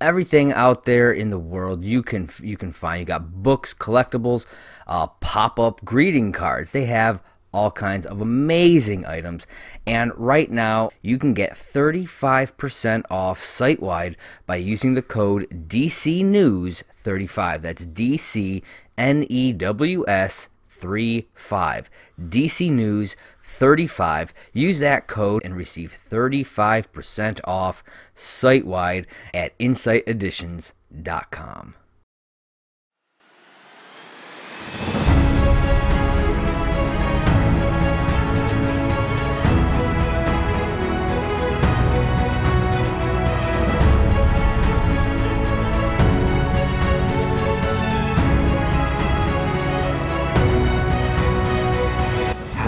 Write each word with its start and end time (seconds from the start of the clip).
everything 0.00 0.52
out 0.52 0.84
there 0.84 1.12
in 1.12 1.30
the 1.30 1.38
world 1.38 1.84
you 1.84 2.02
can 2.02 2.28
you 2.42 2.56
can 2.56 2.72
find. 2.72 3.00
You 3.00 3.06
got 3.06 3.42
books, 3.42 3.74
collectibles, 3.74 4.46
uh, 4.86 5.06
pop-up 5.06 5.84
greeting 5.84 6.32
cards. 6.32 6.72
They 6.72 6.84
have 6.86 7.22
all 7.52 7.70
kinds 7.70 8.04
of 8.06 8.20
amazing 8.20 9.06
items. 9.06 9.46
And 9.86 10.12
right 10.16 10.50
now, 10.50 10.90
you 11.02 11.18
can 11.18 11.32
get 11.32 11.54
35% 11.54 13.04
off 13.10 13.40
site 13.40 13.80
wide 13.80 14.16
by 14.46 14.56
using 14.56 14.94
the 14.94 15.02
code 15.02 15.48
DCNews35. 15.68 17.62
That's 17.62 17.86
D 17.86 18.16
C 18.18 18.62
N 18.96 19.26
E 19.28 19.52
W 19.52 20.04
S 20.06 20.48
35. 20.68 21.90
DC 22.28 22.70
News 22.70 23.16
35. 23.58 24.32
Use 24.52 24.78
that 24.78 25.08
code 25.08 25.44
and 25.44 25.56
receive 25.56 25.96
35% 26.10 27.40
off 27.44 27.82
site 28.14 28.64
wide 28.64 29.08
at 29.34 29.58
insighteditions.com. 29.58 31.74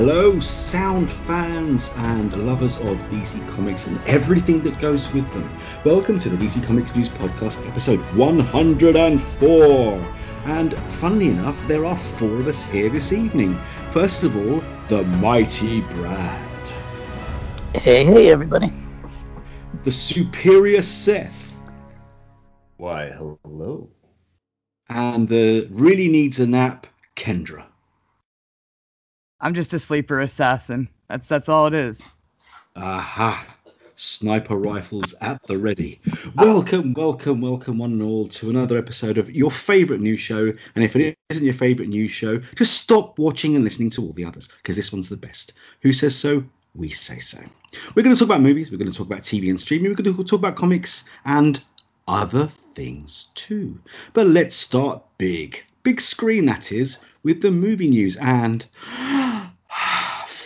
Hello, 0.00 0.40
sound 0.40 1.12
fans 1.12 1.92
and 1.94 2.34
lovers 2.46 2.78
of 2.78 2.96
DC 3.10 3.46
Comics 3.48 3.86
and 3.86 4.00
everything 4.08 4.62
that 4.62 4.80
goes 4.80 5.12
with 5.12 5.30
them. 5.30 5.54
Welcome 5.84 6.18
to 6.20 6.30
the 6.30 6.38
DC 6.38 6.64
Comics 6.64 6.96
News 6.96 7.10
Podcast, 7.10 7.68
episode 7.68 8.00
104. 8.16 10.14
And 10.46 10.72
funnily 10.92 11.28
enough, 11.28 11.62
there 11.68 11.84
are 11.84 11.98
four 11.98 12.40
of 12.40 12.48
us 12.48 12.62
here 12.64 12.88
this 12.88 13.12
evening. 13.12 13.60
First 13.90 14.22
of 14.22 14.34
all, 14.34 14.64
the 14.88 15.02
mighty 15.02 15.82
Brad. 15.82 16.68
Hey, 17.74 18.02
hey, 18.02 18.30
everybody. 18.30 18.70
The 19.84 19.92
superior 19.92 20.80
Seth. 20.80 21.60
Why, 22.78 23.10
hello. 23.10 23.90
And 24.88 25.28
the 25.28 25.68
really 25.70 26.08
needs 26.08 26.40
a 26.40 26.46
nap, 26.46 26.86
Kendra. 27.16 27.69
I'm 29.40 29.54
just 29.54 29.72
a 29.72 29.78
sleeper 29.78 30.20
assassin. 30.20 30.88
That's 31.08 31.26
that's 31.26 31.48
all 31.48 31.66
it 31.66 31.74
is. 31.74 32.02
Aha. 32.76 33.46
Sniper 33.94 34.56
rifles 34.56 35.14
at 35.20 35.42
the 35.44 35.56
ready. 35.56 36.00
Ah. 36.12 36.44
Welcome, 36.44 36.92
welcome, 36.94 37.40
welcome, 37.40 37.78
one 37.78 37.92
and 37.92 38.02
all, 38.02 38.28
to 38.28 38.50
another 38.50 38.76
episode 38.76 39.18
of 39.18 39.30
your 39.30 39.50
favourite 39.50 40.02
news 40.02 40.20
show. 40.20 40.52
And 40.74 40.84
if 40.84 40.94
it 40.94 41.16
isn't 41.30 41.44
your 41.44 41.54
favourite 41.54 41.88
news 41.88 42.10
show, 42.10 42.38
just 42.38 42.82
stop 42.82 43.18
watching 43.18 43.56
and 43.56 43.64
listening 43.64 43.90
to 43.90 44.02
all 44.02 44.12
the 44.12 44.26
others, 44.26 44.48
because 44.48 44.76
this 44.76 44.92
one's 44.92 45.08
the 45.08 45.16
best. 45.16 45.54
Who 45.82 45.92
says 45.92 46.16
so? 46.16 46.44
We 46.74 46.90
say 46.90 47.18
so. 47.18 47.38
We're 47.94 48.02
going 48.02 48.14
to 48.14 48.18
talk 48.18 48.28
about 48.28 48.42
movies, 48.42 48.70
we're 48.70 48.78
going 48.78 48.90
to 48.90 48.96
talk 48.96 49.06
about 49.06 49.22
TV 49.22 49.48
and 49.48 49.60
streaming, 49.60 49.90
we're 49.90 49.96
going 50.02 50.14
to 50.14 50.24
talk 50.24 50.38
about 50.38 50.56
comics 50.56 51.04
and 51.24 51.60
other 52.06 52.46
things 52.46 53.26
too. 53.34 53.80
But 54.12 54.26
let's 54.28 54.54
start 54.54 55.02
big. 55.18 55.64
Big 55.82 56.00
screen, 56.00 56.46
that 56.46 56.72
is, 56.72 56.98
with 57.22 57.42
the 57.42 57.50
movie 57.50 57.88
news. 57.88 58.16
And 58.16 58.64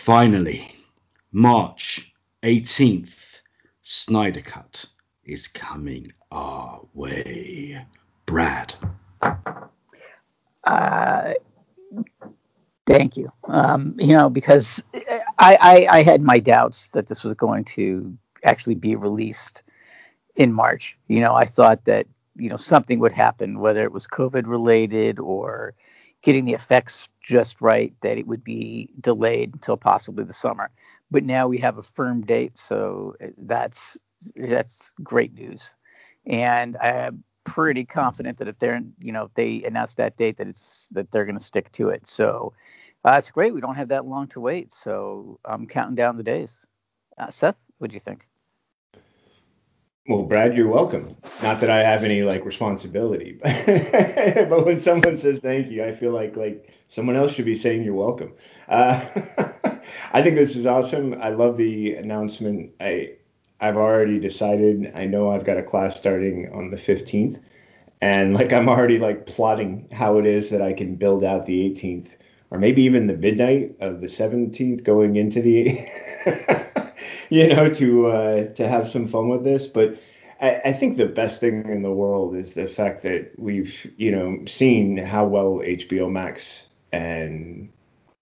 finally, 0.05 0.71
March 1.31 2.13
18th, 2.43 3.41
Snyder 3.81 4.41
Cut 4.41 4.85
is 5.23 5.47
coming 5.47 6.13
our 6.29 6.81
way. 6.93 7.83
Brad. 8.27 8.75
Uh, 10.63 11.33
thank 12.85 13.17
you. 13.17 13.29
Um, 13.47 13.95
you 13.97 14.13
know, 14.13 14.29
because 14.29 14.83
I, 15.39 15.57
I, 15.59 15.87
I 15.89 16.03
had 16.03 16.21
my 16.21 16.37
doubts 16.37 16.89
that 16.89 17.07
this 17.07 17.23
was 17.23 17.33
going 17.33 17.63
to 17.73 18.15
actually 18.43 18.75
be 18.75 18.95
released 18.95 19.63
in 20.35 20.53
March. 20.53 20.99
You 21.07 21.21
know, 21.21 21.33
I 21.33 21.45
thought 21.45 21.83
that 21.85 22.05
you 22.35 22.49
know 22.49 22.57
something 22.57 22.99
would 22.99 23.13
happen, 23.13 23.57
whether 23.57 23.83
it 23.83 23.91
was 23.91 24.05
COVID 24.05 24.45
related 24.45 25.17
or 25.17 25.73
getting 26.25 26.45
the 26.45 26.55
effects 26.55 27.07
just 27.21 27.61
right, 27.61 27.93
that 28.01 28.17
it 28.17 28.27
would 28.27 28.43
be 28.43 28.89
delayed 28.99 29.53
until 29.53 29.77
possibly 29.77 30.25
the 30.25 30.33
summer. 30.33 30.71
But 31.11 31.23
now 31.23 31.47
we 31.47 31.59
have 31.59 31.77
a 31.77 31.83
firm 31.83 32.23
date, 32.23 32.57
so 32.57 33.15
that's 33.37 33.97
that's 34.35 34.91
great 35.03 35.35
news. 35.35 35.71
And 36.25 36.77
I'm 36.77 37.23
pretty 37.45 37.85
confident 37.85 38.39
that 38.39 38.49
if 38.49 38.59
they're 38.59 38.81
you 38.99 39.13
know 39.13 39.25
if 39.25 39.35
they 39.35 39.63
announce 39.63 39.95
that 39.95 40.17
date, 40.17 40.37
that 40.37 40.47
it's 40.47 40.87
that 40.93 41.11
they're 41.11 41.25
going 41.25 41.37
to 41.37 41.43
stick 41.45 41.71
to 41.73 41.89
it. 41.89 42.07
So 42.07 42.53
uh, 43.05 43.21
great. 43.31 43.53
We 43.53 43.61
don't 43.61 43.75
have 43.75 43.89
that 43.89 44.07
long 44.07 44.27
to 44.29 44.41
wait, 44.41 44.73
so 44.73 45.39
I'm 45.45 45.67
counting 45.67 45.95
down 45.95 46.17
the 46.17 46.23
days. 46.23 46.65
Uh, 47.19 47.29
Seth, 47.29 47.57
what 47.77 47.91
do 47.91 47.93
you 47.93 47.99
think? 48.01 48.27
Well, 50.07 50.23
Brad, 50.23 50.55
you're 50.55 50.67
welcome. 50.67 51.15
Not 51.41 51.59
that 51.61 51.69
I 51.71 51.81
have 51.81 52.03
any 52.03 52.21
like 52.21 52.45
responsibility, 52.45 53.39
but, 53.41 53.65
but 54.49 54.65
when 54.65 54.77
someone 54.77 55.17
says 55.17 55.39
thank 55.39 55.69
you, 55.71 55.83
I 55.83 55.91
feel 55.93 56.11
like 56.11 56.35
like 56.35 56.71
someone 56.89 57.15
else 57.15 57.33
should 57.33 57.45
be 57.45 57.55
saying 57.55 57.83
you're 57.83 57.95
welcome. 57.95 58.33
Uh, 58.67 59.03
I 60.13 60.21
think 60.21 60.35
this 60.35 60.55
is 60.55 60.67
awesome. 60.67 61.15
I 61.19 61.29
love 61.29 61.57
the 61.57 61.95
announcement. 61.95 62.71
I 62.79 63.13
I've 63.59 63.77
already 63.77 64.19
decided. 64.19 64.91
I 64.95 65.05
know 65.05 65.31
I've 65.31 65.43
got 65.45 65.57
a 65.57 65.63
class 65.63 65.97
starting 65.97 66.51
on 66.53 66.69
the 66.69 66.77
15th, 66.77 67.41
and 67.99 68.35
like 68.35 68.53
I'm 68.53 68.69
already 68.69 68.99
like 68.99 69.25
plotting 69.25 69.87
how 69.91 70.19
it 70.19 70.27
is 70.27 70.51
that 70.51 70.61
I 70.61 70.73
can 70.73 70.95
build 70.97 71.23
out 71.23 71.47
the 71.47 71.65
18th, 71.65 72.17
or 72.51 72.59
maybe 72.59 72.83
even 72.83 73.07
the 73.07 73.17
midnight 73.17 73.75
of 73.79 74.01
the 74.01 74.07
17th, 74.07 74.83
going 74.83 75.15
into 75.15 75.41
the 75.41 75.79
you 77.29 77.47
know, 77.47 77.69
to 77.69 78.07
uh, 78.07 78.43
to 78.53 78.67
have 78.67 78.89
some 78.89 79.07
fun 79.07 79.29
with 79.29 79.43
this. 79.43 79.67
But 79.67 79.99
I, 80.41 80.61
I, 80.65 80.73
think 80.73 80.97
the 80.97 81.05
best 81.05 81.39
thing 81.39 81.69
in 81.69 81.81
the 81.81 81.91
world 81.91 82.35
is 82.35 82.53
the 82.53 82.67
fact 82.67 83.03
that 83.03 83.31
we've, 83.37 83.91
you 83.97 84.11
know, 84.11 84.43
seen 84.45 84.97
how 84.97 85.25
well 85.25 85.61
HBO 85.63 86.11
Max 86.11 86.67
and 86.91 87.69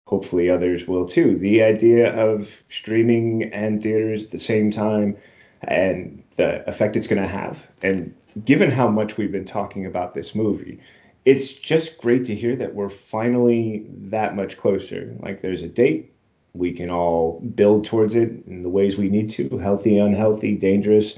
hopefully 0.06 0.50
others 0.50 0.88
will 0.88 1.08
too. 1.08 1.38
The 1.38 1.64
idea 1.64 2.14
of 2.14 2.52
streaming 2.70 3.52
and 3.54 3.82
theaters 3.82 4.26
at 4.26 4.32
the 4.32 4.40
same 4.40 4.72
time 4.72 5.18
and 5.64 6.24
the 6.36 6.68
effect 6.70 6.96
it's 6.96 7.08
going 7.08 7.22
to 7.22 7.28
have. 7.28 7.68
And 7.82 8.14
given 8.46 8.72
how 8.72 8.88
much 8.88 9.18
we've 9.18 9.32
been 9.32 9.46
talking 9.46 9.86
about 9.86 10.14
this 10.14 10.36
movie, 10.36 10.80
it's 11.26 11.54
just 11.54 12.00
great 12.00 12.26
to 12.26 12.36
hear 12.36 12.56
that 12.58 12.76
we're 12.76 12.90
finally 12.90 13.86
that 13.90 14.36
much 14.36 14.58
closer. 14.58 15.16
Like 15.20 15.42
there's 15.42 15.64
a 15.64 15.70
date, 15.70 16.13
we 16.54 16.72
can 16.72 16.90
all 16.90 17.40
build 17.56 17.86
towards 17.86 18.16
it 18.16 18.46
in 18.48 18.62
the 18.62 18.70
ways 18.70 18.98
we 18.98 19.10
need 19.10 19.30
to 19.32 19.58
healthy, 19.58 19.98
unhealthy, 19.98 20.56
dangerous, 20.56 21.18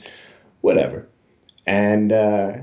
whatever. 0.61 1.07
And 1.67 2.13
uh, 2.13 2.53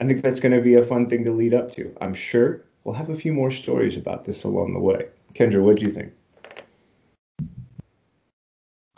I 0.00 0.06
think 0.06 0.22
that's 0.22 0.40
going 0.40 0.52
to 0.52 0.62
be 0.62 0.74
a 0.74 0.84
fun 0.84 1.08
thing 1.08 1.24
to 1.24 1.32
lead 1.32 1.52
up 1.52 1.70
to. 1.72 1.94
I'm 2.00 2.14
sure 2.14 2.64
we'll 2.84 2.94
have 2.94 3.10
a 3.10 3.16
few 3.16 3.32
more 3.32 3.50
stories 3.50 3.96
about 3.96 4.24
this 4.24 4.44
along 4.44 4.72
the 4.72 4.80
way. 4.80 5.06
Kendra, 5.34 5.62
what 5.62 5.76
do 5.76 5.84
you 5.84 5.90
think? 5.90 6.12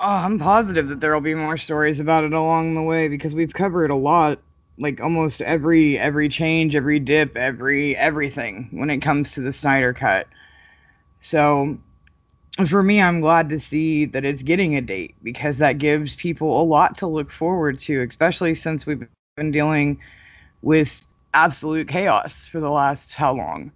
Oh, 0.00 0.06
I'm 0.06 0.38
positive 0.38 0.88
that 0.88 1.00
there 1.00 1.12
will 1.12 1.20
be 1.20 1.34
more 1.34 1.56
stories 1.56 1.98
about 1.98 2.22
it 2.22 2.32
along 2.32 2.76
the 2.76 2.82
way 2.82 3.08
because 3.08 3.34
we've 3.34 3.52
covered 3.52 3.90
a 3.90 3.96
lot, 3.96 4.40
like 4.78 5.00
almost 5.00 5.42
every 5.42 5.98
every 5.98 6.28
change, 6.28 6.76
every 6.76 7.00
dip, 7.00 7.36
every 7.36 7.96
everything 7.96 8.68
when 8.70 8.90
it 8.90 8.98
comes 8.98 9.32
to 9.32 9.40
the 9.40 9.52
Snyder 9.52 9.92
cut. 9.92 10.28
So 11.20 11.78
for 12.66 12.82
me, 12.82 13.00
I'm 13.00 13.20
glad 13.20 13.48
to 13.50 13.60
see 13.60 14.04
that 14.06 14.24
it's 14.24 14.42
getting 14.42 14.74
a 14.76 14.80
date 14.80 15.14
because 15.22 15.58
that 15.58 15.78
gives 15.78 16.16
people 16.16 16.60
a 16.60 16.64
lot 16.64 16.98
to 16.98 17.06
look 17.06 17.30
forward 17.30 17.78
to, 17.80 18.02
especially 18.02 18.54
since 18.54 18.86
we've 18.86 19.06
been 19.36 19.50
dealing 19.50 20.00
with 20.62 21.06
absolute 21.34 21.86
chaos 21.86 22.44
for 22.46 22.60
the 22.60 22.70
last 22.70 23.14
how 23.14 23.34
long. 23.34 23.70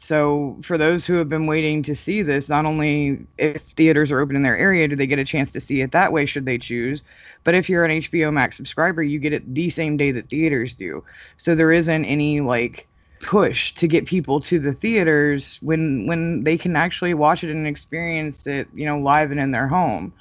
So, 0.00 0.56
for 0.62 0.78
those 0.78 1.04
who 1.04 1.14
have 1.14 1.28
been 1.28 1.46
waiting 1.46 1.82
to 1.82 1.94
see 1.94 2.22
this, 2.22 2.48
not 2.48 2.64
only 2.64 3.26
if 3.36 3.62
theaters 3.62 4.12
are 4.12 4.20
open 4.20 4.36
in 4.36 4.42
their 4.42 4.56
area, 4.56 4.86
do 4.86 4.94
they 4.94 5.08
get 5.08 5.18
a 5.18 5.24
chance 5.24 5.50
to 5.52 5.60
see 5.60 5.80
it 5.80 5.90
that 5.92 6.12
way, 6.12 6.24
should 6.24 6.44
they 6.44 6.58
choose, 6.58 7.02
but 7.42 7.54
if 7.56 7.68
you're 7.68 7.84
an 7.84 8.00
HBO 8.02 8.32
Max 8.32 8.56
subscriber, 8.56 9.02
you 9.02 9.18
get 9.18 9.32
it 9.32 9.54
the 9.54 9.70
same 9.70 9.96
day 9.96 10.12
that 10.12 10.30
theaters 10.30 10.74
do. 10.74 11.02
So, 11.36 11.56
there 11.56 11.72
isn't 11.72 12.04
any 12.04 12.40
like 12.40 12.86
push 13.20 13.74
to 13.74 13.88
get 13.88 14.06
people 14.06 14.40
to 14.40 14.58
the 14.58 14.72
theaters 14.72 15.58
when 15.60 16.06
when 16.06 16.44
they 16.44 16.56
can 16.56 16.76
actually 16.76 17.14
watch 17.14 17.44
it 17.44 17.50
and 17.50 17.66
experience 17.66 18.46
it, 18.46 18.68
you 18.74 18.86
know, 18.86 18.98
live 18.98 19.30
and 19.30 19.40
in 19.40 19.52
their 19.52 19.68
home. 19.68 20.12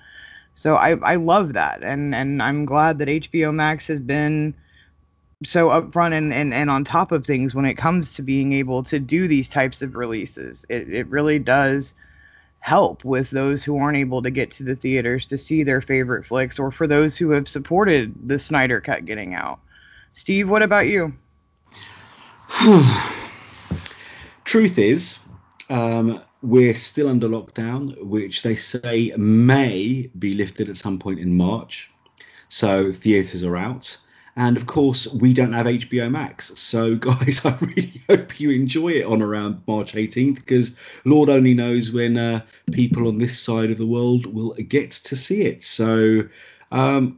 So 0.56 0.76
I 0.76 0.98
I 0.98 1.16
love 1.16 1.54
that 1.54 1.84
and 1.84 2.14
and 2.16 2.42
I'm 2.42 2.66
glad 2.66 3.00
that 3.00 3.08
HBO 3.08 3.54
Max 3.54 3.88
has 3.88 4.00
been 4.00 4.54
so 5.44 5.70
upfront 5.70 6.14
and, 6.14 6.34
and, 6.34 6.52
and 6.54 6.70
on 6.70 6.84
top 6.84 7.12
of 7.12 7.26
things 7.26 7.54
when 7.54 7.66
it 7.66 7.76
comes 7.76 8.14
to 8.14 8.24
being 8.24 8.54
able 8.54 8.82
to 8.84 9.00
do 9.00 9.28
these 9.28 9.50
types 9.50 9.82
of 9.82 9.96
releases. 9.96 10.66
It 10.70 10.90
it 10.90 11.08
really 11.08 11.40
does 11.40 11.94
help 12.60 13.06
with 13.06 13.30
those 13.30 13.64
who 13.64 13.78
aren't 13.78 13.98
able 13.98 14.22
to 14.22 14.32
get 14.32 14.52
to 14.52 14.64
the 14.64 14.76
theaters 14.76 15.28
to 15.28 15.38
see 15.38 15.64
their 15.64 15.82
favorite 15.82 16.26
flicks 16.26 16.60
or 16.60 16.72
for 16.72 16.88
those 16.88 17.16
who 17.16 17.30
have 17.30 17.48
supported 17.48 18.14
the 18.28 18.40
Snyder 18.40 18.82
cut 18.82 19.06
getting 19.06 19.34
out. 19.34 19.60
Steve, 20.14 20.50
what 20.50 20.64
about 20.64 20.88
you? 20.88 21.14
Truth 24.44 24.80
is, 24.80 25.20
um, 25.70 26.22
we're 26.42 26.74
still 26.74 27.08
under 27.08 27.28
lockdown, 27.28 28.02
which 28.04 28.42
they 28.42 28.56
say 28.56 29.14
may 29.16 30.10
be 30.18 30.34
lifted 30.34 30.68
at 30.70 30.78
some 30.78 30.98
point 30.98 31.20
in 31.20 31.38
March. 31.38 31.92
So 32.50 32.92
theatres 32.92 33.44
are 33.44 33.56
out. 33.56 33.98
And 34.36 34.58
of 34.58 34.66
course, 34.66 35.06
we 35.08 35.34
don't 35.34 35.54
have 35.54 35.68
HBO 35.68 36.10
Max. 36.10 36.60
So, 36.60 36.96
guys, 37.10 37.46
I 37.46 37.56
really 37.60 38.02
hope 38.10 38.40
you 38.40 38.50
enjoy 38.50 38.90
it 38.90 39.06
on 39.06 39.22
around 39.22 39.62
March 39.68 39.94
18th 39.94 40.36
because 40.36 40.76
Lord 41.06 41.30
only 41.30 41.54
knows 41.54 41.92
when 41.92 42.18
uh, 42.18 42.42
people 42.72 43.08
on 43.08 43.20
this 43.20 43.40
side 43.40 43.70
of 43.70 43.78
the 43.78 43.86
world 43.86 44.26
will 44.26 44.54
get 44.54 44.92
to 44.92 45.16
see 45.16 45.44
it. 45.44 45.64
So, 45.64 46.24
um, 46.72 47.18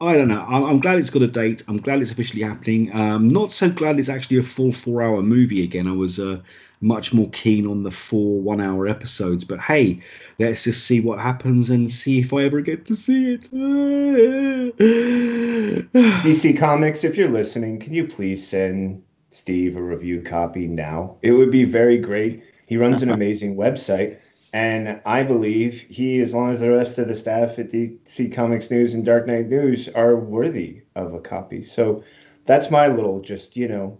I 0.00 0.14
don't 0.14 0.28
know. 0.28 0.44
I'm, 0.46 0.64
I'm, 0.64 0.80
glad 0.80 0.98
it's 0.98 1.08
got 1.08 1.22
a 1.22 1.26
date. 1.26 1.64
I'm 1.68 1.78
glad 1.78 2.02
it's 2.02 2.10
officially 2.10 2.42
happening. 2.42 2.94
Um, 2.94 3.28
not 3.28 3.50
so 3.50 3.70
glad 3.70 3.98
it's 3.98 4.10
actually 4.10 4.36
a 4.38 4.42
full 4.42 4.72
four 4.72 5.02
hour 5.02 5.22
movie 5.22 5.64
again. 5.64 5.86
I 5.86 5.92
was 5.92 6.18
uh, 6.18 6.40
much 6.82 7.14
more 7.14 7.30
keen 7.30 7.66
on 7.66 7.82
the 7.82 7.90
four 7.90 8.40
one 8.40 8.60
hour 8.60 8.86
episodes. 8.86 9.44
But 9.44 9.58
hey, 9.60 10.00
let's 10.38 10.64
just 10.64 10.86
see 10.86 11.00
what 11.00 11.18
happens 11.18 11.70
and 11.70 11.90
see 11.90 12.20
if 12.20 12.32
I 12.34 12.44
ever 12.44 12.60
get 12.60 12.84
to 12.86 12.94
see 12.94 13.32
it. 13.34 13.50
DC 15.96 16.58
Comics, 16.58 17.04
if 17.04 17.16
you're 17.16 17.28
listening, 17.28 17.78
can 17.78 17.94
you 17.94 18.06
please 18.06 18.46
send 18.46 19.02
Steve 19.30 19.76
a 19.76 19.82
review 19.82 20.20
copy 20.20 20.66
now? 20.66 21.16
It 21.22 21.32
would 21.32 21.50
be 21.50 21.64
very 21.64 21.96
great. 21.98 22.42
He 22.66 22.76
runs 22.76 23.02
an 23.02 23.10
amazing 23.16 23.56
website. 23.56 24.18
And 24.52 25.00
I 25.04 25.22
believe 25.22 25.84
he, 25.88 26.20
as 26.20 26.34
long 26.34 26.52
as 26.52 26.60
the 26.60 26.70
rest 26.70 26.98
of 26.98 27.08
the 27.08 27.14
staff 27.14 27.58
at 27.58 27.70
DC 27.70 28.32
Comics 28.32 28.70
News 28.70 28.94
and 28.94 29.04
Dark 29.04 29.26
Knight 29.26 29.48
News 29.48 29.88
are 29.88 30.16
worthy 30.16 30.82
of 30.94 31.14
a 31.14 31.20
copy. 31.20 31.62
So 31.62 32.04
that's 32.46 32.70
my 32.70 32.86
little, 32.86 33.20
just, 33.20 33.56
you 33.56 33.68
know, 33.68 33.98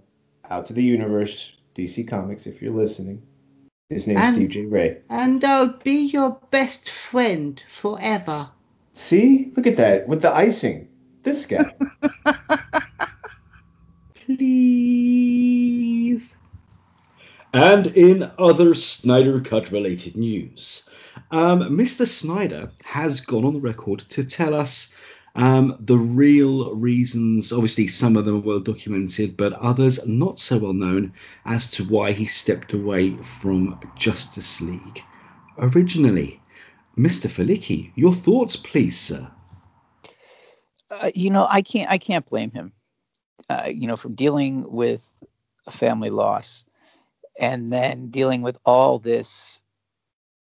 out 0.49 0.67
to 0.67 0.73
the 0.73 0.83
universe, 0.83 1.53
DC 1.75 2.09
Comics, 2.09 2.47
if 2.47 2.63
you're 2.63 2.73
listening. 2.73 3.23
His 3.91 4.07
name's 4.07 4.21
and, 4.21 4.37
Steve 4.37 4.51
J. 4.51 4.65
Ray. 4.67 4.99
And 5.11 5.45
I'll 5.45 5.69
be 5.69 6.07
your 6.07 6.41
best 6.51 6.91
friend 6.91 7.63
forever. 7.69 8.45
See? 8.95 9.53
Look 9.57 9.67
at 9.67 9.77
that. 9.77 10.09
With 10.09 10.23
the 10.23 10.33
icing. 10.33 10.89
This 11.23 11.47
guy. 11.47 11.73
Please. 14.15 14.93
And 17.57 17.87
in 17.87 18.31
other 18.39 18.75
Snyder 18.75 19.41
Cut 19.41 19.73
related 19.73 20.15
news, 20.15 20.87
um, 21.31 21.61
Mr. 21.61 22.07
Snyder 22.07 22.71
has 22.85 23.23
gone 23.23 23.47
on 23.47 23.55
the 23.55 23.61
record 23.61 24.01
to 24.11 24.25
tell 24.25 24.55
us 24.55 24.95
um, 25.35 25.75
the 25.81 25.97
real 25.97 26.75
reasons. 26.75 27.55
Obviously, 27.55 27.87
some 27.87 28.19
of 28.19 28.27
them 28.27 28.37
are 28.37 28.41
well 28.41 28.61
documented, 28.61 29.39
but 29.39 29.55
others 29.55 30.07
not 30.07 30.39
so 30.39 30.59
well 30.59 30.75
known 30.75 31.15
as 31.47 31.71
to 31.71 31.85
why 31.85 32.13
he 32.13 32.27
stepped 32.27 32.75
away 32.75 33.17
from 33.17 33.81
Justice 33.97 34.61
League. 34.61 35.03
Originally, 35.57 36.43
Mr. 36.95 37.31
Felicki, 37.31 37.91
your 37.95 38.13
thoughts, 38.13 38.57
please, 38.57 39.01
sir. 39.01 39.31
Uh, 40.91 41.11
you 41.15 41.31
know, 41.31 41.47
I 41.49 41.63
can't 41.63 41.91
I 41.91 41.97
can't 41.97 42.29
blame 42.29 42.51
him. 42.51 42.75
Uh, 43.49 43.71
you 43.73 43.87
know, 43.87 43.97
from 43.97 44.15
dealing 44.15 44.71
with 44.71 45.11
a 45.67 45.71
family 45.71 46.11
loss 46.11 46.66
and 47.39 47.73
then 47.73 48.09
dealing 48.09 48.43
with 48.43 48.59
all 48.65 48.99
this 48.99 49.63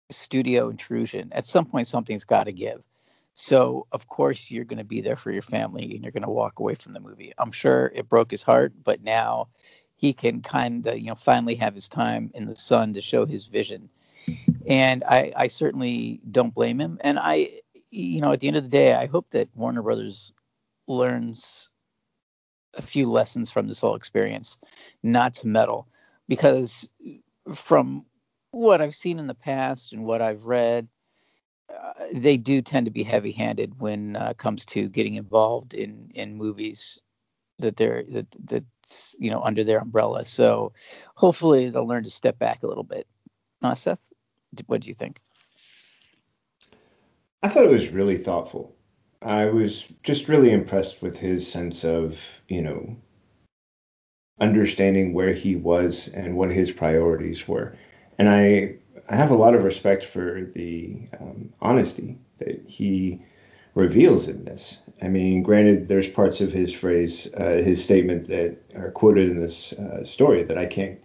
studio 0.09 0.69
intrusion, 0.69 1.29
at 1.31 1.45
some 1.45 1.65
point 1.65 1.87
something's 1.87 2.25
got 2.25 2.45
to 2.45 2.51
give. 2.51 2.83
So 3.33 3.87
of 3.91 4.07
course 4.07 4.49
you're 4.49 4.65
going 4.65 4.79
to 4.79 4.85
be 4.85 5.01
there 5.01 5.17
for 5.17 5.31
your 5.31 5.41
family 5.41 5.93
and 5.93 6.03
you're 6.03 6.11
going 6.11 6.23
to 6.23 6.29
walk 6.29 6.59
away 6.59 6.75
from 6.75 6.93
the 6.93 7.01
movie. 7.01 7.33
I'm 7.37 7.51
sure 7.51 7.91
it 7.93 8.07
broke 8.07 8.31
his 8.31 8.43
heart, 8.43 8.73
but 8.81 9.03
now 9.03 9.49
he 9.97 10.13
can 10.13 10.41
kind 10.41 10.85
of 10.87 10.97
you 10.97 11.07
know 11.07 11.15
finally 11.15 11.55
have 11.55 11.75
his 11.75 11.87
time 11.87 12.31
in 12.33 12.45
the 12.45 12.55
sun 12.55 12.93
to 12.93 13.01
show 13.01 13.25
his 13.25 13.45
vision. 13.45 13.89
And 14.67 15.03
I, 15.03 15.31
I 15.35 15.47
certainly 15.47 16.21
don't 16.29 16.53
blame 16.53 16.79
him. 16.79 16.97
And 17.01 17.19
I, 17.19 17.59
you 17.89 18.21
know, 18.21 18.31
at 18.31 18.39
the 18.39 18.47
end 18.47 18.57
of 18.57 18.63
the 18.63 18.69
day, 18.69 18.93
I 18.93 19.05
hope 19.05 19.29
that 19.31 19.49
Warner 19.53 19.83
Brothers 19.83 20.33
learns 20.87 21.69
a 22.75 22.81
few 22.81 23.07
lessons 23.07 23.51
from 23.51 23.67
this 23.67 23.79
whole 23.79 23.95
experience, 23.95 24.57
not 25.03 25.35
to 25.35 25.47
meddle 25.47 25.87
because 26.27 26.89
from 27.53 28.05
what 28.51 28.81
I've 28.81 28.95
seen 28.95 29.19
in 29.19 29.27
the 29.27 29.35
past 29.35 29.93
and 29.93 30.05
what 30.05 30.21
I've 30.21 30.45
read, 30.45 30.87
uh, 31.69 32.05
they 32.13 32.37
do 32.37 32.61
tend 32.61 32.85
to 32.85 32.91
be 32.91 33.03
heavy-handed 33.03 33.79
when 33.79 34.15
uh, 34.15 34.33
comes 34.37 34.65
to 34.65 34.87
getting 34.87 35.15
involved 35.15 35.73
in 35.73 36.11
in 36.13 36.35
movies 36.35 37.01
that 37.59 37.75
they're 37.75 38.03
that 38.09 38.27
that's 38.43 39.15
you 39.19 39.31
know 39.31 39.41
under 39.41 39.63
their 39.63 39.79
umbrella. 39.79 40.25
So 40.25 40.73
hopefully 41.15 41.69
they'll 41.69 41.87
learn 41.87 42.03
to 42.03 42.11
step 42.11 42.37
back 42.37 42.63
a 42.63 42.67
little 42.67 42.83
bit. 42.83 43.07
Uh, 43.61 43.73
Seth, 43.73 44.13
what 44.67 44.81
do 44.81 44.87
you 44.87 44.93
think? 44.93 45.19
I 47.41 47.49
thought 47.49 47.65
it 47.65 47.71
was 47.71 47.89
really 47.89 48.17
thoughtful. 48.17 48.75
I 49.21 49.45
was 49.45 49.85
just 50.03 50.27
really 50.27 50.51
impressed 50.51 51.01
with 51.01 51.17
his 51.17 51.51
sense 51.51 51.83
of 51.83 52.19
you 52.47 52.61
know 52.61 52.97
understanding 54.39 55.13
where 55.13 55.33
he 55.33 55.55
was 55.55 56.09
and 56.09 56.35
what 56.35 56.51
his 56.51 56.71
priorities 56.71 57.47
were. 57.47 57.75
And 58.17 58.29
I, 58.29 58.75
I 59.09 59.15
have 59.15 59.31
a 59.31 59.35
lot 59.35 59.55
of 59.55 59.63
respect 59.63 60.05
for 60.05 60.49
the 60.53 61.07
um, 61.19 61.53
honesty 61.61 62.17
that 62.37 62.63
he 62.67 63.21
reveals 63.75 64.27
in 64.27 64.43
this. 64.45 64.77
I 65.01 65.07
mean, 65.07 65.43
granted, 65.43 65.87
there's 65.87 66.07
parts 66.07 66.41
of 66.41 66.51
his 66.51 66.73
phrase, 66.73 67.27
uh, 67.37 67.61
his 67.63 67.83
statement 67.83 68.27
that 68.27 68.57
are 68.75 68.91
quoted 68.91 69.29
in 69.29 69.39
this 69.39 69.73
uh, 69.73 70.03
story 70.03 70.43
that 70.43 70.57
I 70.57 70.65
can't 70.65 70.99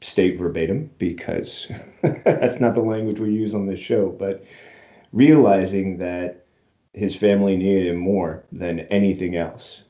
state 0.00 0.38
verbatim 0.38 0.90
because 0.98 1.68
that's 2.02 2.60
not 2.60 2.74
the 2.74 2.82
language 2.82 3.18
we 3.18 3.32
use 3.32 3.54
on 3.54 3.66
this 3.66 3.80
show. 3.80 4.08
But 4.10 4.44
realizing 5.12 5.98
that 5.98 6.46
his 6.92 7.14
family 7.14 7.56
needed 7.56 7.88
him 7.88 7.96
more 7.96 8.44
than 8.52 8.80
anything 8.80 9.36
else, 9.36 9.82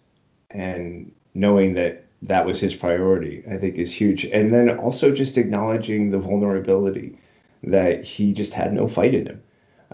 and 0.51 1.13
knowing 1.35 1.75
that 1.75 2.06
that 2.23 2.47
was 2.47 2.61
his 2.61 2.75
priority, 2.75 3.45
I 3.51 3.57
think 3.57 3.77
is 3.77 3.93
huge. 3.93 4.25
And 4.25 4.51
then 4.51 4.79
also 4.79 5.13
just 5.13 5.39
acknowledging 5.39 6.11
the 6.11 6.19
vulnerability 6.19 7.19
that 7.63 8.05
he 8.05 8.33
just 8.33 8.55
had 8.55 8.73
no 8.73 8.89
fight 8.89 9.15
in 9.15 9.27
him. 9.27 9.43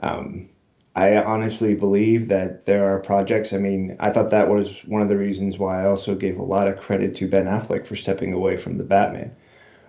Um, 0.02 0.48
I 0.94 1.16
honestly 1.16 1.74
believe 1.74 2.28
that 2.28 2.66
there 2.66 2.92
are 2.92 2.98
projects. 2.98 3.52
I 3.52 3.58
mean, 3.58 3.96
I 3.98 4.10
thought 4.10 4.30
that 4.30 4.50
was 4.50 4.84
one 4.84 5.00
of 5.00 5.08
the 5.08 5.16
reasons 5.16 5.58
why 5.58 5.82
I 5.82 5.86
also 5.86 6.14
gave 6.14 6.38
a 6.38 6.44
lot 6.44 6.68
of 6.68 6.78
credit 6.78 7.16
to 7.16 7.28
Ben 7.28 7.46
Affleck 7.46 7.86
for 7.86 7.96
stepping 7.96 8.32
away 8.32 8.58
from 8.58 8.76
the 8.76 8.84
Batman 8.84 9.34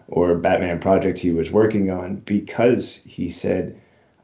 or 0.08 0.36
Batman 0.36 0.80
project 0.80 1.20
he 1.20 1.32
was 1.32 1.52
working 1.52 1.90
on 1.90 2.18
because 2.18 3.02
he 3.06 3.30
said, 3.30 3.80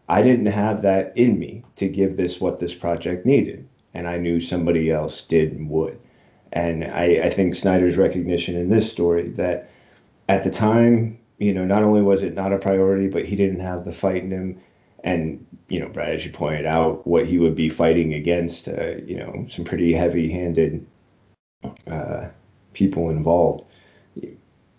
I 0.08 0.22
didn't 0.22 0.48
have 0.48 0.82
that 0.84 1.16
in 1.18 1.38
me 1.38 1.64
to 1.76 1.88
give 1.90 2.16
this 2.16 2.40
what 2.40 2.60
this 2.60 2.74
project 2.74 3.26
needed. 3.26 3.68
And 3.94 4.08
I 4.08 4.18
knew 4.18 4.40
somebody 4.40 4.90
else 4.90 5.22
did 5.22 5.52
and 5.52 5.70
would. 5.70 5.99
And 6.52 6.84
I, 6.84 7.22
I 7.24 7.30
think 7.30 7.56
Snyder's 7.56 7.98
recognition 7.98 8.56
in 8.56 8.70
this 8.70 8.90
story 8.90 9.30
that 9.30 9.70
at 10.28 10.44
the 10.44 10.50
time, 10.50 11.20
you 11.38 11.54
know, 11.54 11.66
not 11.66 11.84
only 11.84 12.02
was 12.02 12.22
it 12.22 12.34
not 12.34 12.54
a 12.54 12.58
priority, 12.58 13.08
but 13.08 13.26
he 13.26 13.36
didn't 13.36 13.60
have 13.60 13.86
the 13.86 13.92
fight 13.92 14.24
in 14.24 14.32
him. 14.32 14.60
And, 15.04 15.46
you 15.70 15.80
know, 15.80 15.88
Brad, 15.88 16.16
as 16.16 16.26
you 16.26 16.32
pointed 16.32 16.66
out, 16.66 17.08
what 17.08 17.26
he 17.26 17.38
would 17.38 17.56
be 17.56 17.70
fighting 17.70 18.14
against, 18.14 18.68
uh, 18.68 18.96
you 19.06 19.18
know, 19.18 19.46
some 19.48 19.64
pretty 19.64 19.94
heavy 19.94 20.30
handed 20.30 20.86
uh, 21.88 22.30
people 22.74 23.10
involved. 23.10 23.66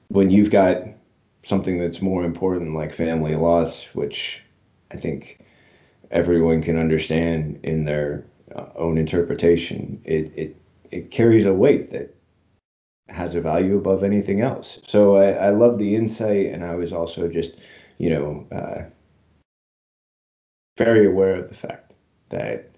When 0.09 0.31
you've 0.31 0.51
got 0.51 0.83
something 1.43 1.79
that's 1.79 2.03
more 2.03 2.25
important 2.25 2.75
like 2.75 2.93
family 2.93 3.35
loss, 3.35 3.85
which 3.95 4.43
I 4.91 4.97
think 4.97 5.41
everyone 6.11 6.63
can 6.63 6.77
understand 6.77 7.61
in 7.63 7.85
their 7.85 8.27
uh, 8.55 8.67
own 8.75 8.99
interpretation, 8.99 10.03
it, 10.05 10.33
it 10.37 10.57
it 10.91 11.11
carries 11.11 11.47
a 11.47 11.53
weight 11.53 11.91
that 11.91 12.15
has 13.09 13.35
a 13.35 13.41
value 13.41 13.77
above 13.77 14.05
anything 14.05 14.41
else. 14.41 14.79
So 14.87 15.17
I, 15.17 15.31
I 15.31 15.51
love 15.51 15.79
the 15.79 15.95
insight, 15.95 16.47
and 16.47 16.65
I 16.65 16.75
was 16.75 16.93
also 16.93 17.29
just, 17.29 17.57
you 17.99 18.11
know, 18.11 18.47
uh, 18.53 18.83
very 20.77 21.07
aware 21.07 21.37
of 21.37 21.49
the 21.49 21.55
fact 21.55 21.93
that 22.31 22.71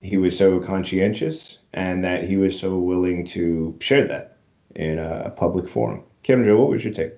he 0.00 0.16
was 0.16 0.36
so 0.36 0.60
conscientious 0.60 1.58
and 1.72 2.04
that 2.04 2.24
he 2.24 2.36
was 2.36 2.58
so 2.58 2.78
willing 2.78 3.24
to 3.26 3.76
share 3.80 4.06
that 4.06 4.38
in 4.74 4.98
a, 4.98 5.24
a 5.26 5.30
public 5.30 5.68
forum. 5.68 6.02
Kendra, 6.24 6.58
what 6.58 6.70
was 6.70 6.84
your 6.84 6.92
take? 6.92 7.12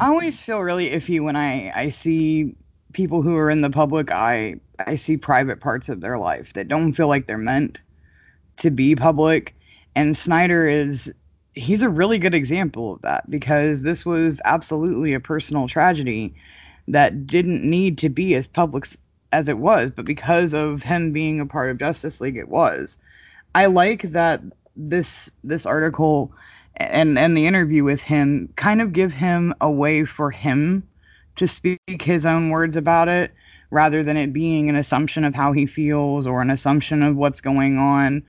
I 0.00 0.08
always 0.08 0.40
feel 0.40 0.58
really 0.58 0.90
iffy 0.90 1.20
when 1.20 1.36
I, 1.36 1.72
I 1.74 1.90
see 1.90 2.54
people 2.92 3.22
who 3.22 3.36
are 3.36 3.50
in 3.50 3.60
the 3.60 3.70
public 3.70 4.10
eye. 4.10 4.56
I 4.78 4.96
see 4.96 5.16
private 5.16 5.60
parts 5.60 5.88
of 5.88 6.00
their 6.00 6.18
life 6.18 6.52
that 6.54 6.68
don't 6.68 6.92
feel 6.92 7.08
like 7.08 7.26
they're 7.26 7.38
meant 7.38 7.78
to 8.58 8.70
be 8.70 8.96
public. 8.96 9.54
And 9.94 10.16
Snyder 10.16 10.68
is 10.68 11.12
he's 11.54 11.82
a 11.82 11.88
really 11.88 12.18
good 12.18 12.34
example 12.34 12.94
of 12.94 13.02
that 13.02 13.30
because 13.30 13.82
this 13.82 14.04
was 14.04 14.40
absolutely 14.44 15.14
a 15.14 15.20
personal 15.20 15.68
tragedy 15.68 16.34
that 16.88 17.26
didn't 17.26 17.68
need 17.68 17.98
to 17.98 18.08
be 18.08 18.34
as 18.34 18.46
public 18.46 18.86
as 19.32 19.48
it 19.48 19.58
was, 19.58 19.90
but 19.90 20.04
because 20.04 20.54
of 20.54 20.82
him 20.82 21.12
being 21.12 21.40
a 21.40 21.46
part 21.46 21.70
of 21.70 21.78
Justice 21.78 22.20
League, 22.20 22.36
it 22.36 22.48
was. 22.48 22.98
I 23.54 23.66
like 23.66 24.02
that 24.12 24.42
this 24.76 25.30
this 25.42 25.64
article 25.64 26.32
and 26.76 27.18
and 27.18 27.36
the 27.36 27.46
interview 27.46 27.82
with 27.82 28.02
him 28.02 28.52
kind 28.56 28.82
of 28.82 28.92
give 28.92 29.12
him 29.12 29.54
a 29.60 29.70
way 29.70 30.04
for 30.04 30.30
him 30.30 30.86
to 31.36 31.48
speak 31.48 32.02
his 32.02 32.26
own 32.26 32.50
words 32.50 32.76
about 32.76 33.08
it 33.08 33.32
rather 33.76 34.02
than 34.02 34.16
it 34.16 34.32
being 34.32 34.70
an 34.70 34.74
assumption 34.74 35.22
of 35.22 35.34
how 35.34 35.52
he 35.52 35.66
feels 35.66 36.26
or 36.26 36.40
an 36.40 36.48
assumption 36.48 37.02
of 37.02 37.14
what's 37.14 37.42
going 37.42 37.76
on. 37.76 38.22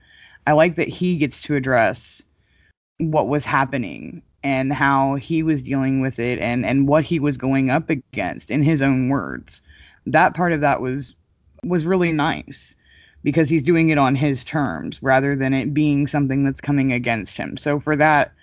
I 0.46 0.52
like 0.52 0.76
that 0.76 0.90
he 0.90 1.16
gets 1.16 1.42
to 1.44 1.56
address 1.56 2.22
what 2.98 3.30
was 3.30 3.46
happening 3.46 4.22
and 4.44 4.74
how 4.74 5.16
he 5.16 5.44
was 5.44 5.64
dealing 5.64 6.02
with 6.02 6.20
it 6.20 6.38
and 6.40 6.66
and 6.66 6.86
what 6.86 7.06
he 7.06 7.22
was 7.22 7.38
going 7.38 7.70
up 7.70 7.90
against 7.90 8.52
in 8.52 8.62
his 8.62 8.82
own 8.82 9.08
words. 9.08 9.62
That 10.06 10.36
part 10.36 10.52
of 10.52 10.60
that 10.60 10.82
was 10.82 11.16
was 11.64 11.86
really 11.86 12.12
nice 12.12 12.76
because 13.24 13.48
he's 13.48 13.64
doing 13.64 13.88
it 13.88 13.98
on 13.98 14.16
his 14.16 14.44
terms 14.44 15.02
rather 15.02 15.34
than 15.34 15.54
it 15.54 15.74
being 15.74 16.08
something 16.08 16.44
that's 16.44 16.60
coming 16.60 16.92
against 16.92 17.38
him. 17.38 17.56
So 17.56 17.80
for 17.80 17.96
that 17.96 18.34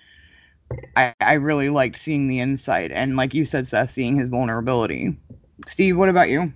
I, 0.97 1.13
I 1.21 1.35
really 1.35 1.69
liked 1.69 1.99
seeing 1.99 2.29
the 2.29 2.41
insight 2.41 2.93
and 2.93 3.15
like 3.15 3.35
you 3.35 3.45
said 3.45 3.67
Seth 3.67 3.91
seeing 3.91 4.17
his 4.17 4.31
vulnerability. 4.31 5.19
Steve, 5.67 5.99
what 5.99 6.09
about 6.09 6.31
you? 6.31 6.51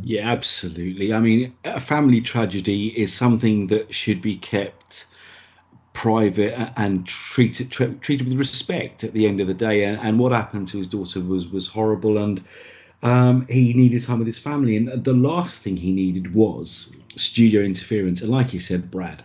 Yeah, 0.00 0.30
absolutely. 0.30 1.12
I 1.12 1.20
mean, 1.20 1.56
a 1.64 1.80
family 1.80 2.20
tragedy 2.20 2.86
is 2.88 3.12
something 3.12 3.66
that 3.68 3.94
should 3.94 4.22
be 4.22 4.36
kept 4.36 5.06
private 5.94 6.56
and 6.76 7.06
treated 7.06 7.70
treated 7.72 8.28
with 8.28 8.38
respect 8.38 9.04
at 9.04 9.12
the 9.14 9.26
end 9.26 9.40
of 9.40 9.48
the 9.48 9.54
day. 9.54 9.84
And, 9.84 9.98
and 10.00 10.18
what 10.18 10.32
happened 10.32 10.68
to 10.68 10.78
his 10.78 10.88
daughter 10.88 11.20
was 11.20 11.48
was 11.48 11.68
horrible, 11.68 12.18
and 12.18 12.44
um, 13.02 13.46
he 13.48 13.74
needed 13.74 14.04
time 14.04 14.18
with 14.18 14.28
his 14.28 14.38
family. 14.38 14.76
And 14.76 15.04
the 15.04 15.14
last 15.14 15.62
thing 15.62 15.76
he 15.76 15.92
needed 15.92 16.34
was 16.34 16.94
studio 17.16 17.62
interference. 17.62 18.22
And 18.22 18.30
like 18.30 18.54
you 18.54 18.60
said, 18.60 18.90
Brad, 18.90 19.24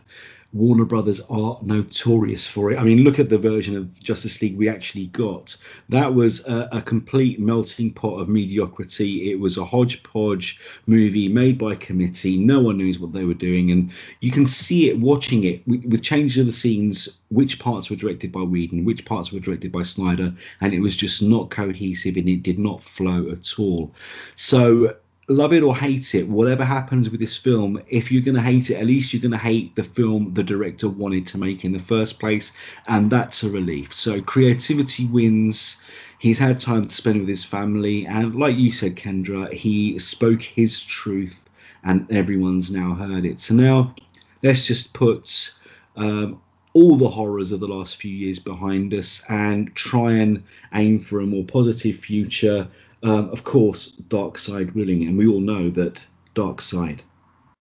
Warner 0.54 0.86
Brothers 0.86 1.20
are 1.32 1.58
notorious 1.64 2.46
for 2.46 2.72
it. 2.72 2.78
I 2.78 2.84
mean, 2.84 3.04
look 3.04 3.18
at 3.18 3.28
the 3.28 3.40
version 3.40 3.76
of 3.76 4.00
Justice 4.00 4.40
League 4.40 4.56
we 4.56 4.70
actually 4.70 5.08
got. 5.08 5.58
That 5.90 6.14
was 6.14 6.46
a, 6.46 6.70
a, 6.72 6.82
complete 6.82 7.40
melting 7.40 7.92
pot 7.92 8.20
of 8.20 8.30
mediocrity. 8.30 9.32
It 9.32 9.40
was 9.40 9.58
a 9.58 9.66
hodgepodge 9.66 10.60
movie 10.86 11.28
made 11.28 11.58
by 11.58 11.74
committee. 11.74 12.38
No 12.38 12.60
one 12.60 12.78
knows 12.78 13.00
what 13.00 13.14
they 13.14 13.24
were 13.24 13.34
doing, 13.34 13.72
and 13.72 13.92
you 14.20 14.32
can 14.32 14.46
see 14.46 14.90
it 14.90 15.00
watching 15.00 15.44
it 15.44 15.68
with, 15.68 15.86
with 15.86 16.04
changes 16.04 16.38
of 16.38 16.46
the 16.46 16.52
scenes. 16.52 17.20
Which 17.30 17.58
parts 17.58 17.90
were 17.90 17.96
directed 17.96 18.32
by 18.32 18.42
Whedon, 18.42 18.86
which 18.86 19.06
parts 19.06 19.32
were 19.32 19.40
directed 19.40 19.72
by 19.72 19.82
Snyder, 19.82 20.36
and 20.62 20.72
it 20.72 20.82
was 20.82 20.96
just 20.96 21.24
not 21.24 21.50
cohesive 21.50 22.16
and 22.16 22.30
it 22.30 22.44
did 22.44 22.60
not 22.60 22.84
flow 22.84 23.32
at 23.32 23.58
all. 23.58 23.92
So 24.36 24.98
love 25.28 25.54
it 25.54 25.64
or 25.64 25.76
hate 25.76 26.16
it, 26.16 26.28
whatever 26.28 26.66
happens 26.66 27.10
with 27.10 27.20
this 27.20 27.38
film, 27.38 27.82
if 27.88 28.12
you're 28.12 28.24
going 28.24 28.36
to 28.36 28.42
hate 28.42 28.70
it, 28.70 28.76
at 28.76 28.86
least 28.86 29.14
you're 29.14 29.22
going 29.22 29.32
to 29.32 29.38
hate 29.38 29.76
the 29.76 29.84
film 29.84 30.34
the 30.34 30.44
director 30.44 30.90
wanted 30.90 31.28
to 31.28 31.38
make 31.38 31.64
in 31.64 31.72
the 31.72 31.80
first 31.80 32.20
place, 32.20 32.52
and 32.88 33.10
that's 33.10 33.44
a 33.44 33.50
relief. 33.50 33.94
So 33.94 34.22
creativity 34.22 35.06
wins. 35.06 35.82
He's 36.20 36.40
had 36.40 36.60
time 36.60 36.88
to 36.88 36.96
spend 36.96 37.20
with 37.20 37.30
his 37.30 37.44
family, 37.44 38.06
and 38.06 38.36
like 38.36 38.58
you 38.58 38.72
said, 38.72 38.96
Kendra, 38.96 39.52
he 39.52 40.00
spoke 40.00 40.42
his 40.42 40.84
truth, 40.84 41.50
and 41.84 42.10
everyone's 42.12 42.72
now 42.72 42.94
heard 42.94 43.26
it. 43.26 43.40
So 43.40 43.56
now 43.56 43.96
let's 44.42 44.68
just 44.68 44.94
put 44.94 45.54
um, 45.96 46.42
all 46.74 46.96
the 46.96 47.10
horrors 47.10 47.52
of 47.52 47.60
the 47.60 47.68
last 47.68 47.98
few 47.98 48.12
years 48.12 48.40
behind 48.40 48.94
us 48.94 49.24
and 49.30 49.74
try 49.76 50.14
and 50.14 50.44
aim 50.74 51.00
for 51.00 51.20
a 51.20 51.26
more 51.26 51.44
positive 51.44 51.96
future 51.96 52.68
um, 53.04 53.30
of 53.32 53.44
course, 53.44 53.92
Darkseid 53.92 54.74
willing, 54.74 55.04
and 55.04 55.18
we 55.18 55.28
all 55.28 55.42
know 55.42 55.70
that 55.72 56.06
Darkseid 56.36 57.02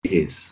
is. 0.03 0.51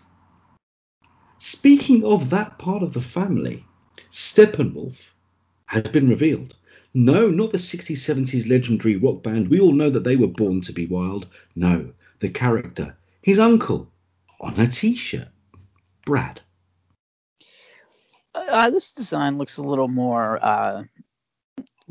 Speaking 1.37 2.05
of 2.05 2.29
that 2.29 2.57
part 2.57 2.81
of 2.81 2.93
the 2.93 3.01
family, 3.01 3.65
Steppenwolf 4.09 5.11
has 5.65 5.83
been 5.83 6.07
revealed. 6.07 6.55
No, 6.93 7.29
not 7.29 7.51
the 7.51 7.57
60s, 7.57 7.97
70s 7.97 8.49
legendary 8.49 8.95
rock 8.95 9.21
band. 9.21 9.49
We 9.49 9.59
all 9.59 9.73
know 9.73 9.89
that 9.89 10.05
they 10.05 10.15
were 10.15 10.27
born 10.27 10.61
to 10.61 10.71
be 10.71 10.85
wild. 10.85 11.27
No, 11.55 11.91
the 12.19 12.29
character, 12.29 12.95
his 13.21 13.37
uncle, 13.37 13.91
on 14.39 14.57
a 14.59 14.67
t 14.67 14.95
shirt. 14.95 15.27
Brad. 16.05 16.39
Uh, 18.36 18.69
this 18.69 18.91
design 18.91 19.38
looks 19.38 19.57
a 19.57 19.63
little 19.63 19.88
more 19.88 20.39
uh, 20.41 20.83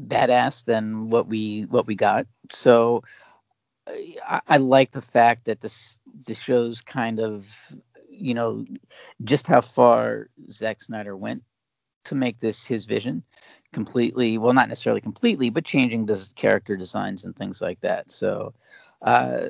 badass 0.00 0.64
than 0.64 1.10
what 1.10 1.28
we 1.28 1.62
what 1.62 1.86
we 1.86 1.94
got. 1.94 2.26
So 2.50 3.02
I, 3.88 4.40
I 4.46 4.56
like 4.58 4.92
the 4.92 5.02
fact 5.02 5.46
that 5.46 5.60
this 5.60 5.98
this 6.26 6.40
shows 6.40 6.82
kind 6.82 7.20
of 7.20 7.52
you 8.10 8.34
know 8.34 8.64
just 9.22 9.46
how 9.46 9.60
far 9.60 10.28
Zack 10.50 10.82
Snyder 10.82 11.16
went 11.16 11.42
to 12.04 12.14
make 12.14 12.38
this 12.38 12.64
his 12.64 12.86
vision. 12.86 13.24
Completely 13.72 14.38
well 14.38 14.54
not 14.54 14.68
necessarily 14.68 15.00
completely 15.00 15.50
but 15.50 15.64
changing 15.64 16.06
the 16.06 16.28
character 16.36 16.76
designs 16.76 17.24
and 17.24 17.36
things 17.36 17.60
like 17.60 17.80
that. 17.80 18.10
So 18.10 18.54
uh 19.02 19.48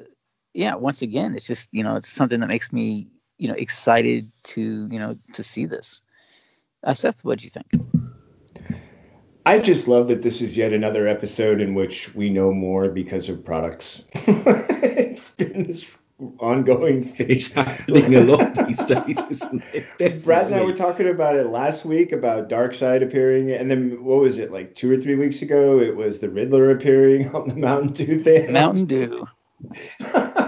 yeah 0.55 0.75
once 0.75 1.03
again 1.03 1.35
it's 1.37 1.47
just 1.47 1.69
you 1.73 1.85
know 1.85 1.97
it's 1.97 2.09
something 2.09 2.41
that 2.41 2.49
makes 2.49 2.73
me 2.73 3.09
you 3.39 3.49
know 3.49 3.55
excited 3.55 4.29
to 4.43 4.89
you 4.91 4.99
know 4.99 5.17
to 5.35 5.43
see 5.43 5.67
this 5.67 6.03
uh, 6.85 6.95
seth 6.95 7.25
what 7.25 7.39
do 7.39 7.45
you 7.45 7.51
think 7.51 7.67
I 9.47 9.59
just 9.61 9.89
love 9.89 10.09
that 10.09 10.21
this 10.21 10.43
is 10.43 10.59
yet 10.59 10.75
another 10.75 11.09
episode 11.09 11.63
in 11.63 11.75
which 11.75 12.15
we 12.15 12.29
know 12.29 12.53
more 12.53 12.91
because 12.91 13.31
of 13.31 13.43
products. 13.43 14.03
it's 14.13 15.31
been 15.31 15.69
this 15.69 15.87
ongoing 16.39 17.05
thing. 17.05 17.31
It's 17.31 17.53
happening 17.53 18.15
a 18.15 18.21
lot 18.21 18.55
these 18.67 18.85
days, 18.85 19.19
isn't 19.31 19.63
it? 19.73 19.87
Definitely. 19.99 20.23
Brad 20.25 20.47
and 20.47 20.55
I 20.55 20.65
were 20.65 20.75
talking 20.75 21.09
about 21.09 21.37
it 21.37 21.47
last 21.47 21.85
week 21.85 22.13
about 22.13 22.51
Darkseid 22.51 23.03
appearing, 23.03 23.51
and 23.51 23.71
then 23.71 24.05
what 24.05 24.21
was 24.21 24.39
it 24.39 24.53
like 24.53 24.75
two 24.75 24.91
or 24.91 24.99
three 24.99 25.15
weeks 25.15 25.41
ago? 25.41 25.81
It 25.81 25.97
was 25.97 26.19
the 26.19 26.29
Riddler 26.29 26.71
appearing 26.71 27.35
on 27.35 27.49
the 27.49 27.57
Mountain 27.57 27.93
Dew 27.93 28.19
thing. 28.19 28.53
Mountain 28.53 28.85
Dew. 28.85 29.27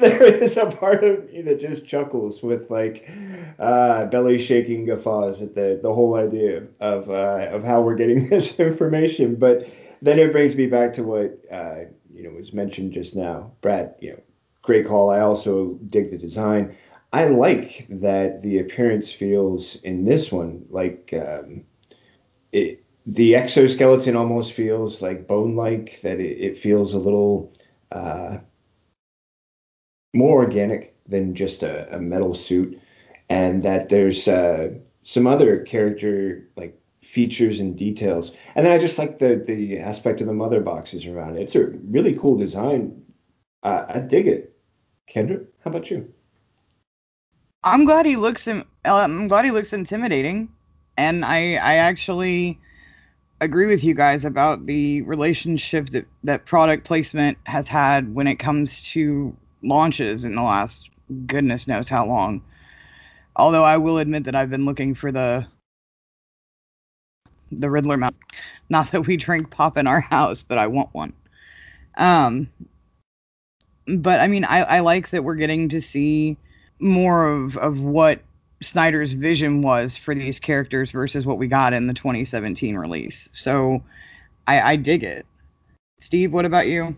there 0.00 0.22
is 0.22 0.56
a 0.56 0.66
part 0.66 1.04
of 1.04 1.30
me 1.30 1.42
that 1.42 1.60
just 1.60 1.86
chuckles 1.86 2.42
with 2.42 2.70
like 2.70 3.08
uh, 3.58 4.06
belly 4.06 4.38
shaking 4.38 4.84
guffaws 4.86 5.42
at 5.42 5.54
the 5.54 5.78
the 5.82 5.92
whole 5.92 6.14
idea 6.16 6.64
of 6.80 7.10
uh, 7.10 7.48
of 7.50 7.64
how 7.64 7.80
we're 7.82 7.94
getting 7.96 8.28
this 8.30 8.58
information. 8.60 9.36
But 9.36 9.66
then 10.02 10.18
it 10.18 10.32
brings 10.32 10.56
me 10.56 10.66
back 10.66 10.92
to 10.94 11.02
what 11.02 11.38
uh, 11.52 11.80
you 12.12 12.22
know 12.24 12.30
was 12.30 12.52
mentioned 12.52 12.92
just 12.92 13.16
now, 13.16 13.52
Brad. 13.60 13.94
You 14.00 14.12
know, 14.12 14.20
great 14.62 14.86
call. 14.86 15.10
I 15.10 15.20
also 15.20 15.78
dig 15.88 16.10
the 16.10 16.18
design. 16.18 16.76
I 17.12 17.26
like 17.26 17.86
that 17.90 18.42
the 18.42 18.58
appearance 18.60 19.10
feels 19.12 19.76
in 19.82 20.04
this 20.04 20.30
one 20.32 20.64
like 20.70 21.12
um, 21.14 21.64
it. 22.52 22.84
The 23.06 23.34
exoskeleton 23.34 24.14
almost 24.14 24.52
feels 24.52 25.00
like 25.02 25.26
bone-like. 25.26 26.00
That 26.02 26.20
it, 26.20 26.38
it 26.38 26.58
feels 26.58 26.94
a 26.94 26.98
little 26.98 27.52
uh, 27.90 28.38
more 30.12 30.42
organic 30.42 30.94
than 31.06 31.34
just 31.34 31.62
a, 31.62 31.94
a 31.94 32.00
metal 32.00 32.34
suit, 32.34 32.80
and 33.28 33.62
that 33.62 33.88
there's 33.88 34.26
uh, 34.28 34.70
some 35.02 35.26
other 35.26 35.60
character 35.60 36.48
like 36.56 36.78
features 37.02 37.60
and 37.60 37.76
details. 37.76 38.32
And 38.54 38.64
then 38.64 38.72
I 38.72 38.78
just 38.78 38.98
like 38.98 39.18
the 39.18 39.42
the 39.46 39.78
aspect 39.78 40.20
of 40.20 40.26
the 40.26 40.32
mother 40.32 40.60
boxes 40.60 41.06
around 41.06 41.36
it. 41.36 41.42
It's 41.42 41.54
a 41.54 41.66
really 41.66 42.14
cool 42.14 42.36
design. 42.36 43.02
Uh, 43.62 43.84
I 43.88 43.98
dig 44.00 44.26
it. 44.26 44.56
Kendra, 45.08 45.44
how 45.64 45.70
about 45.70 45.90
you? 45.90 46.12
I'm 47.64 47.84
glad 47.84 48.06
he 48.06 48.16
looks. 48.16 48.48
I'm 48.84 49.28
glad 49.28 49.44
he 49.44 49.50
looks 49.50 49.72
intimidating, 49.72 50.48
and 50.96 51.24
I 51.24 51.54
I 51.54 51.74
actually 51.74 52.58
agree 53.40 53.66
with 53.66 53.82
you 53.82 53.94
guys 53.94 54.24
about 54.24 54.66
the 54.66 55.02
relationship 55.02 55.90
that 55.90 56.06
that 56.24 56.46
product 56.46 56.84
placement 56.84 57.38
has 57.44 57.68
had 57.68 58.14
when 58.14 58.26
it 58.26 58.36
comes 58.36 58.82
to 58.92 59.34
launches 59.62 60.24
in 60.24 60.34
the 60.34 60.42
last 60.42 60.90
goodness 61.26 61.66
knows 61.66 61.88
how 61.88 62.06
long. 62.06 62.42
Although 63.36 63.64
I 63.64 63.76
will 63.76 63.98
admit 63.98 64.24
that 64.24 64.34
I've 64.34 64.50
been 64.50 64.64
looking 64.64 64.94
for 64.94 65.12
the 65.12 65.46
the 67.52 67.70
Riddler 67.70 67.96
mount. 67.96 68.16
Not 68.68 68.92
that 68.92 69.06
we 69.06 69.16
drink 69.16 69.50
pop 69.50 69.76
in 69.76 69.86
our 69.86 70.00
house, 70.00 70.42
but 70.42 70.58
I 70.58 70.68
want 70.68 70.90
one. 70.92 71.12
Um, 71.96 72.48
but 73.88 74.20
I 74.20 74.28
mean, 74.28 74.44
I, 74.44 74.62
I 74.62 74.80
like 74.80 75.10
that 75.10 75.24
we're 75.24 75.34
getting 75.34 75.70
to 75.70 75.80
see 75.80 76.36
more 76.78 77.26
of 77.26 77.56
of 77.56 77.80
what 77.80 78.20
Snyder's 78.62 79.12
vision 79.12 79.62
was 79.62 79.96
for 79.96 80.14
these 80.14 80.38
characters 80.38 80.90
versus 80.90 81.26
what 81.26 81.38
we 81.38 81.46
got 81.46 81.72
in 81.72 81.86
the 81.86 81.94
2017 81.94 82.76
release. 82.76 83.28
So 83.32 83.82
I, 84.46 84.60
I 84.60 84.76
dig 84.76 85.02
it. 85.02 85.26
Steve, 85.98 86.32
what 86.32 86.44
about 86.44 86.66
you? 86.66 86.96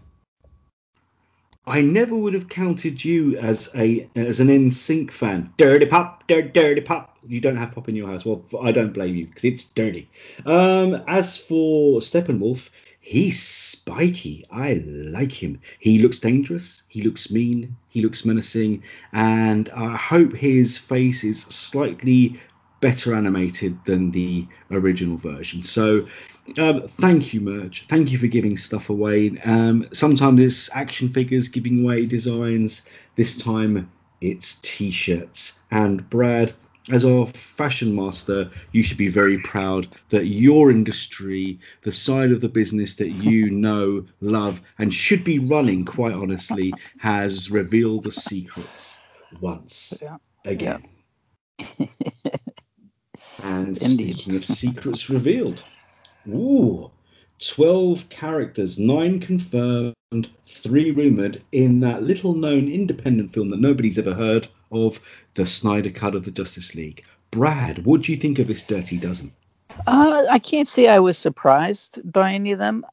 I 1.66 1.80
never 1.80 2.16
would 2.16 2.34
have 2.34 2.48
counted 2.48 3.04
you 3.04 3.38
as 3.38 3.70
a 3.74 4.08
as 4.16 4.40
an 4.40 4.48
NSYNC 4.48 5.12
fan. 5.12 5.52
Dirty 5.56 5.86
pop, 5.86 6.26
dirty, 6.26 6.48
dirty 6.48 6.80
pop. 6.80 7.16
You 7.26 7.40
don't 7.40 7.56
have 7.56 7.72
pop 7.72 7.88
in 7.88 7.94
your 7.94 8.08
house. 8.08 8.24
Well, 8.24 8.44
I 8.60 8.72
don't 8.72 8.92
blame 8.92 9.14
you 9.14 9.26
because 9.26 9.44
it's 9.44 9.64
dirty. 9.66 10.08
Um, 10.44 11.04
as 11.06 11.38
for 11.38 12.00
Steppenwolf, 12.00 12.68
he's 13.00 13.40
spiky. 13.40 14.44
I 14.50 14.74
like 14.74 15.30
him. 15.30 15.60
He 15.78 16.00
looks 16.00 16.18
dangerous. 16.18 16.82
He 16.88 17.02
looks 17.02 17.30
mean. 17.30 17.76
He 17.88 18.02
looks 18.02 18.24
menacing. 18.24 18.82
And 19.12 19.68
I 19.68 19.96
hope 19.96 20.34
his 20.34 20.78
face 20.78 21.22
is 21.22 21.42
slightly 21.42 22.40
better 22.82 23.14
animated 23.14 23.86
than 23.86 24.10
the 24.10 24.48
original 24.70 25.16
version. 25.16 25.62
So 25.62 26.08
um, 26.58 26.86
thank 26.88 27.32
you, 27.32 27.40
Merch. 27.40 27.86
Thank 27.88 28.12
you 28.12 28.18
for 28.18 28.26
giving 28.26 28.58
stuff 28.58 28.90
away. 28.90 29.38
Um, 29.44 29.88
sometimes 29.94 30.40
it's 30.40 30.76
action 30.76 31.08
figures 31.08 31.48
giving 31.48 31.82
away 31.84 32.04
designs. 32.04 32.86
This 33.16 33.38
time 33.40 33.90
it's 34.20 34.60
t-shirts. 34.60 35.60
And 35.70 36.10
Brad, 36.10 36.52
as 36.90 37.04
our 37.04 37.26
fashion 37.26 37.94
master, 37.94 38.50
you 38.72 38.82
should 38.82 38.98
be 38.98 39.08
very 39.08 39.38
proud 39.38 39.88
that 40.10 40.26
your 40.26 40.70
industry, 40.70 41.60
the 41.82 41.92
side 41.92 42.32
of 42.32 42.40
the 42.40 42.48
business 42.48 42.96
that 42.96 43.10
you 43.10 43.50
know, 43.50 44.04
love, 44.20 44.60
and 44.78 44.92
should 44.92 45.24
be 45.24 45.38
running, 45.38 45.84
quite 45.84 46.12
honestly, 46.14 46.74
has 46.98 47.50
revealed 47.50 48.02
the 48.02 48.12
secrets 48.12 48.98
once 49.40 50.02
Yeah. 50.02 50.18
again. 50.44 50.84
And 53.42 53.76
Indeed. 53.78 54.16
speaking 54.16 54.36
of 54.36 54.44
secrets 54.44 55.10
revealed, 55.10 55.62
ooh, 56.28 56.90
12 57.38 58.08
characters, 58.08 58.78
9 58.78 59.20
confirmed, 59.20 59.94
3 60.46 60.90
rumoured 60.92 61.42
in 61.50 61.80
that 61.80 62.02
little 62.02 62.34
known 62.34 62.68
independent 62.68 63.32
film 63.32 63.48
that 63.48 63.60
nobody's 63.60 63.98
ever 63.98 64.14
heard 64.14 64.48
of, 64.70 65.00
the 65.34 65.46
Snyder 65.46 65.90
Cut 65.90 66.14
of 66.14 66.24
the 66.24 66.30
Justice 66.30 66.74
League. 66.74 67.04
Brad, 67.30 67.84
what 67.84 68.02
do 68.02 68.12
you 68.12 68.18
think 68.18 68.38
of 68.38 68.46
this 68.46 68.62
Dirty 68.62 68.98
Dozen? 68.98 69.32
Uh, 69.86 70.26
I 70.30 70.38
can't 70.38 70.68
say 70.68 70.86
I 70.86 71.00
was 71.00 71.16
surprised 71.16 71.98
by 72.04 72.34
any 72.34 72.52
of 72.52 72.58
them. 72.58 72.84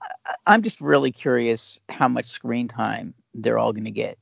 I'm 0.48 0.63
just 0.63 0.82
really 0.82 1.12
curious 1.12 1.82
how 1.89 2.08
much 2.08 2.27
screen 2.27 2.68
time 2.68 3.13
they're 3.34 3.58
all 3.60 3.74
going 3.74 3.86
to 3.86 3.91
get 3.91 4.18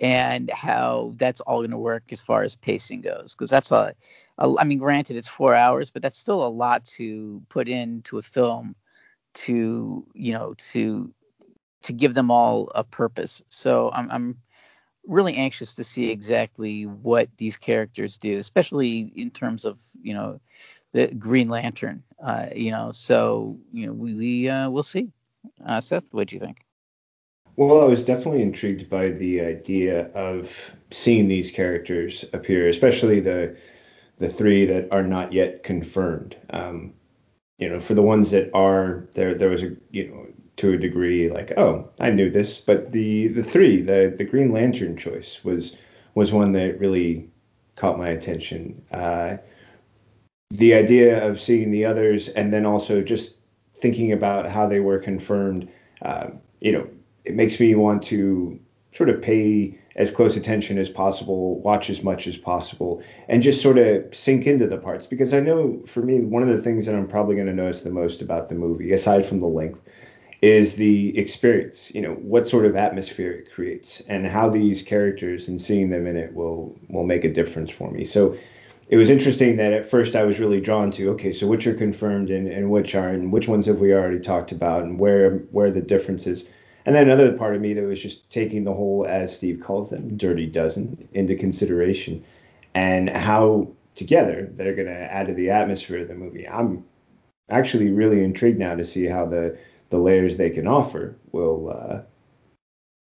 and 0.00 0.50
how 0.50 1.12
that's 1.16 1.40
all 1.40 1.58
going 1.58 1.70
to 1.70 1.78
work 1.78 2.04
as 2.10 2.22
far 2.22 2.42
as 2.42 2.56
pacing 2.56 3.00
goes. 3.00 3.34
Because 3.34 3.50
that's 3.50 3.72
a, 3.72 3.94
a, 4.38 4.54
I 4.58 4.64
mean, 4.64 4.78
granted, 4.78 5.16
it's 5.16 5.28
four 5.28 5.54
hours, 5.54 5.90
but 5.90 6.02
that's 6.02 6.18
still 6.18 6.44
a 6.44 6.48
lot 6.48 6.84
to 6.96 7.42
put 7.48 7.68
into 7.68 8.18
a 8.18 8.22
film 8.22 8.76
to, 9.34 10.06
you 10.14 10.32
know, 10.32 10.54
to 10.72 11.12
to 11.82 11.92
give 11.92 12.14
them 12.14 12.30
all 12.30 12.70
a 12.74 12.82
purpose. 12.82 13.42
So 13.48 13.90
I'm, 13.92 14.10
I'm 14.10 14.38
really 15.06 15.34
anxious 15.36 15.74
to 15.74 15.84
see 15.84 16.10
exactly 16.10 16.86
what 16.86 17.28
these 17.36 17.56
characters 17.56 18.18
do, 18.18 18.36
especially 18.38 19.00
in 19.00 19.30
terms 19.30 19.64
of, 19.64 19.80
you 20.02 20.14
know, 20.14 20.40
the 20.92 21.06
Green 21.06 21.48
Lantern. 21.48 22.02
Uh, 22.22 22.46
you 22.54 22.70
know, 22.70 22.92
so 22.92 23.58
you 23.72 23.86
know 23.86 23.92
we, 23.92 24.14
we 24.14 24.48
uh, 24.48 24.68
we'll 24.70 24.82
see. 24.82 25.12
Uh, 25.64 25.80
Seth, 25.80 26.12
what 26.12 26.28
do 26.28 26.36
you 26.36 26.40
think? 26.40 26.58
Well, 27.58 27.80
I 27.80 27.86
was 27.86 28.04
definitely 28.04 28.42
intrigued 28.42 28.88
by 28.88 29.08
the 29.08 29.40
idea 29.40 30.12
of 30.12 30.72
seeing 30.92 31.26
these 31.26 31.50
characters 31.50 32.24
appear, 32.32 32.68
especially 32.68 33.18
the 33.18 33.56
the 34.18 34.28
three 34.28 34.64
that 34.66 34.86
are 34.92 35.02
not 35.02 35.32
yet 35.32 35.64
confirmed. 35.64 36.36
Um, 36.50 36.94
you 37.58 37.68
know, 37.68 37.80
for 37.80 37.94
the 37.94 38.02
ones 38.02 38.30
that 38.30 38.48
are 38.54 39.08
there, 39.14 39.34
there 39.34 39.48
was 39.48 39.64
a 39.64 39.74
you 39.90 40.06
know 40.08 40.26
to 40.58 40.74
a 40.74 40.78
degree 40.78 41.30
like 41.30 41.52
oh 41.56 41.90
I 41.98 42.10
knew 42.10 42.30
this, 42.30 42.58
but 42.58 42.92
the 42.92 43.26
the 43.26 43.42
three 43.42 43.82
the 43.82 44.14
the 44.16 44.24
Green 44.24 44.52
Lantern 44.52 44.96
choice 44.96 45.42
was 45.42 45.74
was 46.14 46.32
one 46.32 46.52
that 46.52 46.78
really 46.78 47.28
caught 47.74 47.98
my 47.98 48.10
attention. 48.10 48.80
Uh, 48.92 49.38
the 50.50 50.74
idea 50.74 51.26
of 51.26 51.40
seeing 51.40 51.72
the 51.72 51.86
others 51.86 52.28
and 52.28 52.52
then 52.52 52.64
also 52.64 53.02
just 53.02 53.34
thinking 53.80 54.12
about 54.12 54.48
how 54.48 54.68
they 54.68 54.78
were 54.80 54.98
confirmed, 55.00 55.68
uh, 56.02 56.28
you 56.60 56.70
know, 56.72 56.88
it 57.28 57.34
makes 57.34 57.60
me 57.60 57.74
want 57.74 58.02
to 58.04 58.58
sort 58.92 59.10
of 59.10 59.20
pay 59.20 59.78
as 59.96 60.10
close 60.10 60.36
attention 60.36 60.78
as 60.78 60.88
possible, 60.88 61.60
watch 61.60 61.90
as 61.90 62.02
much 62.02 62.26
as 62.26 62.36
possible, 62.36 63.02
and 63.28 63.42
just 63.42 63.60
sort 63.60 63.76
of 63.76 64.14
sink 64.14 64.46
into 64.46 64.66
the 64.66 64.78
parts. 64.78 65.06
Because 65.06 65.34
I 65.34 65.40
know 65.40 65.82
for 65.86 66.02
me, 66.02 66.20
one 66.20 66.42
of 66.42 66.48
the 66.48 66.62
things 66.62 66.86
that 66.86 66.94
I'm 66.94 67.06
probably 67.06 67.34
going 67.34 67.48
to 67.48 67.52
notice 67.52 67.82
the 67.82 67.90
most 67.90 68.22
about 68.22 68.48
the 68.48 68.54
movie, 68.54 68.92
aside 68.92 69.26
from 69.26 69.40
the 69.40 69.46
length, 69.46 69.82
is 70.40 70.76
the 70.76 71.18
experience. 71.18 71.92
You 71.94 72.00
know, 72.00 72.14
what 72.14 72.48
sort 72.48 72.64
of 72.64 72.76
atmosphere 72.76 73.32
it 73.32 73.52
creates, 73.52 74.00
and 74.08 74.26
how 74.26 74.48
these 74.48 74.82
characters 74.82 75.48
and 75.48 75.60
seeing 75.60 75.90
them 75.90 76.06
in 76.06 76.16
it 76.16 76.32
will 76.34 76.74
will 76.88 77.04
make 77.04 77.24
a 77.24 77.32
difference 77.32 77.70
for 77.70 77.90
me. 77.90 78.04
So 78.04 78.36
it 78.88 78.96
was 78.96 79.10
interesting 79.10 79.56
that 79.56 79.72
at 79.72 79.84
first 79.84 80.16
I 80.16 80.22
was 80.22 80.38
really 80.38 80.60
drawn 80.60 80.90
to 80.92 81.10
okay, 81.10 81.32
so 81.32 81.46
which 81.46 81.66
are 81.66 81.74
confirmed 81.74 82.30
and, 82.30 82.48
and 82.48 82.70
which 82.70 82.94
aren't, 82.94 83.22
and 83.22 83.32
which 83.32 83.48
ones 83.48 83.66
have 83.66 83.80
we 83.80 83.92
already 83.92 84.20
talked 84.20 84.52
about, 84.52 84.84
and 84.84 84.98
where 84.98 85.38
where 85.50 85.70
the 85.70 85.82
differences. 85.82 86.46
And 86.88 86.96
then 86.96 87.10
another 87.10 87.36
part 87.36 87.54
of 87.54 87.60
me 87.60 87.74
that 87.74 87.82
was 87.82 88.00
just 88.00 88.30
taking 88.30 88.64
the 88.64 88.72
whole, 88.72 89.04
as 89.06 89.36
Steve 89.36 89.60
calls 89.60 89.90
them, 89.90 90.16
dirty 90.16 90.46
dozen 90.46 91.06
into 91.12 91.36
consideration, 91.36 92.24
and 92.72 93.10
how 93.10 93.68
together 93.94 94.50
they're 94.56 94.74
going 94.74 94.88
to 94.88 94.94
add 94.94 95.26
to 95.26 95.34
the 95.34 95.50
atmosphere 95.50 95.98
of 95.98 96.08
the 96.08 96.14
movie. 96.14 96.48
I'm 96.48 96.82
actually 97.50 97.90
really 97.90 98.24
intrigued 98.24 98.58
now 98.58 98.74
to 98.74 98.86
see 98.86 99.04
how 99.04 99.26
the 99.26 99.58
the 99.90 99.98
layers 99.98 100.38
they 100.38 100.48
can 100.48 100.66
offer 100.66 101.14
will 101.32 101.68
uh, 101.68 102.00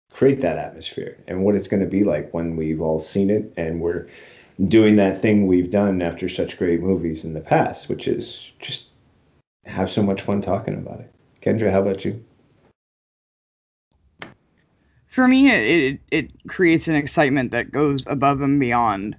create 0.10 0.40
that 0.40 0.58
atmosphere 0.58 1.18
and 1.28 1.44
what 1.44 1.56
it's 1.56 1.68
going 1.68 1.84
to 1.84 1.90
be 1.90 2.06
like 2.06 2.34
when 2.34 2.56
we've 2.56 2.82
all 2.82 3.02
seen 3.02 3.30
it 3.30 3.52
and 3.58 3.82
we're 3.82 4.08
doing 4.70 4.96
that 4.96 5.20
thing 5.20 5.48
we've 5.48 5.70
done 5.70 6.02
after 6.02 6.30
such 6.30 6.58
great 6.58 6.80
movies 6.80 7.26
in 7.26 7.34
the 7.34 7.42
past, 7.42 7.90
which 7.90 8.08
is 8.08 8.54
just 8.58 8.86
have 9.66 9.92
so 9.92 10.02
much 10.02 10.22
fun 10.22 10.40
talking 10.40 10.76
about 10.76 11.02
it. 11.02 11.12
Kendra, 11.42 11.72
how 11.72 11.82
about 11.82 12.06
you? 12.06 12.24
For 15.16 15.30
me, 15.30 15.50
it, 15.50 15.64
it, 15.64 16.00
it 16.12 16.48
creates 16.50 16.90
an 16.90 16.96
excitement 16.96 17.52
that 17.52 17.72
goes 17.72 18.04
above 18.06 18.42
and 18.42 18.60
beyond 18.60 19.16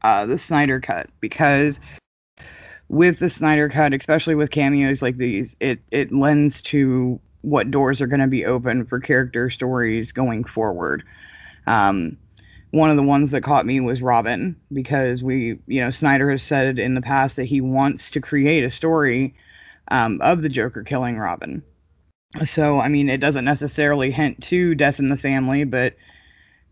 uh, 0.00 0.24
the 0.24 0.38
Snyder 0.38 0.78
Cut 0.78 1.10
because 1.18 1.80
with 2.88 3.18
the 3.18 3.28
Snyder 3.28 3.68
Cut, 3.68 3.92
especially 3.92 4.36
with 4.36 4.52
cameos 4.52 5.02
like 5.02 5.16
these, 5.16 5.56
it, 5.58 5.80
it 5.90 6.12
lends 6.12 6.62
to 6.62 7.18
what 7.40 7.72
doors 7.72 8.00
are 8.00 8.06
going 8.06 8.20
to 8.20 8.28
be 8.28 8.46
open 8.46 8.86
for 8.86 9.00
character 9.00 9.50
stories 9.50 10.12
going 10.12 10.44
forward. 10.44 11.02
Um, 11.66 12.16
one 12.70 12.90
of 12.90 12.96
the 12.96 13.02
ones 13.02 13.32
that 13.32 13.42
caught 13.42 13.66
me 13.66 13.80
was 13.80 14.00
Robin 14.00 14.54
because 14.72 15.24
we, 15.24 15.58
you 15.66 15.80
know, 15.80 15.90
Snyder 15.90 16.30
has 16.30 16.44
said 16.44 16.78
in 16.78 16.94
the 16.94 17.02
past 17.02 17.34
that 17.34 17.46
he 17.46 17.60
wants 17.60 18.12
to 18.12 18.20
create 18.20 18.62
a 18.62 18.70
story 18.70 19.34
um, 19.88 20.20
of 20.20 20.42
the 20.42 20.48
Joker 20.48 20.84
killing 20.84 21.18
Robin. 21.18 21.64
So, 22.44 22.78
I 22.78 22.88
mean, 22.88 23.08
it 23.08 23.20
doesn't 23.20 23.44
necessarily 23.44 24.10
hint 24.10 24.42
to 24.44 24.74
death 24.74 25.00
in 25.00 25.08
the 25.08 25.18
family, 25.18 25.64
but 25.64 25.96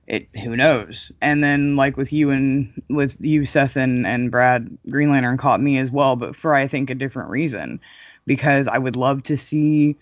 it 0.06 0.28
who 0.42 0.56
knows. 0.56 1.10
And 1.20 1.42
then 1.42 1.76
like 1.76 1.96
with 1.96 2.12
you 2.12 2.30
and 2.30 2.82
with 2.88 3.16
you, 3.20 3.44
Seth 3.44 3.76
and, 3.76 4.06
and 4.06 4.30
Brad, 4.30 4.76
Green 4.88 5.10
Lantern 5.10 5.36
caught 5.36 5.60
me 5.60 5.78
as 5.78 5.90
well, 5.90 6.16
but 6.16 6.36
for 6.36 6.54
I 6.54 6.68
think 6.68 6.90
a 6.90 6.94
different 6.94 7.30
reason. 7.30 7.80
Because 8.26 8.68
I 8.68 8.78
would 8.78 8.96
love 8.96 9.22
to 9.24 9.36
see 9.36 9.96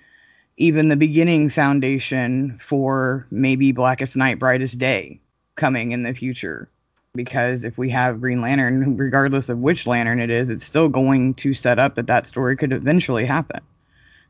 even 0.59 0.88
the 0.88 0.97
beginning 0.97 1.49
foundation 1.49 2.59
for 2.61 3.27
maybe 3.31 3.73
Blackest 3.73 4.16
Night, 4.16 4.38
Brightest 4.38 4.79
Day 4.79 5.21
coming 5.55 5.92
in 5.92 6.03
the 6.03 6.12
future. 6.12 6.69
Because 7.14 7.64
if 7.64 7.79
we 7.79 7.88
have 7.90 8.21
Green 8.21 8.42
Lantern, 8.42 8.97
regardless 8.97 9.49
of 9.49 9.59
which 9.59 9.87
lantern 9.87 10.21
it 10.21 10.29
is, 10.29 10.51
it's 10.51 10.66
still 10.66 10.88
going 10.88 11.35
to 11.35 11.55
set 11.55 11.79
up 11.79 11.95
that 11.95 12.09
that 12.09 12.27
story 12.27 12.57
could 12.57 12.73
eventually 12.73 13.25
happen. 13.25 13.61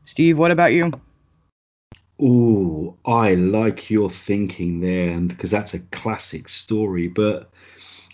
Steve, 0.05 0.37
what 0.37 0.51
about 0.51 0.71
you? 0.71 0.91
Ooh, 2.21 2.95
I 3.05 3.35
like 3.35 3.89
your 3.91 4.09
thinking 4.09 4.79
there, 4.79 5.09
and 5.11 5.29
because 5.29 5.51
that's 5.51 5.73
a 5.73 5.79
classic 5.79 6.49
story. 6.49 7.07
But 7.07 7.51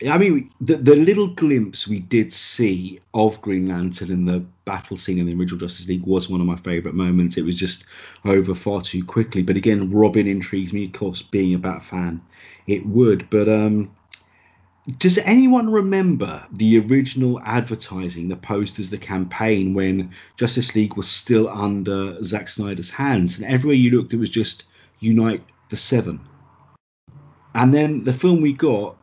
I 0.09 0.17
mean, 0.17 0.51
the, 0.59 0.75
the 0.75 0.95
little 0.95 1.27
glimpse 1.27 1.87
we 1.87 1.99
did 1.99 2.33
see 2.33 2.99
of 3.13 3.41
Green 3.41 3.69
Lantern 3.69 4.11
in 4.11 4.25
the 4.25 4.43
battle 4.65 4.97
scene 4.97 5.19
in 5.19 5.25
the 5.25 5.35
original 5.35 5.59
Justice 5.59 5.87
League 5.87 6.05
was 6.05 6.27
one 6.27 6.41
of 6.41 6.47
my 6.47 6.57
favourite 6.57 6.95
moments. 6.95 7.37
It 7.37 7.45
was 7.45 7.55
just 7.55 7.85
over 8.25 8.53
far 8.53 8.81
too 8.81 9.03
quickly. 9.05 9.43
But 9.43 9.55
again, 9.55 9.89
Robin 9.91 10.27
intrigues 10.27 10.73
me, 10.73 10.85
of 10.85 10.93
course, 10.93 11.21
being 11.21 11.53
a 11.53 11.57
Bat 11.57 11.83
fan, 11.83 12.21
it 12.67 12.85
would. 12.85 13.29
But 13.29 13.47
um, 13.47 13.91
does 14.97 15.17
anyone 15.17 15.69
remember 15.69 16.45
the 16.51 16.79
original 16.79 17.39
advertising, 17.39 18.27
the 18.27 18.35
posters, 18.35 18.89
the 18.89 18.97
campaign 18.97 19.73
when 19.73 20.11
Justice 20.35 20.75
League 20.75 20.97
was 20.97 21.07
still 21.07 21.47
under 21.47 22.21
Zack 22.23 22.49
Snyder's 22.49 22.89
hands? 22.89 23.37
And 23.37 23.45
everywhere 23.45 23.77
you 23.77 23.91
looked, 23.91 24.13
it 24.13 24.17
was 24.17 24.29
just 24.29 24.65
Unite 24.99 25.43
the 25.69 25.77
Seven. 25.77 26.19
And 27.55 27.73
then 27.73 28.03
the 28.03 28.11
film 28.11 28.41
we 28.41 28.51
got 28.51 28.97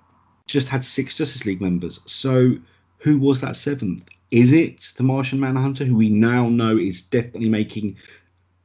just 0.47 0.69
had 0.69 0.85
six 0.85 1.17
Justice 1.17 1.47
League 1.47 1.63
members. 1.63 2.01
So 2.05 2.57
who 2.99 3.19
was 3.19 3.41
that 3.41 3.57
seventh? 3.57 4.07
Is 4.31 4.53
it 4.53 4.93
the 4.97 5.03
Martian 5.03 5.41
Manhunter, 5.41 5.85
who 5.85 5.97
we 5.97 6.11
now 6.11 6.49
know 6.49 6.77
is 6.77 7.03
definitely 7.03 7.49
making, 7.49 7.97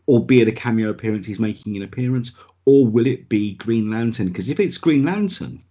albeit 0.08 0.48
a 0.48 0.52
cameo 0.52 0.90
appearance, 0.90 1.26
he's 1.26 1.40
making 1.40 1.78
an 1.78 1.84
appearance, 1.84 2.34
or 2.66 2.86
will 2.86 3.08
it 3.08 3.30
be 3.30 3.54
Green 3.54 3.90
Lantern? 3.90 4.28
Because 4.28 4.50
if 4.50 4.60
it's 4.60 4.78
Green 4.78 5.06
Lantern, 5.06 5.64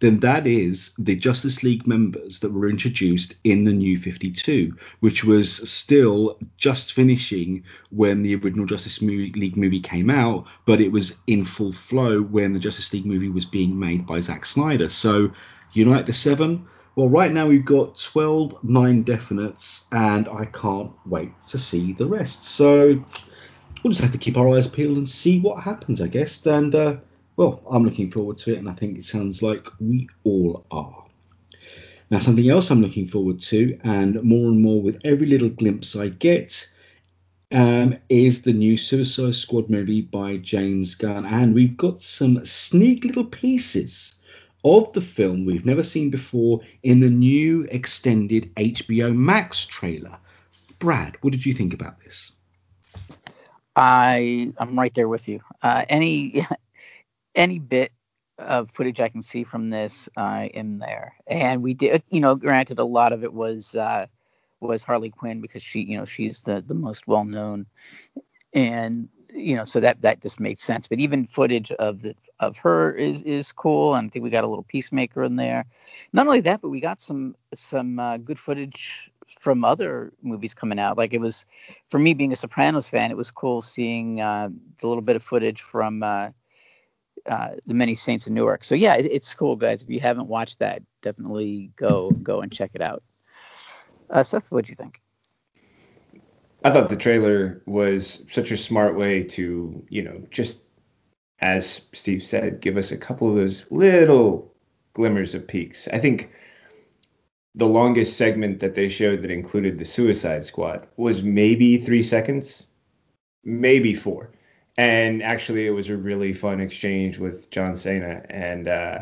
then 0.00 0.20
that 0.20 0.46
is 0.46 0.92
the 0.98 1.14
Justice 1.14 1.62
League 1.62 1.86
members 1.86 2.40
that 2.40 2.52
were 2.52 2.68
introduced 2.68 3.34
in 3.44 3.64
the 3.64 3.72
New 3.72 3.98
52, 3.98 4.76
which 5.00 5.24
was 5.24 5.68
still 5.70 6.38
just 6.56 6.92
finishing 6.92 7.64
when 7.90 8.22
the 8.22 8.34
original 8.36 8.66
Justice 8.66 9.00
League 9.02 9.56
movie 9.56 9.80
came 9.80 10.10
out, 10.10 10.46
but 10.66 10.80
it 10.80 10.92
was 10.92 11.16
in 11.26 11.44
full 11.44 11.72
flow 11.72 12.20
when 12.20 12.52
the 12.52 12.58
Justice 12.58 12.92
League 12.92 13.06
movie 13.06 13.28
was 13.28 13.44
being 13.44 13.78
made 13.78 14.06
by 14.06 14.20
Zack 14.20 14.44
Snyder. 14.46 14.88
So, 14.88 15.30
Unite 15.72 16.06
the 16.06 16.12
Seven. 16.12 16.66
Well, 16.96 17.08
right 17.08 17.32
now 17.32 17.48
we've 17.48 17.64
got 17.64 17.98
12 17.98 18.62
nine 18.62 19.04
definites, 19.04 19.86
and 19.90 20.28
I 20.28 20.44
can't 20.44 20.92
wait 21.06 21.32
to 21.48 21.58
see 21.58 21.92
the 21.92 22.06
rest. 22.06 22.44
So, 22.44 23.04
we'll 23.82 23.90
just 23.90 24.00
have 24.00 24.12
to 24.12 24.18
keep 24.18 24.36
our 24.36 24.56
eyes 24.56 24.68
peeled 24.68 24.96
and 24.96 25.08
see 25.08 25.40
what 25.40 25.62
happens, 25.62 26.00
I 26.00 26.08
guess. 26.08 26.44
And, 26.46 26.74
uh, 26.74 26.96
well, 27.36 27.62
I'm 27.70 27.84
looking 27.84 28.10
forward 28.10 28.38
to 28.38 28.52
it, 28.52 28.58
and 28.58 28.68
I 28.68 28.72
think 28.72 28.98
it 28.98 29.04
sounds 29.04 29.42
like 29.42 29.66
we 29.80 30.08
all 30.24 30.64
are. 30.70 31.04
Now, 32.10 32.18
something 32.20 32.48
else 32.48 32.70
I'm 32.70 32.82
looking 32.82 33.08
forward 33.08 33.40
to, 33.40 33.78
and 33.82 34.22
more 34.22 34.48
and 34.48 34.60
more 34.60 34.80
with 34.80 35.00
every 35.04 35.26
little 35.26 35.48
glimpse 35.48 35.96
I 35.96 36.08
get, 36.08 36.68
um, 37.50 37.96
is 38.08 38.42
the 38.42 38.52
new 38.52 38.76
Suicide 38.76 39.34
Squad 39.34 39.70
movie 39.70 40.02
by 40.02 40.36
James 40.36 40.94
Gunn. 40.94 41.24
And 41.24 41.54
we've 41.54 41.76
got 41.76 42.02
some 42.02 42.44
sneak 42.44 43.04
little 43.04 43.24
pieces 43.24 44.20
of 44.64 44.92
the 44.92 45.00
film 45.00 45.44
we've 45.44 45.66
never 45.66 45.82
seen 45.82 46.10
before 46.10 46.60
in 46.82 47.00
the 47.00 47.10
new 47.10 47.66
extended 47.70 48.54
HBO 48.56 49.14
Max 49.14 49.66
trailer. 49.66 50.18
Brad, 50.78 51.16
what 51.20 51.32
did 51.32 51.44
you 51.44 51.52
think 51.52 51.74
about 51.74 52.00
this? 52.00 52.32
I 53.76 54.52
I'm 54.58 54.78
right 54.78 54.94
there 54.94 55.08
with 55.08 55.28
you. 55.28 55.40
Uh, 55.62 55.84
any 55.88 56.46
any 57.34 57.58
bit 57.58 57.92
of 58.38 58.70
footage 58.70 59.00
I 59.00 59.08
can 59.08 59.22
see 59.22 59.44
from 59.44 59.70
this, 59.70 60.08
I 60.16 60.46
am 60.54 60.78
there. 60.78 61.14
And 61.26 61.62
we 61.62 61.74
did, 61.74 62.02
you 62.10 62.20
know, 62.20 62.34
granted, 62.34 62.78
a 62.78 62.84
lot 62.84 63.12
of 63.12 63.22
it 63.24 63.32
was 63.32 63.74
uh, 63.74 64.06
was 64.60 64.82
Harley 64.82 65.10
Quinn 65.10 65.40
because 65.40 65.62
she, 65.62 65.80
you 65.80 65.96
know, 65.96 66.04
she's 66.04 66.42
the 66.42 66.62
the 66.66 66.74
most 66.74 67.06
well 67.06 67.24
known, 67.24 67.66
and 68.52 69.08
you 69.32 69.56
know, 69.56 69.64
so 69.64 69.80
that 69.80 70.02
that 70.02 70.22
just 70.22 70.40
made 70.40 70.58
sense. 70.58 70.88
But 70.88 71.00
even 71.00 71.26
footage 71.26 71.72
of 71.72 72.02
the 72.02 72.14
of 72.40 72.56
her 72.58 72.92
is 72.92 73.22
is 73.22 73.52
cool, 73.52 73.94
and 73.94 74.08
I 74.08 74.10
think 74.10 74.22
we 74.22 74.30
got 74.30 74.44
a 74.44 74.48
little 74.48 74.64
Peacemaker 74.64 75.22
in 75.22 75.36
there. 75.36 75.64
Not 76.12 76.26
only 76.26 76.40
that, 76.40 76.60
but 76.60 76.70
we 76.70 76.80
got 76.80 77.00
some 77.00 77.36
some 77.54 77.98
uh, 77.98 78.16
good 78.18 78.38
footage 78.38 79.10
from 79.40 79.64
other 79.64 80.12
movies 80.22 80.54
coming 80.54 80.78
out. 80.78 80.98
Like 80.98 81.14
it 81.14 81.20
was, 81.20 81.46
for 81.88 81.98
me 81.98 82.14
being 82.14 82.32
a 82.32 82.36
Sopranos 82.36 82.88
fan, 82.88 83.10
it 83.10 83.16
was 83.16 83.30
cool 83.30 83.62
seeing 83.62 84.20
uh, 84.20 84.50
the 84.80 84.86
little 84.86 85.02
bit 85.02 85.16
of 85.16 85.22
footage 85.22 85.62
from. 85.62 86.02
Uh, 86.02 86.30
uh, 87.26 87.50
the 87.66 87.74
Many 87.74 87.94
Saints 87.94 88.26
of 88.26 88.32
Newark. 88.32 88.64
So 88.64 88.74
yeah, 88.74 88.94
it, 88.94 89.06
it's 89.06 89.34
cool, 89.34 89.56
guys. 89.56 89.82
If 89.82 89.90
you 89.90 90.00
haven't 90.00 90.28
watched 90.28 90.58
that, 90.58 90.82
definitely 91.02 91.70
go 91.76 92.10
go 92.10 92.40
and 92.40 92.52
check 92.52 92.72
it 92.74 92.82
out. 92.82 93.02
Uh, 94.10 94.22
Seth, 94.22 94.50
what 94.50 94.66
do 94.66 94.70
you 94.70 94.76
think? 94.76 95.00
I 96.62 96.70
thought 96.70 96.88
the 96.88 96.96
trailer 96.96 97.62
was 97.66 98.22
such 98.30 98.50
a 98.50 98.56
smart 98.56 98.96
way 98.96 99.22
to, 99.22 99.84
you 99.88 100.02
know, 100.02 100.22
just 100.30 100.60
as 101.40 101.82
Steve 101.92 102.22
said, 102.22 102.60
give 102.60 102.76
us 102.76 102.90
a 102.90 102.96
couple 102.96 103.28
of 103.28 103.34
those 103.34 103.70
little 103.70 104.54
glimmers 104.94 105.34
of 105.34 105.46
peaks. 105.46 105.88
I 105.88 105.98
think 105.98 106.30
the 107.54 107.66
longest 107.66 108.16
segment 108.16 108.60
that 108.60 108.74
they 108.74 108.88
showed 108.88 109.22
that 109.22 109.30
included 109.30 109.78
the 109.78 109.84
Suicide 109.84 110.44
Squad 110.44 110.86
was 110.96 111.22
maybe 111.22 111.76
three 111.76 112.02
seconds, 112.02 112.66
maybe 113.44 113.94
four 113.94 114.30
and 114.76 115.22
actually 115.22 115.66
it 115.66 115.70
was 115.70 115.88
a 115.88 115.96
really 115.96 116.32
fun 116.32 116.60
exchange 116.60 117.18
with 117.18 117.50
John 117.50 117.76
Cena 117.76 118.24
and 118.28 118.68
uh, 118.68 118.98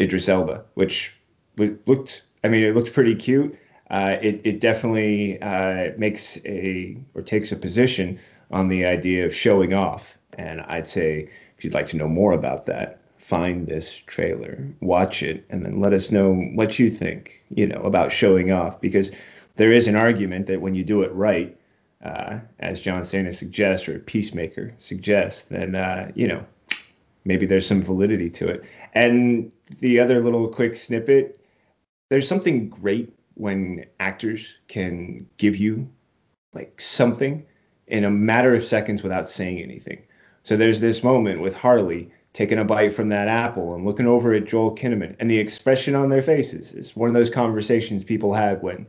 Idris 0.00 0.28
Elba, 0.28 0.64
which 0.74 1.16
looked, 1.56 2.22
I 2.42 2.48
mean, 2.48 2.62
it 2.64 2.74
looked 2.74 2.92
pretty 2.92 3.14
cute. 3.14 3.58
Uh, 3.90 4.16
it, 4.20 4.40
it 4.44 4.60
definitely 4.60 5.40
uh, 5.40 5.92
makes 5.96 6.38
a 6.44 6.96
or 7.14 7.22
takes 7.22 7.52
a 7.52 7.56
position 7.56 8.18
on 8.50 8.68
the 8.68 8.84
idea 8.86 9.26
of 9.26 9.34
showing 9.34 9.72
off. 9.72 10.18
And 10.36 10.60
I'd 10.62 10.88
say 10.88 11.28
if 11.56 11.64
you'd 11.64 11.74
like 11.74 11.86
to 11.88 11.96
know 11.96 12.08
more 12.08 12.32
about 12.32 12.66
that, 12.66 13.00
find 13.18 13.66
this 13.66 13.94
trailer, 13.96 14.66
watch 14.80 15.22
it, 15.22 15.46
and 15.48 15.64
then 15.64 15.80
let 15.80 15.92
us 15.92 16.10
know 16.10 16.34
what 16.34 16.78
you 16.78 16.90
think, 16.90 17.42
you 17.54 17.66
know, 17.66 17.80
about 17.82 18.12
showing 18.12 18.52
off. 18.52 18.80
Because 18.80 19.12
there 19.56 19.72
is 19.72 19.86
an 19.86 19.96
argument 19.96 20.46
that 20.46 20.60
when 20.60 20.74
you 20.74 20.84
do 20.84 21.02
it 21.02 21.12
right, 21.12 21.56
uh, 22.04 22.38
as 22.60 22.80
John 22.80 23.04
Cena 23.04 23.32
suggests 23.32 23.88
or 23.88 23.98
Peacemaker 23.98 24.74
suggests, 24.78 25.42
then 25.42 25.74
uh, 25.74 26.10
you 26.14 26.28
know 26.28 26.44
maybe 27.24 27.46
there's 27.46 27.66
some 27.66 27.82
validity 27.82 28.30
to 28.30 28.48
it. 28.48 28.64
And 28.92 29.50
the 29.80 29.98
other 29.98 30.22
little 30.22 30.48
quick 30.48 30.76
snippet, 30.76 31.40
there's 32.10 32.28
something 32.28 32.68
great 32.68 33.16
when 33.34 33.86
actors 33.98 34.58
can 34.68 35.26
give 35.38 35.56
you 35.56 35.88
like 36.52 36.80
something 36.80 37.44
in 37.86 38.04
a 38.04 38.10
matter 38.10 38.54
of 38.54 38.62
seconds 38.62 39.02
without 39.02 39.28
saying 39.28 39.58
anything. 39.60 40.02
So 40.44 40.56
there's 40.56 40.80
this 40.80 41.02
moment 41.02 41.40
with 41.40 41.56
Harley 41.56 42.10
taking 42.32 42.58
a 42.58 42.64
bite 42.64 42.94
from 42.94 43.08
that 43.08 43.28
apple 43.28 43.74
and 43.74 43.84
looking 43.84 44.06
over 44.06 44.34
at 44.34 44.44
Joel 44.44 44.74
Kinnaman, 44.74 45.16
and 45.20 45.30
the 45.30 45.38
expression 45.38 45.94
on 45.94 46.08
their 46.08 46.22
faces 46.22 46.72
is 46.74 46.96
one 46.96 47.08
of 47.08 47.14
those 47.14 47.30
conversations 47.30 48.04
people 48.04 48.34
have 48.34 48.62
when 48.62 48.86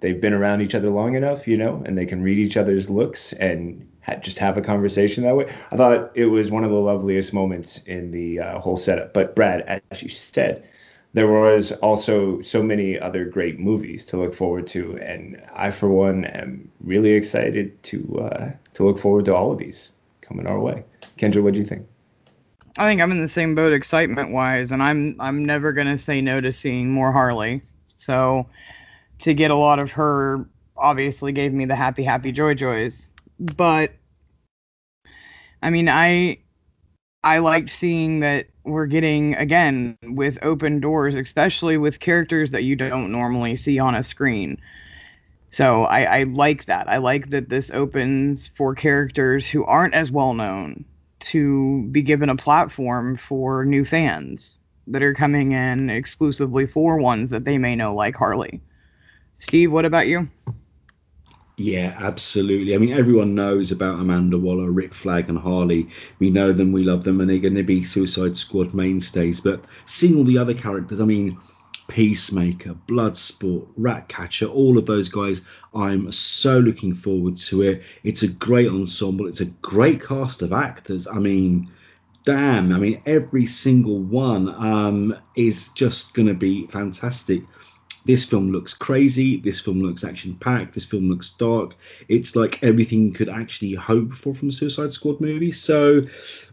they've 0.00 0.20
been 0.20 0.32
around 0.32 0.60
each 0.60 0.74
other 0.74 0.90
long 0.90 1.14
enough, 1.14 1.46
you 1.46 1.56
know, 1.56 1.82
and 1.84 1.96
they 1.96 2.06
can 2.06 2.22
read 2.22 2.38
each 2.38 2.56
other's 2.56 2.88
looks 2.88 3.32
and 3.34 3.88
ha- 4.02 4.16
just 4.16 4.38
have 4.38 4.56
a 4.56 4.62
conversation 4.62 5.24
that 5.24 5.36
way. 5.36 5.52
I 5.70 5.76
thought 5.76 6.12
it 6.14 6.26
was 6.26 6.50
one 6.50 6.64
of 6.64 6.70
the 6.70 6.76
loveliest 6.76 7.32
moments 7.32 7.78
in 7.78 8.10
the 8.10 8.40
uh, 8.40 8.58
whole 8.60 8.76
setup. 8.76 9.12
But 9.12 9.34
Brad, 9.34 9.82
as 9.90 10.02
you 10.02 10.08
said, 10.08 10.68
there 11.14 11.28
was 11.28 11.72
also 11.72 12.40
so 12.42 12.62
many 12.62 12.98
other 12.98 13.24
great 13.24 13.58
movies 13.58 14.04
to 14.06 14.16
look 14.18 14.34
forward 14.34 14.66
to, 14.68 14.98
and 14.98 15.42
I, 15.54 15.70
for 15.70 15.88
one, 15.88 16.24
am 16.26 16.70
really 16.80 17.12
excited 17.12 17.82
to 17.84 18.20
uh, 18.20 18.50
to 18.74 18.84
look 18.84 18.98
forward 18.98 19.24
to 19.24 19.34
all 19.34 19.52
of 19.52 19.58
these 19.58 19.90
coming 20.20 20.46
our 20.46 20.60
way. 20.60 20.84
Kendra, 21.16 21.42
what 21.42 21.54
do 21.54 21.60
you 21.60 21.64
think? 21.64 21.86
I 22.76 22.86
think 22.86 23.00
I'm 23.00 23.10
in 23.10 23.22
the 23.22 23.28
same 23.28 23.54
boat 23.54 23.72
excitement 23.72 24.30
wise, 24.30 24.70
and 24.70 24.82
I'm 24.82 25.16
I'm 25.18 25.44
never 25.44 25.72
gonna 25.72 25.98
say 25.98 26.20
no 26.20 26.40
to 26.40 26.52
seeing 26.52 26.90
more 26.90 27.10
Harley. 27.10 27.62
So 27.96 28.46
to 29.18 29.34
get 29.34 29.50
a 29.50 29.56
lot 29.56 29.78
of 29.78 29.90
her 29.92 30.48
obviously 30.76 31.32
gave 31.32 31.52
me 31.52 31.64
the 31.64 31.74
happy 31.74 32.02
happy 32.02 32.32
joy 32.32 32.54
joys. 32.54 33.08
But 33.38 33.92
i 35.60 35.70
mean 35.70 35.88
i 35.88 36.38
i 37.24 37.38
liked 37.38 37.70
seeing 37.70 38.20
that 38.20 38.46
we're 38.64 38.86
getting 38.86 39.34
again 39.34 39.96
with 40.02 40.38
open 40.42 40.78
doors 40.78 41.16
especially 41.16 41.76
with 41.76 41.98
characters 41.98 42.52
that 42.52 42.62
you 42.62 42.76
don't 42.76 43.10
normally 43.10 43.56
see 43.56 43.78
on 43.78 43.94
a 43.94 44.02
screen. 44.02 44.60
So 45.50 45.84
I, 45.84 46.18
I 46.18 46.22
like 46.24 46.66
that. 46.66 46.88
I 46.88 46.98
like 46.98 47.30
that 47.30 47.48
this 47.48 47.70
opens 47.70 48.46
for 48.48 48.74
characters 48.74 49.48
who 49.48 49.64
aren't 49.64 49.94
as 49.94 50.10
well 50.10 50.34
known 50.34 50.84
to 51.20 51.88
be 51.90 52.02
given 52.02 52.28
a 52.28 52.36
platform 52.36 53.16
for 53.16 53.64
new 53.64 53.84
fans 53.84 54.56
that 54.86 55.02
are 55.02 55.14
coming 55.14 55.52
in 55.52 55.90
exclusively 55.90 56.66
for 56.66 56.98
ones 56.98 57.30
that 57.30 57.44
they 57.44 57.58
may 57.58 57.76
know 57.76 57.94
like 57.94 58.14
harley 58.14 58.60
Steve, 59.38 59.72
what 59.72 59.84
about 59.84 60.08
you? 60.08 60.28
Yeah, 61.56 61.96
absolutely. 61.98 62.74
I 62.74 62.78
mean, 62.78 62.92
everyone 62.92 63.34
knows 63.34 63.72
about 63.72 63.98
Amanda 63.98 64.38
Waller, 64.38 64.70
Rick 64.70 64.94
Flag, 64.94 65.28
and 65.28 65.38
Harley. 65.38 65.88
We 66.20 66.30
know 66.30 66.52
them, 66.52 66.70
we 66.70 66.84
love 66.84 67.02
them, 67.02 67.20
and 67.20 67.28
they're 67.28 67.38
going 67.38 67.56
to 67.56 67.64
be 67.64 67.82
Suicide 67.82 68.36
Squad 68.36 68.74
mainstays. 68.74 69.40
But 69.40 69.64
seeing 69.84 70.16
all 70.16 70.24
the 70.24 70.38
other 70.38 70.54
characters, 70.54 71.00
I 71.00 71.04
mean, 71.04 71.36
Peacemaker, 71.88 72.76
Bloodsport, 72.86 73.66
Ratcatcher, 73.76 74.46
all 74.46 74.78
of 74.78 74.86
those 74.86 75.08
guys, 75.08 75.42
I'm 75.74 76.12
so 76.12 76.60
looking 76.60 76.94
forward 76.94 77.38
to 77.38 77.62
it. 77.62 77.82
It's 78.04 78.22
a 78.22 78.28
great 78.28 78.68
ensemble. 78.68 79.26
It's 79.26 79.40
a 79.40 79.46
great 79.46 80.00
cast 80.00 80.42
of 80.42 80.52
actors. 80.52 81.08
I 81.08 81.18
mean, 81.18 81.72
damn. 82.24 82.72
I 82.72 82.78
mean, 82.78 83.02
every 83.04 83.46
single 83.46 83.98
one 83.98 84.48
um, 84.48 85.16
is 85.34 85.68
just 85.68 86.14
going 86.14 86.28
to 86.28 86.34
be 86.34 86.68
fantastic 86.68 87.42
this 88.08 88.24
film 88.24 88.50
looks 88.52 88.72
crazy. 88.72 89.36
This 89.36 89.60
film 89.60 89.82
looks 89.82 90.02
action 90.02 90.34
packed. 90.34 90.72
This 90.72 90.86
film 90.86 91.10
looks 91.10 91.28
dark. 91.28 91.76
It's 92.08 92.34
like 92.34 92.58
everything 92.62 93.04
you 93.04 93.12
could 93.12 93.28
actually 93.28 93.74
hope 93.74 94.14
for 94.14 94.34
from 94.34 94.48
a 94.48 94.52
Suicide 94.52 94.92
Squad 94.92 95.20
movie. 95.20 95.52
So, 95.52 96.06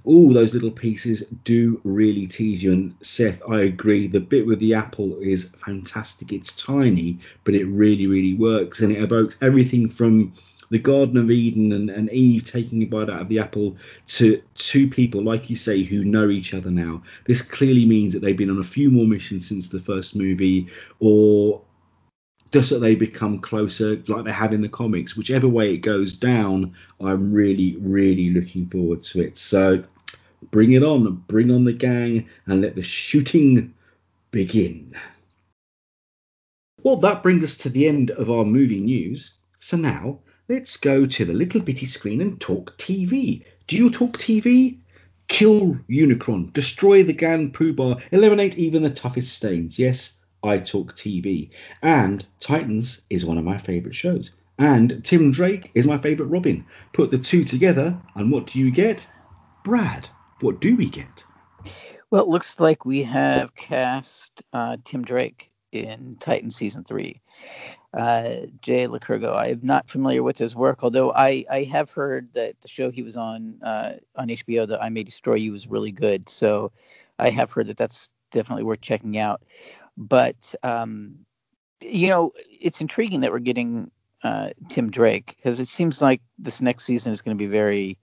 all 0.04 0.34
those 0.34 0.54
little 0.54 0.70
pieces 0.70 1.22
do 1.46 1.80
really 1.86 2.28
tease 2.28 2.62
you. 2.62 2.74
And 2.74 2.94
Seth, 3.02 3.42
I 3.50 3.62
agree. 3.62 4.08
The 4.08 4.20
bit 4.20 4.46
with 4.46 4.60
the 4.60 4.74
apple 4.74 5.18
is 5.22 5.52
fantastic. 5.52 6.34
It's 6.34 6.62
tiny, 6.62 7.20
but 7.46 7.56
it 7.56 7.64
really, 7.68 8.06
really 8.06 8.34
works. 8.34 8.82
And 8.82 8.92
it 8.92 9.02
evokes 9.02 9.38
everything 9.42 9.88
from 9.88 10.34
the 10.76 10.80
Garden 10.80 11.16
of 11.16 11.32
Eden 11.32 11.72
and, 11.72 11.90
and 11.90 12.12
Eve 12.12 12.44
taking 12.44 12.84
a 12.84 12.86
bite 12.86 13.10
out 13.10 13.22
of 13.22 13.30
the 13.30 13.40
apple 13.40 13.78
to 14.08 14.42
two 14.56 14.90
people, 14.90 15.24
like 15.24 15.50
you 15.50 15.56
say, 15.56 15.84
who 15.84 16.04
know 16.04 16.30
each 16.30 16.54
other 16.54 16.70
now. 16.70 17.02
This 17.24 17.42
clearly 17.42 17.86
means 17.86 18.12
that 18.12 18.20
they've 18.20 18.36
been 18.36 18.50
on 18.50 18.60
a 18.60 18.64
few 18.66 18.92
more 18.92 19.06
missions 19.06 19.48
since 19.48 19.70
the 19.70 19.80
first 19.80 20.18
movie, 20.18 20.68
or 21.00 21.62
just 22.52 22.68
so 22.68 22.78
they 22.78 22.94
become 22.94 23.40
closer, 23.40 23.96
like 24.10 24.26
they 24.26 24.34
have 24.34 24.52
in 24.54 24.60
the 24.60 24.68
comics. 24.68 25.16
Whichever 25.16 25.48
way 25.48 25.74
it 25.74 25.78
goes 25.78 26.12
down, 26.12 26.76
I'm 27.00 27.32
really, 27.32 27.78
really 27.80 28.32
looking 28.32 28.68
forward 28.68 29.02
to 29.04 29.22
it. 29.22 29.38
So 29.38 29.82
bring 30.52 30.74
it 30.74 30.84
on, 30.84 31.24
bring 31.28 31.52
on 31.52 31.64
the 31.64 31.72
gang, 31.72 32.28
and 32.48 32.60
let 32.60 32.76
the 32.76 32.84
shooting 32.84 33.74
begin. 34.32 34.94
Well, 36.84 36.98
that 36.98 37.24
brings 37.24 37.46
us 37.46 37.56
to 37.60 37.70
the 37.70 37.88
end 37.88 38.12
of 38.12 38.30
our 38.30 38.44
movie 38.44 38.82
news. 38.82 39.36
So 39.60 39.78
now 39.78 40.20
let's 40.48 40.78
go 40.78 41.06
to 41.06 41.26
the 41.26 41.34
little 41.34 41.62
bitty 41.62 41.86
screen 41.86 42.22
and 42.22 42.40
talk 42.40 42.78
TV. 42.78 43.44
Do 43.68 43.78
you 43.78 43.90
talk 43.90 44.18
TV? 44.18 44.80
Kill 45.28 45.74
Unicron, 45.90 46.54
destroy 46.54 47.04
the 47.04 47.14
Gan 47.14 47.52
Poo 47.52 47.74
Bar, 47.74 47.98
eliminate 48.12 48.60
even 48.60 48.84
the 48.84 48.92
toughest 48.92 49.34
stains. 49.34 49.80
Yes, 49.80 50.20
I 50.44 50.60
talk 50.60 50.94
TV. 50.94 51.50
And 51.82 52.26
Titans 52.40 53.02
is 53.10 53.26
one 53.26 53.40
of 53.40 53.44
my 53.44 53.58
favourite 53.58 53.96
shows. 53.96 54.32
And 54.60 55.04
Tim 55.04 55.32
Drake 55.32 55.72
is 55.74 55.88
my 55.88 55.98
favourite 55.98 56.30
Robin. 56.30 56.66
Put 56.94 57.10
the 57.10 57.18
two 57.18 57.44
together, 57.44 58.00
and 58.14 58.32
what 58.32 58.48
do 58.48 58.60
you 58.60 58.72
get? 58.72 59.08
Brad, 59.64 60.08
what 60.42 60.62
do 60.62 60.76
we 60.76 60.90
get? 60.90 61.24
Well, 62.12 62.24
it 62.24 62.30
looks 62.30 62.60
like 62.60 62.86
we 62.86 63.04
have 63.04 63.56
cast 63.56 64.44
uh, 64.54 64.78
Tim 64.86 65.04
Drake 65.04 65.50
in 65.72 66.18
Titan 66.20 66.52
season 66.52 66.84
three. 66.84 67.22
Uh, 67.96 68.48
Jay 68.62 68.88
Lycurgo, 68.88 69.34
I 69.34 69.48
am 69.48 69.62
not 69.64 69.88
familiar 69.88 70.22
with 70.22 70.38
his 70.38 70.54
work, 70.54 70.84
although 70.84 71.14
I, 71.14 71.46
I 71.50 71.64
have 71.64 71.92
heard 71.92 72.34
that 72.34 72.60
the 72.60 72.68
show 72.68 72.92
he 72.92 73.04
was 73.04 73.16
on 73.16 73.60
uh, 73.64 73.94
on 74.16 74.28
HBO, 74.28 74.68
that 74.68 74.84
I 74.84 74.90
May 74.90 75.04
Destroy 75.04 75.36
You, 75.36 75.54
was 75.54 75.68
really 75.68 75.94
good. 75.94 76.28
So 76.28 76.74
I 77.18 77.30
have 77.30 77.54
heard 77.54 77.68
that 77.68 77.78
that's 77.78 78.12
definitely 78.32 78.64
worth 78.64 78.82
checking 78.82 79.18
out. 79.18 79.42
But 79.96 80.56
um, 80.62 81.20
you 81.82 82.10
know, 82.10 82.34
it's 82.50 82.82
intriguing 82.82 83.22
that 83.22 83.32
we're 83.32 83.40
getting 83.40 83.92
uh, 84.24 84.50
Tim 84.68 84.92
Drake 84.92 85.34
because 85.38 85.62
it 85.62 85.68
seems 85.68 86.02
like 86.02 86.22
this 86.38 86.62
next 86.62 86.84
season 86.84 87.14
is 87.14 87.22
going 87.22 87.38
to 87.38 87.42
be 87.42 87.50
very 87.50 87.98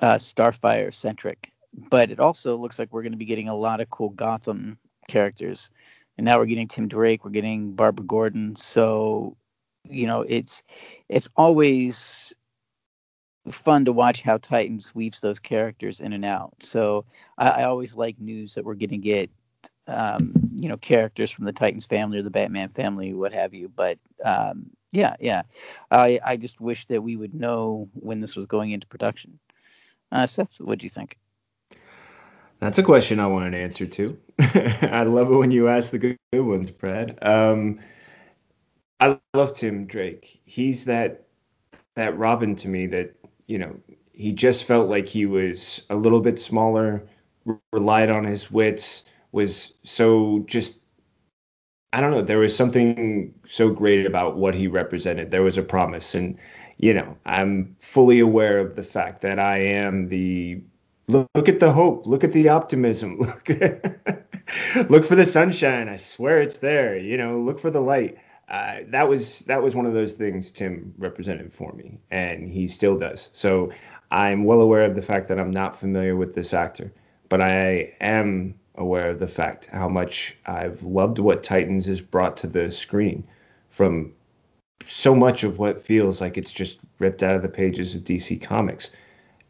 uh, 0.00 0.16
Starfire 0.16 0.92
centric. 0.92 1.52
But 1.72 2.10
it 2.10 2.18
also 2.18 2.56
looks 2.56 2.78
like 2.78 2.92
we're 2.92 3.02
going 3.02 3.12
to 3.12 3.18
be 3.18 3.24
getting 3.24 3.48
a 3.48 3.54
lot 3.54 3.80
of 3.80 3.88
cool 3.88 4.08
Gotham 4.08 4.78
characters 5.06 5.70
and 6.20 6.26
now 6.26 6.36
we're 6.36 6.44
getting 6.44 6.68
Tim 6.68 6.86
Drake, 6.86 7.24
we're 7.24 7.30
getting 7.30 7.72
Barbara 7.72 8.04
Gordon. 8.04 8.54
So, 8.54 9.38
you 9.88 10.06
know, 10.06 10.20
it's 10.20 10.62
it's 11.08 11.30
always 11.34 12.34
fun 13.50 13.86
to 13.86 13.92
watch 13.94 14.20
how 14.20 14.36
Titans 14.36 14.94
weaves 14.94 15.22
those 15.22 15.40
characters 15.40 15.98
in 15.98 16.12
and 16.12 16.26
out. 16.26 16.56
So 16.60 17.06
I, 17.38 17.48
I 17.48 17.64
always 17.64 17.96
like 17.96 18.20
news 18.20 18.56
that 18.56 18.66
we're 18.66 18.74
going 18.74 18.90
to 18.90 18.98
get, 18.98 19.30
um, 19.86 20.34
you 20.56 20.68
know, 20.68 20.76
characters 20.76 21.30
from 21.30 21.46
the 21.46 21.54
Titans 21.54 21.86
family 21.86 22.18
or 22.18 22.22
the 22.22 22.30
Batman 22.30 22.68
family, 22.68 23.14
what 23.14 23.32
have 23.32 23.54
you. 23.54 23.70
But 23.74 23.98
um, 24.22 24.68
yeah, 24.92 25.16
yeah, 25.20 25.44
I 25.90 26.20
I 26.22 26.36
just 26.36 26.60
wish 26.60 26.84
that 26.88 27.02
we 27.02 27.16
would 27.16 27.32
know 27.32 27.88
when 27.94 28.20
this 28.20 28.36
was 28.36 28.44
going 28.44 28.72
into 28.72 28.86
production. 28.88 29.38
Uh, 30.12 30.26
Seth, 30.26 30.60
what 30.60 30.80
do 30.80 30.84
you 30.84 30.90
think? 30.90 31.16
That's 32.60 32.78
a 32.78 32.82
question 32.82 33.20
I 33.20 33.26
want 33.26 33.46
an 33.46 33.54
answer 33.54 33.86
to. 33.86 34.18
I 34.38 35.04
love 35.04 35.30
it 35.32 35.36
when 35.36 35.50
you 35.50 35.68
ask 35.68 35.90
the 35.90 35.98
good, 35.98 36.18
ones, 36.32 36.70
Brad. 36.70 37.18
Um, 37.22 37.80
I 39.00 39.18
love 39.34 39.54
Tim 39.54 39.86
Drake. 39.86 40.40
He's 40.44 40.84
that 40.84 41.26
that 41.96 42.16
Robin 42.18 42.54
to 42.56 42.68
me 42.68 42.86
that 42.88 43.14
you 43.46 43.58
know 43.58 43.76
he 44.12 44.32
just 44.32 44.64
felt 44.64 44.90
like 44.90 45.08
he 45.08 45.24
was 45.24 45.82
a 45.88 45.96
little 45.96 46.20
bit 46.20 46.38
smaller, 46.38 47.06
relied 47.72 48.10
on 48.10 48.24
his 48.24 48.50
wits, 48.50 49.04
was 49.32 49.72
so 49.82 50.44
just 50.46 50.80
I 51.94 52.00
don't 52.02 52.10
know. 52.12 52.22
There 52.22 52.38
was 52.38 52.54
something 52.54 53.34
so 53.48 53.70
great 53.70 54.06
about 54.06 54.36
what 54.36 54.54
he 54.54 54.68
represented. 54.68 55.30
There 55.30 55.42
was 55.42 55.58
a 55.58 55.62
promise, 55.62 56.14
and 56.14 56.38
you 56.76 56.92
know 56.92 57.16
I'm 57.24 57.74
fully 57.80 58.20
aware 58.20 58.58
of 58.58 58.76
the 58.76 58.82
fact 58.84 59.22
that 59.22 59.38
I 59.38 59.58
am 59.60 60.08
the 60.08 60.62
look, 61.10 61.28
look 61.34 61.48
at 61.48 61.60
the 61.60 61.72
hope, 61.72 62.06
look 62.06 62.24
at 62.24 62.32
the 62.32 62.50
optimism, 62.50 63.18
look 63.18 63.48
look 64.88 65.04
for 65.04 65.16
the 65.16 65.26
sunshine. 65.26 65.88
I 65.88 65.96
swear 65.96 66.40
it's 66.40 66.58
there. 66.58 66.96
You 66.96 67.16
know, 67.16 67.40
look 67.40 67.58
for 67.58 67.70
the 67.70 67.80
light. 67.80 68.18
Uh, 68.48 68.78
that 68.88 69.08
was 69.08 69.40
that 69.40 69.62
was 69.62 69.76
one 69.76 69.86
of 69.86 69.94
those 69.94 70.14
things 70.14 70.50
Tim 70.50 70.94
represented 70.98 71.52
for 71.52 71.72
me, 71.72 71.98
and 72.10 72.48
he 72.48 72.66
still 72.66 72.98
does. 72.98 73.30
So 73.32 73.72
I'm 74.10 74.44
well 74.44 74.60
aware 74.60 74.84
of 74.84 74.94
the 74.94 75.02
fact 75.02 75.28
that 75.28 75.38
I'm 75.38 75.52
not 75.52 75.78
familiar 75.78 76.16
with 76.16 76.34
this 76.34 76.52
actor, 76.52 76.92
but 77.28 77.40
I 77.40 77.94
am 78.00 78.54
aware 78.74 79.10
of 79.10 79.18
the 79.18 79.28
fact 79.28 79.66
how 79.66 79.88
much 79.88 80.36
I've 80.46 80.82
loved 80.82 81.18
what 81.18 81.42
Titans 81.42 81.86
has 81.86 82.00
brought 82.00 82.38
to 82.38 82.46
the 82.46 82.70
screen 82.70 83.24
from 83.68 84.14
so 84.86 85.14
much 85.14 85.44
of 85.44 85.58
what 85.58 85.82
feels 85.82 86.20
like 86.20 86.38
it's 86.38 86.52
just 86.52 86.78
ripped 86.98 87.22
out 87.22 87.36
of 87.36 87.42
the 87.42 87.48
pages 87.48 87.94
of 87.94 88.02
DC 88.02 88.42
Comics 88.42 88.90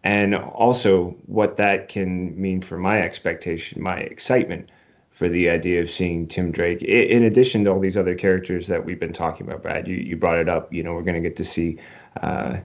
and 0.02 0.34
also 0.34 1.16
what 1.26 1.56
that 1.56 1.88
can 1.88 2.40
mean 2.40 2.62
for 2.62 2.78
my 2.78 3.02
expectation, 3.02 3.82
my 3.82 3.98
excitement 3.98 4.70
for 5.20 5.28
the 5.28 5.50
idea 5.50 5.82
of 5.82 5.90
seeing 5.90 6.26
Tim 6.26 6.50
Drake. 6.50 6.80
In 6.80 7.24
addition 7.24 7.64
to 7.64 7.70
all 7.70 7.78
these 7.78 7.98
other 7.98 8.14
characters 8.14 8.68
that 8.68 8.86
we've 8.86 8.98
been 8.98 9.12
talking 9.12 9.46
about, 9.46 9.62
Brad, 9.62 9.86
you, 9.86 9.96
you 9.96 10.16
brought 10.16 10.38
it 10.38 10.48
up. 10.48 10.72
You 10.72 10.82
know, 10.82 10.94
we're 10.94 11.02
going 11.02 11.22
to 11.22 11.28
get 11.28 11.36
to 11.36 11.44
see 11.44 11.78
uh, 12.22 12.60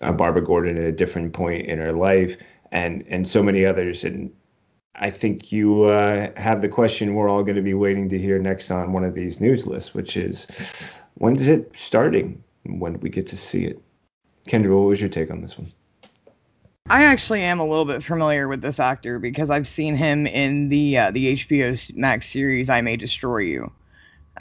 Barbara 0.00 0.42
Gordon 0.42 0.78
at 0.78 0.84
a 0.84 0.92
different 0.92 1.34
point 1.34 1.66
in 1.66 1.78
her 1.78 1.92
life, 1.92 2.38
and 2.70 3.04
and 3.08 3.28
so 3.28 3.42
many 3.42 3.66
others. 3.66 4.04
And 4.04 4.32
I 4.94 5.10
think 5.10 5.52
you 5.52 5.84
uh, 5.84 6.30
have 6.36 6.62
the 6.62 6.68
question 6.68 7.14
we're 7.14 7.28
all 7.28 7.42
going 7.42 7.56
to 7.56 7.62
be 7.62 7.74
waiting 7.74 8.08
to 8.08 8.18
hear 8.18 8.38
next 8.38 8.70
on 8.70 8.94
one 8.94 9.04
of 9.04 9.14
these 9.14 9.42
news 9.42 9.66
lists, 9.66 9.92
which 9.92 10.16
is 10.16 10.46
when 11.14 11.36
is 11.36 11.48
it 11.48 11.70
starting? 11.74 12.42
When 12.64 12.94
do 12.94 12.98
we 13.02 13.10
get 13.10 13.26
to 13.28 13.36
see 13.36 13.64
it? 13.64 13.82
Kendra, 14.48 14.74
what 14.74 14.88
was 14.88 15.00
your 15.00 15.10
take 15.10 15.30
on 15.30 15.42
this 15.42 15.58
one? 15.58 15.70
I 16.92 17.04
actually 17.04 17.40
am 17.40 17.58
a 17.58 17.66
little 17.66 17.86
bit 17.86 18.04
familiar 18.04 18.46
with 18.46 18.60
this 18.60 18.78
actor 18.78 19.18
because 19.18 19.48
I've 19.48 19.66
seen 19.66 19.96
him 19.96 20.26
in 20.26 20.68
the 20.68 20.98
uh, 20.98 21.10
the 21.10 21.36
HBO 21.36 21.96
Max 21.96 22.30
series 22.30 22.68
I 22.68 22.82
May 22.82 22.96
Destroy 22.96 23.38
You. 23.38 23.72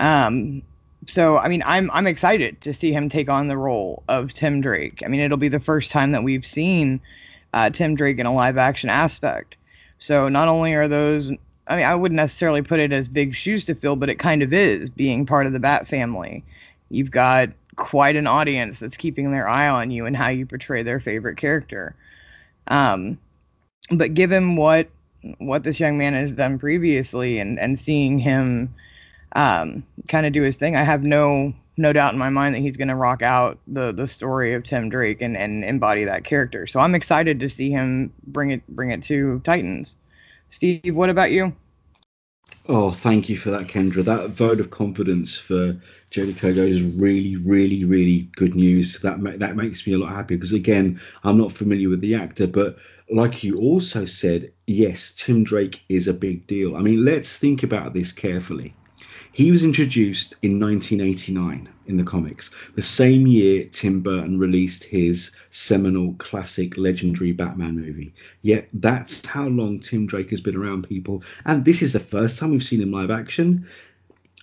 Um, 0.02 0.62
so 1.08 1.38
I 1.38 1.48
mean, 1.48 1.64
I'm 1.66 1.90
I'm 1.92 2.08
excited 2.08 2.60
to 2.60 2.74
see 2.74 2.92
him 2.92 3.08
take 3.08 3.30
on 3.30 3.48
the 3.48 3.56
role 3.56 4.04
of 4.10 4.34
Tim 4.34 4.60
Drake. 4.60 5.02
I 5.06 5.08
mean, 5.08 5.22
it'll 5.22 5.38
be 5.38 5.48
the 5.48 5.62
first 5.62 5.92
time 5.92 6.12
that 6.12 6.24
we've 6.24 6.46
seen 6.46 7.00
uh, 7.54 7.70
Tim 7.70 7.96
Drake 7.96 8.20
in 8.20 8.26
a 8.26 8.34
live 8.34 8.58
action 8.58 8.90
aspect. 8.90 9.56
So 10.00 10.28
not 10.28 10.50
only 10.50 10.74
are 10.74 10.90
those, 10.90 11.32
I 11.68 11.78
mean, 11.78 11.86
I 11.86 11.96
wouldn't 11.96 12.18
necessarily 12.18 12.64
put 12.64 12.82
it 12.82 12.92
as 12.92 13.08
big 13.08 13.34
shoes 13.34 13.64
to 13.66 13.76
fill, 13.76 13.96
but 13.96 14.10
it 14.10 14.20
kind 14.20 14.44
of 14.44 14.52
is 14.52 14.90
being 14.90 15.26
part 15.26 15.46
of 15.46 15.54
the 15.54 15.60
Bat 15.60 15.88
family. 15.88 16.44
You've 16.90 17.12
got 17.12 17.52
quite 17.78 18.18
an 18.18 18.28
audience 18.28 18.80
that's 18.80 18.98
keeping 18.98 19.32
their 19.32 19.48
eye 19.48 19.70
on 19.70 19.90
you 19.90 20.06
and 20.06 20.18
how 20.18 20.28
you 20.28 20.46
portray 20.46 20.84
their 20.84 21.00
favorite 21.00 21.38
character. 21.38 21.96
Um, 22.68 23.18
but 23.90 24.14
given 24.14 24.56
what 24.56 24.90
what 25.38 25.64
this 25.64 25.80
young 25.80 25.98
man 25.98 26.14
has 26.14 26.34
done 26.34 26.60
previously 26.60 27.40
and 27.40 27.60
and 27.60 27.78
seeing 27.78 28.20
him 28.20 28.74
um, 29.36 29.84
kind 30.10 30.26
of 30.26 30.34
do 30.34 30.42
his 30.42 30.58
thing, 30.58 30.76
I 30.76 30.84
have 30.84 31.04
no 31.04 31.54
no 31.78 31.94
doubt 31.94 32.14
in 32.14 32.20
my 32.20 32.30
mind 32.30 32.56
that 32.56 32.60
he's 32.60 32.78
going 32.78 32.88
to 32.90 32.96
rock 32.96 33.22
out 33.22 33.60
the 33.68 33.92
the 33.92 34.08
story 34.08 34.54
of 34.54 34.64
Tim 34.64 34.90
Drake 34.90 35.22
and 35.22 35.38
and 35.38 35.64
embody 35.64 36.06
that 36.06 36.24
character. 36.24 36.68
So 36.68 36.80
I'm 36.80 36.96
excited 36.96 37.40
to 37.40 37.50
see 37.50 37.72
him 37.72 38.14
bring 38.28 38.52
it 38.52 38.68
bring 38.68 38.92
it 38.92 39.04
to 39.04 39.42
Titans. 39.44 39.96
Steve, 40.50 40.96
what 40.96 41.10
about 41.10 41.32
you? 41.32 41.56
Oh, 42.68 42.90
thank 42.92 43.30
you 43.30 43.38
for 43.38 43.52
that, 43.52 43.68
Kendra. 43.68 44.04
That 44.04 44.30
vote 44.32 44.60
of 44.60 44.70
confidence 44.72 45.38
for 45.38 45.80
Jay 46.10 46.26
Lycurgo 46.26 46.68
is 46.68 46.82
really, 46.82 47.36
really, 47.36 47.84
really 47.86 48.30
good 48.36 48.56
news. 48.56 49.00
That 49.02 49.20
ma- 49.20 49.38
that 49.38 49.56
makes 49.56 49.86
me 49.86 49.94
a 49.94 49.98
lot 50.00 50.12
happier 50.14 50.38
because 50.38 50.52
again, 50.52 51.00
I'm 51.24 51.38
not 51.38 51.52
familiar 51.52 51.90
with 51.90 52.02
the 52.02 52.16
actor, 52.16 52.48
but 52.48 52.78
like 53.12 53.44
you 53.44 53.58
also 53.60 54.06
said, 54.06 54.54
yes, 54.68 55.12
Tim 55.12 55.44
Drake 55.44 55.82
is 55.90 56.08
a 56.08 56.14
big 56.14 56.48
deal. 56.48 56.76
I 56.76 56.82
mean, 56.82 57.04
let's 57.06 57.38
think 57.38 57.64
about 57.64 57.94
this 57.94 58.12
carefully. 58.12 58.78
He 59.34 59.50
was 59.50 59.64
introduced 59.64 60.36
in 60.42 60.60
1989 60.60 61.70
in 61.86 61.96
the 61.96 62.04
comics, 62.04 62.52
the 62.76 62.82
same 62.82 63.26
year 63.26 63.66
Tim 63.66 64.02
Burton 64.02 64.38
released 64.38 64.84
his 64.84 65.32
seminal 65.52 66.14
classic 66.18 66.78
legendary 66.78 67.32
Batman 67.32 67.80
movie. 67.80 68.14
Yet 68.42 68.68
that's 68.74 69.26
how 69.26 69.48
long 69.48 69.80
Tim 69.80 70.06
Drake 70.06 70.32
has 70.32 70.42
been 70.42 70.58
around 70.58 70.88
people, 70.88 71.24
and 71.46 71.64
this 71.64 71.82
is 71.82 71.94
the 71.94 72.00
first 72.00 72.40
time 72.40 72.52
we've 72.52 72.62
seen 72.62 72.82
him 72.82 72.92
live 72.92 73.10
action. 73.10 73.68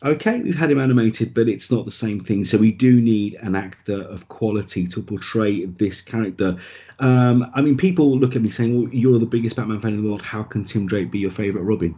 Okay, 0.03 0.41
we've 0.41 0.59
had 0.59 0.71
him 0.71 0.81
animated, 0.81 1.35
but 1.35 1.49
it's 1.49 1.71
not 1.71 1.85
the 1.85 1.91
same 1.91 2.21
thing. 2.21 2.47
So 2.47 2.57
we 2.57 2.73
do 2.73 2.99
need 2.99 3.35
an 3.35 3.57
actor 3.57 4.01
of 4.01 4.29
quality 4.29 4.87
to 4.87 5.03
portray 5.03 5.67
this 5.67 6.01
character. 6.01 6.57
Um, 6.99 7.51
I 7.53 7.61
mean, 7.61 7.77
people 7.77 8.19
look 8.19 8.37
at 8.37 8.43
me 8.43 8.49
saying, 8.49 8.75
well, 8.75 8.95
"You're 8.95 9.19
the 9.19 9.27
biggest 9.27 9.57
Batman 9.57 9.81
fan 9.81 9.95
in 9.95 10.03
the 10.03 10.09
world. 10.09 10.23
How 10.23 10.45
can 10.45 10.65
Tim 10.65 10.87
Drake 10.87 11.11
be 11.11 11.19
your 11.19 11.31
favorite 11.31 11.63
Robin?" 11.63 11.95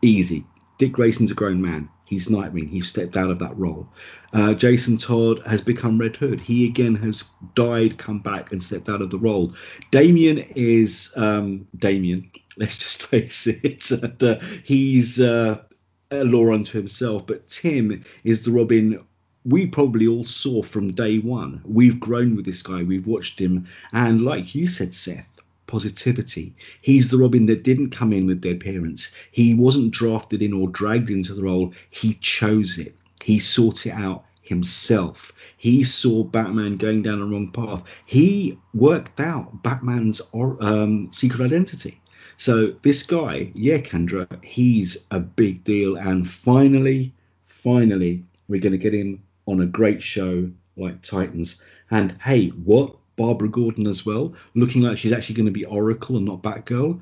Easy. 0.00 0.44
Dick 0.82 0.90
Grayson's 0.90 1.30
a 1.30 1.34
grown 1.34 1.62
man. 1.62 1.88
He's 2.06 2.26
Nightwing. 2.26 2.68
He's 2.68 2.88
stepped 2.88 3.16
out 3.16 3.30
of 3.30 3.38
that 3.38 3.56
role. 3.56 3.86
Uh, 4.32 4.52
Jason 4.52 4.98
Todd 4.98 5.40
has 5.46 5.60
become 5.60 5.96
Red 5.96 6.16
Hood. 6.16 6.40
He 6.40 6.66
again 6.66 6.96
has 6.96 7.22
died, 7.54 7.98
come 7.98 8.18
back, 8.18 8.50
and 8.50 8.60
stepped 8.60 8.88
out 8.88 9.00
of 9.00 9.10
the 9.10 9.18
role. 9.18 9.54
Damian 9.92 10.38
is 10.56 11.12
um, 11.14 11.68
Damian. 11.78 12.32
Let's 12.56 12.78
just 12.78 13.04
face 13.04 13.46
it. 13.46 13.88
and, 14.02 14.24
uh, 14.24 14.40
he's 14.64 15.20
uh, 15.20 15.62
a 16.10 16.24
law 16.24 16.52
unto 16.52 16.76
himself. 16.78 17.28
But 17.28 17.46
Tim 17.46 18.04
is 18.24 18.42
the 18.42 18.50
Robin 18.50 19.04
we 19.44 19.68
probably 19.68 20.08
all 20.08 20.24
saw 20.24 20.62
from 20.62 20.94
day 20.94 21.20
one. 21.20 21.62
We've 21.64 22.00
grown 22.00 22.34
with 22.34 22.44
this 22.44 22.62
guy, 22.62 22.82
we've 22.82 23.06
watched 23.06 23.40
him, 23.40 23.68
and 23.92 24.20
like 24.20 24.56
you 24.56 24.66
said, 24.66 24.94
Seth, 24.94 25.41
positivity. 25.72 26.54
He's 26.82 27.10
the 27.10 27.16
Robin 27.16 27.46
that 27.46 27.64
didn't 27.64 27.96
come 27.96 28.12
in 28.12 28.26
with 28.26 28.42
dead 28.42 28.60
parents. 28.60 29.10
He 29.30 29.54
wasn't 29.54 29.90
drafted 29.90 30.42
in 30.42 30.52
or 30.52 30.68
dragged 30.68 31.08
into 31.08 31.32
the 31.32 31.42
role. 31.42 31.72
He 31.88 32.12
chose 32.20 32.78
it. 32.78 32.94
He 33.22 33.38
sought 33.38 33.86
it 33.86 33.92
out 33.92 34.26
himself. 34.42 35.32
He 35.56 35.82
saw 35.82 36.24
Batman 36.24 36.76
going 36.76 37.02
down 37.02 37.20
the 37.20 37.24
wrong 37.24 37.50
path. 37.50 37.84
He 38.04 38.58
worked 38.74 39.18
out 39.18 39.62
Batman's 39.62 40.20
um, 40.34 41.08
secret 41.10 41.40
identity. 41.42 41.98
So 42.36 42.72
this 42.82 43.02
guy, 43.02 43.50
yeah, 43.54 43.78
Kendra, 43.78 44.26
he's 44.44 45.06
a 45.10 45.20
big 45.20 45.64
deal. 45.64 45.96
And 45.96 46.28
finally, 46.28 47.14
finally, 47.46 48.24
we're 48.46 48.60
going 48.60 48.72
to 48.72 48.78
get 48.78 48.92
him 48.92 49.22
on 49.46 49.60
a 49.62 49.66
great 49.66 50.02
show 50.02 50.50
like 50.76 51.00
Titans. 51.00 51.62
And 51.90 52.12
hey, 52.20 52.48
what? 52.48 52.96
Barbara 53.22 53.48
Gordon 53.48 53.86
as 53.86 54.04
well, 54.04 54.34
looking 54.56 54.82
like 54.82 54.98
she's 54.98 55.12
actually 55.12 55.36
going 55.36 55.46
to 55.46 55.52
be 55.52 55.64
Oracle 55.64 56.16
and 56.16 56.26
not 56.26 56.42
Batgirl. 56.42 57.00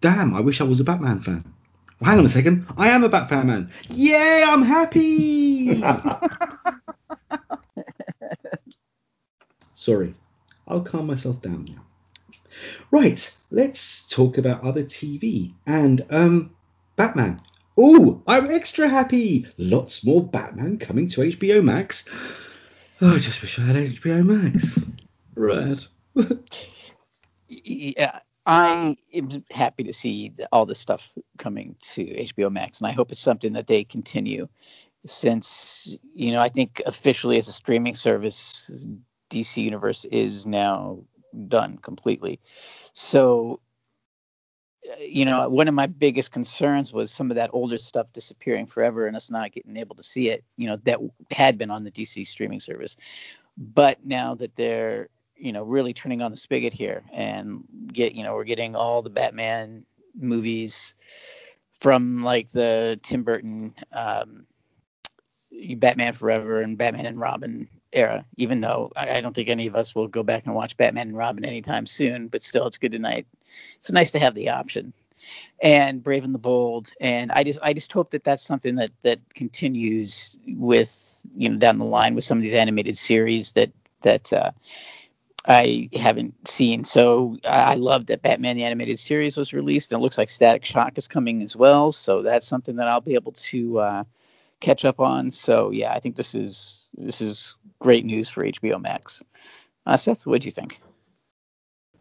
Damn, 0.00 0.34
I 0.34 0.40
wish 0.40 0.62
I 0.62 0.64
was 0.64 0.80
a 0.80 0.84
Batman 0.84 1.20
fan. 1.20 1.44
Well, 2.00 2.08
hang 2.08 2.18
on 2.18 2.24
a 2.24 2.30
second. 2.30 2.64
I 2.78 2.88
am 2.88 3.04
a 3.04 3.10
Batman 3.10 3.46
man. 3.48 3.70
Yay, 3.90 4.42
I'm 4.42 4.62
happy. 4.62 5.82
Sorry, 9.74 10.14
I'll 10.66 10.80
calm 10.80 11.06
myself 11.06 11.42
down 11.42 11.66
now. 11.66 11.84
Right, 12.90 13.36
let's 13.50 14.08
talk 14.08 14.38
about 14.38 14.64
other 14.64 14.84
TV 14.84 15.52
and 15.66 16.00
um 16.08 16.56
Batman. 16.96 17.42
Oh, 17.76 18.22
I'm 18.26 18.50
extra 18.50 18.88
happy. 18.88 19.46
Lots 19.58 20.02
more 20.02 20.24
Batman 20.24 20.78
coming 20.78 21.08
to 21.08 21.20
HBO 21.20 21.62
Max. 21.62 22.08
Oh, 23.02 23.16
I 23.16 23.18
just 23.18 23.42
wish 23.42 23.58
I 23.58 23.62
had 23.64 23.76
HBO 23.76 24.24
Max. 24.24 24.80
Rad. 25.38 25.84
yeah, 27.48 28.20
I 28.46 28.96
am 29.12 29.44
happy 29.50 29.84
to 29.84 29.92
see 29.92 30.32
all 30.50 30.64
this 30.64 30.78
stuff 30.78 31.12
coming 31.36 31.76
to 31.92 32.04
HBO 32.04 32.50
Max, 32.50 32.80
and 32.80 32.86
I 32.86 32.92
hope 32.92 33.12
it's 33.12 33.20
something 33.20 33.52
that 33.52 33.66
they 33.66 33.84
continue. 33.84 34.48
Since 35.04 35.96
you 36.12 36.32
know, 36.32 36.40
I 36.40 36.48
think 36.48 36.82
officially 36.86 37.36
as 37.36 37.48
a 37.48 37.52
streaming 37.52 37.94
service, 37.94 38.70
DC 39.30 39.62
Universe 39.62 40.04
is 40.06 40.46
now 40.46 41.04
done 41.46 41.78
completely. 41.78 42.40
So, 42.94 43.60
uh, 44.90 45.02
you 45.02 45.24
know, 45.24 45.48
one 45.48 45.68
of 45.68 45.74
my 45.74 45.86
biggest 45.86 46.32
concerns 46.32 46.92
was 46.92 47.10
some 47.10 47.30
of 47.30 47.36
that 47.36 47.50
older 47.52 47.78
stuff 47.78 48.12
disappearing 48.12 48.66
forever 48.66 49.06
and 49.06 49.14
us 49.14 49.30
not 49.30 49.52
getting 49.52 49.76
able 49.76 49.96
to 49.96 50.02
see 50.02 50.30
it. 50.30 50.42
You 50.56 50.68
know, 50.68 50.76
that 50.84 51.00
had 51.30 51.58
been 51.58 51.70
on 51.70 51.84
the 51.84 51.90
DC 51.90 52.26
streaming 52.26 52.60
service, 52.60 52.96
but 53.56 54.04
now 54.04 54.34
that 54.36 54.56
they're 54.56 55.10
you 55.38 55.52
know 55.52 55.62
really 55.62 55.94
turning 55.94 56.22
on 56.22 56.30
the 56.30 56.36
spigot 56.36 56.72
here 56.72 57.02
and 57.12 57.64
get 57.92 58.14
you 58.14 58.22
know 58.22 58.34
we're 58.34 58.44
getting 58.44 58.76
all 58.76 59.02
the 59.02 59.10
Batman 59.10 59.84
movies 60.14 60.94
from 61.80 62.22
like 62.24 62.50
the 62.50 62.98
Tim 63.02 63.22
Burton 63.22 63.74
um, 63.92 64.46
Batman 65.76 66.12
Forever 66.12 66.60
and 66.60 66.76
Batman 66.76 67.06
and 67.06 67.20
Robin 67.20 67.68
era. 67.92 68.24
Even 68.36 68.60
though 68.60 68.92
I, 68.96 69.16
I 69.16 69.20
don't 69.20 69.34
think 69.34 69.48
any 69.48 69.66
of 69.66 69.76
us 69.76 69.94
will 69.94 70.08
go 70.08 70.22
back 70.22 70.46
and 70.46 70.54
watch 70.54 70.76
Batman 70.76 71.08
and 71.08 71.16
Robin 71.16 71.44
anytime 71.44 71.86
soon, 71.86 72.28
but 72.28 72.42
still 72.42 72.66
it's 72.66 72.78
good 72.78 72.92
tonight. 72.92 73.26
It's 73.78 73.92
nice 73.92 74.12
to 74.12 74.18
have 74.18 74.34
the 74.34 74.50
option. 74.50 74.92
And 75.60 76.02
Brave 76.02 76.24
and 76.24 76.34
the 76.34 76.38
Bold, 76.38 76.90
and 77.00 77.32
I 77.32 77.42
just 77.42 77.58
I 77.60 77.72
just 77.72 77.92
hope 77.92 78.12
that 78.12 78.22
that's 78.22 78.42
something 78.42 78.76
that 78.76 78.92
that 79.02 79.18
continues 79.34 80.36
with 80.46 81.18
you 81.36 81.48
know 81.48 81.56
down 81.56 81.78
the 81.78 81.84
line 81.84 82.14
with 82.14 82.24
some 82.24 82.38
of 82.38 82.42
these 82.42 82.54
animated 82.54 82.96
series 82.96 83.52
that 83.52 83.72
that 84.02 84.32
uh, 84.32 84.52
I 85.46 85.88
haven't 85.94 86.48
seen. 86.48 86.84
So 86.84 87.38
I 87.44 87.76
love 87.76 88.06
that 88.06 88.22
Batman 88.22 88.56
the 88.56 88.64
Animated 88.64 88.98
Series 88.98 89.36
was 89.36 89.52
released, 89.52 89.92
and 89.92 90.00
it 90.00 90.02
looks 90.02 90.18
like 90.18 90.28
Static 90.28 90.64
Shock 90.64 90.98
is 90.98 91.08
coming 91.08 91.42
as 91.42 91.56
well. 91.56 91.92
So 91.92 92.22
that's 92.22 92.46
something 92.46 92.76
that 92.76 92.88
I'll 92.88 93.00
be 93.00 93.14
able 93.14 93.32
to 93.32 93.78
uh, 93.78 94.04
catch 94.60 94.84
up 94.84 95.00
on. 95.00 95.30
So 95.30 95.70
yeah, 95.70 95.92
I 95.92 96.00
think 96.00 96.16
this 96.16 96.34
is 96.34 96.88
this 96.94 97.20
is 97.20 97.56
great 97.78 98.04
news 98.04 98.28
for 98.28 98.44
HBO 98.44 98.80
Max. 98.80 99.22
Uh, 99.86 99.96
Seth, 99.96 100.26
what 100.26 100.42
do 100.42 100.46
you 100.46 100.52
think? 100.52 100.80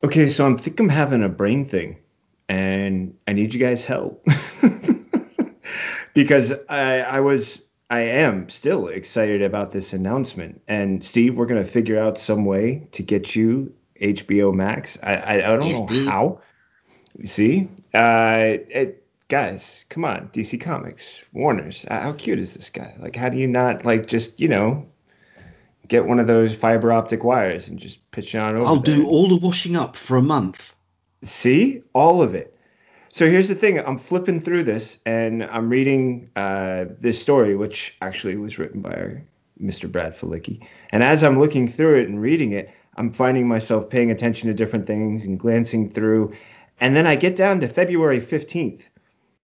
Okay, 0.03 0.27
so 0.27 0.45
I'm 0.45 0.57
think 0.57 0.79
I'm 0.79 0.89
having 0.89 1.23
a 1.23 1.29
brain 1.29 1.65
thing, 1.65 1.97
and 2.49 3.15
I 3.27 3.33
need 3.33 3.53
you 3.53 3.59
guys' 3.59 3.85
help 3.85 4.25
because 6.13 6.53
I 6.69 6.99
I 6.99 7.19
was 7.21 7.61
I 7.89 8.01
am 8.01 8.49
still 8.49 8.87
excited 8.87 9.41
about 9.41 9.71
this 9.71 9.93
announcement. 9.93 10.61
And 10.67 11.03
Steve, 11.03 11.37
we're 11.37 11.45
gonna 11.45 11.63
figure 11.63 11.99
out 11.99 12.17
some 12.17 12.43
way 12.43 12.87
to 12.93 13.03
get 13.03 13.35
you 13.35 13.73
HBO 13.99 14.53
Max. 14.53 14.97
I 15.01 15.15
I, 15.15 15.33
I 15.53 15.57
don't 15.57 15.89
know 15.91 16.09
how. 16.09 16.41
See, 17.23 17.69
uh, 17.93 18.57
it, 18.69 19.07
guys, 19.27 19.85
come 19.89 20.05
on, 20.05 20.29
DC 20.33 20.61
Comics, 20.61 21.23
Warner's. 21.33 21.85
How 21.89 22.13
cute 22.13 22.39
is 22.39 22.53
this 22.53 22.69
guy? 22.69 22.95
Like, 22.99 23.15
how 23.15 23.29
do 23.29 23.37
you 23.37 23.47
not 23.47 23.85
like 23.85 24.07
just 24.07 24.39
you 24.39 24.49
know 24.49 24.87
get 25.87 26.05
one 26.05 26.19
of 26.19 26.27
those 26.27 26.53
fiber 26.53 26.91
optic 26.91 27.23
wires 27.23 27.69
and 27.69 27.79
just 27.79 28.11
pitch 28.11 28.35
it 28.35 28.39
on 28.39 28.55
over? 28.55 28.65
I'll 28.65 28.79
there. 28.81 28.97
do 28.97 29.07
all 29.07 29.29
the 29.29 29.37
washing 29.37 29.75
up 29.77 29.95
for 29.95 30.17
a 30.17 30.21
month. 30.21 30.75
See, 31.23 31.83
all 31.93 32.21
of 32.21 32.35
it. 32.35 32.56
So 33.17 33.27
here's 33.27 33.47
the 33.47 33.55
thing. 33.55 33.79
I'm 33.79 33.97
flipping 33.97 34.39
through 34.39 34.61
this 34.61 34.99
and 35.03 35.43
I'm 35.43 35.69
reading 35.69 36.29
uh, 36.35 36.85
this 36.99 37.19
story, 37.19 37.55
which 37.55 37.97
actually 37.99 38.35
was 38.35 38.59
written 38.59 38.81
by 38.81 39.23
Mr. 39.59 39.91
Brad 39.91 40.15
Felicki. 40.15 40.63
And 40.91 41.01
as 41.01 41.23
I'm 41.23 41.39
looking 41.39 41.67
through 41.67 42.01
it 42.01 42.09
and 42.09 42.21
reading 42.21 42.51
it, 42.51 42.69
I'm 42.95 43.11
finding 43.11 43.47
myself 43.47 43.89
paying 43.89 44.11
attention 44.11 44.49
to 44.49 44.53
different 44.53 44.85
things 44.85 45.25
and 45.25 45.39
glancing 45.39 45.89
through. 45.89 46.35
And 46.79 46.95
then 46.95 47.07
I 47.07 47.15
get 47.15 47.35
down 47.35 47.61
to 47.61 47.67
February 47.67 48.21
15th 48.21 48.87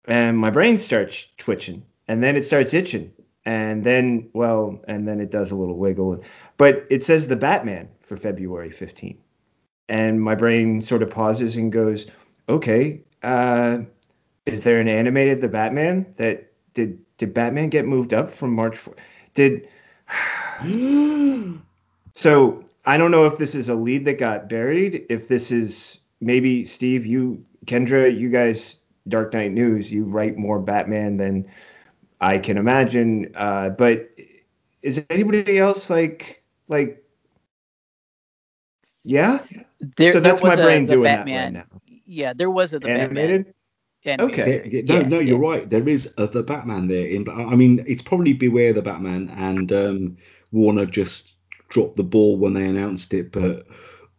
and 0.05 0.35
my 0.35 0.49
brain 0.49 0.79
starts 0.79 1.27
twitching 1.37 1.85
and 2.07 2.23
then 2.23 2.37
it 2.37 2.45
starts 2.45 2.73
itching. 2.73 3.13
And 3.45 3.83
then, 3.83 4.31
well, 4.33 4.81
and 4.87 5.07
then 5.07 5.21
it 5.21 5.29
does 5.29 5.51
a 5.51 5.55
little 5.55 5.77
wiggle. 5.77 6.23
But 6.57 6.87
it 6.89 7.03
says 7.03 7.27
the 7.27 7.35
Batman 7.35 7.89
for 8.01 8.17
February 8.17 8.71
15th. 8.71 9.19
And 9.87 10.19
my 10.19 10.33
brain 10.33 10.81
sort 10.81 11.03
of 11.03 11.11
pauses 11.11 11.55
and 11.55 11.71
goes, 11.71 12.07
okay, 12.49 13.03
uh, 13.23 13.79
is 14.45 14.61
there 14.61 14.79
an 14.79 14.87
animated 14.87 15.41
the 15.41 15.47
Batman 15.47 16.13
that 16.17 16.51
did 16.73 16.99
did 17.17 17.33
Batman 17.33 17.69
get 17.69 17.85
moved 17.85 18.13
up 18.13 18.31
from 18.31 18.53
March 18.53 18.77
4? 18.77 18.95
Did 19.33 19.67
so 22.15 22.63
I 22.85 22.97
don't 22.97 23.11
know 23.11 23.25
if 23.25 23.37
this 23.37 23.55
is 23.55 23.69
a 23.69 23.75
lead 23.75 24.05
that 24.05 24.17
got 24.17 24.49
buried. 24.49 25.05
If 25.09 25.27
this 25.27 25.51
is 25.51 25.99
maybe 26.21 26.65
Steve, 26.65 27.05
you, 27.05 27.45
Kendra, 27.65 28.17
you 28.17 28.29
guys, 28.29 28.77
Dark 29.07 29.33
Knight 29.33 29.51
News, 29.51 29.91
you 29.91 30.05
write 30.05 30.37
more 30.37 30.59
Batman 30.59 31.17
than 31.17 31.45
I 32.21 32.37
can 32.37 32.57
imagine. 32.57 33.31
Uh, 33.35 33.69
but 33.69 34.09
is 34.81 35.03
anybody 35.09 35.59
else 35.59 35.89
like 35.89 36.43
like? 36.67 37.03
Yeah. 39.03 39.39
There, 39.97 40.11
so 40.11 40.19
that's 40.19 40.43
my 40.43 40.55
brain 40.55 40.83
a, 40.85 40.87
doing 40.87 41.03
Batman, 41.03 41.53
that 41.53 41.59
right 41.59 41.71
now 41.71 41.78
yeah, 42.09 42.33
there 42.33 42.49
was 42.49 42.73
a 42.73 42.79
the 42.79 42.89
animated. 42.89 43.53
Batman. 44.03 44.31
okay. 44.31 44.83
no, 44.85 44.95
yeah, 44.95 45.07
no, 45.07 45.19
you're 45.19 45.41
yeah. 45.41 45.49
right. 45.49 45.69
There 45.69 45.87
is 45.87 46.11
a, 46.17 46.25
the 46.25 46.41
Batman 46.41 46.87
there. 46.87 47.05
In, 47.05 47.29
I 47.29 47.55
mean, 47.55 47.85
it's 47.87 48.01
probably 48.01 48.33
Beware 48.33 48.73
the 48.73 48.81
Batman, 48.81 49.29
and 49.29 49.71
um, 49.71 50.17
Warner 50.51 50.87
just 50.87 51.33
dropped 51.69 51.97
the 51.97 52.03
ball 52.03 52.37
when 52.37 52.53
they 52.53 52.65
announced 52.65 53.13
it. 53.13 53.31
But 53.31 53.67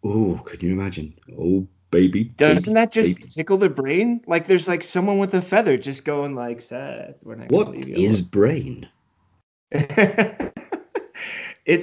oh, 0.05 0.41
can 0.47 0.61
you 0.61 0.73
imagine? 0.73 1.19
Oh, 1.37 1.67
baby. 1.91 2.25
Doesn't 2.25 2.75
baby, 2.75 2.75
that 2.75 2.93
just 2.93 3.17
baby. 3.17 3.29
tickle 3.29 3.59
the 3.59 3.69
brain? 3.69 4.23
Like 4.27 4.47
there's 4.47 4.69
like 4.69 4.85
someone 4.85 5.19
with 5.19 5.35
a 5.35 5.43
feather 5.43 5.77
just 5.77 6.05
going 6.05 6.37
like, 6.37 6.61
Seth, 6.61 7.17
we're 7.23 7.35
not 7.35 7.49
gonna 7.49 7.71
leave 7.71 7.89
you 7.89 8.09
is 8.09 8.23
brain? 8.23 8.89
it's 9.73 10.53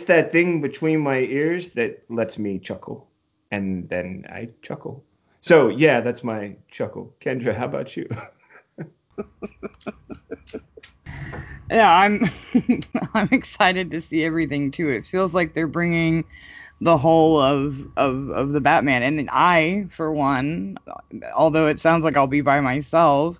that 0.05 0.31
thing 0.31 0.61
between 0.61 1.01
my 1.01 1.19
ears 1.19 1.71
that 1.71 2.05
lets 2.09 2.39
me 2.39 2.59
chuckle, 2.59 3.09
and 3.51 3.89
then 3.89 4.25
I 4.29 4.51
chuckle. 4.61 5.03
So 5.41 5.69
yeah, 5.69 6.01
that's 6.01 6.23
my 6.23 6.55
chuckle. 6.69 7.15
Kendra, 7.19 7.55
how 7.55 7.65
about 7.65 7.95
you? 7.95 8.07
Yeah, 11.69 11.93
I'm 11.93 12.21
I'm 13.13 13.29
excited 13.31 13.91
to 13.91 14.01
see 14.01 14.23
everything 14.23 14.71
too. 14.71 14.89
It 14.89 15.05
feels 15.05 15.33
like 15.33 15.53
they're 15.53 15.67
bringing 15.67 16.23
the 16.79 16.97
whole 16.97 17.39
of 17.39 17.87
of 17.97 18.29
of 18.29 18.51
the 18.53 18.61
Batman, 18.61 19.03
and 19.03 19.29
I, 19.31 19.87
for 19.91 20.11
one, 20.11 20.77
although 21.35 21.67
it 21.67 21.81
sounds 21.81 22.03
like 22.03 22.15
I'll 22.15 22.27
be 22.27 22.41
by 22.41 22.61
myself, 22.61 23.37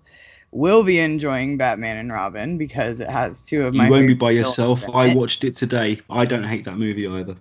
will 0.51 0.83
be 0.83 0.99
enjoying 0.99 1.57
Batman 1.57 1.97
and 1.97 2.11
Robin 2.11 2.57
because 2.57 2.99
it 2.99 3.09
has 3.09 3.41
two 3.43 3.65
of 3.65 3.73
my. 3.73 3.85
You 3.85 3.91
won't 3.91 4.07
be 4.07 4.13
by 4.13 4.31
yourself. 4.31 4.83
I 4.93 5.13
watched 5.13 5.43
it 5.43 5.55
today. 5.55 6.01
I 6.09 6.25
don't 6.25 6.43
hate 6.43 6.65
that 6.65 6.77
movie 6.77 7.07
either. 7.07 7.37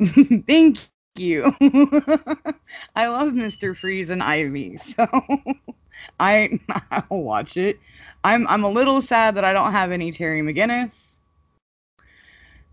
Thank 0.46 0.78
you. 1.18 1.54
I 2.96 3.08
love 3.08 3.32
Mr. 3.32 3.74
Freeze 3.74 4.10
and 4.10 4.22
Ivy, 4.22 4.78
so 4.78 5.06
I 6.20 6.60
I'll 6.90 7.22
watch 7.22 7.56
it. 7.56 7.80
I'm 8.24 8.46
I'm 8.48 8.64
a 8.64 8.70
little 8.70 9.02
sad 9.02 9.36
that 9.36 9.44
I 9.44 9.52
don't 9.52 9.72
have 9.72 9.92
any 9.92 10.12
Terry 10.12 10.42
McGinnis. 10.42 11.16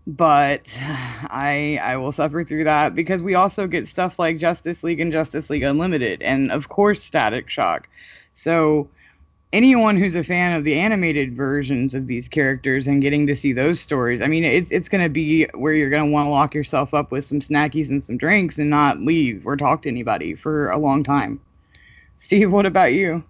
but 0.06 0.78
I 0.82 1.78
I 1.82 1.96
will 1.96 2.12
suffer 2.12 2.44
through 2.44 2.64
that 2.64 2.94
because 2.94 3.22
we 3.22 3.34
also 3.34 3.66
get 3.66 3.88
stuff 3.88 4.18
like 4.18 4.38
Justice 4.38 4.82
League 4.82 5.00
and 5.00 5.12
Justice 5.12 5.50
League 5.50 5.62
Unlimited 5.62 6.22
and 6.22 6.52
of 6.52 6.68
course 6.68 7.02
Static 7.02 7.48
Shock. 7.50 7.88
So 8.36 8.88
anyone 9.54 9.96
who's 9.96 10.16
a 10.16 10.24
fan 10.24 10.52
of 10.52 10.64
the 10.64 10.74
animated 10.74 11.36
versions 11.36 11.94
of 11.94 12.08
these 12.08 12.28
characters 12.28 12.88
and 12.88 13.00
getting 13.00 13.24
to 13.28 13.36
see 13.36 13.52
those 13.52 13.78
stories, 13.78 14.20
I 14.20 14.26
mean 14.26 14.42
it's 14.44 14.70
it's 14.72 14.88
going 14.88 15.04
to 15.04 15.08
be 15.08 15.44
where 15.54 15.72
you're 15.72 15.90
going 15.90 16.04
to 16.04 16.12
want 16.12 16.26
to 16.26 16.30
lock 16.30 16.54
yourself 16.54 16.92
up 16.92 17.12
with 17.12 17.24
some 17.24 17.38
snackies 17.40 17.88
and 17.88 18.04
some 18.04 18.18
drinks 18.18 18.58
and 18.58 18.68
not 18.68 19.00
leave 19.00 19.46
or 19.46 19.56
talk 19.56 19.82
to 19.82 19.88
anybody 19.88 20.34
for 20.34 20.70
a 20.70 20.78
long 20.78 21.04
time. 21.04 21.40
Steve, 22.18 22.50
what 22.50 22.66
about 22.66 22.92
you? 22.92 23.22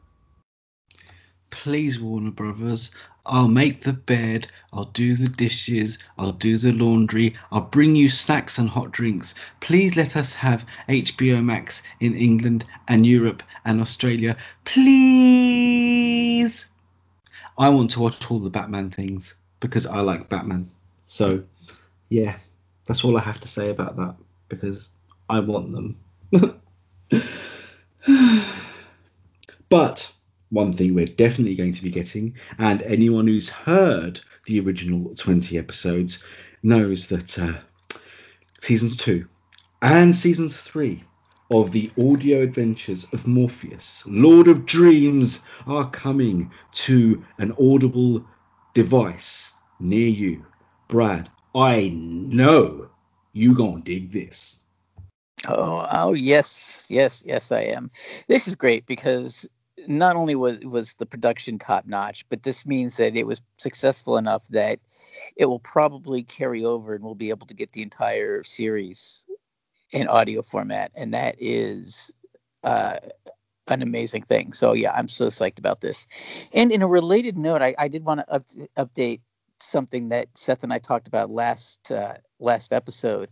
Please, 1.51 2.01
Warner 2.01 2.31
Brothers, 2.31 2.91
I'll 3.27 3.49
make 3.49 3.85
the 3.85 3.93
bed, 3.93 4.49
I'll 4.73 4.87
do 4.87 5.15
the 5.17 5.29
dishes, 5.29 5.99
I'll 6.19 6.33
do 6.33 6.59
the 6.59 6.73
laundry, 6.73 7.35
I'll 7.53 7.63
bring 7.63 7.97
you 7.97 8.09
snacks 8.09 8.59
and 8.59 8.69
hot 8.69 8.93
drinks. 8.93 9.35
Please 9.61 9.97
let 9.97 10.17
us 10.17 10.33
have 10.35 10.65
HBO 10.89 11.45
Max 11.45 11.83
in 12.01 12.15
England 12.17 12.65
and 12.89 13.07
Europe 13.07 13.43
and 13.65 13.81
Australia. 13.81 14.37
Please. 14.65 15.94
I 17.57 17.69
want 17.69 17.93
to 17.93 18.01
watch 18.01 18.31
all 18.31 18.41
the 18.41 18.51
Batman 18.51 18.91
things 18.91 19.37
because 19.61 19.87
I 19.87 20.01
like 20.01 20.29
Batman. 20.29 20.71
So, 21.07 21.45
yeah, 22.09 22.37
that's 22.87 23.05
all 23.05 23.17
I 23.17 23.23
have 23.23 23.41
to 23.41 23.49
say 23.49 23.71
about 23.71 23.97
that 23.97 24.17
because 24.49 24.89
I 25.29 25.41
want 25.41 25.73
them. 25.73 25.97
but 29.69 30.13
one 30.51 30.73
thing 30.73 30.95
we're 30.95 31.07
definitely 31.07 31.55
going 31.55 31.73
to 31.73 31.83
be 31.83 31.91
getting, 31.91 32.35
and 32.59 32.83
anyone 32.83 33.27
who's 33.27 33.49
heard 33.49 34.21
the 34.47 34.61
original 34.61 35.15
20 35.15 35.59
episodes 35.59 36.25
knows 36.63 37.09
that 37.09 37.39
uh, 37.39 37.55
seasons 38.61 38.97
two 38.97 39.27
and 39.83 40.15
seasons 40.15 40.61
three 40.61 41.03
of 41.51 41.73
the 41.73 41.91
audio 41.99 42.43
adventures 42.43 43.05
of 43.13 43.27
Morpheus, 43.27 44.03
Lord 44.07 44.49
of 44.49 44.67
Dreams, 44.67 45.45
are 45.67 45.89
coming 45.91 46.51
to 46.73 47.25
an 47.39 47.53
audible 47.61 48.25
device 48.73 49.53
near 49.79 50.09
you. 50.09 50.47
Brad, 50.89 51.29
I 51.55 51.91
know 51.95 52.89
you 53.33 53.55
gonna 53.55 53.83
dig 53.83 54.11
this. 54.11 54.61
Oh, 55.47 55.87
oh 55.91 56.13
yes, 56.15 56.87
yes, 56.89 57.23
yes, 57.27 57.53
I 57.53 57.61
am. 57.61 57.91
This 58.29 58.49
is 58.49 58.55
great 58.55 58.87
because 58.87 59.47
not 59.87 60.17
only 60.17 60.35
was 60.35 60.61
was 60.61 60.95
the 60.95 61.07
production 61.07 61.59
top 61.59 61.87
notch, 61.87 62.27
but 62.29 62.43
this 62.43 62.65
means 62.65 62.97
that 62.97 63.17
it 63.17 63.27
was 63.27 63.43
successful 63.59 64.17
enough 64.17 64.47
that 64.49 64.79
it 65.37 65.47
will 65.47 65.59
probably 65.59 66.23
carry 66.23 66.65
over 66.65 66.95
and 66.95 67.05
we'll 67.05 67.15
be 67.15 67.31
able 67.31 67.47
to 67.49 67.55
get 67.55 67.73
the 67.73 67.83
entire 67.83 68.43
series 68.45 69.24
in 69.95 70.09
audio 70.09 70.43
format, 70.43 70.91
and 70.95 71.15
that 71.15 71.37
is 71.39 72.13
uh, 72.65 72.97
an 73.69 73.83
amazing 73.83 74.23
thing. 74.23 74.53
So 74.53 74.73
yeah, 74.73 74.93
I'm 74.93 75.09
so 75.09 75.29
psyched 75.29 75.59
about 75.59 75.81
this. 75.81 76.07
And 76.53 76.73
in 76.73 76.83
a 76.83 76.87
related 76.87 77.39
note, 77.39 77.63
I, 77.63 77.75
I 77.79 77.89
did 77.89 78.05
want 78.05 78.21
to 78.21 78.31
up, 78.31 78.47
update 78.77 79.21
something 79.61 80.11
that 80.11 80.29
Seth 80.35 80.65
and 80.65 80.73
I 80.73 80.79
talked 80.79 81.09
about 81.09 81.31
last 81.31 81.91
uh, 81.91 82.15
last 82.39 82.73
episode 82.73 83.31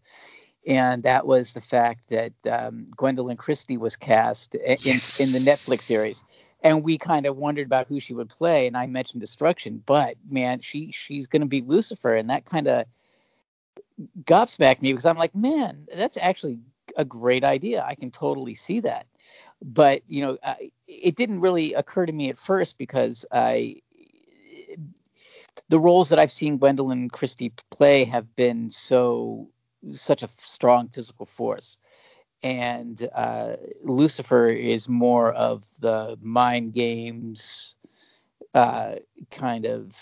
and 0.67 1.03
that 1.03 1.27
was 1.27 1.55
the 1.55 1.61
fact 1.61 2.09
that 2.11 2.33
um, 2.51 2.87
Gwendoline 2.97 3.39
Christie 3.39 3.77
was 3.77 3.97
cast 3.97 4.55
in, 4.55 4.61
in 4.63 4.77
the 4.77 5.43
Netflix 5.45 5.81
series, 5.81 6.23
and 6.63 6.85
we 6.85 6.99
kind 6.99 7.27
of 7.27 7.37
wondered 7.37 7.67
about 7.67 7.89
who 7.89 7.99
she 7.99 8.15
would 8.15 8.29
play. 8.29 8.67
And 8.67 8.77
I 8.77 8.87
mentioned 8.87 9.21
Destruction, 9.21 9.83
but 9.85 10.17
man, 10.29 10.61
she 10.61 10.93
she's 10.93 11.27
going 11.27 11.43
to 11.43 11.49
be 11.49 11.63
Lucifer, 11.63 12.15
and 12.15 12.31
that 12.31 12.45
kind 12.45 12.69
of 12.69 12.85
gobsmacked 14.25 14.83
me 14.83 14.93
because 14.93 15.07
I'm 15.07 15.17
like, 15.19 15.35
man, 15.35 15.87
that's 15.95 16.17
actually 16.17 16.61
a 16.97 17.05
great 17.05 17.45
idea. 17.45 17.85
I 17.87 17.95
can 17.95 18.11
totally 18.11 18.55
see 18.55 18.81
that. 18.81 19.07
But 19.63 20.03
you 20.09 20.23
know, 20.23 20.39
I, 20.43 20.73
it 20.89 21.17
didn't 21.17 21.41
really 21.41 21.75
occur 21.75 22.07
to 22.07 22.13
me 22.13 22.29
at 22.31 22.39
first 22.39 22.79
because 22.79 23.25
I 23.31 23.83
the 25.69 25.79
roles 25.79 26.11
that 26.11 26.19
I've 26.19 26.31
seen 26.33 26.59
Gwendoline 26.59 27.11
Christie 27.11 27.53
play 27.71 28.05
have 28.05 28.35
been 28.37 28.71
so 28.71 29.49
such 29.93 30.23
a 30.23 30.29
strong 30.29 30.89
physical 30.89 31.27
force. 31.27 31.79
And 32.43 33.09
uh, 33.15 33.57
Lucifer 33.85 34.49
is 34.49 34.89
more 34.89 35.33
of 35.33 35.65
the 35.81 36.19
mind 36.21 36.73
games, 36.73 37.77
uh, 38.55 38.97
kind 39.31 39.67
of 39.67 39.93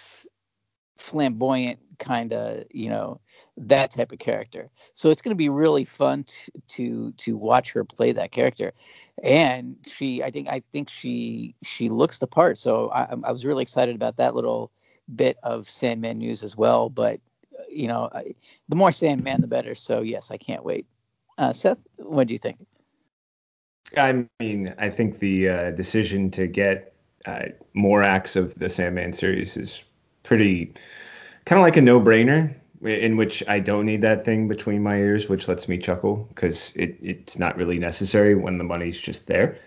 flamboyant, 0.97 1.81
kind 2.01 2.33
of 2.33 2.65
you 2.71 2.89
know 2.89 3.21
that 3.57 3.93
type 3.93 4.11
of 4.11 4.19
character. 4.19 4.71
So 4.95 5.11
it's 5.11 5.23
going 5.23 5.31
to 5.31 5.37
be 5.37 5.49
really 5.49 5.85
fun 5.85 6.25
to, 6.25 6.51
to 6.69 7.13
to 7.13 7.37
watch 7.37 7.73
her 7.73 7.85
play 7.85 8.11
that 8.13 8.33
character. 8.33 8.73
And 9.23 9.77
she, 9.87 10.25
I 10.25 10.31
think, 10.31 10.49
I 10.49 10.63
think 10.73 10.89
she 10.89 11.55
she 11.63 11.89
looks 11.89 12.19
the 12.19 12.27
part. 12.27 12.59
So 12.59 12.91
I, 12.91 13.15
I 13.23 13.31
was 13.31 13.45
really 13.45 13.63
excited 13.63 13.95
about 13.95 14.17
that 14.17 14.35
little 14.35 14.73
bit 15.15 15.37
of 15.43 15.69
Sandman 15.69 16.19
news 16.19 16.43
as 16.43 16.57
well. 16.57 16.89
But 16.89 17.21
you 17.71 17.87
know, 17.87 18.09
I, 18.13 18.35
the 18.69 18.77
more 18.77 18.91
Sandman, 18.91 19.43
the 19.43 19.47
better. 19.47 19.75
So 19.77 20.01
yes, 20.01 20.31
I 20.31 20.39
can't 20.39 20.65
wait. 20.65 20.87
Uh, 21.39 21.53
Seth, 21.53 21.79
what 21.99 22.27
do 22.27 22.33
you 22.33 22.39
think? 22.39 22.59
I 23.97 24.27
mean, 24.39 24.75
I 24.79 24.89
think 24.91 25.19
the 25.19 25.49
uh, 25.49 25.71
decision 25.73 26.31
to 26.33 26.47
get 26.47 26.95
uh, 27.27 27.47
more 27.75 28.03
acts 28.03 28.37
of 28.37 28.55
the 28.55 28.69
Sandman 28.69 29.13
series 29.13 29.57
is 29.57 29.85
pretty 30.23 30.73
kind 31.45 31.59
of 31.59 31.65
like 31.65 31.77
a 31.77 31.83
no-brainer. 31.83 32.55
In 32.83 33.19
which 33.19 33.45
I 33.47 33.61
don't 33.61 33.85
need 33.85 34.01
that 34.01 34.25
thing 34.25 34.49
between 34.49 34.83
my 34.83 34.97
ears, 34.97 35.29
which 35.29 35.49
lets 35.49 35.69
me 35.69 35.77
chuckle 35.77 36.25
because 36.31 36.73
it, 36.75 36.97
it's 37.03 37.39
not 37.39 37.59
really 37.59 37.79
necessary 37.79 38.35
when 38.35 38.57
the 38.57 38.65
money's 38.65 38.99
just 38.99 39.27
there. 39.27 39.59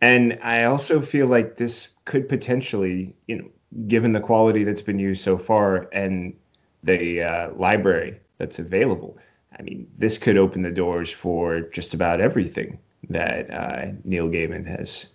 And 0.00 0.38
I 0.44 0.62
also 0.62 1.00
feel 1.00 1.26
like 1.26 1.56
this 1.56 1.88
could 2.04 2.28
potentially, 2.28 3.16
you 3.26 3.36
know, 3.36 3.48
given 3.88 4.12
the 4.12 4.20
quality 4.20 4.62
that's 4.62 4.80
been 4.80 5.00
used 5.00 5.24
so 5.24 5.38
far 5.38 5.88
and 5.92 6.36
the 6.84 7.24
uh, 7.24 7.52
library 7.54 8.20
that's 8.38 8.60
available. 8.60 9.18
I 9.58 9.62
mean, 9.62 9.88
this 9.98 10.18
could 10.18 10.36
open 10.36 10.62
the 10.62 10.70
doors 10.70 11.10
for 11.10 11.62
just 11.62 11.94
about 11.94 12.20
everything 12.20 12.78
that 13.10 13.50
uh, 13.50 13.86
Neil 14.04 14.28
Gaiman 14.28 14.68
has 14.68 15.08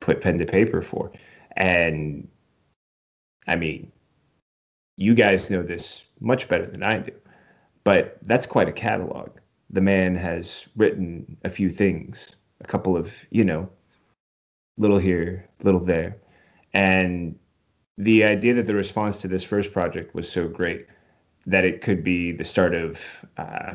put 0.00 0.22
pen 0.22 0.38
to 0.38 0.46
paper 0.46 0.80
for. 0.80 1.12
And 1.54 2.28
I 3.46 3.56
mean, 3.56 3.92
you 4.96 5.14
guys 5.14 5.50
know 5.50 5.62
this 5.62 6.04
much 6.20 6.48
better 6.48 6.66
than 6.66 6.82
I 6.82 6.98
do, 6.98 7.12
but 7.82 8.18
that's 8.22 8.46
quite 8.46 8.68
a 8.68 8.72
catalog. 8.72 9.30
The 9.70 9.80
man 9.80 10.16
has 10.16 10.66
written 10.76 11.36
a 11.44 11.48
few 11.48 11.70
things, 11.70 12.36
a 12.60 12.66
couple 12.66 12.96
of, 12.96 13.14
you 13.30 13.44
know, 13.44 13.68
little 14.76 14.98
here, 14.98 15.48
little 15.62 15.84
there. 15.84 16.16
And 16.72 17.38
the 17.98 18.24
idea 18.24 18.54
that 18.54 18.66
the 18.66 18.74
response 18.74 19.20
to 19.22 19.28
this 19.28 19.44
first 19.44 19.72
project 19.72 20.14
was 20.14 20.30
so 20.30 20.48
great 20.48 20.86
that 21.46 21.64
it 21.64 21.80
could 21.80 22.02
be 22.02 22.32
the 22.32 22.44
start 22.44 22.74
of 22.74 23.24
uh, 23.36 23.74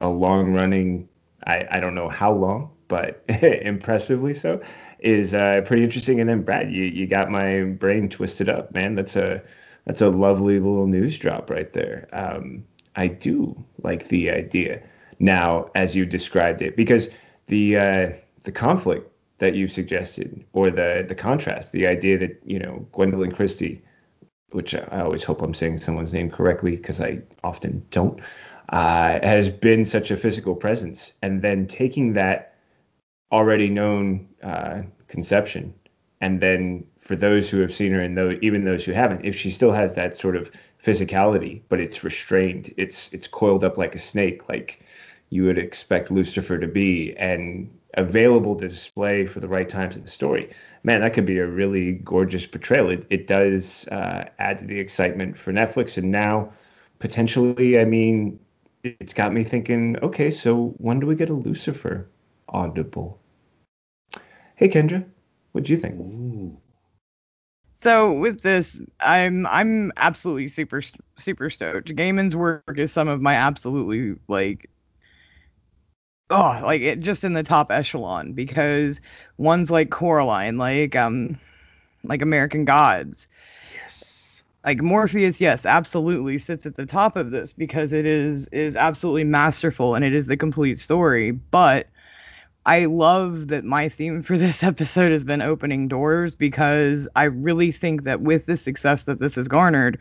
a 0.00 0.08
long 0.08 0.52
running, 0.52 1.08
I, 1.46 1.66
I 1.70 1.80
don't 1.80 1.94
know 1.94 2.08
how 2.08 2.32
long, 2.32 2.70
but 2.88 3.22
impressively 3.28 4.34
so, 4.34 4.60
is 4.98 5.34
uh, 5.34 5.62
pretty 5.64 5.84
interesting. 5.84 6.20
And 6.20 6.28
then 6.28 6.42
Brad, 6.42 6.72
you, 6.72 6.84
you 6.84 7.06
got 7.06 7.30
my 7.30 7.62
brain 7.62 8.08
twisted 8.08 8.48
up, 8.48 8.72
man. 8.72 8.94
That's 8.94 9.16
a 9.16 9.42
that's 9.84 10.02
a 10.02 10.10
lovely 10.10 10.58
little 10.58 10.86
news 10.86 11.18
drop 11.18 11.50
right 11.50 11.72
there. 11.72 12.08
Um, 12.12 12.64
I 12.96 13.08
do 13.08 13.64
like 13.82 14.08
the 14.08 14.30
idea 14.30 14.82
now 15.18 15.70
as 15.74 15.94
you 15.94 16.04
described 16.04 16.62
it 16.62 16.76
because 16.76 17.10
the 17.46 17.76
uh, 17.76 18.12
the 18.44 18.52
conflict 18.52 19.10
that 19.38 19.54
you've 19.54 19.72
suggested, 19.72 20.44
or 20.52 20.70
the 20.70 21.04
the 21.06 21.14
contrast, 21.14 21.72
the 21.72 21.86
idea 21.86 22.18
that 22.18 22.40
you 22.44 22.58
know 22.58 22.86
Gwendoline 22.92 23.34
Christie, 23.34 23.82
which 24.50 24.74
I 24.74 25.00
always 25.00 25.24
hope 25.24 25.42
I'm 25.42 25.54
saying 25.54 25.78
someone's 25.78 26.14
name 26.14 26.30
correctly 26.30 26.76
because 26.76 27.00
I 27.00 27.20
often 27.42 27.84
don't, 27.90 28.20
uh, 28.68 29.18
has 29.22 29.48
been 29.48 29.84
such 29.84 30.10
a 30.10 30.16
physical 30.16 30.54
presence, 30.54 31.12
and 31.22 31.42
then 31.42 31.66
taking 31.66 32.14
that 32.14 32.54
already 33.32 33.68
known 33.68 34.28
uh, 34.42 34.82
conception, 35.08 35.74
and 36.20 36.40
then 36.40 36.86
for 37.10 37.16
those 37.16 37.50
who 37.50 37.58
have 37.58 37.74
seen 37.74 37.90
her 37.90 38.00
and 38.00 38.16
though 38.16 38.38
even 38.40 38.64
those 38.64 38.84
who 38.84 38.92
haven't, 38.92 39.24
if 39.24 39.34
she 39.34 39.50
still 39.50 39.72
has 39.72 39.94
that 39.94 40.16
sort 40.16 40.36
of 40.36 40.48
physicality, 40.80 41.60
but 41.68 41.80
it's 41.80 42.04
restrained, 42.04 42.72
it's 42.76 43.12
it's 43.12 43.26
coiled 43.26 43.64
up 43.64 43.76
like 43.76 43.96
a 43.96 43.98
snake, 43.98 44.48
like 44.48 44.80
you 45.28 45.42
would 45.42 45.58
expect 45.58 46.12
Lucifer 46.12 46.56
to 46.56 46.68
be, 46.68 47.12
and 47.16 47.68
available 47.94 48.54
to 48.54 48.68
display 48.68 49.26
for 49.26 49.40
the 49.40 49.48
right 49.48 49.68
times 49.68 49.96
in 49.96 50.04
the 50.04 50.08
story, 50.08 50.50
man, 50.84 51.00
that 51.00 51.12
could 51.12 51.26
be 51.26 51.38
a 51.38 51.46
really 51.48 51.94
gorgeous 51.94 52.46
portrayal. 52.46 52.90
It, 52.90 53.08
it 53.10 53.26
does 53.26 53.88
uh, 53.88 54.26
add 54.38 54.60
to 54.60 54.64
the 54.64 54.78
excitement 54.78 55.36
for 55.36 55.52
Netflix, 55.52 55.98
and 55.98 56.12
now 56.12 56.52
potentially, 57.00 57.80
I 57.80 57.86
mean, 57.86 58.38
it's 58.84 59.14
got 59.14 59.32
me 59.32 59.42
thinking, 59.42 59.98
okay, 60.00 60.30
so 60.30 60.74
when 60.78 61.00
do 61.00 61.08
we 61.08 61.16
get 61.16 61.28
a 61.28 61.34
Lucifer 61.34 62.08
audible? 62.48 63.18
Hey, 64.54 64.68
Kendra, 64.68 65.04
what 65.50 65.64
do 65.64 65.72
you 65.72 65.76
think? 65.76 65.98
Ooh. 65.98 66.56
So 67.82 68.12
with 68.12 68.42
this, 68.42 68.80
I'm 69.00 69.46
I'm 69.46 69.92
absolutely 69.96 70.48
super 70.48 70.82
super 71.18 71.50
stoked. 71.50 71.94
Gaiman's 71.94 72.36
work 72.36 72.76
is 72.76 72.92
some 72.92 73.08
of 73.08 73.20
my 73.22 73.34
absolutely 73.34 74.16
like 74.28 74.68
oh 76.30 76.60
like 76.62 76.82
it 76.82 77.00
just 77.00 77.24
in 77.24 77.32
the 77.32 77.42
top 77.42 77.70
echelon 77.72 78.32
because 78.32 79.00
ones 79.38 79.70
like 79.70 79.90
Coraline, 79.90 80.58
like 80.58 80.94
um 80.96 81.38
like 82.04 82.22
American 82.22 82.64
Gods. 82.64 83.28
Yes. 83.74 84.42
Like 84.64 84.82
Morpheus, 84.82 85.40
yes, 85.40 85.64
absolutely 85.64 86.38
sits 86.38 86.66
at 86.66 86.76
the 86.76 86.86
top 86.86 87.16
of 87.16 87.30
this 87.30 87.52
because 87.54 87.92
it 87.92 88.06
is 88.06 88.48
is 88.48 88.76
absolutely 88.76 89.24
masterful 89.24 89.94
and 89.94 90.04
it 90.04 90.14
is 90.14 90.26
the 90.26 90.36
complete 90.36 90.78
story. 90.78 91.30
But 91.30 91.88
I 92.66 92.84
love 92.86 93.48
that 93.48 93.64
my 93.64 93.88
theme 93.88 94.22
for 94.22 94.36
this 94.36 94.62
episode 94.62 95.12
has 95.12 95.24
been 95.24 95.42
opening 95.42 95.88
doors 95.88 96.36
because 96.36 97.08
I 97.16 97.24
really 97.24 97.72
think 97.72 98.04
that 98.04 98.20
with 98.20 98.46
the 98.46 98.56
success 98.56 99.04
that 99.04 99.18
this 99.20 99.34
has 99.36 99.48
garnered, 99.48 99.98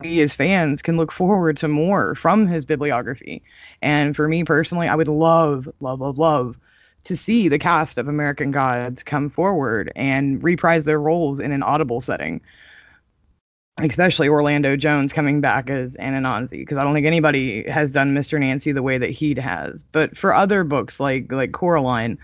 we 0.00 0.20
as 0.20 0.34
fans 0.34 0.82
can 0.82 0.96
look 0.96 1.12
forward 1.12 1.56
to 1.58 1.68
more 1.68 2.14
from 2.14 2.46
his 2.46 2.64
bibliography. 2.64 3.42
And 3.82 4.16
for 4.16 4.28
me 4.28 4.44
personally, 4.44 4.88
I 4.88 4.94
would 4.94 5.08
love, 5.08 5.68
love, 5.80 6.00
love, 6.00 6.18
love 6.18 6.56
to 7.04 7.16
see 7.16 7.48
the 7.48 7.58
cast 7.58 7.98
of 7.98 8.08
American 8.08 8.50
Gods 8.50 9.02
come 9.02 9.30
forward 9.30 9.92
and 9.94 10.42
reprise 10.42 10.84
their 10.84 11.00
roles 11.00 11.38
in 11.38 11.52
an 11.52 11.62
audible 11.62 12.00
setting. 12.00 12.40
Especially 13.80 14.28
Orlando 14.28 14.76
Jones 14.76 15.12
coming 15.12 15.40
back 15.40 15.68
as 15.68 15.94
Anansi, 15.94 16.50
because 16.50 16.78
I 16.78 16.84
don't 16.84 16.94
think 16.94 17.06
anybody 17.06 17.68
has 17.68 17.90
done 17.90 18.14
Mr. 18.14 18.38
Nancy 18.38 18.70
the 18.70 18.82
way 18.84 18.98
that 18.98 19.10
he 19.10 19.34
has. 19.34 19.82
But 19.90 20.16
for 20.16 20.32
other 20.32 20.62
books 20.62 21.00
like 21.00 21.32
like 21.32 21.52
Coraline, 21.52 22.18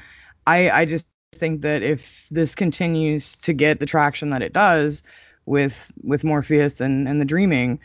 I 0.46 0.70
I 0.70 0.84
just 0.84 1.06
think 1.32 1.62
that 1.62 1.82
if 1.82 2.26
this 2.30 2.54
continues 2.54 3.36
to 3.38 3.52
get 3.52 3.80
the 3.80 3.86
traction 3.86 4.30
that 4.30 4.42
it 4.42 4.52
does 4.52 5.02
with 5.46 5.90
with 6.04 6.22
Morpheus 6.22 6.80
and 6.80 7.08
and 7.08 7.20
the 7.20 7.24
Dreaming, 7.24 7.80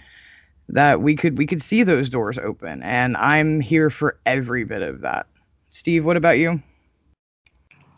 that 0.69 1.01
we 1.01 1.15
could 1.15 1.37
we 1.37 1.47
could 1.47 1.61
see 1.61 1.81
those 1.81 2.07
doors 2.09 2.37
open, 2.37 2.83
and 2.83 3.17
I'm 3.17 3.61
here 3.61 3.89
for 3.89 4.19
every 4.27 4.63
bit 4.63 4.83
of 4.83 5.01
that. 5.01 5.25
Steve, 5.69 6.05
what 6.05 6.17
about 6.17 6.37
you? 6.37 6.61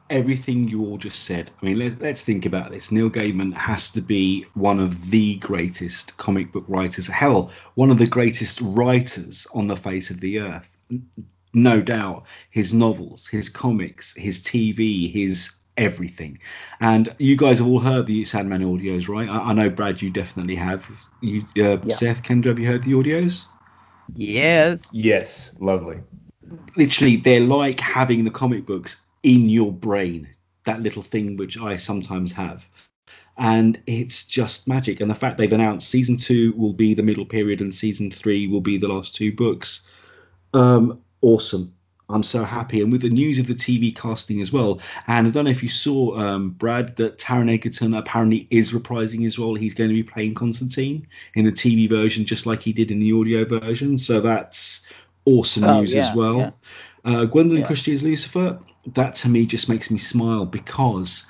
Everything 0.10 0.68
you 0.68 0.86
all 0.86 0.97
just 0.97 1.24
said. 1.24 1.51
I 1.62 1.66
mean, 1.66 1.80
let's, 1.80 1.99
let's 2.01 2.24
think 2.24 2.45
about 2.45 2.72
this. 2.72 2.91
Neil 2.91 3.10
Gaiman 3.10 3.53
has 3.55 3.91
to 3.93 4.01
be 4.01 4.45
one 4.53 4.80
of 4.80 5.10
the 5.10 5.36
greatest 5.36 6.18
comic 6.18 6.51
book 6.51 6.66
writers. 6.68 7.08
Hell, 7.08 7.51
one 7.76 7.91
of 7.91 7.97
the 7.97 8.08
greatest 8.08 8.62
writers 8.62 9.47
on 9.53 9.68
the 9.68 9.76
face 9.76 10.10
of 10.10 10.20
the 10.20 10.39
earth. 10.39 10.70
No 11.53 11.82
doubt. 11.82 12.26
His 12.49 12.74
novels, 12.74 13.28
his 13.28 13.49
comics, 13.49 14.16
his 14.16 14.41
TV, 14.41 15.12
his 15.12 15.55
everything. 15.78 16.39
And 16.80 17.14
you 17.18 17.36
guys 17.36 17.60
have 17.60 17.68
all 17.68 17.80
heard 17.80 18.08
the 18.08 18.26
Sandman 18.26 18.64
audios, 18.64 19.08
right? 19.08 19.30
I, 19.30 19.49
I 19.49 19.53
know, 19.53 19.70
Brad, 19.70 20.01
you 20.01 20.10
definitely 20.10 20.55
have. 20.55 20.89
You, 21.22 21.41
uh, 21.58 21.78
yeah. 21.84 21.89
Seth, 21.89 22.24
Kendra, 22.24 22.47
have 22.47 22.60
you 22.60 22.68
heard 22.68 22.84
the 22.84 22.93
audios? 22.93 23.45
Yes. 24.14 24.80
Yes. 24.91 25.53
Lovely. 25.60 25.99
Literally, 26.76 27.18
they're 27.18 27.41
like 27.41 27.80
having 27.80 28.24
the 28.24 28.32
comic 28.32 28.66
books 28.66 29.07
in 29.28 29.50
your 29.50 29.74
brain, 29.74 30.30
that 30.64 30.82
little 30.82 31.04
thing 31.04 31.36
which 31.36 31.60
I 31.60 31.78
sometimes 31.78 32.32
have. 32.32 32.68
And 33.38 33.80
it's 33.86 34.26
just 34.26 34.68
magic. 34.68 35.02
And 35.02 35.12
the 35.12 35.16
fact 35.16 35.38
they've 35.38 35.52
announced 35.52 35.90
season 35.90 36.16
two 36.16 36.54
will 36.54 36.74
be 36.74 36.94
the 36.94 37.04
middle 37.04 37.26
period 37.26 37.60
and 37.60 37.76
season 37.76 38.10
three 38.10 38.48
will 38.48 38.62
be 38.62 38.78
the 38.78 38.88
last 38.88 39.16
two 39.16 39.34
books. 39.34 39.88
Um, 40.54 41.02
awesome. 41.22 41.74
I'm 42.10 42.24
so 42.24 42.46
happy. 42.46 42.82
And 42.82 42.90
with 42.90 43.02
the 43.02 43.10
news 43.10 43.38
of 43.38 43.48
the 43.48 43.54
TV 43.54 43.94
casting 43.94 44.40
as 44.40 44.52
well. 44.52 44.80
And 45.08 45.28
I 45.28 45.30
don't 45.30 45.44
know 45.44 45.52
if 45.52 45.62
you 45.62 45.68
saw, 45.68 46.18
um, 46.18 46.52
Brad, 46.52 46.96
that 46.96 47.18
Taron 47.18 47.52
Egerton 47.52 47.94
apparently 47.94 48.48
is 48.50 48.72
reprising 48.72 49.22
his 49.22 49.38
role. 49.38 49.56
He's 49.56 49.74
going 49.74 49.90
to 49.90 49.94
be 49.94 50.04
playing 50.04 50.36
Constantine 50.36 51.06
in 51.36 51.44
the 51.44 51.52
TV 51.52 51.90
version, 51.90 52.24
just 52.24 52.46
like 52.46 52.62
he 52.62 52.72
did 52.72 52.92
in 52.92 53.02
the 53.02 53.12
audio 53.12 53.44
version. 53.44 53.98
So 53.98 54.22
that's 54.22 54.86
awesome 55.26 55.66
oh, 55.66 55.82
news 55.82 55.94
yeah, 55.94 56.08
as 56.08 56.16
well. 56.16 56.38
Yeah. 56.38 56.52
Uh, 57.08 57.26
Gwendoline 57.26 57.62
yeah. 57.62 57.68
Christie 57.68 57.93
as 57.93 58.03
Lucifer 58.03 58.60
that 58.93 59.16
to 59.16 59.30
me 59.30 59.45
just 59.45 59.70
makes 59.70 59.89
me 59.89 59.97
smile 59.97 60.45
because 60.45 61.26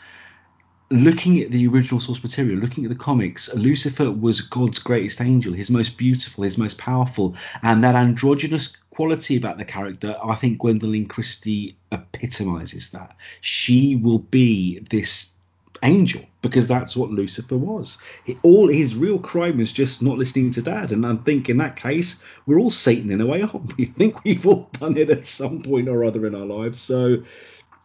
looking 0.90 1.42
at 1.42 1.52
the 1.52 1.68
original 1.68 2.00
source 2.00 2.22
material, 2.22 2.58
looking 2.58 2.84
at 2.84 2.90
the 2.90 2.96
comics, 2.96 3.54
Lucifer 3.54 4.10
was 4.10 4.42
God's 4.42 4.80
greatest 4.80 5.22
angel, 5.22 5.54
his 5.54 5.70
most 5.70 5.98
beautiful, 5.98 6.44
his 6.44 6.58
most 6.58 6.78
powerful, 6.78 7.36
and 7.62 7.84
that 7.84 7.96
androgynous 7.96 8.76
quality 8.90 9.38
about 9.38 9.58
the 9.58 9.66
character, 9.66 10.16
I 10.24 10.36
think 10.36 10.60
Gwendoline 10.60 11.10
Christie 11.10 11.78
epitomizes 11.92 12.92
that. 12.92 13.16
She 13.42 13.96
will 13.96 14.20
be 14.20 14.80
this 14.90 15.32
angel 15.84 16.24
because 16.42 16.68
that's 16.68 16.96
what 16.96 17.12
Lucifer 17.12 17.58
was. 17.58 17.98
All 18.44 18.68
his 18.68 18.96
real 18.96 19.20
crime 19.20 19.58
was 19.58 19.72
just 19.72 20.02
not 20.02 20.18
listening 20.18 20.52
to 20.52 20.62
dad. 20.62 20.92
And 20.92 21.06
I 21.06 21.16
think 21.16 21.50
in 21.50 21.58
that 21.58 21.76
case, 21.76 22.22
we're 22.46 22.60
all 22.60 22.70
Satan 22.70 23.12
in 23.12 23.22
a 23.22 23.26
way, 23.26 23.42
aren't 23.42 23.78
we? 23.78 23.86
I 23.88 23.92
think 23.92 24.24
we've 24.24 24.46
all 24.46 24.70
done 24.74 24.98
it 24.98 25.10
at 25.10 25.26
some 25.26 25.62
point 25.62 25.90
or 25.90 26.04
other 26.04 26.26
in 26.26 26.36
our 26.36 26.46
lives. 26.46 26.80
So, 26.80 27.24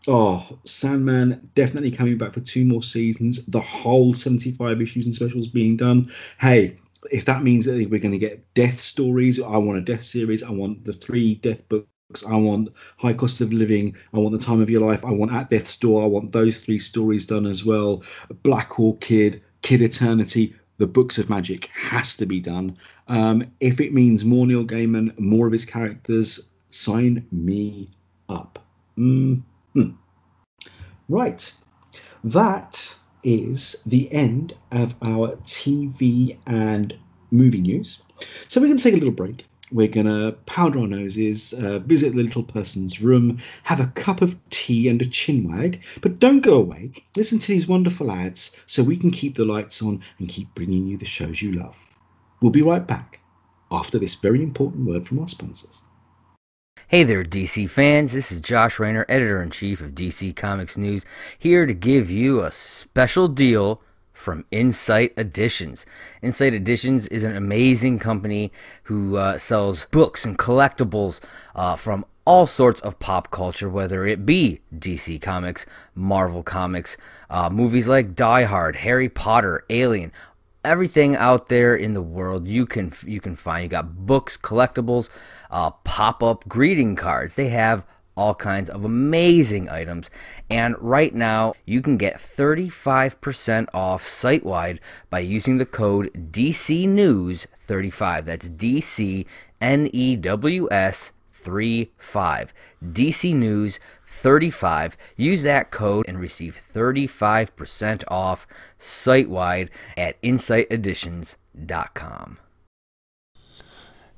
oh, 0.06 0.58
Sandman 0.64 1.50
definitely 1.54 1.90
coming 1.90 2.18
back 2.18 2.34
for 2.34 2.40
two 2.40 2.64
more 2.64 2.82
seasons. 2.82 3.44
The 3.46 3.60
whole 3.60 4.14
75 4.14 4.80
issues 4.80 5.06
and 5.06 5.14
specials 5.14 5.48
being 5.48 5.76
done. 5.76 6.12
Hey, 6.40 6.76
if 7.10 7.24
that 7.24 7.42
means 7.42 7.64
that 7.64 7.74
we're 7.74 7.98
going 7.98 8.12
to 8.12 8.18
get 8.18 8.54
death 8.54 8.78
stories, 8.78 9.40
I 9.40 9.56
want 9.56 9.78
a 9.78 9.82
death 9.82 10.04
series. 10.04 10.42
I 10.42 10.50
want 10.50 10.84
the 10.84 10.92
three 10.92 11.34
death 11.34 11.68
books 11.68 11.88
I 12.26 12.36
want 12.36 12.70
High 12.98 13.14
Cost 13.14 13.40
of 13.40 13.52
Living. 13.52 13.96
I 14.12 14.18
want 14.18 14.38
The 14.38 14.44
Time 14.44 14.60
of 14.60 14.70
Your 14.70 14.86
Life. 14.86 15.04
I 15.04 15.12
want 15.12 15.32
At 15.32 15.50
Death's 15.50 15.76
Door. 15.76 16.02
I 16.02 16.06
want 16.06 16.32
those 16.32 16.60
three 16.60 16.78
stories 16.78 17.26
done 17.26 17.46
as 17.46 17.64
well. 17.64 18.02
Black 18.42 18.78
Orchid, 18.78 19.42
Kid 19.62 19.82
Eternity. 19.82 20.54
The 20.78 20.86
Books 20.86 21.18
of 21.18 21.30
Magic 21.30 21.66
has 21.74 22.16
to 22.16 22.26
be 22.26 22.40
done. 22.40 22.76
Um, 23.06 23.52
if 23.60 23.80
it 23.80 23.94
means 23.94 24.24
more 24.24 24.46
Neil 24.46 24.64
Gaiman, 24.64 25.18
more 25.18 25.46
of 25.46 25.52
his 25.52 25.64
characters, 25.64 26.48
sign 26.70 27.26
me 27.30 27.90
up. 28.28 28.58
Mm-hmm. 28.98 29.90
Right. 31.08 31.52
That 32.24 32.96
is 33.22 33.82
the 33.86 34.10
end 34.12 34.54
of 34.70 34.94
our 35.02 35.36
TV 35.44 36.38
and 36.46 36.96
movie 37.30 37.60
news. 37.60 38.02
So 38.48 38.60
we're 38.60 38.68
going 38.68 38.78
to 38.78 38.82
take 38.82 38.94
a 38.94 38.96
little 38.96 39.12
break. 39.12 39.44
We're 39.72 39.88
going 39.88 40.06
to 40.06 40.32
powder 40.46 40.80
our 40.80 40.86
noses, 40.86 41.52
uh, 41.52 41.78
visit 41.78 42.14
the 42.14 42.22
little 42.22 42.42
person's 42.42 43.00
room, 43.00 43.38
have 43.62 43.80
a 43.80 43.86
cup 43.86 44.20
of 44.20 44.36
tea 44.50 44.88
and 44.88 45.00
a 45.00 45.06
chinwag. 45.06 45.80
But 46.00 46.18
don't 46.18 46.40
go 46.40 46.56
away. 46.56 46.92
Listen 47.16 47.38
to 47.38 47.48
these 47.48 47.66
wonderful 47.66 48.12
ads 48.12 48.54
so 48.66 48.82
we 48.82 48.96
can 48.96 49.10
keep 49.10 49.36
the 49.36 49.44
lights 49.44 49.82
on 49.82 50.02
and 50.18 50.28
keep 50.28 50.54
bringing 50.54 50.86
you 50.86 50.98
the 50.98 51.06
shows 51.06 51.40
you 51.40 51.52
love. 51.52 51.80
We'll 52.40 52.50
be 52.50 52.62
right 52.62 52.86
back 52.86 53.20
after 53.70 53.98
this 53.98 54.16
very 54.16 54.42
important 54.42 54.86
word 54.86 55.06
from 55.06 55.20
our 55.20 55.28
sponsors. 55.28 55.82
Hey 56.88 57.04
there, 57.04 57.24
DC 57.24 57.70
fans. 57.70 58.12
This 58.12 58.32
is 58.32 58.40
Josh 58.42 58.78
Rayner, 58.78 59.06
editor 59.08 59.42
in 59.42 59.50
chief 59.50 59.80
of 59.80 59.92
DC 59.92 60.36
Comics 60.36 60.76
News, 60.76 61.04
here 61.38 61.64
to 61.64 61.72
give 61.72 62.10
you 62.10 62.42
a 62.42 62.52
special 62.52 63.28
deal 63.28 63.80
from 64.22 64.44
Insight 64.52 65.12
Editions. 65.16 65.84
Insight 66.22 66.54
Editions 66.54 67.08
is 67.08 67.24
an 67.24 67.34
amazing 67.34 67.98
company 67.98 68.52
who 68.84 69.16
uh, 69.16 69.36
sells 69.36 69.86
books 69.90 70.24
and 70.24 70.38
collectibles 70.38 71.20
uh, 71.56 71.74
from 71.74 72.06
all 72.24 72.46
sorts 72.46 72.80
of 72.82 72.98
pop 73.00 73.32
culture, 73.32 73.68
whether 73.68 74.06
it 74.06 74.24
be 74.24 74.60
DC 74.78 75.20
Comics, 75.20 75.66
Marvel 75.96 76.44
Comics, 76.44 76.96
uh, 77.30 77.50
movies 77.50 77.88
like 77.88 78.14
Die 78.14 78.44
Hard, 78.44 78.76
Harry 78.76 79.08
Potter, 79.08 79.64
Alien, 79.68 80.12
everything 80.64 81.16
out 81.16 81.48
there 81.48 81.74
in 81.74 81.92
the 81.92 82.02
world 82.02 82.46
you 82.46 82.64
can 82.64 82.92
you 83.04 83.20
can 83.20 83.34
find. 83.34 83.64
You 83.64 83.68
got 83.68 84.06
books, 84.06 84.36
collectibles, 84.36 85.10
uh, 85.50 85.70
pop-up 85.70 86.46
greeting 86.46 86.94
cards. 86.94 87.34
They 87.34 87.48
have 87.48 87.84
all 88.16 88.34
kinds 88.34 88.70
of 88.70 88.84
amazing 88.84 89.68
items. 89.68 90.10
And 90.50 90.74
right 90.80 91.14
now, 91.14 91.54
you 91.66 91.82
can 91.82 91.96
get 91.96 92.16
35% 92.16 93.68
off 93.72 94.02
site 94.02 94.44
wide 94.44 94.80
by 95.10 95.20
using 95.20 95.58
the 95.58 95.66
code 95.66 96.10
DCNews35. 96.32 98.24
That's 98.24 98.48
D 98.48 98.80
C 98.80 99.26
N 99.60 99.88
E 99.92 100.16
W 100.16 100.68
S 100.70 101.12
35. 101.32 102.54
DC 102.92 103.34
News 103.34 103.80
35. 104.06 104.96
Use 105.16 105.42
that 105.42 105.70
code 105.70 106.06
and 106.08 106.20
receive 106.20 106.58
35% 106.72 108.04
off 108.08 108.46
site 108.78 109.28
wide 109.28 109.70
at 109.96 110.22
insighteditions.com. 110.22 112.38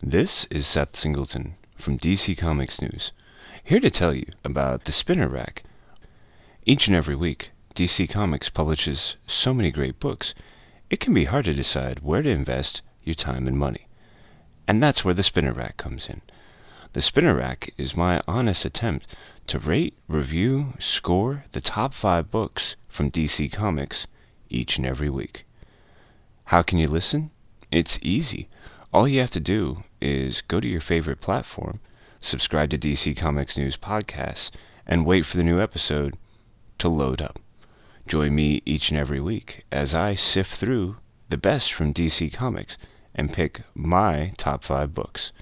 This 0.03 0.47
is 0.51 0.67
Seth 0.67 0.97
Singleton 0.97 1.55
from 1.79 1.99
DC 1.99 2.37
Comics 2.37 2.83
News 2.83 3.13
here 3.67 3.81
to 3.81 3.89
tell 3.89 4.12
you 4.12 4.27
about 4.45 4.85
the 4.85 4.93
Spinner 4.93 5.27
Rack. 5.27 5.62
Each 6.67 6.87
and 6.87 6.95
every 6.95 7.17
week, 7.17 7.51
DC 7.75 8.11
Comics 8.11 8.51
publishes 8.51 9.17
so 9.27 9.55
many 9.55 9.71
great 9.71 9.99
books, 9.99 10.35
it 10.91 11.01
can 11.01 11.15
be 11.15 11.25
hard 11.25 11.47
to 11.47 11.55
decide 11.55 12.01
where 12.01 12.21
to 12.21 12.29
invest 12.29 12.83
your 13.05 13.15
time 13.15 13.49
and 13.49 13.59
money. 13.59 13.89
And 14.69 14.83
that's 14.83 15.03
where 15.03 15.15
the 15.15 15.23
Spinner 15.23 15.55
Rack 15.55 15.79
comes 15.79 16.11
in. 16.11 16.21
The 16.93 17.01
Spinner 17.01 17.35
Rack 17.35 17.73
is 17.79 17.97
my 17.97 18.21
honest 18.29 18.67
attempt 18.67 19.07
to 19.47 19.59
rate, 19.59 19.97
review, 20.09 20.75
score 20.79 21.47
the 21.53 21.62
top 21.62 21.95
five 21.95 22.31
books 22.31 22.77
from 22.87 23.11
DC 23.11 23.51
Comics 23.51 24.07
each 24.51 24.77
and 24.77 24.85
every 24.85 25.09
week. 25.09 25.47
How 26.45 26.61
can 26.61 26.79
you 26.79 26.87
listen? 26.87 27.31
It's 27.71 27.99
easy. 28.03 28.51
All 28.93 29.09
you 29.09 29.21
have 29.21 29.31
to 29.31 29.41
do 29.41 29.85
is 30.03 30.43
go 30.43 30.61
to 30.61 30.69
your 30.69 30.83
favorite 30.83 31.23
platform, 31.23 31.81
subscribe 32.25 32.70
to 32.70 32.79
DC 32.79 33.14
Comics 33.16 33.59
News 33.59 33.77
Podcasts, 33.77 34.51
and 34.87 35.05
wait 35.05 35.27
for 35.27 35.37
the 35.37 35.43
new 35.43 35.61
episode 35.61 36.16
to 36.79 36.89
load 36.89 37.20
up. 37.20 37.39
Join 38.07 38.35
me 38.35 38.62
each 38.64 38.91
and 38.91 38.99
every 38.99 39.20
week 39.20 39.64
as 39.70 39.95
I 39.95 40.14
sift 40.14 40.55
through 40.55 40.97
the 41.29 41.37
best 41.37 41.72
from 41.72 41.93
DC 41.93 42.33
Comics 42.33 42.79
and 43.14 43.33
pick 43.33 43.61
my 43.75 44.33
top 44.39 44.64
five 44.64 44.95
books. 44.95 45.33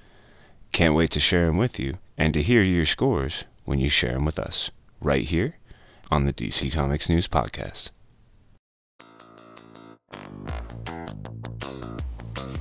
Can't 0.73 0.93
wait 0.93 1.11
to 1.11 1.19
share 1.19 1.45
them 1.45 1.57
with 1.57 1.79
you 1.79 1.97
and 2.17 2.33
to 2.33 2.43
hear 2.43 2.61
your 2.61 2.85
scores 2.85 3.45
when 3.63 3.79
you 3.79 3.89
share 3.89 4.13
them 4.13 4.25
with 4.25 4.37
us, 4.37 4.69
right 4.99 5.25
here 5.25 5.55
on 6.11 6.25
the 6.25 6.33
DC 6.33 6.73
Comics 6.73 7.07
News 7.07 7.29
Podcast. 7.29 7.91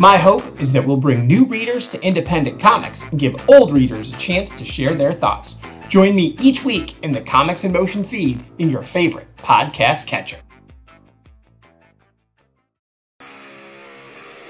My 0.00 0.16
hope 0.16 0.58
is 0.58 0.72
that 0.72 0.86
we'll 0.86 0.96
bring 0.96 1.26
new 1.26 1.44
readers 1.44 1.90
to 1.90 2.02
independent 2.02 2.58
comics 2.58 3.02
and 3.02 3.20
give 3.20 3.36
old 3.50 3.74
readers 3.74 4.14
a 4.14 4.16
chance 4.16 4.56
to 4.56 4.64
share 4.64 4.94
their 4.94 5.12
thoughts. 5.12 5.56
Join 5.90 6.14
me 6.14 6.38
each 6.40 6.64
week 6.64 6.94
in 7.02 7.12
the 7.12 7.20
Comics 7.20 7.64
in 7.64 7.72
Motion 7.72 8.02
feed 8.02 8.42
in 8.58 8.70
your 8.70 8.82
favorite 8.82 9.26
podcast 9.36 10.06
catcher. 10.06 10.38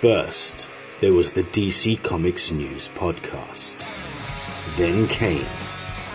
First, 0.01 0.69
there 1.01 1.13
was 1.13 1.33
the 1.33 1.43
DC 1.43 2.01
Comics 2.01 2.53
News 2.53 2.89
podcast. 2.91 3.85
Then 4.77 5.09
came 5.09 5.49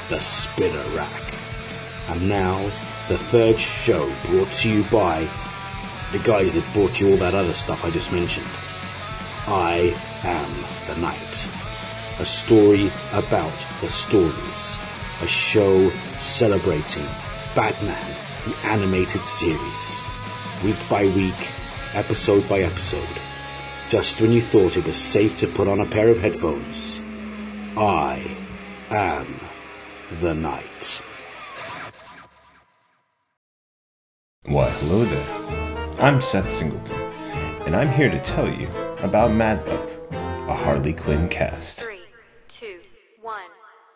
the 0.07 0.19
Spinner 0.19 0.95
Rack. 0.95 1.33
And 2.07 2.29
now, 2.29 2.63
the 3.09 3.17
third 3.17 3.59
show 3.59 4.09
brought 4.27 4.53
to 4.53 4.71
you 4.71 4.85
by 4.85 5.29
the 6.13 6.19
guys 6.19 6.53
that 6.53 6.63
brought 6.73 7.01
you 7.01 7.11
all 7.11 7.17
that 7.17 7.35
other 7.35 7.53
stuff 7.53 7.83
I 7.83 7.89
just 7.89 8.13
mentioned. 8.13 8.47
I 9.47 9.95
Am 10.23 10.87
the 10.87 10.99
Night. 10.99 11.47
A 12.19 12.25
story 12.25 12.91
about 13.13 13.53
the 13.81 13.89
stories. 13.89 14.79
A 15.21 15.27
show 15.27 15.89
celebrating 16.17 17.05
Batman, 17.55 18.15
the 18.45 18.55
animated 18.67 19.23
series. 19.23 20.01
Week 20.63 20.77
by 20.89 21.05
week, 21.05 21.35
episode 21.93 22.49
by 22.49 22.61
episode. 22.61 23.07
Just 23.89 24.19
when 24.19 24.31
you 24.31 24.41
thought 24.41 24.77
it 24.77 24.85
was 24.85 24.97
safe 24.97 25.37
to 25.37 25.47
put 25.47 25.67
on 25.67 25.79
a 25.79 25.85
pair 25.85 26.09
of 26.09 26.19
headphones. 26.19 27.03
I 27.77 28.37
am 28.89 29.39
the 30.11 30.33
night. 30.33 31.01
Why, 34.45 34.69
hello 34.69 35.05
there. 35.05 36.03
I'm 36.03 36.21
Seth 36.21 36.51
Singleton, 36.51 37.04
and 37.65 37.75
I'm 37.75 37.89
here 37.89 38.09
to 38.09 38.19
tell 38.19 38.47
you 38.47 38.67
about 38.99 39.31
Mad 39.31 39.65
Love, 39.67 39.89
a 40.47 40.53
Harley 40.55 40.93
Quinn 40.93 41.27
cast. 41.29 41.81
Three, 41.81 42.01
two, 42.47 42.79
one. 43.21 43.41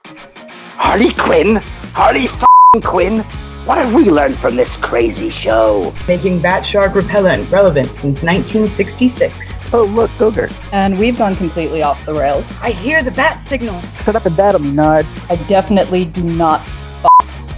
Harley 0.05 1.13
Quinn? 1.13 1.57
Harley 1.93 2.23
f***ing 2.23 2.81
Quinn? 2.81 3.19
What 3.65 3.77
have 3.77 3.93
we 3.93 4.05
learned 4.09 4.39
from 4.39 4.55
this 4.55 4.75
crazy 4.77 5.29
show? 5.29 5.93
Making 6.07 6.41
bat 6.41 6.65
shark 6.65 6.95
repellent 6.95 7.51
relevant 7.51 7.87
since 7.87 8.23
1966. 8.23 9.49
Oh, 9.71 9.83
look, 9.83 10.09
Ogre. 10.19 10.49
And 10.71 10.97
we've 10.97 11.15
gone 11.15 11.35
completely 11.35 11.83
off 11.83 12.03
the 12.07 12.13
rails. 12.15 12.45
I 12.63 12.71
hear 12.71 13.03
the 13.03 13.11
bat 13.11 13.47
signal. 13.47 13.83
Shut 14.03 14.15
up 14.15 14.25
and 14.25 14.35
battle 14.35 14.61
me, 14.61 14.71
Nards. 14.71 15.29
I 15.29 15.35
definitely 15.47 16.05
do 16.05 16.23
not 16.23 16.61
f 16.61 16.78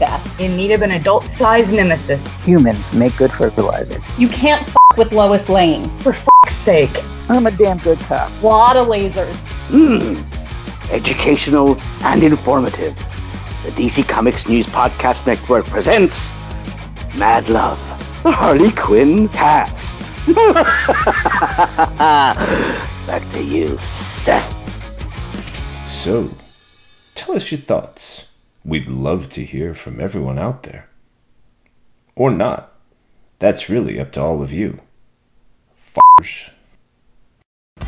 that. 0.02 0.28
In 0.40 0.58
need 0.58 0.72
of 0.72 0.82
an 0.82 0.92
adult-sized 0.92 1.72
nemesis. 1.72 2.22
Humans 2.44 2.92
make 2.92 3.16
good 3.16 3.32
fertilizer. 3.32 4.04
You 4.18 4.28
can't 4.28 4.62
f 4.68 4.76
with 4.98 5.14
Lois 5.14 5.48
Lane. 5.48 5.88
For 6.00 6.14
f***'s 6.14 6.56
sake. 6.66 7.04
I'm 7.30 7.48
a 7.48 7.52
damn 7.52 7.78
good 7.78 8.00
cop. 8.02 8.30
Lot 8.44 8.76
of 8.76 8.88
lasers. 8.88 9.36
Mmm. 9.70 10.22
Educational 10.92 11.80
and 12.02 12.24
informative. 12.24 12.96
The 13.64 13.72
DC 13.72 14.08
Comics 14.10 14.48
News 14.48 14.66
Podcast 14.66 15.28
Network 15.28 15.68
presents 15.68 16.32
Mad 17.16 17.48
Love, 17.48 17.80
the 18.24 18.32
Harley 18.32 18.72
Quinn 18.72 19.30
cast. 19.30 20.00
Back 23.08 23.32
to 23.34 23.44
you, 23.44 23.78
Seth. 23.78 24.52
So, 25.88 26.30
tell 27.16 27.36
us 27.36 27.52
your 27.52 27.62
thoughts. 27.62 28.31
We'd 28.64 28.88
love 28.88 29.30
to 29.30 29.44
hear 29.44 29.74
from 29.74 30.00
everyone 30.00 30.38
out 30.38 30.64
there. 30.64 30.88
Or 32.16 32.30
not. 32.32 32.72
That's 33.40 33.70
really 33.70 34.00
up 34.00 34.12
to 34.14 34.22
all 34.22 34.42
of 34.44 34.52
you. 34.52 34.80
F***ers. 35.96 36.52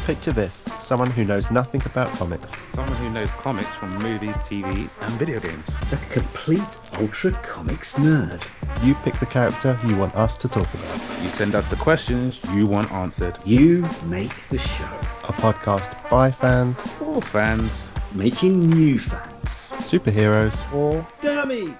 Picture 0.05 0.31
this 0.31 0.63
someone 0.83 1.09
who 1.09 1.23
knows 1.23 1.49
nothing 1.49 1.81
about 1.85 2.09
comics. 2.09 2.51
Someone 2.73 2.95
who 2.97 3.09
knows 3.09 3.29
comics 3.31 3.69
from 3.75 3.95
movies, 4.01 4.35
TV, 4.37 4.89
and 5.01 5.13
video 5.13 5.39
games. 5.39 5.69
A 5.91 5.97
complete 6.11 6.77
ultra 6.99 7.31
comics 7.43 7.93
nerd. 7.95 8.43
You 8.83 8.93
pick 8.95 9.17
the 9.19 9.25
character 9.25 9.79
you 9.85 9.95
want 9.95 10.13
us 10.15 10.35
to 10.37 10.47
talk 10.47 10.71
about. 10.73 11.21
You 11.21 11.29
send 11.29 11.55
us 11.55 11.65
the 11.67 11.77
questions 11.77 12.39
you 12.53 12.67
want 12.67 12.91
answered. 12.91 13.37
You 13.45 13.87
make 14.05 14.33
the 14.49 14.57
show. 14.57 14.89
A 15.23 15.33
podcast 15.33 16.09
by 16.09 16.31
fans, 16.31 16.79
For 16.81 17.21
fans, 17.21 17.92
Making 18.13 18.69
new 18.69 18.99
fans. 18.99 19.71
superheroes, 19.89 20.55
or 20.71 21.05
Dummies. 21.21 21.71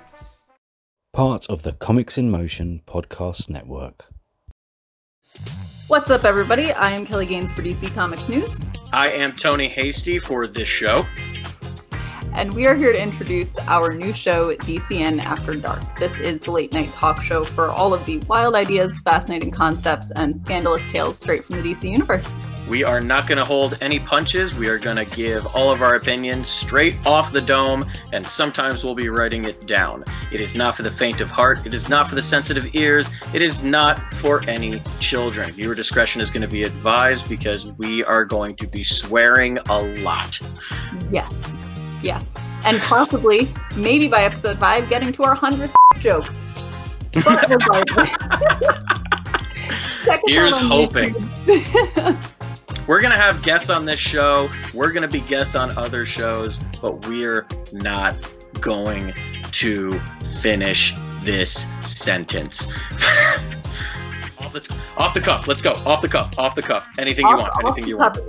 Part 1.12 1.46
of 1.48 1.62
the 1.62 1.74
Comics 1.74 2.18
in 2.18 2.32
Motion 2.32 2.82
podcast 2.88 3.50
network. 3.50 4.08
What's 5.88 6.10
up, 6.10 6.24
everybody? 6.24 6.72
I 6.72 6.92
am 6.92 7.06
Kelly 7.06 7.28
Gaines 7.28 7.52
for 7.52 7.62
DC 7.62 7.94
Comics 7.94 8.28
News, 8.28 8.50
I 8.92 9.10
am 9.10 9.36
Tony 9.36 9.68
Hasty 9.68 10.18
for 10.18 10.48
this 10.48 10.68
show. 10.68 11.04
and 12.36 12.52
we 12.54 12.66
are 12.66 12.76
here 12.76 12.92
to 12.92 13.00
introduce 13.02 13.56
our 13.60 13.94
new 13.94 14.12
show, 14.12 14.56
DCN 14.56 15.22
After 15.24 15.56
Dark. 15.56 16.00
This 16.00 16.18
is 16.18 16.40
the 16.40 16.50
late 16.50 16.74
night 16.74 16.90
talk 16.90 17.22
show 17.22 17.44
for 17.44 17.70
all 17.70 17.94
of 17.94 18.04
the 18.08 18.18
wild 18.28 18.56
ideas, 18.56 18.98
fascinating 19.00 19.52
concepts, 19.52 20.10
and 20.16 20.36
scandalous 20.36 20.82
tales 20.92 21.20
straight 21.20 21.46
from 21.46 21.62
the 21.62 21.74
DC 21.74 21.88
universe. 21.92 22.28
We 22.68 22.84
are 22.84 23.02
not 23.02 23.28
going 23.28 23.38
to 23.38 23.46
hold 23.46 23.78
any 23.82 24.00
punches. 24.00 24.56
We 24.56 24.68
are 24.68 24.80
going 24.80 24.96
to 24.96 25.06
give 25.06 25.46
all 25.48 25.72
of 25.72 25.82
our 25.82 25.96
opinions 25.96 26.48
straight 26.48 26.96
off 27.06 27.34
the 27.34 27.42
dome, 27.42 27.86
and 28.14 28.26
sometimes 28.26 28.84
we'll 28.84 28.96
be 28.96 29.10
writing 29.10 29.44
it 29.44 29.68
down. 29.68 30.06
It 30.32 30.40
is 30.40 30.56
not 30.56 30.76
for 30.76 30.84
the 30.84 30.92
faint 30.92 31.20
of 31.20 31.30
heart. 31.30 31.66
It 31.66 31.74
is 31.74 31.90
not 31.90 32.10
for 32.10 32.16
the 32.16 32.24
sensitive 32.24 32.74
ears. 32.74 33.10
It 33.34 33.42
is 33.42 33.64
not 33.64 34.14
for 34.16 34.44
any 34.48 34.82
children. 35.00 35.52
Viewer 35.52 35.76
discretion 35.76 36.22
is 36.22 36.32
going 36.32 36.42
to 36.42 36.48
be 36.48 36.64
advised 36.64 37.28
because 37.28 37.66
we 37.66 38.04
are 38.04 38.24
going 38.24 38.56
to 38.56 38.68
be 38.68 38.84
swearing 38.84 39.58
a 39.70 39.82
lot. 40.02 40.40
Yes. 41.12 41.52
Yeah. 42.02 42.24
And 42.66 42.80
possibly, 42.80 43.54
maybe 43.76 44.08
by 44.08 44.24
episode 44.24 44.58
5, 44.58 44.90
getting 44.90 45.12
to 45.14 45.24
our 45.24 45.36
100th 45.36 45.74
joke. 46.00 46.26
But 47.24 47.48
regardless. 47.48 48.10
Here's 50.26 50.58
hoping. 50.58 51.14
We're 52.86 53.00
going 53.00 53.14
to 53.14 53.20
have 53.20 53.42
guests 53.44 53.70
on 53.70 53.86
this 53.86 54.00
show. 54.00 54.50
We're 54.74 54.92
going 54.92 55.04
to 55.04 55.12
be 55.12 55.22
guests 55.22 55.56
on 55.56 55.78
other 55.78 56.06
shows, 56.06 56.60
but 56.82 57.08
we're 57.08 57.48
not 57.72 58.16
going 58.60 59.14
to 59.52 60.00
finish 60.42 60.94
this 61.24 61.66
sentence. 61.82 62.68
off, 64.38 64.52
the, 64.52 64.76
off 64.98 65.14
the 65.14 65.22
cuff. 65.22 65.48
Let's 65.48 65.62
go. 65.62 65.72
Off 65.86 66.02
the 66.02 66.10
cuff. 66.10 66.38
Off 66.38 66.56
the 66.56 66.62
cuff. 66.62 66.90
Anything 66.98 67.26
you 67.26 67.38
want. 67.38 67.54
Anything 67.64 67.84
the 67.84 67.90
you 67.90 67.98
want. 67.98 68.18
Uh, 68.18 68.22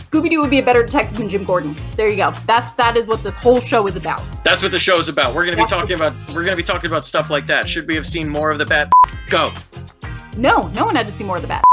Scooby 0.00 0.30
Doo 0.30 0.40
would 0.40 0.50
be 0.50 0.60
a 0.60 0.64
better 0.64 0.82
detective 0.82 1.18
than 1.18 1.28
Jim 1.28 1.44
Gordon. 1.44 1.76
There 1.96 2.08
you 2.08 2.16
go. 2.16 2.32
That's 2.46 2.72
that 2.74 2.96
is 2.96 3.06
what 3.06 3.22
this 3.22 3.36
whole 3.36 3.60
show 3.60 3.86
is 3.86 3.96
about. 3.96 4.22
That's 4.44 4.62
what 4.62 4.70
the 4.70 4.78
show 4.78 4.98
is 4.98 5.08
about. 5.08 5.34
We're 5.34 5.44
going 5.44 5.56
to 5.56 5.62
be 5.62 5.68
talking 5.68 5.96
about 5.96 6.14
we're 6.28 6.44
going 6.44 6.46
to 6.46 6.56
be 6.56 6.62
talking 6.62 6.88
about 6.88 7.04
stuff 7.04 7.28
like 7.28 7.46
that. 7.48 7.68
Should 7.68 7.86
we 7.86 7.94
have 7.96 8.06
seen 8.06 8.28
more 8.28 8.50
of 8.50 8.58
the 8.58 8.66
bat? 8.66 8.90
Go. 9.28 9.52
No, 10.36 10.68
no 10.68 10.86
one 10.86 10.94
had 10.94 11.06
to 11.08 11.12
see 11.12 11.24
more 11.24 11.36
of 11.36 11.42
the 11.42 11.48
bat. 11.48 11.64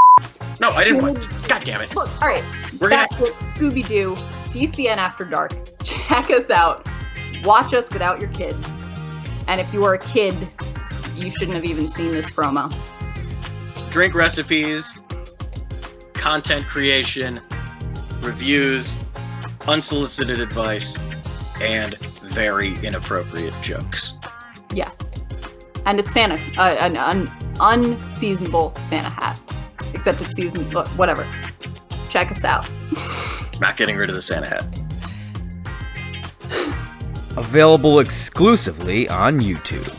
No, 0.60 0.68
I 0.68 0.84
didn't 0.84 1.02
want. 1.02 1.28
God 1.48 1.64
damn 1.64 1.80
it. 1.80 1.94
Look, 1.94 2.10
all 2.22 2.28
right. 2.28 2.44
We're 2.80 2.90
That's 2.90 3.12
gonna- 3.12 3.24
what 3.24 3.34
Scooby 3.54 3.86
Doo, 3.86 4.14
DCN 4.52 4.96
After 4.98 5.24
Dark. 5.24 5.52
Check 5.84 6.30
us 6.30 6.50
out. 6.50 6.86
Watch 7.42 7.74
us 7.74 7.90
without 7.90 8.20
your 8.20 8.30
kids. 8.30 8.66
And 9.48 9.60
if 9.60 9.72
you 9.74 9.84
are 9.84 9.94
a 9.94 9.98
kid, 9.98 10.34
you 11.14 11.30
shouldn't 11.30 11.54
have 11.54 11.64
even 11.64 11.90
seen 11.92 12.12
this 12.12 12.26
promo. 12.26 12.72
Drink 13.90 14.14
recipes. 14.14 14.98
content 16.14 16.66
creation, 16.66 17.38
reviews, 18.22 18.96
unsolicited 19.66 20.40
advice, 20.40 20.98
and 21.60 21.94
very 22.22 22.74
inappropriate 22.82 23.52
jokes. 23.60 24.14
Yes. 24.72 25.10
And 25.84 26.00
a 26.00 26.02
Santa, 26.02 26.40
uh, 26.56 26.76
an 26.80 26.96
un- 26.96 27.30
unseasonable 27.60 28.72
Santa 28.88 29.10
hat. 29.10 29.38
Except 30.06 30.20
it's 30.20 30.36
season, 30.36 30.70
whatever. 30.98 31.26
Check 32.10 32.30
us 32.30 32.44
out. 32.44 32.68
Not 33.58 33.78
getting 33.78 33.96
rid 33.96 34.10
of 34.10 34.14
the 34.14 34.20
Santa 34.20 34.50
hat. 34.50 34.62
Available 37.38 38.00
exclusively 38.00 39.08
on 39.08 39.40
YouTube. 39.40 39.90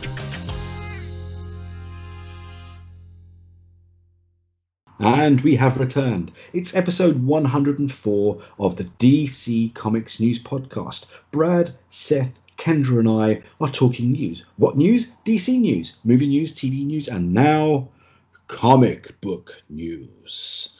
And 5.00 5.40
we 5.40 5.56
have 5.56 5.80
returned. 5.80 6.30
It's 6.52 6.76
episode 6.76 7.20
104 7.24 8.42
of 8.60 8.76
the 8.76 8.84
DC 8.84 9.74
Comics 9.74 10.20
News 10.20 10.38
Podcast. 10.38 11.06
Brad, 11.32 11.74
Seth, 11.88 12.38
Kendra, 12.56 13.00
and 13.00 13.08
I 13.08 13.42
are 13.60 13.72
talking 13.72 14.12
news. 14.12 14.44
What 14.56 14.76
news? 14.76 15.08
DC 15.24 15.58
news, 15.58 15.96
movie 16.04 16.28
news, 16.28 16.54
TV 16.54 16.86
news, 16.86 17.08
and 17.08 17.34
now 17.34 17.88
comic 18.48 19.20
book 19.20 19.62
news. 19.68 20.76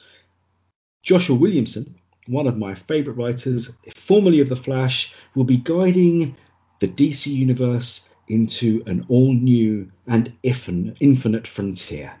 Joshua 1.03 1.35
Williamson, 1.35 1.95
one 2.27 2.47
of 2.47 2.57
my 2.57 2.75
favourite 2.75 3.17
writers, 3.17 3.71
formerly 3.95 4.39
of 4.41 4.49
The 4.49 4.55
Flash, 4.55 5.13
will 5.35 5.43
be 5.43 5.57
guiding 5.57 6.35
the 6.79 6.87
DC 6.87 7.27
universe 7.27 8.09
into 8.27 8.83
an 8.85 9.05
all 9.09 9.33
new 9.33 9.91
and 10.07 10.33
infinite 10.43 11.47
frontier. 11.47 12.13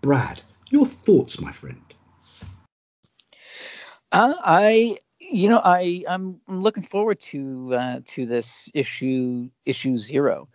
Brad, 0.00 0.42
your 0.70 0.86
thoughts, 0.86 1.40
my 1.40 1.52
friend? 1.52 1.82
Uh, 4.10 4.34
I, 4.42 4.96
you 5.18 5.48
know, 5.48 5.60
I 5.62 6.04
I'm 6.08 6.40
looking 6.48 6.82
forward 6.82 7.20
to 7.20 7.74
uh, 7.74 8.00
to 8.06 8.26
this 8.26 8.70
issue 8.74 9.48
issue 9.64 9.96
zero. 9.98 10.48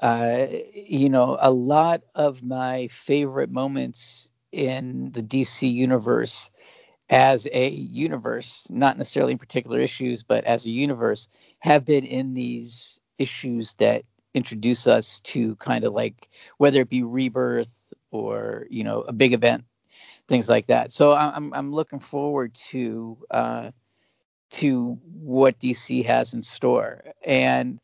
Uh, 0.00 0.46
you 0.74 1.08
know, 1.08 1.36
a 1.40 1.50
lot 1.50 2.02
of 2.14 2.42
my 2.42 2.88
favorite 2.88 3.50
moments 3.50 4.30
in 4.52 5.10
the 5.12 5.22
DC 5.22 5.72
universe 5.72 6.50
as 7.08 7.46
a 7.52 7.68
universe, 7.68 8.66
not 8.68 8.98
necessarily 8.98 9.32
in 9.32 9.38
particular 9.38 9.80
issues, 9.80 10.22
but 10.22 10.44
as 10.44 10.66
a 10.66 10.70
universe, 10.70 11.28
have 11.60 11.84
been 11.84 12.04
in 12.04 12.34
these 12.34 13.00
issues 13.18 13.74
that 13.74 14.04
introduce 14.34 14.86
us 14.86 15.20
to 15.20 15.56
kind 15.56 15.84
of 15.84 15.92
like 15.92 16.28
whether 16.58 16.80
it 16.80 16.90
be 16.90 17.02
rebirth 17.02 17.92
or 18.10 18.66
you 18.70 18.84
know 18.84 19.00
a 19.02 19.12
big 19.12 19.32
event, 19.32 19.64
things 20.28 20.48
like 20.48 20.66
that. 20.66 20.92
So 20.92 21.12
I'm 21.14 21.54
I'm 21.54 21.72
looking 21.72 22.00
forward 22.00 22.54
to 22.70 23.18
uh, 23.30 23.70
to 24.52 24.98
what 25.02 25.58
DC 25.58 26.04
has 26.04 26.34
in 26.34 26.42
store 26.42 27.02
and 27.24 27.80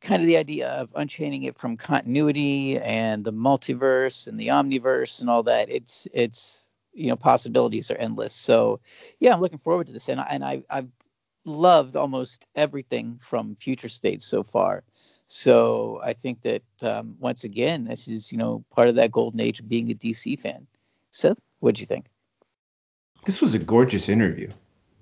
kind 0.00 0.22
of 0.22 0.26
the 0.26 0.36
idea 0.36 0.68
of 0.68 0.92
unchaining 0.96 1.44
it 1.44 1.56
from 1.56 1.76
continuity 1.76 2.78
and 2.78 3.24
the 3.24 3.32
multiverse 3.32 4.26
and 4.26 4.38
the 4.38 4.48
omniverse 4.48 5.20
and 5.20 5.30
all 5.30 5.44
that. 5.44 5.70
It's 5.70 6.08
it's 6.12 6.68
you 6.92 7.08
know 7.08 7.16
possibilities 7.16 7.90
are 7.90 7.96
endless. 7.96 8.34
So 8.34 8.80
yeah, 9.18 9.32
I'm 9.32 9.40
looking 9.40 9.58
forward 9.58 9.88
to 9.88 9.92
this 9.92 10.08
and 10.08 10.20
I, 10.20 10.26
and 10.30 10.44
I 10.44 10.62
I've 10.70 10.88
loved 11.44 11.96
almost 11.96 12.46
everything 12.54 13.18
from 13.20 13.54
Future 13.54 13.88
State 13.88 14.22
so 14.22 14.42
far. 14.42 14.84
So 15.26 16.00
I 16.02 16.14
think 16.14 16.42
that 16.42 16.62
um, 16.82 17.16
once 17.20 17.44
again, 17.44 17.84
this 17.84 18.08
is 18.08 18.32
you 18.32 18.38
know 18.38 18.64
part 18.70 18.88
of 18.88 18.96
that 18.96 19.12
golden 19.12 19.40
age 19.40 19.60
of 19.60 19.68
being 19.68 19.90
a 19.90 19.94
DC 19.94 20.38
fan. 20.40 20.66
Seth, 21.10 21.38
what 21.60 21.74
do 21.74 21.80
you 21.80 21.86
think? 21.86 22.06
This 23.26 23.40
was 23.40 23.54
a 23.54 23.58
gorgeous 23.58 24.08
interview. 24.08 24.50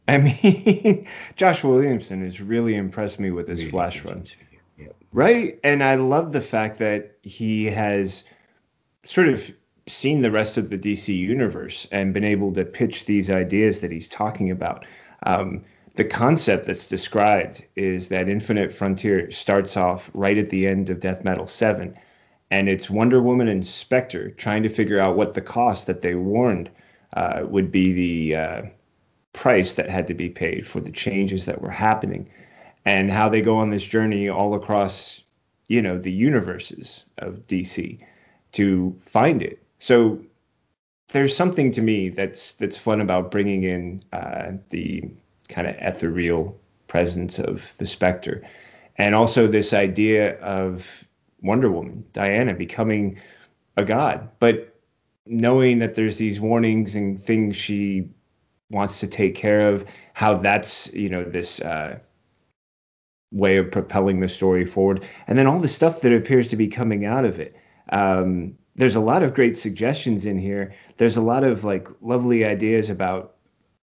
I 0.08 0.18
mean, 0.18 1.06
Josh 1.36 1.62
Williamson 1.62 2.24
has 2.24 2.40
really 2.40 2.74
impressed 2.74 3.20
me 3.20 3.30
with 3.30 3.46
his 3.46 3.60
really 3.60 3.70
flash 3.70 4.04
run. 4.04 4.24
Right? 5.12 5.58
And 5.64 5.82
I 5.82 5.96
love 5.96 6.32
the 6.32 6.40
fact 6.40 6.78
that 6.78 7.18
he 7.22 7.66
has 7.66 8.24
sort 9.04 9.28
of 9.28 9.50
seen 9.86 10.20
the 10.22 10.30
rest 10.30 10.58
of 10.58 10.70
the 10.70 10.78
DC 10.78 11.16
universe 11.16 11.88
and 11.90 12.12
been 12.12 12.24
able 12.24 12.52
to 12.52 12.64
pitch 12.64 13.06
these 13.06 13.30
ideas 13.30 13.80
that 13.80 13.90
he's 13.90 14.08
talking 14.08 14.50
about. 14.50 14.84
Um, 15.22 15.64
the 15.96 16.04
concept 16.04 16.66
that's 16.66 16.86
described 16.86 17.64
is 17.74 18.08
that 18.08 18.28
Infinite 18.28 18.72
Frontier 18.72 19.30
starts 19.30 19.76
off 19.76 20.10
right 20.14 20.38
at 20.38 20.50
the 20.50 20.68
end 20.68 20.90
of 20.90 21.00
Death 21.00 21.24
Metal 21.24 21.46
7, 21.46 21.98
and 22.50 22.68
it's 22.68 22.88
Wonder 22.88 23.20
Woman 23.20 23.48
and 23.48 23.66
Spectre 23.66 24.30
trying 24.30 24.62
to 24.62 24.68
figure 24.68 25.00
out 25.00 25.16
what 25.16 25.34
the 25.34 25.40
cost 25.40 25.88
that 25.88 26.00
they 26.00 26.14
warned 26.14 26.70
uh, 27.14 27.40
would 27.44 27.72
be 27.72 27.92
the 27.92 28.36
uh, 28.36 28.62
price 29.32 29.74
that 29.74 29.90
had 29.90 30.08
to 30.08 30.14
be 30.14 30.28
paid 30.28 30.66
for 30.66 30.80
the 30.80 30.92
changes 30.92 31.46
that 31.46 31.60
were 31.60 31.70
happening, 31.70 32.30
and 32.84 33.10
how 33.10 33.28
they 33.28 33.40
go 33.40 33.56
on 33.56 33.70
this 33.70 33.84
journey 33.84 34.28
all 34.28 34.54
across, 34.54 35.22
you 35.68 35.82
know, 35.82 35.98
the 35.98 36.12
universes 36.12 37.04
of 37.18 37.46
DC 37.46 37.98
to 38.52 38.96
find 39.00 39.42
it. 39.42 39.62
So 39.78 40.20
there's 41.08 41.34
something 41.36 41.72
to 41.72 41.82
me 41.82 42.08
that's 42.10 42.54
that's 42.54 42.76
fun 42.76 43.00
about 43.00 43.30
bringing 43.30 43.62
in 43.64 44.02
uh, 44.12 44.52
the 44.70 45.04
kind 45.48 45.66
of 45.66 45.76
ethereal 45.78 46.58
presence 46.86 47.38
of 47.38 47.76
the 47.78 47.86
Spectre. 47.86 48.42
And 48.96 49.14
also 49.14 49.46
this 49.46 49.72
idea 49.72 50.38
of 50.40 51.06
Wonder 51.42 51.70
Woman, 51.70 52.04
Diana, 52.12 52.54
becoming 52.54 53.20
a 53.76 53.84
god, 53.84 54.28
but 54.40 54.74
knowing 55.24 55.78
that 55.78 55.94
there's 55.94 56.18
these 56.18 56.40
warnings 56.40 56.96
and 56.96 57.20
things 57.20 57.56
she 57.56 58.08
wants 58.70 59.00
to 59.00 59.06
take 59.06 59.34
care 59.34 59.68
of, 59.68 59.84
how 60.14 60.34
that's, 60.34 60.92
you 60.92 61.08
know, 61.08 61.22
this 61.22 61.60
uh, 61.60 61.98
way 63.30 63.56
of 63.56 63.70
propelling 63.70 64.20
the 64.20 64.28
story 64.28 64.64
forward. 64.64 65.04
And 65.26 65.38
then 65.38 65.46
all 65.46 65.60
the 65.60 65.68
stuff 65.68 66.00
that 66.02 66.14
appears 66.14 66.48
to 66.48 66.56
be 66.56 66.68
coming 66.68 67.04
out 67.04 67.24
of 67.24 67.40
it. 67.40 67.56
Um, 67.90 68.56
there's 68.76 68.96
a 68.96 69.00
lot 69.00 69.22
of 69.22 69.34
great 69.34 69.56
suggestions 69.56 70.26
in 70.26 70.38
here. 70.38 70.74
There's 70.96 71.16
a 71.16 71.22
lot 71.22 71.44
of 71.44 71.64
like 71.64 71.88
lovely 72.00 72.44
ideas 72.44 72.90
about 72.90 73.34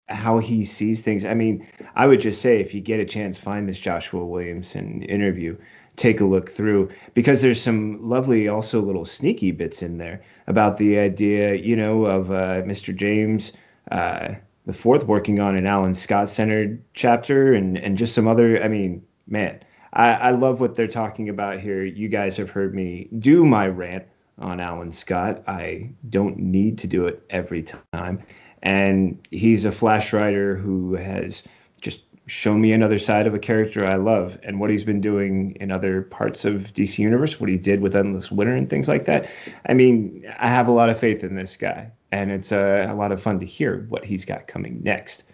how 0.08 0.40
he 0.40 0.64
sees 0.64 1.02
things. 1.02 1.26
I 1.26 1.34
mean, 1.34 1.68
I 1.96 2.08
would 2.08 2.22
just 2.22 2.42
say 2.42 2.62
if 2.62 2.74
you 2.74 2.82
get 2.82 3.00
a 3.00 3.06
chance, 3.06 3.38
find 3.38 3.68
this 3.68 3.80
Joshua 3.80 4.26
Williamson 4.26 5.02
interview, 5.04 5.58
take 5.96 6.22
a 6.22 6.26
look 6.26 6.50
through 6.50 6.92
because 7.14 7.42
there's 7.42 7.62
some 7.62 8.02
lovely, 8.02 8.48
also 8.48 8.82
little 8.82 9.06
sneaky 9.06 9.52
bits 9.52 9.82
in 9.82 9.98
there 9.98 10.24
about 10.48 10.78
the 10.78 11.00
idea, 11.00 11.56
you 11.56 11.76
know, 11.76 12.06
of 12.06 12.32
uh, 12.32 12.62
Mr. 12.62 12.96
James 12.96 13.52
uh, 13.92 14.36
the 14.66 14.74
fourth 14.74 15.06
working 15.06 15.40
on 15.40 15.56
an 15.56 15.66
Alan 15.66 15.94
Scott 15.94 16.30
centered 16.30 16.84
chapter 16.94 17.54
and 17.54 17.78
and 17.78 17.98
just 17.98 18.16
some 18.16 18.28
other. 18.28 18.64
I 18.64 18.68
mean, 18.68 19.04
man, 19.28 19.62
I, 19.92 20.12
I 20.14 20.32
love 20.32 20.60
what 20.60 20.76
they're 20.76 20.88
talking 20.88 21.30
about 21.30 21.60
here. 21.60 21.84
You 21.84 22.10
guys 22.10 22.38
have 22.38 22.50
heard 22.50 22.74
me 22.74 23.08
do 23.18 23.46
my 23.46 23.68
rant 23.68 24.06
on 24.38 24.60
Alan 24.60 24.92
Scott. 24.92 25.44
I 25.48 25.92
don't 26.10 26.38
need 26.38 26.80
to 26.80 26.88
do 26.88 27.08
it 27.08 27.24
every 27.30 27.64
time 27.64 28.24
and 28.66 29.26
he's 29.30 29.64
a 29.66 29.72
flash 29.72 30.12
writer 30.12 30.56
who 30.56 30.96
has 30.96 31.44
just 31.80 32.04
shown 32.26 32.60
me 32.60 32.74
another 32.74 32.98
side 32.98 33.28
of 33.28 33.36
a 33.36 33.40
character 33.40 33.86
I 33.86 33.96
love 33.96 34.40
and 34.42 34.60
what 34.60 34.72
he's 34.72 34.84
been 34.84 35.02
doing 35.02 35.58
in 35.60 35.72
other 35.72 36.02
parts 36.02 36.44
of 36.44 36.74
DC 36.74 36.98
Universe, 36.98 37.40
what 37.40 37.48
he 37.48 37.58
did 37.60 37.80
with 37.80 37.96
Endless 37.96 38.32
Winter 38.32 38.56
and 38.56 38.68
things 38.68 38.88
like 38.88 39.06
that. 39.06 39.30
I 39.70 39.76
mean, 39.76 40.26
I 40.40 40.48
have 40.48 40.68
a 40.68 40.72
lot 40.72 40.90
of 40.90 41.00
faith 41.00 41.24
in 41.24 41.36
this 41.36 41.56
guy, 41.56 41.92
and 42.12 42.32
it's 42.32 42.52
a, 42.52 42.88
a 42.90 42.96
lot 42.96 43.12
of 43.12 43.22
fun 43.22 43.40
to 43.42 43.46
hear 43.46 43.86
what 43.90 44.04
he's 44.04 44.26
got 44.26 44.48
coming 44.48 44.82
next. 44.82 45.26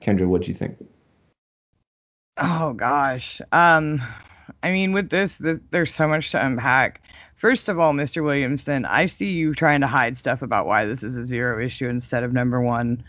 Kendra, 0.00 0.26
what 0.26 0.42
do 0.42 0.48
you 0.48 0.54
think? 0.54 0.78
Oh 2.38 2.72
gosh, 2.72 3.40
um, 3.52 4.00
I 4.62 4.70
mean, 4.70 4.92
with 4.92 5.10
this, 5.10 5.36
this, 5.36 5.58
there's 5.70 5.92
so 5.92 6.06
much 6.06 6.30
to 6.32 6.44
unpack. 6.44 7.02
First 7.36 7.68
of 7.68 7.78
all, 7.78 7.92
Mr. 7.92 8.24
Williamson, 8.24 8.84
I 8.84 9.06
see 9.06 9.30
you 9.30 9.54
trying 9.54 9.80
to 9.80 9.86
hide 9.86 10.18
stuff 10.18 10.42
about 10.42 10.66
why 10.66 10.84
this 10.84 11.02
is 11.02 11.16
a 11.16 11.24
zero 11.24 11.64
issue 11.64 11.88
instead 11.88 12.24
of 12.24 12.32
number 12.32 12.60
one. 12.60 13.02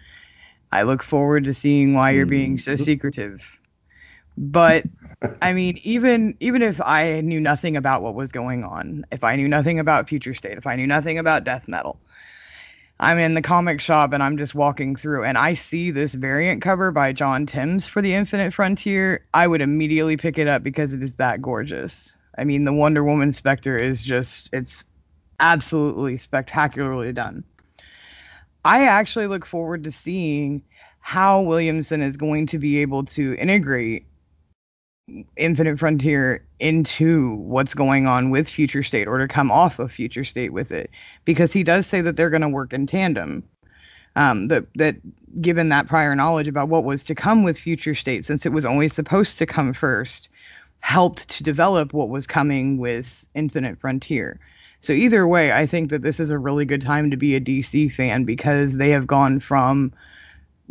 I 0.72 0.84
look 0.84 1.02
forward 1.02 1.46
to 1.46 1.54
seeing 1.54 1.94
why 1.94 2.12
you're 2.12 2.28
being 2.28 2.60
so 2.60 2.74
mm-hmm. 2.74 2.84
secretive. 2.84 3.44
But 4.38 4.86
I 5.42 5.54
mean, 5.54 5.80
even 5.84 6.36
even 6.40 6.62
if 6.62 6.80
I 6.82 7.22
knew 7.22 7.40
nothing 7.40 7.76
about 7.76 8.02
what 8.02 8.14
was 8.16 8.32
going 8.32 8.64
on, 8.64 9.06
if 9.12 9.24
I 9.24 9.36
knew 9.36 9.48
nothing 9.48 9.80
about 9.80 10.08
Future 10.08 10.36
State, 10.36 10.58
if 10.58 10.68
I 10.68 10.76
knew 10.76 10.88
nothing 10.88 11.18
about 11.18 11.44
Death 11.44 11.68
Metal, 11.68 12.00
I'm 13.02 13.18
in 13.18 13.34
the 13.34 13.42
comic 13.42 13.80
shop 13.80 14.12
and 14.12 14.22
I'm 14.22 14.38
just 14.38 14.56
walking 14.56 14.96
through 14.96 15.24
and 15.24 15.38
I 15.38 15.54
see 15.54 15.90
this 15.90 16.14
variant 16.14 16.62
cover 16.62 16.92
by 16.92 17.14
John 17.14 17.46
Timms 17.46 17.88
for 17.88 18.02
the 18.02 18.14
Infinite 18.14 18.54
Frontier, 18.54 19.26
I 19.34 19.48
would 19.48 19.62
immediately 19.62 20.18
pick 20.18 20.38
it 20.38 20.48
up 20.48 20.64
because 20.64 20.94
it 20.94 21.02
is 21.02 21.16
that 21.16 21.42
gorgeous. 21.42 22.14
I 22.38 22.44
mean, 22.44 22.66
the 22.66 22.74
Wonder 22.74 23.04
Woman 23.04 23.32
Spectre 23.32 23.78
is 23.78 24.04
just, 24.04 24.50
it's 24.52 24.84
absolutely 25.40 26.18
spectacularly 26.18 27.14
done. 27.14 27.46
I 28.66 28.86
actually 28.86 29.28
look 29.28 29.46
forward 29.46 29.86
to 29.86 29.92
seeing 29.92 30.62
how 31.00 31.42
Williamson 31.42 32.02
is 32.02 32.18
going 32.18 32.48
to 32.48 32.60
be 32.60 32.80
able 32.80 33.06
to 33.06 33.36
integrate 33.36 34.06
Infinite 35.38 35.80
Frontier 35.80 36.46
into 36.60 37.36
what's 37.36 37.74
going 37.74 38.08
on 38.08 38.30
with 38.32 38.50
Future 38.50 38.84
State 38.84 39.08
or 39.08 39.20
to 39.20 39.28
come 39.28 39.52
off 39.52 39.80
of 39.80 39.92
Future 39.92 40.26
State 40.26 40.54
with 40.54 40.72
it 40.72 40.92
because 41.26 41.54
he 41.54 41.64
does 41.64 41.88
say 41.88 42.02
that 42.02 42.16
they're 42.18 42.30
going 42.30 42.42
to 42.42 42.50
work 42.50 42.74
in 42.74 42.88
tandem. 42.88 43.44
um, 44.16 44.48
that 44.50 44.66
that 44.76 44.98
given 45.42 45.70
that 45.70 45.88
prior 45.88 46.16
knowledge 46.16 46.48
about 46.48 46.70
what 46.70 46.84
was 46.84 47.04
to 47.06 47.16
come 47.16 47.44
with 47.44 47.60
future 47.60 47.96
state, 47.96 48.26
since 48.26 48.46
it 48.46 48.52
was 48.52 48.66
always 48.66 48.94
supposed 48.94 49.38
to 49.38 49.46
come 49.46 49.74
first, 49.74 50.30
helped 50.82 51.30
to 51.30 51.44
develop 51.44 51.94
what 51.94 52.10
was 52.10 52.28
coming 52.28 52.78
with 52.78 53.26
Infinite 53.36 53.80
Frontier. 53.80 54.40
So 54.82 54.94
either 54.94 55.28
way, 55.28 55.52
I 55.54 55.68
think 55.68 55.90
that 55.92 56.04
this 56.04 56.20
is 56.20 56.32
a 56.32 56.40
really 56.40 56.66
good 56.66 56.82
time 56.82 57.12
to 57.12 57.18
be 57.18 57.36
a 57.36 57.42
DC 57.42 57.94
fan 57.94 58.26
because 58.26 58.78
they 58.78 58.90
have 58.92 59.08
gone 59.08 59.40
from 59.40 59.94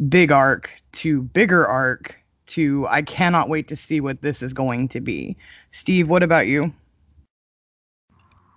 big 0.08 0.32
arc 0.32 0.70
to 0.94 1.22
bigger 1.22 1.66
arc 1.66 2.17
to 2.48 2.86
I 2.88 3.02
cannot 3.02 3.48
wait 3.48 3.68
to 3.68 3.76
see 3.76 4.00
what 4.00 4.22
this 4.22 4.42
is 4.42 4.52
going 4.52 4.88
to 4.88 5.00
be. 5.00 5.36
Steve, 5.70 6.08
what 6.08 6.22
about 6.22 6.46
you? 6.46 6.72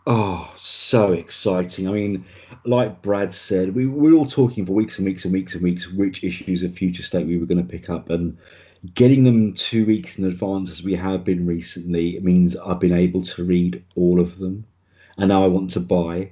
Oh, 0.08 0.52
so 0.56 1.14
exciting. 1.14 1.88
I 1.88 1.92
mean, 1.92 2.26
like 2.66 3.04
Brad 3.04 3.36
said, 3.36 3.76
we, 3.76 3.86
we 3.86 4.12
were 4.12 4.18
all 4.18 4.26
talking 4.26 4.66
for 4.66 4.74
weeks 4.74 4.98
and 4.98 5.06
weeks 5.06 5.26
and 5.26 5.34
weeks 5.34 5.54
and 5.54 5.64
weeks 5.64 5.88
which 5.92 6.24
issues 6.24 6.64
of 6.64 6.74
Future 6.74 7.04
State 7.04 7.28
we 7.28 7.38
were 7.38 7.46
going 7.46 7.64
to 7.64 7.72
pick 7.72 7.90
up. 7.90 8.10
And 8.10 8.36
getting 8.96 9.24
them 9.24 9.54
two 9.54 9.86
weeks 9.86 10.18
in 10.18 10.26
advance, 10.26 10.72
as 10.72 10.84
we 10.84 10.96
have 10.96 11.24
been 11.24 11.46
recently, 11.46 12.20
means 12.20 12.58
I've 12.58 12.80
been 12.80 12.94
able 12.94 13.22
to 13.24 13.44
read 13.44 13.84
all 13.96 14.20
of 14.20 14.40
them. 14.40 14.66
And 15.18 15.30
now 15.30 15.44
I 15.44 15.48
want 15.48 15.70
to 15.72 15.80
buy 15.80 16.32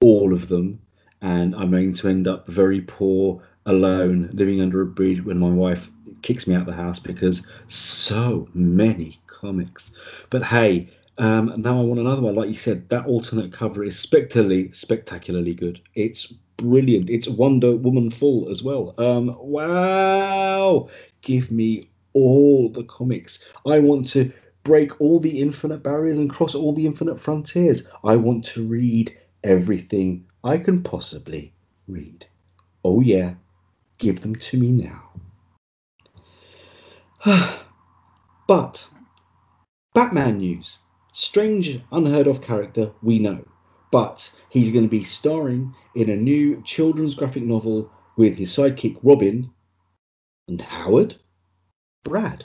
all 0.00 0.34
of 0.34 0.48
them. 0.48 0.80
And 1.22 1.54
I'm 1.54 1.70
going 1.70 1.94
to 1.94 2.08
end 2.08 2.28
up 2.28 2.46
very 2.46 2.82
poor, 2.82 3.42
alone, 3.64 4.28
living 4.34 4.60
under 4.60 4.82
a 4.82 4.86
bridge 4.86 5.24
when 5.24 5.38
my 5.38 5.48
wife 5.48 5.90
kicks 6.26 6.48
me 6.48 6.56
out 6.56 6.62
of 6.62 6.66
the 6.66 6.72
house 6.72 6.98
because 6.98 7.46
so 7.68 8.48
many 8.52 9.20
comics. 9.28 9.92
But 10.28 10.42
hey, 10.42 10.90
um, 11.18 11.54
now 11.58 11.78
I 11.78 11.84
want 11.84 12.00
another 12.00 12.20
one. 12.20 12.34
Like 12.34 12.48
you 12.48 12.56
said, 12.56 12.88
that 12.88 13.06
alternate 13.06 13.52
cover 13.52 13.84
is 13.84 13.96
spectacularly, 13.96 14.72
spectacularly 14.72 15.54
good. 15.54 15.80
It's 15.94 16.26
brilliant. 16.56 17.10
It's 17.10 17.28
Wonder 17.28 17.76
Woman 17.76 18.10
full 18.10 18.50
as 18.50 18.60
well. 18.64 18.92
Um, 18.98 19.36
wow! 19.38 20.88
Give 21.22 21.52
me 21.52 21.90
all 22.12 22.70
the 22.70 22.82
comics. 22.82 23.44
I 23.64 23.78
want 23.78 24.08
to 24.08 24.32
break 24.64 25.00
all 25.00 25.20
the 25.20 25.40
infinite 25.40 25.84
barriers 25.84 26.18
and 26.18 26.28
cross 26.28 26.56
all 26.56 26.72
the 26.72 26.86
infinite 26.86 27.20
frontiers. 27.20 27.88
I 28.02 28.16
want 28.16 28.44
to 28.46 28.66
read 28.66 29.16
everything 29.44 30.26
I 30.42 30.58
can 30.58 30.82
possibly 30.82 31.52
read. 31.86 32.26
Oh 32.84 33.00
yeah, 33.00 33.34
give 33.98 34.22
them 34.22 34.34
to 34.34 34.58
me 34.58 34.72
now. 34.72 35.04
but 38.46 38.88
Batman 39.94 40.38
news. 40.38 40.78
Strange, 41.12 41.80
unheard 41.90 42.26
of 42.26 42.42
character, 42.42 42.92
we 43.02 43.18
know. 43.18 43.44
But 43.90 44.30
he's 44.48 44.70
going 44.70 44.84
to 44.84 44.90
be 44.90 45.02
starring 45.02 45.74
in 45.94 46.10
a 46.10 46.16
new 46.16 46.62
children's 46.62 47.14
graphic 47.14 47.42
novel 47.42 47.90
with 48.16 48.36
his 48.36 48.52
sidekick 48.52 48.98
Robin 49.02 49.50
and 50.46 50.60
Howard. 50.60 51.16
Brad, 52.04 52.44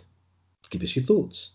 give 0.69 0.81
us 0.81 0.95
your 0.95 1.05
thoughts. 1.05 1.51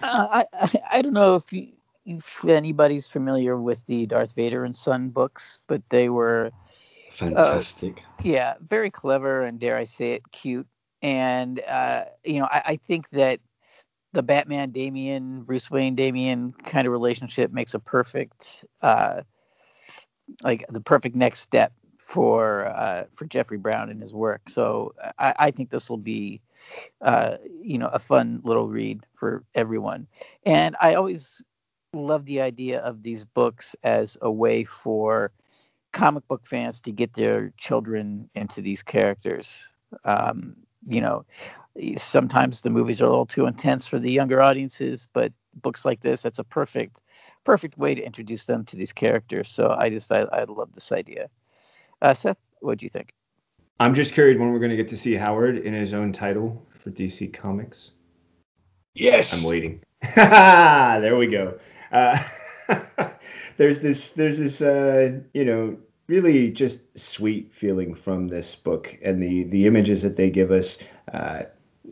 Uh, 0.00 0.44
I, 0.52 0.80
I 0.92 1.02
don't 1.02 1.14
know 1.14 1.36
if, 1.36 1.52
you, 1.52 1.72
if 2.04 2.44
anybody's 2.44 3.08
familiar 3.08 3.56
with 3.56 3.84
the 3.86 4.06
Darth 4.06 4.34
Vader 4.34 4.64
and 4.64 4.76
Son 4.76 5.08
books, 5.08 5.58
but 5.66 5.82
they 5.90 6.08
were 6.08 6.52
fantastic. 7.18 7.98
Uh, 7.98 8.22
yeah, 8.22 8.54
very 8.66 8.90
clever 8.90 9.42
and 9.42 9.58
dare 9.58 9.76
I 9.76 9.84
say 9.84 10.12
it, 10.12 10.22
cute. 10.30 10.66
And 11.02 11.60
uh, 11.60 12.04
you 12.24 12.40
know, 12.40 12.48
I, 12.50 12.62
I, 12.66 12.76
think 12.76 13.08
that 13.10 13.40
the 14.12 14.22
Batman 14.22 14.70
Damian, 14.70 15.42
Bruce 15.42 15.70
Wayne 15.70 15.94
Damian 15.94 16.52
kind 16.52 16.86
of 16.86 16.92
relationship 16.92 17.52
makes 17.52 17.74
a 17.74 17.78
perfect 17.78 18.64
uh, 18.82 19.22
like 20.42 20.64
the 20.68 20.80
perfect 20.80 21.14
next 21.14 21.40
step 21.40 21.72
for 21.98 22.66
uh, 22.66 23.04
for 23.14 23.26
Jeffrey 23.26 23.58
Brown 23.58 23.90
and 23.90 24.00
his 24.00 24.12
work. 24.12 24.48
So 24.48 24.94
I, 25.18 25.34
I 25.38 25.50
think 25.50 25.70
this 25.70 25.88
will 25.88 25.98
be 25.98 26.40
uh, 27.00 27.36
you 27.62 27.78
know 27.78 27.88
a 27.88 27.98
fun 27.98 28.40
little 28.44 28.68
read 28.68 29.04
for 29.14 29.44
everyone. 29.54 30.06
And 30.44 30.74
I 30.80 30.94
always 30.94 31.42
love 31.92 32.24
the 32.24 32.40
idea 32.40 32.80
of 32.80 33.02
these 33.02 33.24
books 33.24 33.76
as 33.82 34.18
a 34.20 34.30
way 34.30 34.64
for 34.64 35.32
comic 35.92 36.26
book 36.28 36.46
fans 36.46 36.80
to 36.82 36.92
get 36.92 37.14
their 37.14 37.52
children 37.56 38.28
into 38.34 38.60
these 38.62 38.82
characters. 38.82 39.62
Um, 40.04 40.56
you 40.86 41.00
know, 41.00 41.24
sometimes 41.96 42.60
the 42.60 42.70
movies 42.70 43.00
are 43.00 43.06
a 43.06 43.10
little 43.10 43.26
too 43.26 43.46
intense 43.46 43.86
for 43.86 43.98
the 43.98 44.10
younger 44.10 44.40
audiences, 44.40 45.08
but 45.12 45.32
books 45.54 45.84
like 45.84 46.00
this, 46.00 46.22
that's 46.22 46.38
a 46.38 46.44
perfect, 46.44 47.02
perfect 47.44 47.78
way 47.78 47.94
to 47.94 48.02
introduce 48.02 48.44
them 48.44 48.64
to 48.66 48.76
these 48.76 48.92
characters. 48.92 49.48
So 49.48 49.74
I 49.76 49.90
just, 49.90 50.12
I, 50.12 50.20
I 50.20 50.44
love 50.44 50.72
this 50.74 50.92
idea. 50.92 51.28
Uh, 52.00 52.14
Seth, 52.14 52.38
what 52.60 52.78
do 52.78 52.86
you 52.86 52.90
think? 52.90 53.12
I'm 53.80 53.94
just 53.94 54.12
curious 54.12 54.38
when 54.38 54.52
we're 54.52 54.58
going 54.58 54.70
to 54.70 54.76
get 54.76 54.88
to 54.88 54.96
see 54.96 55.14
Howard 55.14 55.58
in 55.58 55.72
his 55.72 55.94
own 55.94 56.12
title 56.12 56.66
for 56.70 56.90
DC 56.90 57.32
Comics. 57.32 57.92
Yes. 58.94 59.44
I'm 59.44 59.48
waiting. 59.48 59.82
there 60.14 61.16
we 61.16 61.28
go. 61.28 61.58
Uh, 61.92 62.18
there's 63.58 63.80
this, 63.80 64.10
there's 64.10 64.38
this, 64.38 64.62
uh, 64.62 65.20
you 65.34 65.44
know, 65.44 65.76
really 66.06 66.50
just 66.50 66.98
sweet 66.98 67.52
feeling 67.52 67.94
from 67.94 68.28
this 68.28 68.56
book 68.56 68.98
and 69.04 69.22
the 69.22 69.44
the 69.44 69.66
images 69.66 70.02
that 70.02 70.16
they 70.16 70.30
give 70.30 70.50
us. 70.50 70.78
Uh, 71.12 71.42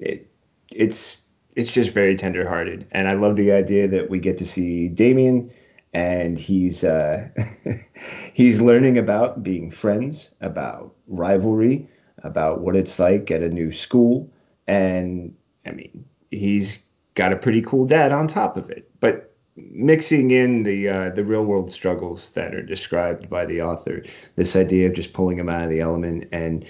it 0.00 0.30
it's 0.72 1.18
it's 1.54 1.72
just 1.72 1.90
very 1.90 2.16
tenderhearted, 2.16 2.86
and 2.92 3.08
I 3.08 3.12
love 3.12 3.36
the 3.36 3.52
idea 3.52 3.86
that 3.88 4.08
we 4.08 4.18
get 4.18 4.38
to 4.38 4.46
see 4.46 4.88
Damian 4.88 5.50
and 5.96 6.38
he's 6.38 6.84
uh, 6.84 7.26
he's 8.34 8.60
learning 8.60 8.98
about 8.98 9.42
being 9.42 9.70
friends, 9.70 10.30
about 10.40 10.94
rivalry, 11.06 11.88
about 12.22 12.60
what 12.60 12.76
it's 12.76 12.98
like 12.98 13.30
at 13.30 13.42
a 13.42 13.48
new 13.48 13.70
school, 13.70 14.30
and 14.66 15.34
I 15.64 15.70
mean 15.70 16.04
he's 16.30 16.80
got 17.14 17.32
a 17.32 17.36
pretty 17.36 17.62
cool 17.62 17.86
dad 17.86 18.12
on 18.12 18.28
top 18.28 18.58
of 18.58 18.70
it. 18.70 18.90
But 19.00 19.34
mixing 19.56 20.30
in 20.30 20.62
the 20.62 20.88
uh, 20.88 21.08
the 21.10 21.24
real 21.24 21.44
world 21.44 21.70
struggles 21.70 22.30
that 22.30 22.54
are 22.54 22.62
described 22.62 23.28
by 23.28 23.46
the 23.46 23.62
author, 23.62 24.02
this 24.34 24.56
idea 24.56 24.88
of 24.88 24.94
just 24.94 25.12
pulling 25.12 25.38
him 25.38 25.48
out 25.48 25.64
of 25.64 25.70
the 25.70 25.80
element 25.80 26.28
and 26.32 26.66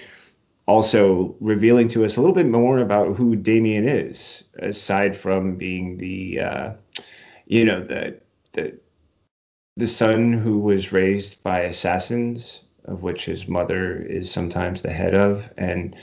also 0.65 1.35
revealing 1.39 1.87
to 1.87 2.03
us 2.05 2.17
a 2.17 2.21
little 2.21 2.35
bit 2.35 2.47
more 2.47 2.79
about 2.79 3.15
who 3.15 3.35
Damian 3.35 3.87
is, 3.87 4.43
aside 4.59 5.15
from 5.15 5.55
being 5.55 5.97
the 5.97 6.39
uh, 6.39 6.73
you 7.45 7.65
know 7.65 7.83
the 7.83 8.19
the 8.53 8.79
the 9.75 9.87
son 9.87 10.33
who 10.33 10.59
was 10.59 10.91
raised 10.91 11.43
by 11.43 11.61
assassins, 11.61 12.63
of 12.85 13.03
which 13.03 13.25
his 13.25 13.47
mother 13.47 14.01
is 14.01 14.31
sometimes 14.31 14.81
the 14.81 14.91
head 14.91 15.13
of, 15.13 15.51
and 15.57 15.95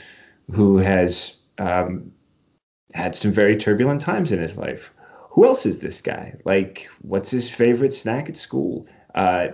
who 0.51 0.77
has 0.77 1.35
um, 1.57 2.11
had 2.93 3.15
some 3.15 3.31
very 3.31 3.57
turbulent 3.57 4.01
times 4.01 4.31
in 4.31 4.39
his 4.39 4.57
life 4.57 4.91
who 5.35 5.45
else 5.45 5.65
is 5.65 5.79
this 5.79 5.99
guy? 5.99 6.33
Like, 6.45 6.89
what's 7.01 7.29
his 7.29 7.49
favorite 7.49 7.93
snack 7.93 8.29
at 8.29 8.37
school? 8.37 8.87
Uh, 9.13 9.47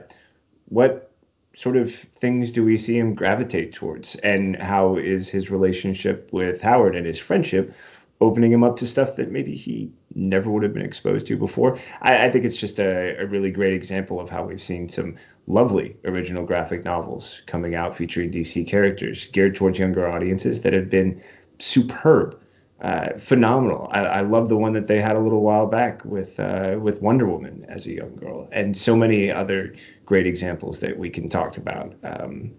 what 0.66 1.12
sort 1.56 1.76
of 1.76 1.92
things 1.92 2.52
do 2.52 2.64
we 2.64 2.78
see 2.78 3.00
him 3.00 3.16
gravitate 3.16 3.74
towards? 3.74 4.16
And 4.18 4.56
how 4.62 4.98
is 4.98 5.28
his 5.28 5.50
relationship 5.50 6.30
with 6.32 6.62
Howard 6.62 6.96
and 6.96 7.08
his 7.08 7.18
friendship 7.18 7.74
opening 8.20 8.52
him 8.52 8.64
up 8.64 8.76
to 8.78 8.86
stuff 8.86 9.16
that 9.16 9.32
maybe 9.32 9.56
he 9.56 9.92
never 10.14 10.52
would 10.52 10.62
have 10.62 10.74
been 10.74 10.86
exposed 10.86 11.26
to 11.26 11.36
before? 11.36 11.80
I, 12.04 12.26
I 12.26 12.30
think 12.30 12.46
it's 12.46 12.58
just 12.58 12.78
a, 12.78 13.20
a 13.20 13.26
really 13.26 13.50
great 13.50 13.74
example 13.74 14.20
of 14.20 14.30
how 14.30 14.46
we've 14.46 14.62
seen 14.62 14.88
some 14.88 15.16
lovely 15.48 15.98
original 16.06 16.46
graphic 16.46 16.86
novels 16.86 17.42
coming 17.48 17.74
out 17.74 17.96
featuring 17.96 18.30
DC 18.30 18.68
characters 18.68 19.30
geared 19.30 19.56
towards 19.56 19.80
younger 19.80 20.08
audiences 20.08 20.62
that 20.62 20.74
have 20.74 20.92
been 20.92 21.24
superb 21.58 22.40
uh, 22.82 23.18
phenomenal. 23.20 23.88
I, 23.92 24.00
I, 24.00 24.22
love 24.22 24.50
the 24.50 24.58
one 24.58 24.74
that 24.74 24.88
they 24.88 25.00
had 25.00 25.16
a 25.16 25.20
little 25.20 25.42
while 25.42 25.68
back 25.68 26.04
with 26.04 26.40
uh, 26.40 26.78
with 26.82 27.00
Wonder 27.00 27.28
Woman 27.28 27.64
as 27.70 27.86
a 27.86 27.92
young 27.92 28.16
girl, 28.16 28.50
and 28.52 28.76
so 28.76 28.96
many 28.96 29.32
other 29.32 29.76
great 30.04 30.26
examples 30.26 30.80
that 30.80 30.98
we 30.98 31.12
can 31.12 31.30
talk 31.30 31.58
about. 31.58 31.94
Um, 32.04 32.54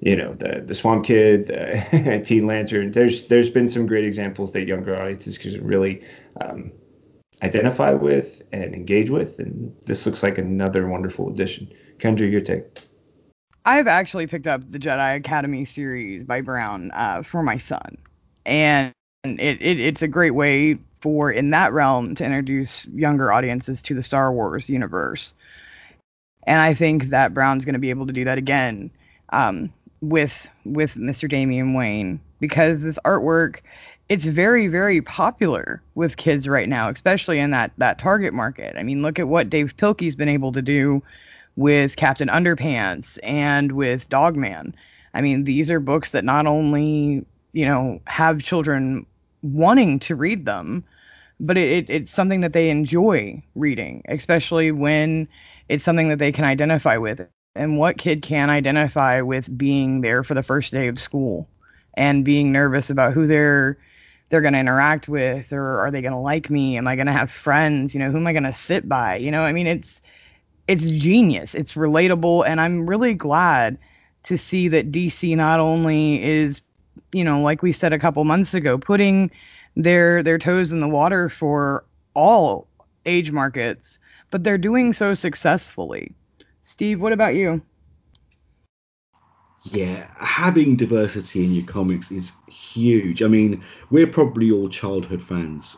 you 0.00 0.14
know, 0.14 0.34
the 0.34 0.62
the 0.64 0.74
Swamp 0.74 1.04
Kid, 1.04 1.48
Teen 2.24 2.46
Lantern. 2.46 2.92
There's 2.92 3.24
there's 3.24 3.50
been 3.50 3.66
some 3.66 3.86
great 3.86 4.04
examples 4.04 4.52
that 4.52 4.68
younger 4.68 4.96
audiences 4.96 5.36
can 5.36 5.66
really 5.66 6.04
um, 6.40 6.70
identify 7.42 7.92
with 7.92 8.42
and 8.52 8.72
engage 8.72 9.10
with, 9.10 9.40
and 9.40 9.74
this 9.84 10.06
looks 10.06 10.22
like 10.22 10.38
another 10.38 10.86
wonderful 10.86 11.28
addition. 11.28 11.72
Kendra, 11.98 12.30
your 12.30 12.40
take. 12.40 12.62
I've 13.64 13.88
actually 13.88 14.28
picked 14.28 14.46
up 14.46 14.62
the 14.70 14.78
Jedi 14.78 15.16
Academy 15.16 15.64
series 15.64 16.22
by 16.22 16.40
Brown 16.40 16.92
uh, 16.92 17.22
for 17.22 17.42
my 17.42 17.58
son, 17.58 17.98
and 18.46 18.94
and 19.24 19.40
it, 19.40 19.60
it, 19.60 19.78
it's 19.80 20.02
a 20.02 20.08
great 20.08 20.32
way 20.32 20.78
for 21.00 21.30
in 21.30 21.50
that 21.50 21.72
realm 21.72 22.14
to 22.14 22.24
introduce 22.24 22.86
younger 22.86 23.32
audiences 23.32 23.82
to 23.82 23.94
the 23.94 24.02
Star 24.02 24.32
Wars 24.32 24.68
universe. 24.68 25.34
And 26.46 26.60
I 26.60 26.74
think 26.74 27.10
that 27.10 27.34
Brown's 27.34 27.64
going 27.64 27.74
to 27.74 27.78
be 27.78 27.90
able 27.90 28.06
to 28.06 28.12
do 28.12 28.24
that 28.24 28.38
again 28.38 28.90
um, 29.30 29.72
with 30.00 30.48
with 30.64 30.94
Mr. 30.94 31.28
Damian 31.28 31.74
Wayne 31.74 32.20
because 32.40 32.80
this 32.80 32.98
artwork 33.04 33.58
it's 34.08 34.24
very 34.24 34.66
very 34.66 35.02
popular 35.02 35.82
with 35.94 36.16
kids 36.16 36.48
right 36.48 36.68
now, 36.68 36.88
especially 36.88 37.38
in 37.38 37.50
that 37.50 37.72
that 37.78 37.98
target 37.98 38.32
market. 38.32 38.76
I 38.76 38.82
mean, 38.82 39.02
look 39.02 39.18
at 39.18 39.28
what 39.28 39.50
Dav 39.50 39.76
Pilkey's 39.76 40.16
been 40.16 40.28
able 40.28 40.52
to 40.52 40.62
do 40.62 41.02
with 41.56 41.96
Captain 41.96 42.28
Underpants 42.28 43.18
and 43.22 43.72
with 43.72 44.08
Dogman. 44.08 44.74
I 45.12 45.20
mean, 45.20 45.44
these 45.44 45.70
are 45.70 45.80
books 45.80 46.12
that 46.12 46.24
not 46.24 46.46
only, 46.46 47.24
you 47.52 47.66
know, 47.66 48.00
have 48.06 48.42
children 48.42 49.06
wanting 49.42 49.98
to 50.00 50.14
read 50.14 50.44
them, 50.44 50.84
but 51.40 51.56
it, 51.56 51.70
it, 51.70 51.90
it's 51.90 52.12
something 52.12 52.40
that 52.42 52.52
they 52.52 52.70
enjoy 52.70 53.42
reading, 53.54 54.02
especially 54.08 54.72
when 54.72 55.28
it's 55.68 55.84
something 55.84 56.08
that 56.08 56.18
they 56.18 56.32
can 56.32 56.44
identify 56.44 56.96
with. 56.96 57.20
And 57.54 57.78
what 57.78 57.98
kid 57.98 58.22
can 58.22 58.50
identify 58.50 59.20
with 59.22 59.56
being 59.56 60.00
there 60.02 60.22
for 60.22 60.34
the 60.34 60.42
first 60.42 60.72
day 60.72 60.88
of 60.88 61.00
school 61.00 61.48
and 61.94 62.24
being 62.24 62.52
nervous 62.52 62.90
about 62.90 63.12
who 63.12 63.26
they're 63.26 63.78
they're 64.28 64.40
going 64.42 64.52
to 64.54 64.60
interact 64.60 65.08
with 65.08 65.52
or 65.52 65.80
are 65.80 65.90
they 65.90 66.00
going 66.02 66.12
to 66.12 66.18
like 66.18 66.50
me? 66.50 66.76
Am 66.76 66.86
i 66.86 66.94
going 66.94 67.06
to 67.06 67.12
have 67.12 67.30
friends? 67.30 67.94
You 67.94 68.00
know 68.00 68.10
who 68.10 68.18
am 68.18 68.26
i 68.26 68.32
going 68.32 68.44
to 68.44 68.52
sit 68.52 68.88
by? 68.88 69.16
You 69.16 69.30
know 69.30 69.42
i 69.42 69.52
mean 69.52 69.66
it's 69.66 70.00
it's 70.68 70.86
genius. 70.86 71.54
It's 71.54 71.74
relatable. 71.74 72.46
And 72.46 72.60
i'm 72.60 72.86
really 72.86 73.14
glad 73.14 73.78
to 74.24 74.36
see 74.38 74.68
that 74.68 74.92
dc 74.92 75.36
not 75.36 75.60
only 75.60 76.22
is 76.22 76.62
you 77.12 77.24
know 77.24 77.40
like 77.40 77.62
we 77.62 77.72
said 77.72 77.92
a 77.92 77.98
couple 77.98 78.24
months 78.24 78.54
ago 78.54 78.78
putting 78.78 79.30
their 79.76 80.22
their 80.22 80.38
toes 80.38 80.72
in 80.72 80.80
the 80.80 80.88
water 80.88 81.28
for 81.28 81.84
all 82.14 82.66
age 83.06 83.30
markets 83.30 83.98
but 84.30 84.44
they're 84.44 84.58
doing 84.58 84.92
so 84.92 85.14
successfully 85.14 86.12
steve 86.64 87.00
what 87.00 87.12
about 87.12 87.34
you 87.34 87.62
yeah, 89.62 90.10
having 90.16 90.76
diversity 90.76 91.44
in 91.44 91.52
your 91.52 91.66
comics 91.66 92.10
is 92.10 92.32
huge. 92.48 93.22
I 93.22 93.28
mean, 93.28 93.62
we're 93.90 94.06
probably 94.06 94.50
all 94.50 94.68
childhood 94.68 95.22
fans. 95.22 95.76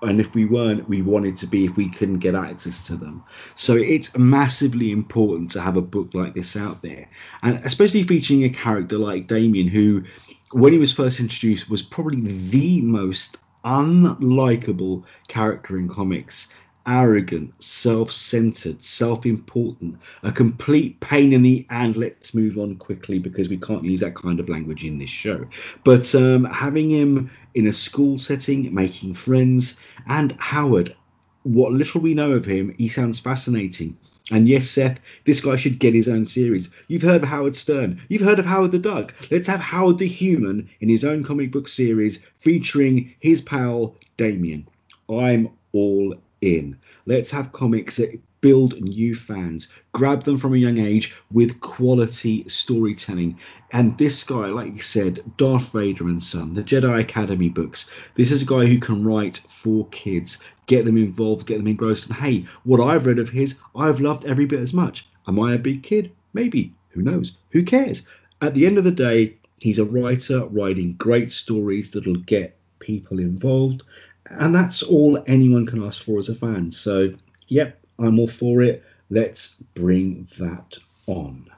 And 0.00 0.20
if 0.20 0.34
we 0.34 0.44
weren't, 0.44 0.88
we 0.88 1.02
wanted 1.02 1.36
to 1.38 1.46
be 1.46 1.64
if 1.64 1.76
we 1.76 1.90
couldn't 1.90 2.20
get 2.20 2.34
access 2.34 2.78
to 2.86 2.96
them. 2.96 3.24
So 3.54 3.74
it's 3.74 4.16
massively 4.16 4.92
important 4.92 5.50
to 5.50 5.60
have 5.60 5.76
a 5.76 5.82
book 5.82 6.14
like 6.14 6.34
this 6.34 6.56
out 6.56 6.82
there. 6.82 7.10
And 7.42 7.58
especially 7.64 8.04
featuring 8.04 8.44
a 8.44 8.48
character 8.48 8.96
like 8.96 9.26
Damian, 9.26 9.68
who, 9.68 10.04
when 10.52 10.72
he 10.72 10.78
was 10.78 10.92
first 10.92 11.20
introduced, 11.20 11.68
was 11.68 11.82
probably 11.82 12.20
the 12.20 12.80
most 12.80 13.38
unlikable 13.64 15.04
character 15.28 15.76
in 15.76 15.88
comics 15.88 16.48
arrogant, 16.88 17.62
self 17.62 18.10
centered, 18.10 18.82
self 18.82 19.26
important, 19.26 19.98
a 20.22 20.32
complete 20.32 20.98
pain 21.00 21.32
in 21.32 21.42
the 21.42 21.66
and 21.68 21.96
let's 21.96 22.34
move 22.34 22.56
on 22.56 22.76
quickly 22.76 23.18
because 23.18 23.48
we 23.48 23.58
can't 23.58 23.84
use 23.84 24.00
that 24.00 24.14
kind 24.14 24.40
of 24.40 24.48
language 24.48 24.84
in 24.84 24.98
this 24.98 25.10
show. 25.10 25.46
But 25.84 26.12
um, 26.14 26.44
having 26.44 26.90
him 26.90 27.30
in 27.54 27.66
a 27.66 27.72
school 27.72 28.16
setting, 28.16 28.74
making 28.74 29.14
friends, 29.14 29.78
and 30.06 30.32
Howard, 30.38 30.96
what 31.42 31.72
little 31.72 32.00
we 32.00 32.14
know 32.14 32.32
of 32.32 32.46
him, 32.46 32.74
he 32.78 32.88
sounds 32.88 33.20
fascinating. 33.20 33.96
And 34.30 34.48
yes, 34.48 34.68
Seth, 34.68 35.00
this 35.24 35.40
guy 35.40 35.56
should 35.56 35.78
get 35.78 35.94
his 35.94 36.08
own 36.08 36.26
series. 36.26 36.68
You've 36.86 37.02
heard 37.02 37.22
of 37.22 37.28
Howard 37.28 37.56
Stern. 37.56 38.00
You've 38.08 38.22
heard 38.22 38.38
of 38.38 38.44
Howard 38.44 38.72
the 38.72 38.78
Duck. 38.78 39.14
Let's 39.30 39.48
have 39.48 39.60
Howard 39.60 39.98
the 39.98 40.06
Human 40.06 40.68
in 40.80 40.88
his 40.88 41.04
own 41.04 41.24
comic 41.24 41.50
book 41.50 41.66
series 41.66 42.24
featuring 42.38 43.14
his 43.20 43.40
pal 43.40 43.96
Damian. 44.18 44.68
I'm 45.08 45.48
all 45.72 46.14
in. 46.42 46.76
Let's 47.06 47.30
have 47.30 47.52
comics 47.52 47.96
that 47.96 48.20
build 48.40 48.80
new 48.80 49.14
fans, 49.14 49.68
grab 49.92 50.24
them 50.24 50.36
from 50.36 50.54
a 50.54 50.58
young 50.58 50.78
age 50.78 51.14
with 51.30 51.60
quality 51.60 52.48
storytelling. 52.48 53.38
And 53.70 53.96
this 53.98 54.22
guy, 54.24 54.46
like 54.46 54.72
you 54.72 54.80
said, 54.80 55.22
Darth 55.36 55.72
Vader 55.72 56.04
and 56.04 56.22
Son, 56.22 56.54
the 56.54 56.62
Jedi 56.62 57.00
Academy 57.00 57.48
books, 57.48 57.90
this 58.14 58.30
is 58.30 58.42
a 58.42 58.46
guy 58.46 58.66
who 58.66 58.78
can 58.78 59.04
write 59.04 59.38
for 59.38 59.86
kids, 59.88 60.42
get 60.66 60.84
them 60.84 60.96
involved, 60.96 61.46
get 61.46 61.58
them 61.58 61.66
engrossed. 61.66 62.06
And 62.06 62.16
hey, 62.16 62.46
what 62.64 62.80
I've 62.80 63.06
read 63.06 63.18
of 63.18 63.30
his, 63.30 63.58
I've 63.74 64.00
loved 64.00 64.24
every 64.24 64.46
bit 64.46 64.60
as 64.60 64.74
much. 64.74 65.06
Am 65.26 65.38
I 65.40 65.54
a 65.54 65.58
big 65.58 65.82
kid? 65.82 66.12
Maybe. 66.32 66.74
Who 66.90 67.02
knows? 67.02 67.36
Who 67.50 67.62
cares? 67.62 68.06
At 68.40 68.54
the 68.54 68.66
end 68.66 68.78
of 68.78 68.84
the 68.84 68.90
day, 68.90 69.36
he's 69.58 69.78
a 69.78 69.84
writer 69.84 70.46
writing 70.46 70.92
great 70.92 71.32
stories 71.32 71.90
that'll 71.90 72.16
get 72.16 72.56
people 72.78 73.18
involved 73.18 73.82
and 74.30 74.54
that's 74.54 74.82
all 74.82 75.22
anyone 75.26 75.66
can 75.66 75.82
ask 75.84 76.02
for 76.02 76.18
as 76.18 76.28
a 76.28 76.34
fan. 76.34 76.72
So, 76.72 77.14
yep, 77.48 77.77
I'm 77.98 78.18
all 78.18 78.26
for 78.26 78.62
it. 78.62 78.84
Let's 79.10 79.54
bring 79.74 80.28
that 80.38 80.78
on. 81.06 81.50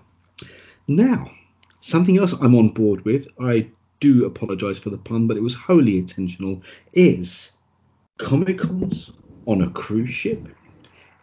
Now, 0.86 1.30
something 1.80 2.18
else 2.18 2.32
I'm 2.32 2.55
on 2.55 2.70
board 2.70 3.05
with, 3.05 3.28
I 3.41 3.70
do 4.01 4.24
apologize 4.24 4.78
for 4.78 4.91
the 4.91 4.99
pun, 4.99 5.26
but 5.26 5.36
it 5.36 5.43
was 5.43 5.55
wholly 5.55 5.99
intentional, 5.99 6.62
is 6.93 7.57
Comic 8.18 8.59
Cons 8.59 9.12
on 9.47 9.62
a 9.62 9.70
cruise 9.70 10.11
ship. 10.11 10.49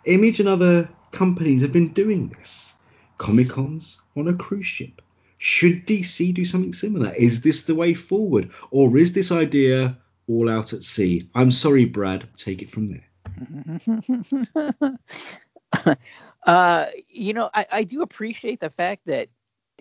Image 0.06 0.40
and 0.40 0.50
other 0.50 0.90
companies 1.12 1.62
have 1.62 1.72
been 1.72 1.94
doing 1.94 2.30
this. 2.30 2.76
Comic 3.18 3.50
Cons 3.50 3.98
on 4.16 4.28
a 4.28 4.36
cruise 4.36 4.66
ship. 4.66 5.02
Should 5.40 5.86
DC 5.86 6.34
do 6.34 6.46
something 6.46 6.74
similar? 6.74 7.14
Is 7.14 7.42
this 7.42 7.64
the 7.64 7.76
way 7.76 7.94
forward? 7.94 8.52
Or 8.72 8.98
is 8.98 9.14
this 9.14 9.32
idea 9.32 9.98
all 10.28 10.50
out 10.50 10.74
at 10.74 10.84
sea. 10.84 11.30
I'm 11.34 11.52
sorry, 11.52 11.86
Brad. 11.86 12.28
Take 12.36 12.62
it 12.62 12.70
from 12.70 12.88
there. 12.88 13.07
uh, 16.46 16.86
you 17.10 17.34
know, 17.34 17.50
I, 17.54 17.66
I 17.72 17.84
do 17.84 18.02
appreciate 18.02 18.60
the 18.60 18.70
fact 18.70 19.06
that 19.06 19.30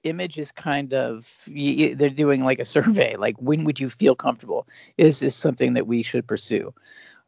image 0.04 0.38
is 0.38 0.52
kind 0.52 0.94
of 0.94 1.30
they're 1.46 2.10
doing 2.10 2.44
like 2.44 2.60
a 2.60 2.64
survey 2.64 3.16
like 3.16 3.36
when 3.38 3.64
would 3.64 3.80
you 3.80 3.88
feel 3.88 4.14
comfortable? 4.14 4.66
Is 4.96 5.20
this 5.20 5.36
something 5.36 5.74
that 5.74 5.86
we 5.86 6.02
should 6.02 6.26
pursue? 6.26 6.74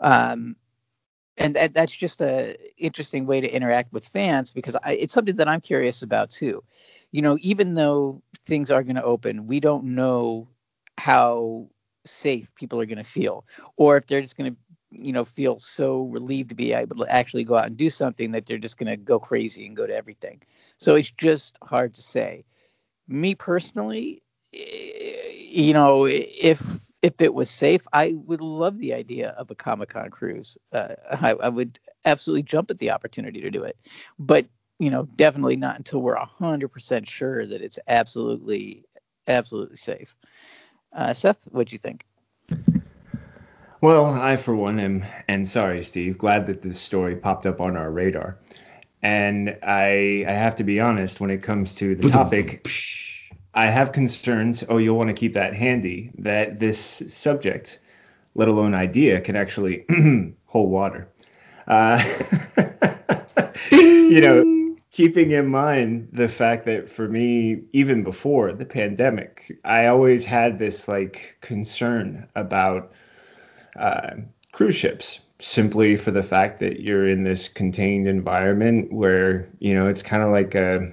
Um, 0.01 0.57
and 1.37 1.57
that, 1.57 1.75
that's 1.75 1.95
just 1.95 2.21
a 2.21 2.57
interesting 2.77 3.27
way 3.27 3.41
to 3.41 3.49
interact 3.49 3.93
with 3.93 4.09
fans 4.09 4.53
because 4.53 4.77
I, 4.77 4.95
it's 4.95 5.14
something 5.14 5.37
that 5.37 5.49
i'm 5.49 5.61
curious 5.61 6.03
about 6.03 6.31
too. 6.31 6.62
You 7.11 7.23
know 7.23 7.39
even 7.41 7.75
though 7.75 8.23
things 8.47 8.71
are 8.71 8.83
going 8.83 8.97
to 8.97 9.05
open 9.05 9.47
we 9.47 9.61
don't 9.61 9.95
know 9.95 10.49
how 10.99 11.69
safe 12.09 12.55
people 12.55 12.81
are 12.81 12.87
going 12.87 12.99
to 12.99 13.05
feel, 13.05 13.45
or 13.77 13.97
if 13.97 14.07
they're 14.07 14.21
just 14.21 14.37
going 14.37 14.53
to 14.53 14.59
you 14.91 15.12
know 15.12 15.24
feel 15.24 15.59
so 15.59 16.03
relieved 16.03 16.51
to 16.51 16.55
be 16.55 16.72
able 16.72 16.97
to 17.05 17.12
actually 17.12 17.45
go 17.45 17.55
out 17.57 17.66
and 17.66 17.76
do 17.76 17.91
something 17.91 18.32
that 18.32 18.47
they're 18.47 18.59
just 18.59 18.78
going 18.78 18.89
to 18.89 18.97
go 18.97 19.18
crazy 19.18 19.66
and 19.66 19.76
go 19.76 19.86
to 19.86 19.95
everything. 19.95 20.43
So 20.78 20.95
it's 20.97 21.11
just 21.11 21.59
hard 21.62 21.95
to 21.95 22.03
say. 22.03 22.45
Me 23.09 23.34
personally, 23.34 24.22
eh, 24.55 25.30
you 25.34 25.72
know, 25.72 26.07
if 26.07 26.62
if 27.03 27.20
it 27.20 27.32
was 27.32 27.51
safe, 27.51 27.86
I 27.93 28.14
would 28.14 28.41
love 28.41 28.78
the 28.78 28.95
idea 28.95 29.30
of 29.30 29.51
a 29.51 29.55
Comic 29.55 29.91
Con 29.91 30.11
cruise. 30.11 30.59
Uh, 30.72 30.95
I, 31.11 31.34
I 31.34 31.49
would 31.49 31.78
absolutely 32.05 32.43
jump 32.43 32.70
at 32.70 32.78
the 32.78 32.91
opportunity 32.91 33.41
to 33.43 33.51
do 33.51 33.62
it, 33.62 33.76
but 34.18 34.47
you 34.78 34.91
know, 34.91 35.05
definitely 35.05 35.57
not 35.57 35.76
until 35.76 36.01
we're 36.01 36.16
hundred 36.16 36.68
percent 36.68 37.09
sure 37.09 37.45
that 37.45 37.62
it's 37.62 37.78
absolutely 37.89 38.84
absolutely 39.26 39.76
safe. 39.76 40.16
Uh, 40.93 41.14
Seth, 41.14 41.47
what 41.51 41.68
do 41.68 41.74
you 41.74 41.78
think? 41.78 42.05
Well, 43.81 44.07
I 44.07 44.37
for 44.37 44.57
one 44.57 44.81
am, 44.81 45.05
and 45.29 45.47
sorry, 45.47 45.85
Steve, 45.85 46.18
glad 46.18 46.47
that 46.47 46.62
this 46.62 46.81
story 46.81 47.14
popped 47.14 47.47
up 47.47 47.61
on 47.61 47.76
our 47.76 47.91
radar. 47.91 48.39
And 49.03 49.57
I, 49.62 50.24
I 50.26 50.33
have 50.33 50.57
to 50.57 50.64
be 50.64 50.81
honest 50.81 51.20
when 51.20 51.31
it 51.31 51.45
comes 51.45 51.74
to 51.74 51.95
the 51.95 52.09
topic. 52.09 52.66
I 53.55 53.66
have 53.66 53.93
concerns. 53.93 54.64
Oh, 54.68 54.79
you'll 54.79 54.97
want 54.97 55.11
to 55.11 55.14
keep 55.14 55.35
that 55.35 55.55
handy. 55.55 56.11
That 56.18 56.59
this 56.59 57.03
subject, 57.07 57.79
let 58.35 58.49
alone 58.49 58.74
idea, 58.74 59.20
can 59.20 59.37
actually 59.37 59.85
hold 60.47 60.70
water. 60.70 61.09
Uh, 61.68 62.03
you 63.70 64.20
know, 64.20 64.76
keeping 64.91 65.31
in 65.31 65.47
mind 65.47 66.09
the 66.12 66.29
fact 66.29 66.66
that 66.66 66.91
for 66.91 67.07
me, 67.07 67.62
even 67.72 68.03
before 68.03 68.53
the 68.53 68.66
pandemic, 68.66 69.57
I 69.64 69.87
always 69.87 70.24
had 70.24 70.59
this 70.59 70.89
like 70.89 71.39
concern 71.41 72.29
about 72.35 72.93
uh, 73.79 74.16
cruise 74.53 74.74
ships 74.74 75.20
simply 75.41 75.97
for 75.97 76.11
the 76.11 76.22
fact 76.22 76.61
that 76.61 76.81
you're 76.81 77.09
in 77.09 77.22
this 77.22 77.49
contained 77.49 78.09
environment 78.09 78.93
where, 78.93 79.49
you 79.61 79.74
know, 79.74 79.87
it's 79.87 80.03
kind 80.03 80.22
of 80.22 80.31
like 80.31 80.55
a 80.55 80.93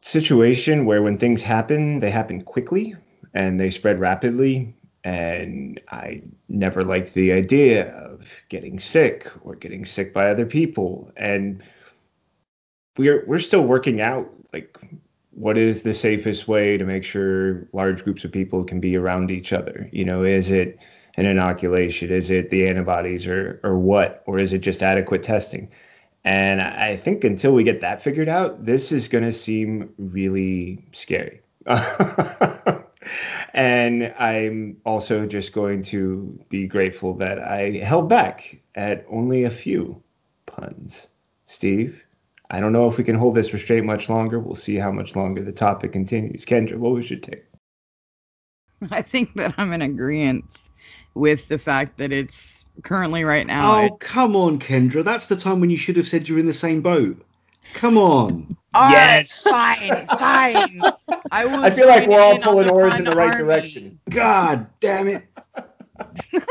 situation 0.00 0.84
where 0.84 1.02
when 1.02 1.18
things 1.18 1.42
happen, 1.42 2.00
they 2.00 2.10
happen 2.10 2.42
quickly 2.42 2.96
and 3.32 3.58
they 3.58 3.70
spread 3.70 4.00
rapidly. 4.00 4.74
And 5.04 5.80
I 5.88 6.22
never 6.48 6.82
liked 6.82 7.14
the 7.14 7.32
idea 7.32 7.90
of 7.90 8.42
getting 8.48 8.78
sick 8.78 9.30
or 9.42 9.54
getting 9.54 9.84
sick 9.84 10.14
by 10.14 10.30
other 10.30 10.46
people. 10.46 11.12
And 11.16 11.62
we're 12.96 13.24
we're 13.26 13.38
still 13.38 13.62
working 13.62 14.00
out 14.00 14.32
like 14.52 14.78
what 15.30 15.58
is 15.58 15.82
the 15.82 15.92
safest 15.92 16.46
way 16.48 16.76
to 16.76 16.84
make 16.84 17.04
sure 17.04 17.68
large 17.72 18.04
groups 18.04 18.24
of 18.24 18.32
people 18.32 18.64
can 18.64 18.80
be 18.80 18.96
around 18.96 19.30
each 19.30 19.52
other? 19.52 19.88
You 19.92 20.04
know, 20.04 20.22
is 20.22 20.50
it 20.50 20.78
an 21.16 21.26
inoculation? 21.26 22.10
Is 22.10 22.30
it 22.30 22.50
the 22.50 22.68
antibodies 22.68 23.26
or 23.26 23.60
or 23.62 23.78
what? 23.78 24.22
Or 24.26 24.38
is 24.38 24.52
it 24.52 24.58
just 24.58 24.82
adequate 24.82 25.22
testing? 25.22 25.70
And 26.24 26.60
I 26.62 26.96
think 26.96 27.22
until 27.24 27.52
we 27.52 27.64
get 27.64 27.80
that 27.80 28.02
figured 28.02 28.30
out, 28.30 28.64
this 28.64 28.92
is 28.92 29.08
going 29.08 29.24
to 29.24 29.32
seem 29.32 29.92
really 29.98 30.82
scary. 30.92 31.42
and 33.52 34.14
I'm 34.18 34.78
also 34.86 35.26
just 35.26 35.52
going 35.52 35.82
to 35.84 36.38
be 36.48 36.66
grateful 36.66 37.14
that 37.16 37.38
I 37.38 37.72
held 37.84 38.08
back 38.08 38.62
at 38.74 39.04
only 39.10 39.44
a 39.44 39.50
few 39.50 40.02
puns. 40.46 41.08
Steve? 41.44 42.04
I 42.50 42.60
don't 42.60 42.72
know 42.72 42.88
if 42.88 42.96
we 42.96 43.04
can 43.04 43.16
hold 43.16 43.34
this 43.34 43.52
restraint 43.52 43.84
much 43.84 44.08
longer. 44.08 44.38
We'll 44.38 44.54
see 44.54 44.76
how 44.76 44.92
much 44.92 45.16
longer 45.16 45.42
the 45.42 45.52
topic 45.52 45.92
continues. 45.92 46.44
Kendra, 46.44 46.76
what 46.76 46.92
was 46.92 47.10
your 47.10 47.18
take? 47.18 47.44
I 48.90 49.02
think 49.02 49.34
that 49.34 49.54
I'm 49.56 49.72
in 49.72 49.82
agreement 49.82 50.44
with 51.14 51.46
the 51.48 51.58
fact 51.58 51.98
that 51.98 52.12
it's 52.12 52.64
currently 52.82 53.24
right 53.24 53.46
now. 53.46 53.74
Oh, 53.76 53.84
it- 53.86 54.00
come 54.00 54.36
on, 54.36 54.58
Kendra. 54.58 55.04
That's 55.04 55.26
the 55.26 55.36
time 55.36 55.60
when 55.60 55.70
you 55.70 55.76
should 55.76 55.96
have 55.96 56.06
said 56.08 56.28
you're 56.28 56.38
in 56.38 56.46
the 56.46 56.54
same 56.54 56.80
boat. 56.82 57.20
Come 57.74 57.96
on. 57.98 58.56
All 58.74 58.82
right, 58.82 58.92
Yes. 58.92 59.42
fine, 59.44 60.06
fine. 60.18 60.82
I 61.30 61.44
will. 61.46 61.64
I 61.64 61.70
feel 61.70 61.86
like 61.88 62.08
we're 62.08 62.20
all 62.20 62.38
pulling 62.38 62.68
oars 62.68 62.98
in 62.98 63.04
the 63.04 63.12
right 63.14 63.30
army. 63.32 63.44
direction. 63.44 63.98
God 64.10 64.66
damn 64.80 65.08
it. 65.08 65.24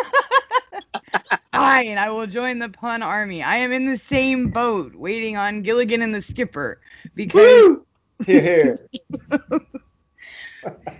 Fine, 1.53 1.97
I 1.99 2.09
will 2.09 2.26
join 2.26 2.57
the 2.59 2.70
pun 2.70 3.03
army. 3.03 3.43
I 3.43 3.57
am 3.57 3.72
in 3.72 3.86
the 3.86 3.97
same 3.97 4.49
boat, 4.49 4.95
waiting 4.95 5.38
on 5.38 5.61
Gilligan 5.61 6.01
and 6.01 6.14
the 6.16 6.22
skipper 6.22 6.80
because 7.14 7.78
Hear, 8.26 8.41
hear. 8.41 8.76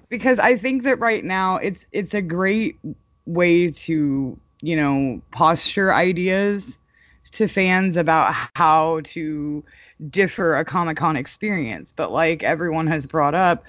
because 0.09 0.38
I 0.39 0.55
think 0.57 0.84
that 0.84 0.99
right 0.99 1.24
now 1.24 1.55
it's 1.57 1.86
it's 1.91 2.14
a 2.14 2.22
great 2.22 2.78
way 3.26 3.71
to 3.71 4.38
you 4.61 4.76
know 4.76 5.21
posture 5.32 5.93
ideas 5.93 6.78
to 7.34 7.47
fans 7.47 7.97
about 7.97 8.34
how 8.55 9.01
to 9.03 9.63
differ 10.09 10.55
a 10.55 10.65
Comic 10.65 10.97
Con 10.97 11.17
experience. 11.17 11.93
But 11.95 12.11
like 12.11 12.43
everyone 12.43 12.88
has 12.88 13.05
brought 13.05 13.36
up, 13.36 13.63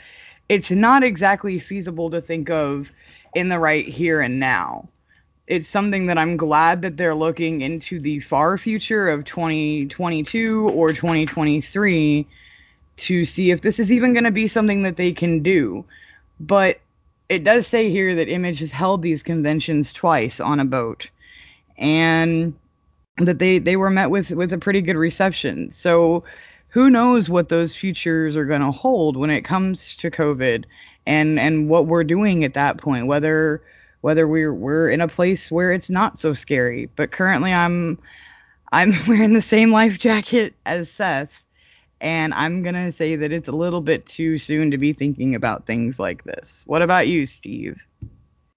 it's 0.48 0.70
not 0.70 1.02
exactly 1.02 1.58
feasible 1.58 2.10
to 2.10 2.20
think 2.20 2.50
of 2.50 2.90
in 3.34 3.48
the 3.48 3.58
right 3.58 3.88
here 3.88 4.20
and 4.20 4.38
now. 4.38 4.88
It's 5.46 5.68
something 5.68 6.06
that 6.06 6.18
I'm 6.18 6.36
glad 6.36 6.82
that 6.82 6.96
they're 6.96 7.14
looking 7.14 7.60
into 7.60 8.00
the 8.00 8.20
far 8.20 8.56
future 8.56 9.08
of 9.08 9.24
2022 9.24 10.68
or 10.70 10.92
2023 10.92 12.26
to 12.96 13.24
see 13.24 13.50
if 13.50 13.60
this 13.60 13.78
is 13.78 13.92
even 13.92 14.14
going 14.14 14.24
to 14.24 14.30
be 14.30 14.48
something 14.48 14.82
that 14.84 14.96
they 14.96 15.12
can 15.12 15.42
do. 15.42 15.84
But 16.40 16.80
it 17.28 17.44
does 17.44 17.66
say 17.66 17.90
here 17.90 18.14
that 18.14 18.28
Image 18.28 18.58
has 18.60 18.70
held 18.70 19.02
these 19.02 19.22
conventions 19.22 19.92
twice 19.92 20.40
on 20.40 20.60
a 20.60 20.64
boat, 20.64 21.08
and 21.78 22.54
that 23.18 23.38
they 23.38 23.58
they 23.58 23.76
were 23.76 23.90
met 23.90 24.10
with 24.10 24.30
with 24.30 24.52
a 24.52 24.58
pretty 24.58 24.82
good 24.82 24.96
reception. 24.96 25.72
So 25.72 26.24
who 26.68 26.90
knows 26.90 27.30
what 27.30 27.48
those 27.48 27.74
futures 27.74 28.36
are 28.36 28.44
going 28.44 28.60
to 28.60 28.72
hold 28.72 29.16
when 29.16 29.30
it 29.30 29.44
comes 29.44 29.94
to 29.96 30.10
COVID 30.10 30.64
and 31.06 31.38
and 31.38 31.68
what 31.68 31.86
we're 31.86 32.04
doing 32.04 32.44
at 32.44 32.54
that 32.54 32.78
point, 32.78 33.06
whether 33.06 33.62
whether 34.00 34.26
we're 34.26 34.52
we're 34.52 34.90
in 34.90 35.00
a 35.00 35.08
place 35.08 35.50
where 35.50 35.72
it's 35.72 35.88
not 35.88 36.18
so 36.18 36.34
scary. 36.34 36.90
But 36.96 37.12
currently 37.12 37.52
I'm 37.52 37.98
I'm 38.72 38.92
wearing 39.08 39.32
the 39.32 39.42
same 39.42 39.70
life 39.70 39.98
jacket 39.98 40.54
as 40.66 40.90
Seth 40.90 41.30
and 42.04 42.34
I'm 42.34 42.62
going 42.62 42.74
to 42.74 42.92
say 42.92 43.16
that 43.16 43.32
it's 43.32 43.48
a 43.48 43.52
little 43.52 43.80
bit 43.80 44.04
too 44.04 44.36
soon 44.36 44.70
to 44.72 44.78
be 44.78 44.92
thinking 44.92 45.34
about 45.34 45.64
things 45.64 45.98
like 45.98 46.22
this. 46.24 46.62
What 46.66 46.82
about 46.82 47.08
you, 47.08 47.24
Steve? 47.24 47.80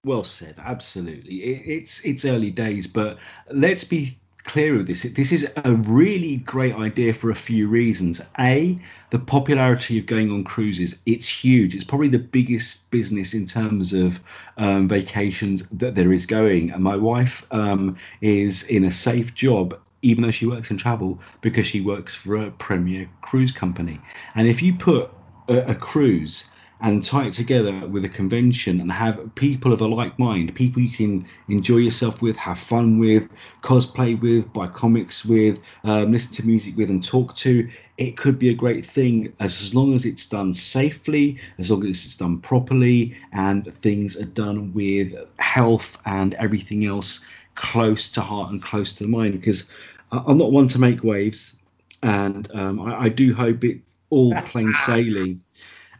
Well 0.04 0.22
said. 0.22 0.56
Absolutely. 0.58 1.36
It, 1.36 1.62
it's 1.66 2.04
it's 2.04 2.24
early 2.26 2.50
days, 2.50 2.86
but 2.86 3.18
let's 3.50 3.84
be 3.84 4.18
clear 4.44 4.74
of 4.76 4.86
this. 4.86 5.02
This 5.02 5.32
is 5.32 5.50
a 5.56 5.72
really 5.72 6.36
great 6.36 6.74
idea 6.74 7.14
for 7.14 7.30
a 7.30 7.34
few 7.34 7.68
reasons. 7.68 8.20
A, 8.38 8.78
the 9.10 9.18
popularity 9.18 9.98
of 9.98 10.04
going 10.04 10.30
on 10.30 10.44
cruises. 10.44 10.98
It's 11.06 11.28
huge. 11.28 11.74
It's 11.74 11.84
probably 11.84 12.08
the 12.08 12.18
biggest 12.18 12.90
business 12.90 13.32
in 13.32 13.46
terms 13.46 13.94
of 13.94 14.20
um, 14.58 14.88
vacations 14.88 15.66
that 15.72 15.94
there 15.94 16.12
is 16.12 16.26
going. 16.26 16.70
And 16.70 16.84
my 16.84 16.96
wife 16.96 17.46
um, 17.50 17.96
is 18.20 18.64
in 18.64 18.84
a 18.84 18.92
safe 18.92 19.34
job 19.34 19.78
even 20.02 20.22
though 20.22 20.30
she 20.30 20.46
works 20.46 20.70
in 20.70 20.76
travel 20.76 21.18
because 21.40 21.66
she 21.66 21.80
works 21.80 22.14
for 22.14 22.36
a 22.36 22.50
premier 22.52 23.08
cruise 23.22 23.52
company. 23.52 24.00
And 24.34 24.46
if 24.48 24.62
you 24.62 24.74
put 24.74 25.10
a, 25.48 25.72
a 25.72 25.74
cruise 25.74 26.48
and 26.80 27.04
tie 27.04 27.26
it 27.26 27.34
together 27.34 27.86
with 27.88 28.04
a 28.04 28.08
convention 28.08 28.80
and 28.80 28.92
have 28.92 29.34
people 29.34 29.72
of 29.72 29.80
a 29.80 29.86
like 29.86 30.16
mind, 30.18 30.54
people 30.54 30.80
you 30.80 30.90
can 30.90 31.26
enjoy 31.48 31.78
yourself 31.78 32.22
with, 32.22 32.36
have 32.36 32.58
fun 32.58 32.98
with, 32.98 33.28
cosplay 33.62 34.20
with, 34.20 34.52
buy 34.52 34.68
comics 34.68 35.24
with, 35.24 35.60
um, 35.82 36.12
listen 36.12 36.32
to 36.32 36.46
music 36.46 36.76
with, 36.76 36.88
and 36.88 37.02
talk 37.02 37.34
to, 37.34 37.68
it 37.96 38.16
could 38.16 38.38
be 38.38 38.50
a 38.50 38.54
great 38.54 38.86
thing 38.86 39.32
as, 39.40 39.60
as 39.60 39.74
long 39.74 39.92
as 39.92 40.04
it's 40.04 40.28
done 40.28 40.54
safely, 40.54 41.40
as 41.58 41.68
long 41.68 41.84
as 41.84 42.04
it's 42.04 42.16
done 42.16 42.38
properly, 42.38 43.16
and 43.32 43.74
things 43.74 44.16
are 44.16 44.26
done 44.26 44.72
with 44.72 45.14
health 45.40 46.00
and 46.06 46.34
everything 46.34 46.86
else 46.86 47.26
close 47.58 48.12
to 48.12 48.20
heart 48.20 48.50
and 48.50 48.62
close 48.62 48.94
to 48.94 49.04
the 49.04 49.08
mind. 49.08 49.34
Because 49.34 49.70
I'm 50.10 50.38
not 50.38 50.52
one 50.52 50.68
to 50.68 50.78
make 50.78 51.04
waves, 51.04 51.56
and 52.02 52.48
um, 52.54 52.80
I, 52.80 53.04
I 53.04 53.08
do 53.08 53.34
hope 53.34 53.64
it 53.64 53.80
all 54.10 54.34
plain 54.34 54.72
sailing 54.72 55.42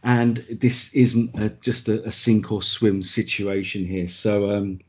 and 0.03 0.37
this 0.49 0.93
isn't 0.93 1.35
a, 1.35 1.49
just 1.49 1.89
a, 1.89 2.05
a 2.07 2.11
sink 2.11 2.51
or 2.51 2.63
swim 2.63 3.03
situation 3.03 3.85
here. 3.85 4.07
So, 4.07 4.49
um, 4.51 4.79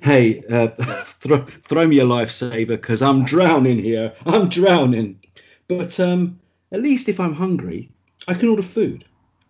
hey, 0.00 0.42
uh, 0.50 0.68
throw, 1.04 1.42
throw 1.44 1.86
me 1.86 2.00
a 2.00 2.04
lifesaver 2.04 2.68
because 2.68 3.02
I'm 3.02 3.24
drowning 3.24 3.78
here. 3.78 4.14
I'm 4.24 4.48
drowning. 4.48 5.20
But 5.68 5.98
um, 6.00 6.40
at 6.72 6.82
least 6.82 7.08
if 7.08 7.20
I'm 7.20 7.34
hungry, 7.34 7.90
I 8.26 8.34
can 8.34 8.48
order 8.48 8.62
food 8.62 9.04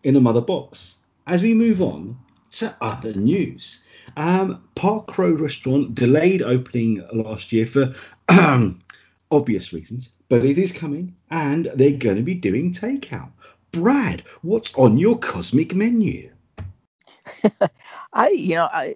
in 0.05 0.17
a 0.17 0.21
mother 0.21 0.41
box. 0.41 0.99
As 1.27 1.43
we 1.43 1.55
move 1.55 1.81
on 1.81 2.19
to 2.53 2.77
other 2.81 3.15
news, 3.15 3.85
um, 4.17 4.63
Park 4.75 5.17
Row 5.19 5.33
Restaurant 5.33 5.95
delayed 5.95 6.43
opening 6.43 7.07
last 7.13 7.53
year 7.53 7.67
for 7.67 7.93
obvious 9.31 9.73
reasons, 9.73 10.13
but 10.29 10.45
it 10.45 10.59
is 10.59 10.73
coming 10.73 11.17
and 11.31 11.71
they're 11.75 11.97
going 11.97 12.17
to 12.17 12.23
be 12.23 12.35
doing 12.35 12.73
takeout. 12.73 13.31
Brad, 13.73 14.23
what's 14.43 14.75
on 14.75 14.99
your 14.99 15.19
cosmic 15.19 15.75
menu? 15.75 16.31
I, 18.13 18.31
you 18.31 18.55
know, 18.55 18.69
I, 18.71 18.95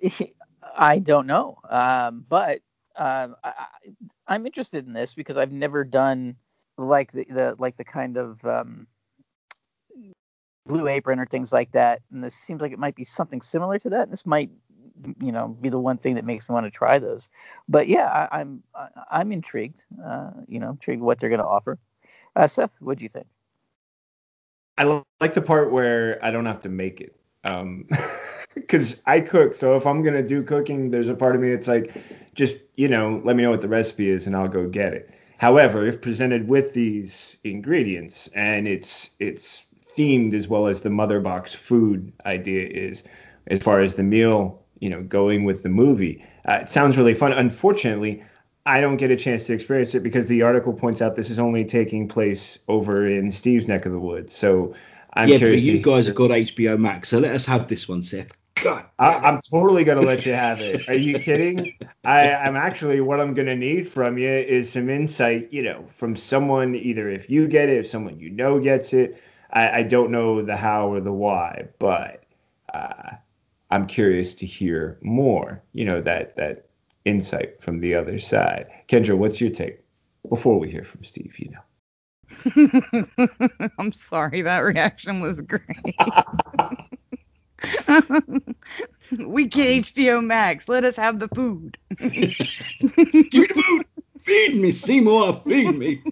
I 0.77 0.99
don't 0.99 1.27
know, 1.27 1.59
um, 1.69 2.25
but 2.29 2.61
um, 2.97 3.37
I, 3.43 3.67
I'm 4.27 4.47
interested 4.47 4.87
in 4.87 4.93
this 4.93 5.15
because 5.15 5.37
I've 5.37 5.53
never 5.53 5.85
done 5.85 6.37
like 6.79 7.13
the, 7.13 7.25
the 7.25 7.57
like 7.59 7.77
the 7.77 7.85
kind 7.85 8.17
of 8.17 8.45
um, 8.45 8.87
blue 10.67 10.87
apron 10.87 11.19
or 11.19 11.27
things 11.27 11.53
like 11.53 11.73
that, 11.73 12.03
and 12.11 12.23
this 12.23 12.35
seems 12.35 12.61
like 12.61 12.73
it 12.73 12.79
might 12.79 12.95
be 12.95 13.05
something 13.05 13.43
similar 13.43 13.79
to 13.81 13.91
that. 13.91 14.03
And 14.03 14.13
this 14.13 14.27
might, 14.27 14.51
you 15.21 15.33
know, 15.33 15.49
be 15.49 15.69
the 15.69 15.79
one 15.79 15.99
thing 15.99 16.15
that 16.17 16.25
makes 16.25 16.49
me 16.49 16.53
want 16.53 16.67
to 16.67 16.71
try 16.71 16.99
those. 16.99 17.29
But 17.69 17.89
yeah, 17.89 18.07
I, 18.07 18.41
I'm 18.41 18.63
I, 18.75 18.89
I'm 19.11 19.33
intrigued. 19.33 19.83
Uh, 20.05 20.31
you 20.49 20.61
know, 20.61 20.71
intrigued 20.71 21.03
what 21.03 21.19
they're 21.19 21.31
going 21.31 21.41
to 21.41 21.47
offer. 21.47 21.79
Uh, 22.35 22.47
Seth, 22.47 22.71
what 22.81 22.99
do 22.99 23.05
you 23.05 23.09
think? 23.09 23.27
I 24.79 24.85
li- 24.85 25.03
like 25.21 25.35
the 25.35 25.43
part 25.43 25.73
where 25.73 26.19
I 26.25 26.31
don't 26.31 26.47
have 26.47 26.63
to 26.63 26.69
make 26.69 27.01
it. 27.01 27.15
Um, 27.45 27.89
because 28.55 28.97
I 29.07 29.21
cook. 29.21 29.55
So 29.55 29.77
if 29.77 29.87
I'm 29.87 30.03
gonna 30.03 30.27
do 30.27 30.43
cooking, 30.43 30.91
there's 30.91 31.09
a 31.09 31.15
part 31.15 31.35
of 31.35 31.41
me 31.41 31.51
that's 31.51 31.69
like, 31.69 31.95
just 32.35 32.59
you 32.75 32.89
know, 32.89 33.21
let 33.25 33.37
me 33.37 33.43
know 33.43 33.51
what 33.51 33.61
the 33.61 33.69
recipe 33.69 34.09
is 34.09 34.27
and 34.27 34.37
I'll 34.37 34.49
go 34.49 34.69
get 34.69 34.95
it. 34.95 35.11
However, 35.39 35.87
if 35.87 36.01
presented 36.01 36.49
with 36.49 36.75
these 36.75 37.39
ingredients 37.45 38.29
and 38.35 38.69
it's 38.69 39.11
it's 39.19 39.65
themed 39.97 40.35
as 40.35 40.49
well 40.49 40.67
as 40.67 40.83
the 40.83 40.91
mother 40.91 41.21
box 41.21 41.55
food 41.55 42.13
idea 42.25 42.67
is, 42.67 43.05
as 43.47 43.59
far 43.59 43.81
as 43.81 43.97
the 43.97 44.03
meal, 44.03 44.63
you 44.81 44.91
know, 44.91 45.03
going 45.03 45.45
with 45.45 45.63
the 45.63 45.69
movie, 45.69 46.25
uh, 46.49 46.61
it 46.63 46.69
sounds 46.69 46.99
really 46.99 47.15
fun. 47.15 47.33
Unfortunately, 47.33 48.23
I 48.67 48.81
don't 48.81 48.97
get 48.97 49.11
a 49.11 49.17
chance 49.17 49.47
two 49.47 49.55
experience 49.55 49.95
it 49.95 50.03
because 50.03 50.27
the 50.27 50.43
article 50.43 50.73
points 50.73 51.01
out 51.01 51.17
this 51.17 51.31
is 51.31 51.39
only 51.39 51.65
taking 51.65 52.09
place 52.09 52.59
over 52.69 53.07
in 53.07 53.31
Steve's 53.31 53.69
neck 53.69 53.87
of 53.87 53.93
the 53.93 53.99
woods. 53.99 54.35
So 54.35 54.75
I'm 55.15 55.29
yeah, 55.29 55.39
but 55.39 55.61
you 55.61 55.73
to 55.73 55.79
guys 55.79 56.07
have 56.07 56.17
got 56.17 56.31
HBO 56.31 56.79
Max, 56.79 57.09
so 57.09 57.19
let 57.19 57.35
us 57.35 57.45
have 57.47 57.69
this 57.69 57.89
one, 57.89 58.03
Seth. 58.03 58.33
God, 58.63 58.85
I, 58.99 59.15
I'm 59.15 59.41
totally 59.51 59.85
gonna 59.85 60.03
let 60.03 60.27
you 60.27 60.33
have 60.33 60.61
it. 60.61 60.89
Are 60.89 60.95
you 60.95 61.19
kidding? 61.21 61.75
I, 62.05 62.33
I'm 62.33 62.57
actually 62.57 63.01
what 63.01 63.21
I'm 63.21 63.35
gonna 63.35 63.57
need 63.57 63.89
from 63.89 64.19
you 64.19 64.29
is 64.29 64.71
some 64.71 64.91
insight, 64.91 65.53
you 65.53 65.63
know, 65.63 65.87
from 65.89 66.15
someone 66.15 66.75
either 66.75 67.09
if 67.09 67.31
you 67.31 67.49
get 67.49 67.69
it, 67.69 67.79
if 67.79 67.87
someone 67.87 68.21
you 68.21 68.31
know 68.31 68.61
gets 68.61 68.93
it. 68.93 69.23
I, 69.53 69.79
I 69.79 69.83
don't 69.83 70.13
know 70.13 70.43
the 70.43 70.57
how 70.57 70.93
or 70.93 71.01
the 71.01 71.13
why, 71.13 71.69
but 71.79 72.23
uh, 72.73 73.15
I'm 73.71 73.87
curious 73.87 74.35
to 74.37 74.47
hear 74.47 74.99
more. 75.03 75.63
You 75.73 75.85
know 75.85 76.01
that 76.01 76.37
that 76.37 76.67
insight 77.05 77.63
from 77.63 77.81
the 77.81 77.95
other 77.95 78.19
side. 78.19 78.67
Kendra, 78.89 79.17
what's 79.17 79.41
your 79.41 79.51
take? 79.51 79.81
Before 80.29 80.59
we 80.59 80.71
hear 80.71 80.85
from 80.85 81.03
Steve, 81.05 81.39
you 81.39 81.51
know. 81.51 81.61
I'm 83.79 83.93
sorry, 83.93 84.43
that 84.43 84.59
reaction 84.61 85.21
was 85.21 85.41
great. 85.41 85.63
we 89.19 89.45
get 89.45 89.85
HBO 89.85 90.25
Max. 90.25 90.69
Let 90.69 90.85
us 90.85 90.97
have 90.97 91.19
the 91.19 91.29
food. 91.29 91.79
Give 91.97 92.13
me 92.13 92.27
the 93.31 93.63
food. 93.67 93.87
Feed 94.21 94.57
me, 94.57 94.71
Seymour. 94.71 95.35
Feed 95.35 95.77
me. 95.77 96.03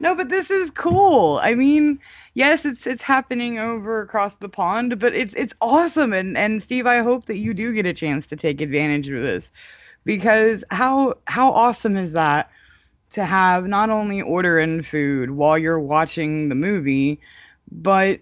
No, 0.00 0.14
but 0.16 0.28
this 0.30 0.50
is 0.50 0.70
cool. 0.70 1.38
I 1.42 1.54
mean, 1.54 2.00
yes, 2.34 2.64
it's 2.64 2.86
it's 2.86 3.02
happening 3.02 3.58
over 3.58 4.00
across 4.00 4.34
the 4.36 4.48
pond, 4.48 4.98
but 4.98 5.14
it's 5.14 5.34
it's 5.36 5.52
awesome. 5.60 6.12
And 6.12 6.36
and 6.38 6.62
Steve, 6.62 6.86
I 6.86 7.02
hope 7.02 7.26
that 7.26 7.36
you 7.38 7.52
do 7.54 7.72
get 7.74 7.86
a 7.86 7.92
chance 7.94 8.26
to 8.28 8.36
take 8.36 8.60
advantage 8.60 9.08
of 9.08 9.22
this 9.22 9.50
because 10.04 10.64
how 10.70 11.16
how 11.26 11.52
awesome 11.52 11.96
is 11.96 12.12
that 12.12 12.50
to 13.12 13.24
have 13.24 13.66
not 13.68 13.90
only 13.90 14.22
order 14.22 14.58
in 14.60 14.82
food 14.82 15.32
while 15.32 15.58
you're 15.58 15.80
watching 15.80 16.48
the 16.50 16.54
movie, 16.56 17.20
but 17.72 18.20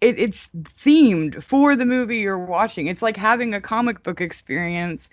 it, 0.00 0.18
it's 0.18 0.48
themed 0.82 1.42
for 1.42 1.76
the 1.76 1.84
movie 1.84 2.18
you're 2.18 2.38
watching. 2.38 2.86
It's 2.86 3.02
like 3.02 3.16
having 3.16 3.54
a 3.54 3.60
comic 3.60 4.02
book 4.02 4.20
experience 4.20 5.10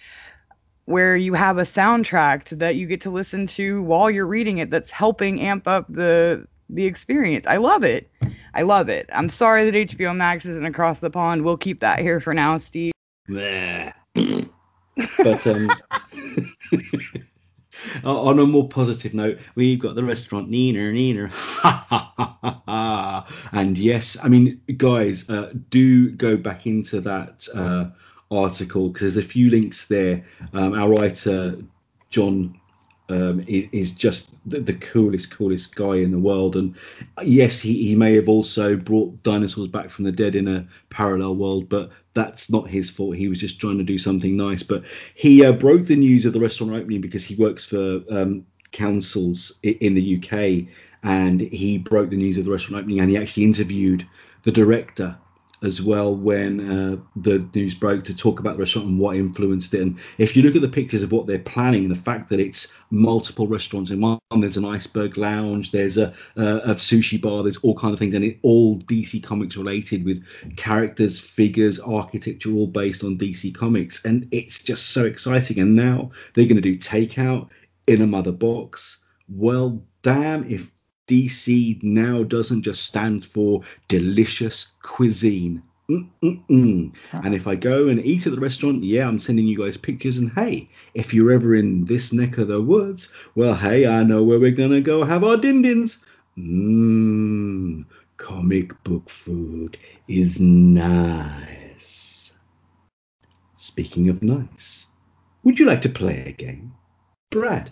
where 0.87 1.17
you 1.17 1.33
have 1.33 1.57
a 1.57 1.63
soundtrack 1.63 2.47
that 2.59 2.77
you 2.77 2.87
get 2.87 3.01
to 3.01 3.09
listen 3.09 3.45
to 3.45 3.83
while 3.83 4.09
you're 4.09 4.25
reading 4.25 4.59
it 4.59 4.69
that's 4.69 4.89
helping 4.89 5.41
amp 5.41 5.67
up 5.67 5.85
the 5.89 6.47
the 6.69 6.85
experience. 6.85 7.45
I 7.45 7.57
love 7.57 7.83
it. 7.83 8.09
I 8.53 8.61
love 8.61 8.87
it. 8.87 9.09
I'm 9.11 9.29
sorry 9.29 9.69
that 9.69 9.89
HBO 9.89 10.15
Max 10.15 10.45
isn't 10.45 10.65
across 10.65 10.99
the 10.99 11.09
pond. 11.09 11.43
We'll 11.43 11.57
keep 11.57 11.81
that 11.81 11.99
here 11.99 12.21
for 12.21 12.33
now, 12.33 12.57
Steve. 12.57 12.93
But 15.17 15.45
um, 15.45 15.69
on 18.05 18.39
a 18.39 18.45
more 18.45 18.69
positive 18.69 19.13
note, 19.13 19.39
we've 19.55 19.79
got 19.79 19.95
the 19.95 20.05
restaurant 20.05 20.47
and 20.47 20.55
Neener. 20.55 21.33
and 23.51 23.77
yes, 23.77 24.15
I 24.23 24.29
mean, 24.29 24.61
guys, 24.77 25.29
uh, 25.29 25.51
do 25.69 26.11
go 26.11 26.37
back 26.37 26.65
into 26.65 27.01
that 27.01 27.45
uh, 27.53 27.87
article 28.31 28.89
because 28.89 29.01
there's 29.13 29.25
a 29.25 29.27
few 29.27 29.49
links 29.49 29.87
there. 29.87 30.25
Um, 30.53 30.73
our 30.73 30.89
writer 30.89 31.57
John 32.09 32.59
um, 33.09 33.43
is, 33.47 33.67
is, 33.71 33.91
just 33.93 34.35
the, 34.49 34.59
the, 34.59 34.73
coolest, 34.73 35.31
coolest 35.31 35.75
guy 35.75 35.95
in 35.95 36.11
the 36.11 36.19
world. 36.19 36.55
And 36.55 36.75
yes, 37.23 37.59
he, 37.59 37.87
he 37.87 37.95
may 37.95 38.15
have 38.15 38.27
also 38.27 38.75
brought 38.75 39.23
dinosaurs 39.23 39.69
back 39.69 39.89
from 39.89 40.03
the 40.03 40.11
dead 40.11 40.35
in 40.35 40.47
a 40.47 40.67
parallel 40.89 41.35
world, 41.35 41.69
but 41.69 41.91
that's 42.13 42.51
not 42.51 42.69
his 42.69 42.89
fault. 42.89 43.15
He 43.15 43.29
was 43.29 43.39
just 43.39 43.61
trying 43.61 43.77
to 43.77 43.83
do 43.83 43.97
something 43.97 44.35
nice. 44.35 44.63
But 44.63 44.83
he 45.15 45.45
uh, 45.45 45.53
broke 45.53 45.85
the 45.85 45.95
news 45.95 46.25
of 46.25 46.33
the 46.33 46.39
restaurant 46.39 46.73
opening 46.73 47.01
because 47.01 47.23
he 47.23 47.35
works 47.35 47.65
for 47.65 48.01
um, 48.09 48.45
councils 48.71 49.57
in 49.63 49.93
the 49.93 50.17
UK, 50.17 50.69
and 51.03 51.39
he 51.39 51.77
broke 51.77 52.09
the 52.09 52.17
news 52.17 52.37
of 52.37 52.43
the 52.43 52.51
restaurant 52.51 52.81
opening, 52.81 52.99
and 52.99 53.09
he 53.09 53.17
actually 53.17 53.43
interviewed 53.43 54.05
the 54.43 54.51
director 54.51 55.17
as 55.63 55.81
well 55.81 56.15
when 56.15 56.71
uh, 56.71 56.97
the 57.15 57.39
news 57.55 57.73
broke 57.73 58.03
to 58.03 58.15
talk 58.15 58.39
about 58.39 58.57
the 58.57 58.59
restaurant 58.59 58.87
and 58.87 58.99
what 58.99 59.15
influenced 59.15 59.73
it. 59.73 59.81
And 59.81 59.99
if 60.17 60.35
you 60.35 60.43
look 60.43 60.55
at 60.55 60.61
the 60.61 60.67
pictures 60.67 61.01
of 61.01 61.11
what 61.11 61.25
they're 61.25 61.39
planning, 61.39 61.89
the 61.89 61.95
fact 61.95 62.29
that 62.29 62.39
it's 62.39 62.73
multiple 62.91 63.47
restaurants 63.47 63.89
in 63.89 64.01
one, 64.01 64.19
there's 64.39 64.57
an 64.57 64.65
iceberg 64.65 65.17
lounge, 65.17 65.71
there's 65.71 65.97
a, 65.97 66.13
a, 66.35 66.75
sushi 66.75 67.19
bar, 67.19 67.43
there's 67.43 67.57
all 67.57 67.75
kinds 67.75 67.93
of 67.93 67.99
things, 67.99 68.13
and 68.13 68.23
it 68.23 68.37
all 68.43 68.79
DC 68.81 69.23
Comics 69.23 69.57
related 69.57 70.05
with 70.05 70.23
characters, 70.57 71.19
figures, 71.19 71.79
architecture, 71.79 72.51
all 72.51 72.67
based 72.67 73.03
on 73.03 73.17
DC 73.17 73.53
Comics, 73.55 74.05
and 74.05 74.27
it's 74.31 74.61
just 74.61 74.89
so 74.89 75.05
exciting. 75.05 75.59
And 75.59 75.75
now 75.75 76.11
they're 76.33 76.45
going 76.45 76.61
to 76.61 76.61
do 76.61 76.75
takeout 76.75 77.49
in 77.87 78.01
a 78.01 78.07
mother 78.07 78.31
box. 78.31 79.03
Well, 79.29 79.83
damn 80.03 80.49
if 80.49 80.71
DC 81.07 81.81
now 81.83 82.23
doesn't 82.23 82.63
just 82.63 82.83
stand 82.83 83.25
for 83.25 83.61
delicious 83.87 84.73
cuisine. 84.81 85.63
Mm-mm-mm. 85.89 86.93
And 87.13 87.33
if 87.33 87.47
I 87.47 87.55
go 87.55 87.87
and 87.87 88.03
eat 88.03 88.27
at 88.27 88.33
the 88.33 88.39
restaurant, 88.41 88.83
yeah, 88.83 89.07
I'm 89.07 89.19
sending 89.19 89.47
you 89.47 89.57
guys 89.57 89.77
pictures. 89.77 90.17
And 90.17 90.31
hey, 90.33 90.67
if 90.93 91.13
you're 91.13 91.31
ever 91.31 91.55
in 91.55 91.85
this 91.85 92.11
neck 92.11 92.37
of 92.37 92.49
the 92.49 92.61
woods, 92.61 93.09
well, 93.35 93.55
hey, 93.55 93.87
I 93.87 94.03
know 94.03 94.21
where 94.23 94.39
we're 94.39 94.51
gonna 94.51 94.81
go 94.81 95.05
have 95.05 95.23
our 95.23 95.37
din 95.37 95.61
dins. 95.61 95.99
Mmm, 96.37 97.85
comic 98.17 98.83
book 98.83 99.09
food 99.09 99.77
is 100.09 100.41
nice. 100.41 102.37
Speaking 103.55 104.09
of 104.09 104.21
nice, 104.21 104.87
would 105.43 105.57
you 105.57 105.65
like 105.65 105.81
to 105.81 105.89
play 105.89 106.25
a 106.27 106.31
game? 106.33 106.73
Brad, 107.31 107.71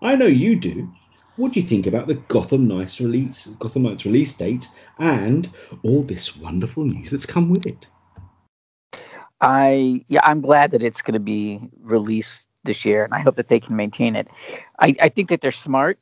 I 0.00 0.14
know 0.14 0.26
you 0.26 0.54
do. 0.54 0.92
What 1.36 1.52
do 1.52 1.60
you 1.60 1.66
think 1.66 1.86
about 1.86 2.06
the 2.06 2.14
Gotham 2.14 2.66
Knights 2.66 2.98
release, 2.98 3.46
Gotham 3.58 3.82
Knights 3.82 4.06
release 4.06 4.32
date, 4.32 4.68
and 4.98 5.48
all 5.82 6.02
this 6.02 6.34
wonderful 6.34 6.84
news 6.84 7.10
that's 7.10 7.26
come 7.26 7.50
with 7.50 7.66
it? 7.66 7.86
I 9.42 10.04
yeah, 10.08 10.20
I'm 10.22 10.40
glad 10.40 10.70
that 10.70 10.82
it's 10.82 11.02
going 11.02 11.12
to 11.12 11.20
be 11.20 11.60
released 11.82 12.46
this 12.64 12.86
year, 12.86 13.04
and 13.04 13.12
I 13.12 13.20
hope 13.20 13.34
that 13.34 13.48
they 13.48 13.60
can 13.60 13.76
maintain 13.76 14.16
it. 14.16 14.28
I, 14.78 14.96
I 15.00 15.08
think 15.10 15.28
that 15.28 15.42
they're 15.42 15.52
smart 15.52 15.98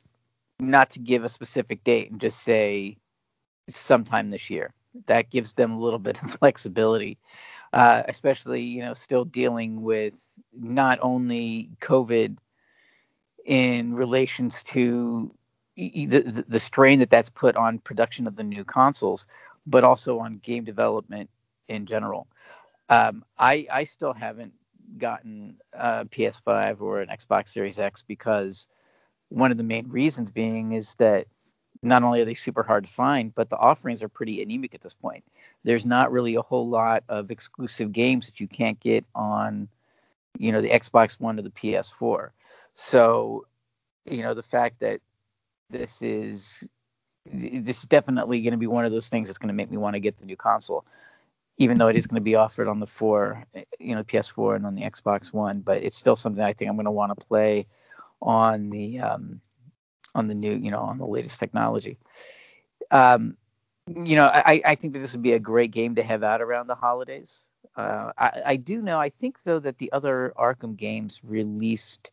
not 0.59 0.91
to 0.91 0.99
give 0.99 1.25
a 1.25 1.29
specific 1.29 1.83
date 1.83 2.09
and 2.09 2.21
just 2.21 2.39
say 2.39 2.97
sometime 3.69 4.29
this 4.29 4.49
year. 4.49 4.73
That 5.07 5.29
gives 5.29 5.53
them 5.53 5.73
a 5.73 5.79
little 5.79 5.99
bit 5.99 6.21
of 6.23 6.31
flexibility, 6.39 7.17
uh, 7.73 8.03
especially 8.07 8.61
you 8.61 8.83
know 8.83 8.93
still 8.93 9.25
dealing 9.25 9.81
with 9.81 10.29
not 10.53 10.97
only 11.01 11.71
COVID 11.81 12.37
in 13.45 13.93
relations 13.93 14.63
to 14.63 15.31
the, 15.77 16.43
the 16.47 16.59
strain 16.59 16.99
that 16.99 17.09
that's 17.09 17.29
put 17.29 17.55
on 17.55 17.79
production 17.79 18.27
of 18.27 18.35
the 18.35 18.43
new 18.43 18.63
consoles, 18.63 19.27
but 19.67 19.83
also 19.83 20.19
on 20.19 20.39
game 20.39 20.63
development 20.63 21.29
in 21.67 21.85
general. 21.85 22.27
Um, 22.89 23.23
I 23.37 23.67
I 23.71 23.83
still 23.85 24.13
haven't 24.13 24.53
gotten 24.97 25.57
a 25.73 26.05
PS5 26.05 26.81
or 26.81 27.01
an 27.01 27.09
Xbox 27.09 27.49
Series 27.49 27.79
X 27.79 28.03
because 28.03 28.67
one 29.29 29.51
of 29.51 29.57
the 29.57 29.63
main 29.63 29.89
reasons 29.89 30.31
being 30.31 30.71
is 30.73 30.95
that 30.95 31.27
not 31.81 32.03
only 32.03 32.21
are 32.21 32.25
they 32.25 32.33
super 32.33 32.63
hard 32.63 32.85
to 32.85 32.91
find, 32.91 33.33
but 33.33 33.49
the 33.49 33.57
offerings 33.57 34.01
are 34.01 34.09
pretty 34.09 34.41
anemic 34.41 34.73
at 34.73 34.81
this 34.81 34.93
point. 34.93 35.23
There's 35.63 35.85
not 35.85 36.11
really 36.11 36.35
a 36.35 36.41
whole 36.41 36.69
lot 36.69 37.03
of 37.09 37.31
exclusive 37.31 37.91
games 37.91 38.27
that 38.27 38.39
you 38.39 38.47
can't 38.47 38.79
get 38.79 39.05
on, 39.13 39.67
you 40.37 40.51
know, 40.51 40.61
the 40.61 40.69
Xbox 40.69 41.19
One 41.19 41.37
or 41.37 41.43
the 41.43 41.49
PS4. 41.49 42.29
So, 42.75 43.47
you 44.05 44.21
know, 44.21 44.33
the 44.33 44.43
fact 44.43 44.81
that 44.81 45.01
this 45.69 46.01
is 46.01 46.63
this 47.25 47.79
is 47.79 47.85
definitely 47.85 48.41
going 48.41 48.51
to 48.51 48.57
be 48.57 48.67
one 48.67 48.85
of 48.85 48.91
those 48.91 49.09
things 49.09 49.27
that's 49.27 49.39
going 49.39 49.47
to 49.47 49.53
make 49.53 49.71
me 49.71 49.77
want 49.77 49.95
to 49.95 49.99
get 49.99 50.17
the 50.17 50.25
new 50.25 50.35
console, 50.35 50.85
even 51.57 51.79
though 51.79 51.87
it 51.87 51.95
is 51.95 52.05
going 52.05 52.21
to 52.21 52.21
be 52.21 52.35
offered 52.35 52.67
on 52.67 52.79
the 52.79 52.85
four, 52.85 53.43
you 53.79 53.95
know, 53.95 54.03
PS4 54.03 54.57
and 54.57 54.65
on 54.65 54.75
the 54.75 54.83
Xbox 54.83 55.33
One. 55.33 55.61
But 55.61 55.81
it's 55.83 55.97
still 55.97 56.15
something 56.15 56.43
I 56.43 56.53
think 56.53 56.69
I'm 56.69 56.75
going 56.75 56.85
to 56.85 56.91
want 56.91 57.17
to 57.17 57.25
play 57.25 57.65
on 58.21 58.69
the 58.69 58.99
um, 58.99 59.41
on 60.13 60.27
the 60.27 60.35
new, 60.35 60.53
you 60.53 60.69
know, 60.69 60.81
on 60.81 60.97
the 60.97 61.07
latest 61.07 61.39
technology. 61.39 61.97
Um, 62.91 63.37
you 63.87 64.15
know, 64.15 64.25
I, 64.25 64.61
I 64.65 64.75
think 64.75 64.93
that 64.93 64.99
this 64.99 65.13
would 65.13 65.21
be 65.21 65.33
a 65.33 65.39
great 65.39 65.71
game 65.71 65.95
to 65.95 66.03
have 66.03 66.23
out 66.23 66.41
around 66.41 66.67
the 66.67 66.75
holidays. 66.75 67.45
Uh, 67.75 68.11
I, 68.17 68.41
I 68.45 68.55
do 68.55 68.81
know. 68.81 68.99
I 68.99 69.09
think 69.09 69.43
though 69.43 69.59
that 69.59 69.77
the 69.77 69.91
other 69.91 70.33
Arkham 70.37 70.75
games 70.75 71.21
released 71.23 72.11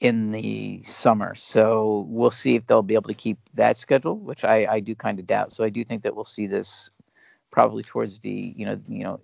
in 0.00 0.32
the 0.32 0.82
summer. 0.82 1.34
So 1.34 2.06
we'll 2.08 2.30
see 2.30 2.56
if 2.56 2.66
they'll 2.66 2.82
be 2.82 2.94
able 2.94 3.08
to 3.08 3.14
keep 3.14 3.38
that 3.54 3.76
schedule, 3.76 4.16
which 4.16 4.44
I, 4.44 4.66
I 4.68 4.80
do 4.80 4.94
kind 4.94 5.18
of 5.18 5.26
doubt. 5.26 5.52
So 5.52 5.64
I 5.64 5.70
do 5.70 5.84
think 5.84 6.02
that 6.02 6.14
we'll 6.14 6.24
see 6.24 6.46
this 6.46 6.90
probably 7.50 7.84
towards 7.84 8.18
the 8.18 8.54
you 8.56 8.66
know 8.66 8.80
you 8.88 9.04
know 9.04 9.20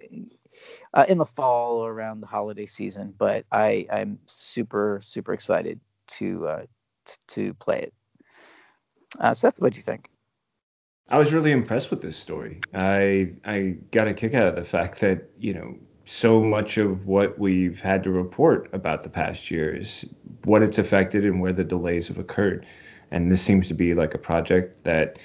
uh, 0.95 1.05
in 1.09 1.19
the 1.19 1.25
fall 1.25 1.79
or 1.79 1.93
around 1.93 2.21
the 2.21 2.27
holiday 2.27 2.67
season. 2.67 3.15
But 3.17 3.45
I 3.51 3.87
I'm 3.91 4.19
super 4.27 5.01
super 5.03 5.33
excited 5.33 5.81
to 6.19 6.47
uh, 6.47 6.63
t- 7.05 7.17
to 7.29 7.55
play 7.55 7.81
it. 7.81 7.95
Uh, 9.19 9.35
Seth, 9.35 9.61
what 9.61 9.73
do 9.73 9.77
you 9.77 9.83
think? 9.83 10.09
I 11.09 11.19
was 11.19 11.33
really 11.33 11.51
impressed 11.51 11.91
with 11.91 12.03
this 12.03 12.17
story. 12.17 12.61
I 12.73 13.35
I 13.45 13.77
got 13.91 14.07
a 14.07 14.15
kick 14.15 14.35
out 14.35 14.47
of 14.47 14.55
the 14.55 14.65
fact 14.65 15.01
that 15.01 15.31
you 15.37 15.55
know 15.55 15.77
so 16.11 16.43
much 16.43 16.77
of 16.77 17.07
what 17.07 17.39
we've 17.39 17.81
had 17.81 18.03
to 18.03 18.11
report 18.11 18.71
about 18.73 19.05
the 19.05 19.09
past 19.09 19.49
year 19.49 19.73
is 19.73 20.05
what 20.43 20.61
it's 20.61 20.79
affected 20.79 21.25
and 21.25 21.41
where 21.41 21.53
the 21.53 21.63
delays 21.63 22.09
have 22.09 22.19
occurred. 22.19 22.67
And 23.13 23.31
this 23.31 23.41
seems 23.41 23.69
to 23.69 23.75
be 23.75 23.95
like 23.95 24.15
a 24.15 24.19
project 24.19 24.83
that, 24.83 25.21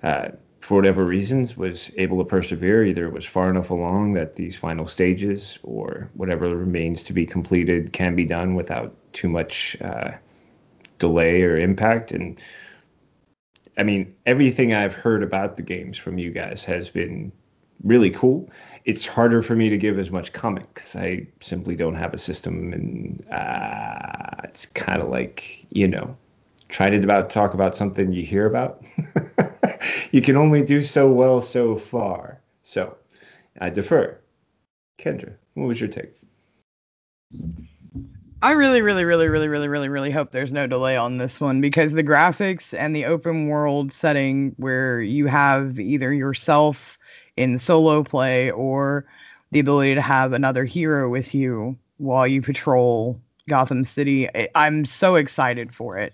uh, 0.00 0.28
for 0.60 0.76
whatever 0.76 1.04
reasons, 1.04 1.56
was 1.56 1.90
able 1.96 2.18
to 2.18 2.24
persevere. 2.24 2.84
Either 2.84 3.04
it 3.04 3.12
was 3.12 3.26
far 3.26 3.50
enough 3.50 3.70
along 3.70 4.12
that 4.12 4.34
these 4.34 4.54
final 4.54 4.86
stages 4.86 5.58
or 5.64 6.08
whatever 6.14 6.54
remains 6.54 7.04
to 7.04 7.14
be 7.14 7.26
completed 7.26 7.92
can 7.92 8.14
be 8.14 8.24
done 8.24 8.54
without 8.54 8.94
too 9.12 9.28
much 9.28 9.76
uh, 9.80 10.12
delay 10.98 11.42
or 11.42 11.56
impact. 11.56 12.12
And 12.12 12.40
I 13.76 13.82
mean, 13.82 14.14
everything 14.24 14.72
I've 14.72 14.94
heard 14.94 15.24
about 15.24 15.56
the 15.56 15.62
games 15.62 15.98
from 15.98 16.16
you 16.16 16.30
guys 16.30 16.64
has 16.66 16.90
been 16.90 17.32
really 17.82 18.10
cool 18.10 18.48
it's 18.88 19.04
harder 19.04 19.42
for 19.42 19.54
me 19.54 19.68
to 19.68 19.76
give 19.76 19.98
as 19.98 20.10
much 20.10 20.32
comment 20.32 20.66
because 20.72 20.96
I 20.96 21.26
simply 21.40 21.76
don't 21.76 21.94
have 21.96 22.14
a 22.14 22.18
system, 22.18 22.72
and 22.72 23.22
uh, 23.30 24.40
it's 24.44 24.64
kind 24.64 25.02
of 25.02 25.10
like 25.10 25.66
you 25.68 25.86
know, 25.86 26.16
trying 26.68 26.92
to 26.92 27.04
about 27.04 27.28
talk 27.28 27.52
about 27.52 27.76
something 27.76 28.12
you 28.12 28.24
hear 28.24 28.46
about. 28.46 28.82
you 30.10 30.22
can 30.22 30.38
only 30.38 30.64
do 30.64 30.80
so 30.80 31.12
well 31.12 31.42
so 31.42 31.76
far. 31.76 32.40
So 32.62 32.96
I 33.60 33.68
defer. 33.68 34.18
Kendra, 34.98 35.34
what 35.52 35.66
was 35.66 35.78
your 35.82 35.90
take? 35.90 36.14
I 38.40 38.52
really, 38.52 38.82
really, 38.82 39.04
really, 39.04 39.28
really, 39.28 39.48
really, 39.48 39.68
really, 39.68 39.88
really 39.88 40.10
hope 40.10 40.30
there's 40.30 40.52
no 40.52 40.66
delay 40.66 40.96
on 40.96 41.18
this 41.18 41.40
one 41.40 41.60
because 41.60 41.92
the 41.92 42.04
graphics 42.04 42.72
and 42.72 42.96
the 42.96 43.04
open 43.04 43.48
world 43.48 43.92
setting 43.92 44.54
where 44.56 45.02
you 45.02 45.26
have 45.26 45.78
either 45.78 46.12
yourself 46.12 46.97
in 47.38 47.58
solo 47.58 48.02
play 48.02 48.50
or 48.50 49.06
the 49.52 49.60
ability 49.60 49.94
to 49.94 50.02
have 50.02 50.32
another 50.32 50.64
hero 50.64 51.08
with 51.08 51.34
you 51.34 51.78
while 51.96 52.26
you 52.26 52.42
patrol 52.42 53.20
Gotham 53.48 53.84
City. 53.84 54.28
I'm 54.54 54.84
so 54.84 55.14
excited 55.14 55.74
for 55.74 55.96
it. 55.96 56.12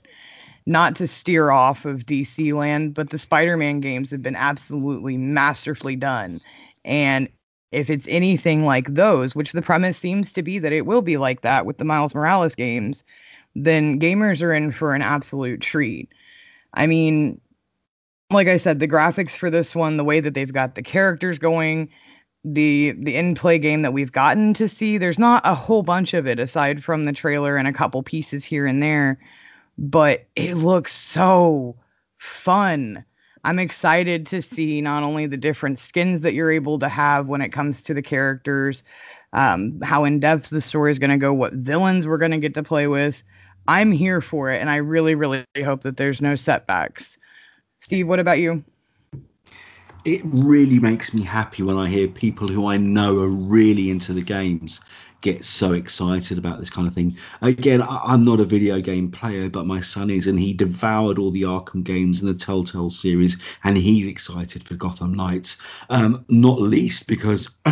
not 0.66 0.96
to 0.96 1.06
steer 1.06 1.50
off 1.50 1.84
of 1.84 2.06
DC 2.06 2.54
land, 2.54 2.94
but 2.94 3.10
the 3.10 3.18
Spider-Man 3.18 3.80
games 3.80 4.10
have 4.10 4.22
been 4.22 4.36
absolutely 4.36 5.16
masterfully 5.16 5.96
done. 5.96 6.40
And 6.84 7.28
if 7.70 7.90
it's 7.90 8.06
anything 8.08 8.64
like 8.64 8.94
those, 8.94 9.34
which 9.34 9.52
the 9.52 9.62
premise 9.62 9.98
seems 9.98 10.32
to 10.32 10.42
be 10.42 10.58
that 10.60 10.72
it 10.72 10.86
will 10.86 11.02
be 11.02 11.16
like 11.16 11.42
that 11.42 11.66
with 11.66 11.78
the 11.78 11.84
Miles 11.84 12.14
Morales 12.14 12.54
games, 12.54 13.04
then 13.54 14.00
gamers 14.00 14.40
are 14.40 14.52
in 14.52 14.72
for 14.72 14.94
an 14.94 15.02
absolute 15.02 15.60
treat. 15.60 16.08
I 16.72 16.86
mean, 16.86 17.40
like 18.30 18.48
I 18.48 18.56
said, 18.56 18.80
the 18.80 18.88
graphics 18.88 19.36
for 19.36 19.50
this 19.50 19.74
one, 19.74 19.96
the 19.96 20.04
way 20.04 20.20
that 20.20 20.34
they've 20.34 20.52
got 20.52 20.74
the 20.74 20.82
characters 20.82 21.38
going, 21.38 21.90
the 22.44 22.92
the 22.98 23.16
in-play 23.16 23.58
game 23.58 23.82
that 23.82 23.92
we've 23.92 24.12
gotten 24.12 24.54
to 24.54 24.68
see, 24.68 24.98
there's 24.98 25.18
not 25.18 25.42
a 25.46 25.54
whole 25.54 25.82
bunch 25.82 26.14
of 26.14 26.26
it 26.26 26.38
aside 26.38 26.82
from 26.84 27.04
the 27.04 27.12
trailer 27.12 27.56
and 27.56 27.68
a 27.68 27.72
couple 27.72 28.02
pieces 28.02 28.44
here 28.44 28.66
and 28.66 28.82
there, 28.82 29.18
but 29.78 30.26
it 30.36 30.56
looks 30.56 30.92
so 30.94 31.76
fun. 32.18 33.04
I'm 33.44 33.58
excited 33.58 34.26
to 34.28 34.40
see 34.40 34.80
not 34.80 35.02
only 35.02 35.26
the 35.26 35.36
different 35.36 35.78
skins 35.78 36.22
that 36.22 36.32
you're 36.32 36.50
able 36.50 36.78
to 36.78 36.88
have 36.88 37.28
when 37.28 37.42
it 37.42 37.50
comes 37.50 37.82
to 37.82 37.94
the 37.94 38.02
characters, 38.02 38.84
um, 39.34 39.80
how 39.82 40.04
in 40.04 40.20
depth 40.20 40.48
the 40.48 40.62
story 40.62 40.90
is 40.90 40.98
going 40.98 41.10
to 41.10 41.18
go, 41.18 41.32
what 41.32 41.52
villains 41.52 42.06
we're 42.06 42.18
going 42.18 42.30
to 42.30 42.38
get 42.38 42.54
to 42.54 42.62
play 42.62 42.86
with. 42.86 43.22
I'm 43.66 43.92
here 43.92 44.20
for 44.20 44.50
it, 44.50 44.60
and 44.60 44.70
I 44.70 44.76
really, 44.76 45.14
really 45.14 45.44
hope 45.62 45.82
that 45.82 45.96
there's 45.96 46.22
no 46.22 46.36
setbacks. 46.36 47.18
Steve, 47.84 48.08
what 48.08 48.18
about 48.18 48.38
you? 48.38 48.64
It 50.06 50.22
really 50.24 50.78
makes 50.78 51.12
me 51.12 51.20
happy 51.20 51.62
when 51.62 51.76
I 51.76 51.86
hear 51.86 52.08
people 52.08 52.48
who 52.48 52.66
I 52.66 52.78
know 52.78 53.18
are 53.18 53.28
really 53.28 53.90
into 53.90 54.14
the 54.14 54.22
games 54.22 54.80
get 55.20 55.44
so 55.44 55.74
excited 55.74 56.38
about 56.38 56.60
this 56.60 56.70
kind 56.70 56.88
of 56.88 56.94
thing. 56.94 57.18
Again, 57.42 57.82
I'm 57.86 58.22
not 58.22 58.40
a 58.40 58.46
video 58.46 58.80
game 58.80 59.10
player, 59.10 59.50
but 59.50 59.66
my 59.66 59.82
son 59.82 60.08
is, 60.08 60.26
and 60.26 60.40
he 60.40 60.54
devoured 60.54 61.18
all 61.18 61.30
the 61.30 61.42
Arkham 61.42 61.84
games 61.84 62.22
and 62.22 62.28
the 62.30 62.42
Telltale 62.42 62.88
series, 62.88 63.36
and 63.62 63.76
he's 63.76 64.06
excited 64.06 64.64
for 64.64 64.76
Gotham 64.76 65.12
Knights. 65.12 65.60
Um, 65.90 66.24
not 66.30 66.62
least 66.62 67.06
because 67.06 67.50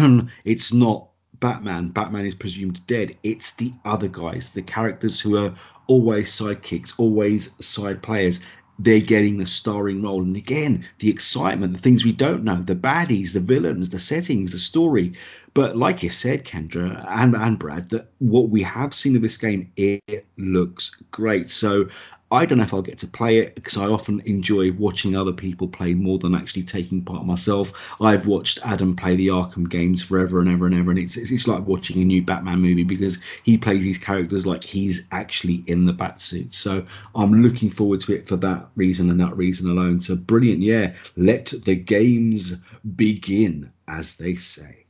it's 0.44 0.74
not 0.74 1.08
Batman. 1.40 1.88
Batman 1.88 2.26
is 2.26 2.34
presumed 2.34 2.86
dead. 2.86 3.16
It's 3.22 3.52
the 3.52 3.72
other 3.82 4.08
guys, 4.08 4.50
the 4.50 4.62
characters 4.62 5.18
who 5.18 5.38
are 5.38 5.54
always 5.86 6.32
sidekicks, 6.32 6.94
always 6.98 7.50
side 7.64 8.02
players 8.02 8.40
they're 8.78 9.00
getting 9.00 9.38
the 9.38 9.46
starring 9.46 10.02
role. 10.02 10.22
And 10.22 10.36
again, 10.36 10.84
the 10.98 11.10
excitement, 11.10 11.72
the 11.74 11.82
things 11.82 12.04
we 12.04 12.12
don't 12.12 12.44
know, 12.44 12.62
the 12.62 12.74
baddies, 12.74 13.32
the 13.32 13.40
villains, 13.40 13.90
the 13.90 14.00
settings, 14.00 14.52
the 14.52 14.58
story. 14.58 15.12
But 15.54 15.76
like 15.76 16.02
you 16.02 16.10
said, 16.10 16.44
Kendra 16.44 17.04
and, 17.08 17.36
and 17.36 17.58
Brad, 17.58 17.90
that 17.90 18.08
what 18.18 18.48
we 18.48 18.62
have 18.62 18.94
seen 18.94 19.16
of 19.16 19.22
this 19.22 19.36
game, 19.36 19.70
it 19.76 20.26
looks 20.36 20.90
great. 21.10 21.50
So 21.50 21.88
I 22.32 22.46
don't 22.46 22.58
know 22.58 22.64
if 22.64 22.72
I'll 22.72 22.80
get 22.80 22.98
to 23.00 23.06
play 23.06 23.38
it 23.38 23.54
because 23.54 23.76
I 23.76 23.86
often 23.86 24.20
enjoy 24.20 24.72
watching 24.72 25.14
other 25.14 25.32
people 25.32 25.68
play 25.68 25.92
more 25.92 26.18
than 26.18 26.34
actually 26.34 26.62
taking 26.62 27.02
part 27.02 27.26
myself. 27.26 27.94
I've 28.00 28.26
watched 28.26 28.58
Adam 28.64 28.96
play 28.96 29.16
the 29.16 29.28
Arkham 29.28 29.68
games 29.68 30.02
forever 30.02 30.40
and 30.40 30.48
ever 30.48 30.64
and 30.64 30.74
ever, 30.74 30.90
and 30.90 30.98
it's 30.98 31.16
it's 31.18 31.46
like 31.46 31.66
watching 31.66 32.00
a 32.00 32.04
new 32.04 32.22
Batman 32.22 32.60
movie 32.60 32.84
because 32.84 33.18
he 33.42 33.58
plays 33.58 33.84
these 33.84 33.98
characters 33.98 34.46
like 34.46 34.64
he's 34.64 35.06
actually 35.12 35.62
in 35.66 35.84
the 35.84 35.92
Batsuit. 35.92 36.54
So 36.54 36.86
I'm 37.14 37.42
looking 37.42 37.68
forward 37.68 38.00
to 38.00 38.14
it 38.14 38.26
for 38.26 38.36
that 38.36 38.68
reason 38.76 39.10
and 39.10 39.20
that 39.20 39.36
reason 39.36 39.70
alone. 39.70 40.00
So 40.00 40.16
brilliant, 40.16 40.62
yeah. 40.62 40.94
Let 41.16 41.52
the 41.64 41.76
games 41.76 42.54
begin, 42.96 43.72
as 43.86 44.14
they 44.14 44.36
say. 44.36 44.81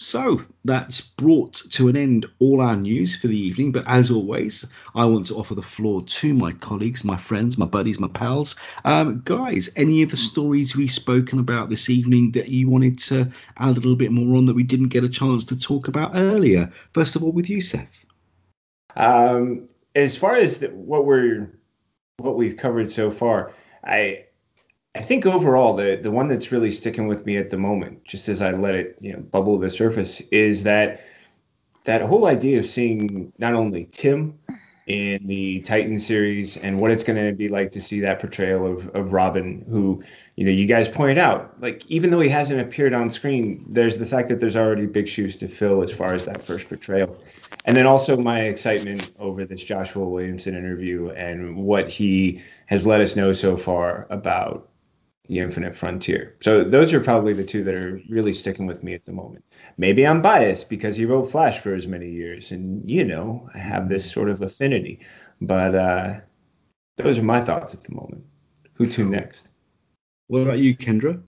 So 0.00 0.42
that's 0.64 1.00
brought 1.00 1.54
to 1.72 1.88
an 1.88 1.96
end 1.96 2.26
all 2.38 2.60
our 2.60 2.76
news 2.76 3.20
for 3.20 3.26
the 3.26 3.36
evening. 3.36 3.72
But 3.72 3.84
as 3.88 4.12
always, 4.12 4.64
I 4.94 5.04
want 5.06 5.26
to 5.26 5.34
offer 5.34 5.56
the 5.56 5.62
floor 5.62 6.02
to 6.02 6.34
my 6.34 6.52
colleagues, 6.52 7.04
my 7.04 7.16
friends, 7.16 7.58
my 7.58 7.66
buddies, 7.66 7.98
my 7.98 8.06
pals. 8.06 8.54
Um, 8.84 9.22
guys, 9.24 9.70
any 9.74 10.02
of 10.02 10.12
the 10.12 10.16
stories 10.16 10.76
we've 10.76 10.92
spoken 10.92 11.40
about 11.40 11.68
this 11.68 11.90
evening 11.90 12.32
that 12.32 12.48
you 12.48 12.70
wanted 12.70 13.00
to 13.00 13.32
add 13.56 13.72
a 13.72 13.80
little 13.80 13.96
bit 13.96 14.12
more 14.12 14.36
on 14.36 14.46
that 14.46 14.54
we 14.54 14.62
didn't 14.62 14.88
get 14.88 15.02
a 15.02 15.08
chance 15.08 15.46
to 15.46 15.58
talk 15.58 15.88
about 15.88 16.12
earlier? 16.14 16.70
First 16.94 17.16
of 17.16 17.24
all, 17.24 17.32
with 17.32 17.50
you, 17.50 17.60
Seth. 17.60 18.04
Um, 18.94 19.68
as 19.96 20.16
far 20.16 20.36
as 20.36 20.60
the, 20.60 20.68
what 20.68 21.06
we're 21.06 21.58
what 22.18 22.36
we've 22.36 22.56
covered 22.56 22.92
so 22.92 23.10
far, 23.10 23.52
I 23.82 24.26
I 24.98 25.00
think 25.00 25.26
overall 25.26 25.74
the 25.76 25.96
the 26.02 26.10
one 26.10 26.26
that's 26.26 26.50
really 26.50 26.72
sticking 26.72 27.06
with 27.06 27.24
me 27.24 27.36
at 27.36 27.50
the 27.50 27.56
moment, 27.56 28.02
just 28.02 28.28
as 28.28 28.42
I 28.42 28.50
let 28.50 28.74
it 28.74 28.98
you 29.00 29.12
know 29.12 29.20
bubble 29.20 29.56
to 29.56 29.64
the 29.64 29.70
surface, 29.70 30.20
is 30.32 30.64
that 30.64 31.02
that 31.84 32.02
whole 32.02 32.26
idea 32.26 32.58
of 32.58 32.66
seeing 32.66 33.32
not 33.38 33.54
only 33.54 33.88
Tim 33.92 34.36
in 34.88 35.24
the 35.26 35.60
Titan 35.60 36.00
series 36.00 36.56
and 36.56 36.80
what 36.80 36.90
it's 36.90 37.04
going 37.04 37.24
to 37.24 37.32
be 37.32 37.46
like 37.46 37.70
to 37.72 37.80
see 37.80 38.00
that 38.00 38.18
portrayal 38.18 38.66
of, 38.66 38.88
of 38.96 39.12
Robin, 39.12 39.64
who, 39.70 40.02
you 40.34 40.44
know, 40.44 40.50
you 40.50 40.66
guys 40.66 40.88
pointed 40.88 41.18
out, 41.18 41.54
like, 41.60 41.86
even 41.86 42.10
though 42.10 42.20
he 42.20 42.28
hasn't 42.28 42.58
appeared 42.58 42.94
on 42.94 43.10
screen, 43.10 43.64
there's 43.68 43.98
the 43.98 44.06
fact 44.06 44.28
that 44.30 44.40
there's 44.40 44.56
already 44.56 44.86
big 44.86 45.06
shoes 45.06 45.36
to 45.36 45.46
fill 45.46 45.82
as 45.82 45.92
far 45.92 46.14
as 46.14 46.24
that 46.24 46.42
first 46.42 46.68
portrayal. 46.68 47.16
And 47.66 47.76
then 47.76 47.86
also 47.86 48.16
my 48.16 48.40
excitement 48.40 49.12
over 49.18 49.44
this 49.44 49.62
Joshua 49.62 50.08
Williamson 50.08 50.56
interview 50.56 51.10
and 51.10 51.54
what 51.54 51.90
he 51.90 52.42
has 52.66 52.86
let 52.86 53.02
us 53.02 53.14
know 53.14 53.34
so 53.34 53.58
far 53.58 54.06
about 54.08 54.68
the 55.28 55.38
Infinite 55.38 55.76
Frontier. 55.76 56.36
So 56.40 56.64
those 56.64 56.92
are 56.92 57.00
probably 57.00 57.34
the 57.34 57.44
two 57.44 57.62
that 57.64 57.74
are 57.74 58.00
really 58.08 58.32
sticking 58.32 58.66
with 58.66 58.82
me 58.82 58.94
at 58.94 59.04
the 59.04 59.12
moment. 59.12 59.44
Maybe 59.76 60.06
I'm 60.06 60.22
biased 60.22 60.68
because 60.68 60.96
he 60.96 61.04
wrote 61.04 61.30
Flash 61.30 61.58
for 61.58 61.74
as 61.74 61.86
many 61.86 62.10
years, 62.10 62.50
and 62.50 62.88
you 62.88 63.04
know 63.04 63.48
I 63.54 63.58
have 63.58 63.88
this 63.88 64.10
sort 64.10 64.30
of 64.30 64.42
affinity. 64.42 65.00
But 65.40 65.74
uh, 65.74 66.14
those 66.96 67.18
are 67.18 67.24
my 67.24 67.40
thoughts 67.40 67.74
at 67.74 67.84
the 67.84 67.94
moment. 67.94 68.24
Who 68.74 68.86
to 68.86 69.04
next? 69.04 69.48
What 70.28 70.40
about 70.40 70.58
you, 70.58 70.76
Kendra? 70.76 71.22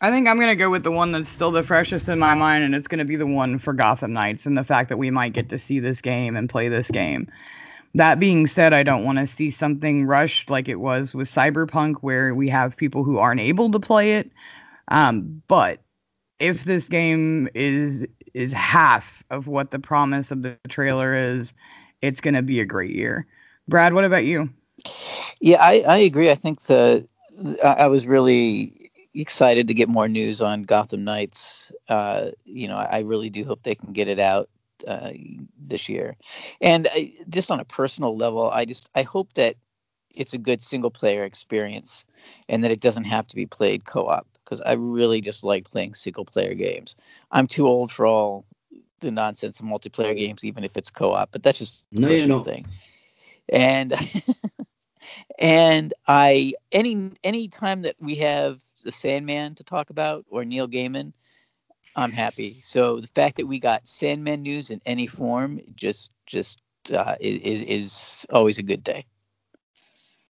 I 0.00 0.10
think 0.10 0.26
I'm 0.26 0.38
gonna 0.38 0.56
go 0.56 0.70
with 0.70 0.84
the 0.84 0.90
one 0.90 1.12
that's 1.12 1.28
still 1.28 1.50
the 1.50 1.62
freshest 1.62 2.08
in 2.08 2.18
my 2.18 2.34
mind, 2.34 2.64
and 2.64 2.74
it's 2.74 2.88
gonna 2.88 3.04
be 3.04 3.16
the 3.16 3.26
one 3.26 3.58
for 3.58 3.72
Gotham 3.72 4.12
Knights, 4.12 4.46
and 4.46 4.56
the 4.56 4.64
fact 4.64 4.88
that 4.88 4.98
we 4.98 5.10
might 5.10 5.32
get 5.32 5.48
to 5.50 5.58
see 5.58 5.80
this 5.80 6.00
game 6.00 6.36
and 6.36 6.48
play 6.48 6.68
this 6.68 6.90
game. 6.90 7.28
That 7.94 8.18
being 8.18 8.46
said, 8.46 8.72
I 8.72 8.82
don't 8.82 9.04
want 9.04 9.18
to 9.18 9.26
see 9.26 9.50
something 9.50 10.06
rushed 10.06 10.48
like 10.48 10.68
it 10.68 10.80
was 10.80 11.14
with 11.14 11.28
Cyberpunk, 11.28 11.96
where 12.00 12.34
we 12.34 12.48
have 12.48 12.76
people 12.76 13.04
who 13.04 13.18
aren't 13.18 13.40
able 13.40 13.70
to 13.72 13.80
play 13.80 14.14
it. 14.14 14.30
Um, 14.88 15.42
but 15.46 15.80
if 16.38 16.64
this 16.64 16.88
game 16.88 17.48
is 17.54 18.06
is 18.34 18.52
half 18.52 19.22
of 19.30 19.46
what 19.46 19.70
the 19.70 19.78
promise 19.78 20.30
of 20.30 20.42
the 20.42 20.56
trailer 20.68 21.14
is, 21.14 21.52
it's 22.00 22.20
going 22.20 22.34
to 22.34 22.42
be 22.42 22.60
a 22.60 22.64
great 22.64 22.94
year. 22.94 23.26
Brad, 23.68 23.92
what 23.92 24.04
about 24.04 24.24
you? 24.24 24.48
Yeah, 25.40 25.58
I, 25.60 25.84
I 25.86 25.96
agree. 25.98 26.30
I 26.30 26.34
think 26.34 26.62
the 26.62 27.06
I 27.62 27.86
was 27.88 28.06
really 28.06 28.90
excited 29.14 29.68
to 29.68 29.74
get 29.74 29.88
more 29.88 30.08
news 30.08 30.40
on 30.40 30.62
Gotham 30.62 31.04
Knights. 31.04 31.70
Uh, 31.88 32.30
you 32.44 32.68
know, 32.68 32.76
I 32.76 33.00
really 33.00 33.30
do 33.30 33.44
hope 33.44 33.62
they 33.62 33.74
can 33.74 33.92
get 33.92 34.08
it 34.08 34.18
out 34.18 34.48
uh, 34.84 35.12
this 35.58 35.88
year. 35.88 36.16
And 36.60 36.88
I, 36.92 37.12
just 37.28 37.50
on 37.50 37.60
a 37.60 37.64
personal 37.64 38.16
level, 38.16 38.50
I 38.50 38.64
just 38.64 38.88
I 38.94 39.02
hope 39.02 39.32
that 39.34 39.56
it's 40.10 40.34
a 40.34 40.38
good 40.38 40.62
single 40.62 40.90
player 40.90 41.24
experience 41.24 42.04
and 42.48 42.62
that 42.64 42.70
it 42.70 42.80
doesn't 42.80 43.04
have 43.04 43.26
to 43.28 43.36
be 43.36 43.46
played 43.46 43.84
co-op 43.84 44.26
because 44.44 44.60
I 44.60 44.72
really 44.72 45.20
just 45.20 45.42
like 45.44 45.70
playing 45.70 45.94
single 45.94 46.24
player 46.24 46.54
games. 46.54 46.96
I'm 47.30 47.46
too 47.46 47.66
old 47.66 47.90
for 47.90 48.06
all 48.06 48.44
the 49.00 49.10
nonsense 49.10 49.60
of 49.60 49.66
multiplayer 49.66 50.16
games, 50.16 50.44
even 50.44 50.64
if 50.64 50.76
it's 50.76 50.90
co-op. 50.90 51.32
But 51.32 51.42
that's 51.42 51.58
just 51.58 51.84
no, 51.92 52.08
you 52.10 52.26
know. 52.26 52.44
thing. 52.44 52.66
And 53.48 53.94
and 55.38 55.94
I 56.06 56.54
any 56.72 57.10
any 57.24 57.48
time 57.48 57.82
that 57.82 57.96
we 58.00 58.16
have 58.16 58.60
the 58.84 58.92
Sandman 58.92 59.54
to 59.56 59.64
talk 59.64 59.90
about 59.90 60.24
or 60.30 60.44
Neil 60.44 60.68
Gaiman, 60.68 61.12
I'm 61.94 62.12
happy. 62.12 62.50
So 62.50 63.00
the 63.00 63.06
fact 63.08 63.36
that 63.36 63.46
we 63.46 63.60
got 63.60 63.86
Sandman 63.86 64.42
news 64.42 64.70
in 64.70 64.80
any 64.86 65.06
form 65.06 65.60
just 65.74 66.10
just 66.26 66.60
uh, 66.92 67.16
is 67.20 67.62
is 67.62 68.02
always 68.30 68.58
a 68.58 68.62
good 68.62 68.82
day. 68.82 69.06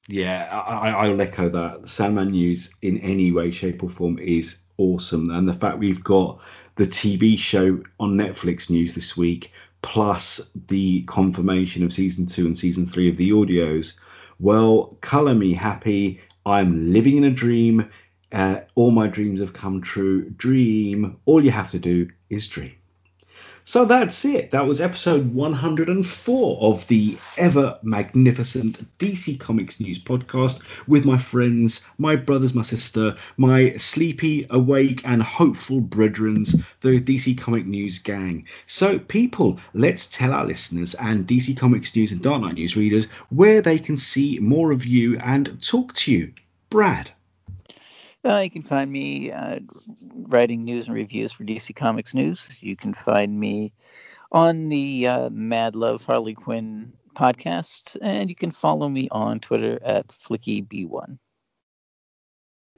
Yeah, 0.07 0.49
I, 0.51 0.91
I'll 0.91 1.21
echo 1.21 1.51
that. 1.51 1.89
Sandman 1.89 2.31
news 2.31 2.73
in 2.81 2.99
any 3.01 3.31
way, 3.31 3.51
shape, 3.51 3.83
or 3.83 3.91
form 3.91 4.19
is 4.19 4.59
awesome, 4.79 5.31
and 5.31 5.49
the 5.49 5.55
fact 5.55 5.79
we've 5.79 6.03
got 6.03 6.41
the 6.77 6.87
TV 6.87 7.39
show 7.39 7.83
on 8.01 8.17
Netflix 8.17 8.71
news 8.71 8.95
this 8.95 9.17
week, 9.17 9.53
plus 9.83 10.51
the 10.69 11.03
confirmation 11.03 11.85
of 11.85 11.93
season 11.93 12.27
two 12.27 12.47
and 12.47 12.57
season 12.57 12.87
three 12.87 13.11
of 13.11 13.17
the 13.17 13.31
audios. 13.31 13.95
Well, 14.39 14.97
color 15.01 15.35
me 15.35 15.53
happy. 15.53 16.21
I'm 16.47 16.93
living 16.93 17.17
in 17.17 17.25
a 17.25 17.31
dream. 17.31 17.91
Uh, 18.31 18.61
all 18.75 18.91
my 18.91 19.07
dreams 19.07 19.41
have 19.41 19.53
come 19.53 19.81
true. 19.81 20.29
Dream. 20.31 21.19
All 21.25 21.43
you 21.43 21.51
have 21.51 21.71
to 21.71 21.79
do 21.79 22.11
is 22.29 22.49
dream. 22.49 22.73
So 23.69 23.85
that's 23.85 24.25
it. 24.25 24.53
That 24.53 24.67
was 24.67 24.81
episode 24.81 25.35
104 25.35 26.59
of 26.63 26.89
the 26.89 27.19
ever 27.37 27.79
magnificent 27.83 28.81
DC 28.99 29.39
Comics 29.39 29.79
News 29.79 29.99
podcast 29.99 30.63
with 30.89 31.05
my 31.05 31.19
friends, 31.19 31.87
my 31.99 32.17
brothers, 32.17 32.55
my 32.55 32.63
sister, 32.63 33.17
my 33.37 33.77
sleepy, 33.77 34.47
awake, 34.49 35.03
and 35.05 35.23
hopeful 35.23 35.83
brethrens, 35.83 36.65
the 36.81 36.99
DC 36.99 37.37
Comic 37.37 37.67
News 37.67 37.99
gang. 37.99 38.47
So, 38.65 38.99
people, 38.99 39.61
let's 39.75 40.07
tell 40.07 40.33
our 40.33 40.47
listeners 40.47 40.95
and 40.95 41.27
DC 41.27 41.55
Comics 41.59 41.95
News 41.95 42.13
and 42.13 42.23
Dark 42.23 42.41
Knight 42.41 42.55
News 42.55 42.75
readers 42.75 43.05
where 43.29 43.61
they 43.61 43.79
can 43.79 43.99
see 43.99 44.39
more 44.39 44.73
of 44.73 44.87
you 44.87 45.19
and 45.19 45.63
talk 45.63 45.93
to 45.93 46.11
you. 46.11 46.33
Brad. 46.71 47.11
Uh, 48.25 48.39
you 48.39 48.51
can 48.51 48.63
find 48.63 48.91
me 48.91 49.31
uh, 49.31 49.61
writing 50.29 50.65
news 50.65 50.87
and 50.87 50.95
reviews 50.95 51.33
for 51.33 51.45
DC 51.45 51.75
Comics 51.75 52.15
News. 52.15 52.63
You 52.63 52.77
can 52.77 52.95
find 52.95 53.39
me 53.39 53.73
on 54.33 54.69
the 54.69 55.07
uh, 55.07 55.31
Mad 55.31 55.77
Love 55.77 56.05
Harley 56.05 56.35
Quinn 56.35 56.93
podcast, 57.15 57.97
and 58.03 58.29
you 58.29 58.37
can 58.37 58.51
follow 58.51 58.89
me 58.89 59.09
on 59.11 59.41
Twitter 59.41 59.79
at 59.83 60.09
FlickyB1. 60.09 61.19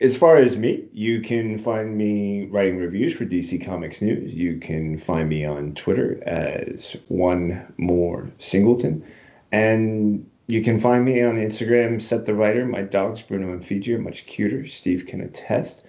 As 0.00 0.16
far 0.16 0.38
as 0.38 0.56
me, 0.56 0.88
you 0.92 1.20
can 1.20 1.58
find 1.58 1.96
me 1.96 2.46
writing 2.46 2.78
reviews 2.78 3.12
for 3.12 3.26
DC 3.26 3.64
Comics 3.64 4.00
News. 4.00 4.32
You 4.32 4.58
can 4.58 4.96
find 4.96 5.28
me 5.28 5.44
on 5.44 5.74
Twitter 5.74 6.22
as 6.26 6.96
one 7.08 7.70
more 7.76 8.30
Singleton, 8.38 9.04
and 9.52 10.26
you 10.50 10.62
can 10.62 10.78
find 10.78 11.04
me 11.04 11.22
on 11.22 11.36
Instagram, 11.36 12.02
Set 12.02 12.26
the 12.26 12.34
Writer. 12.34 12.66
My 12.66 12.82
dogs, 12.82 13.22
Bruno 13.22 13.52
and 13.52 13.64
Fiji, 13.64 13.94
are 13.94 13.98
much 13.98 14.26
cuter. 14.26 14.66
Steve 14.66 15.06
can 15.06 15.20
attest. 15.20 15.82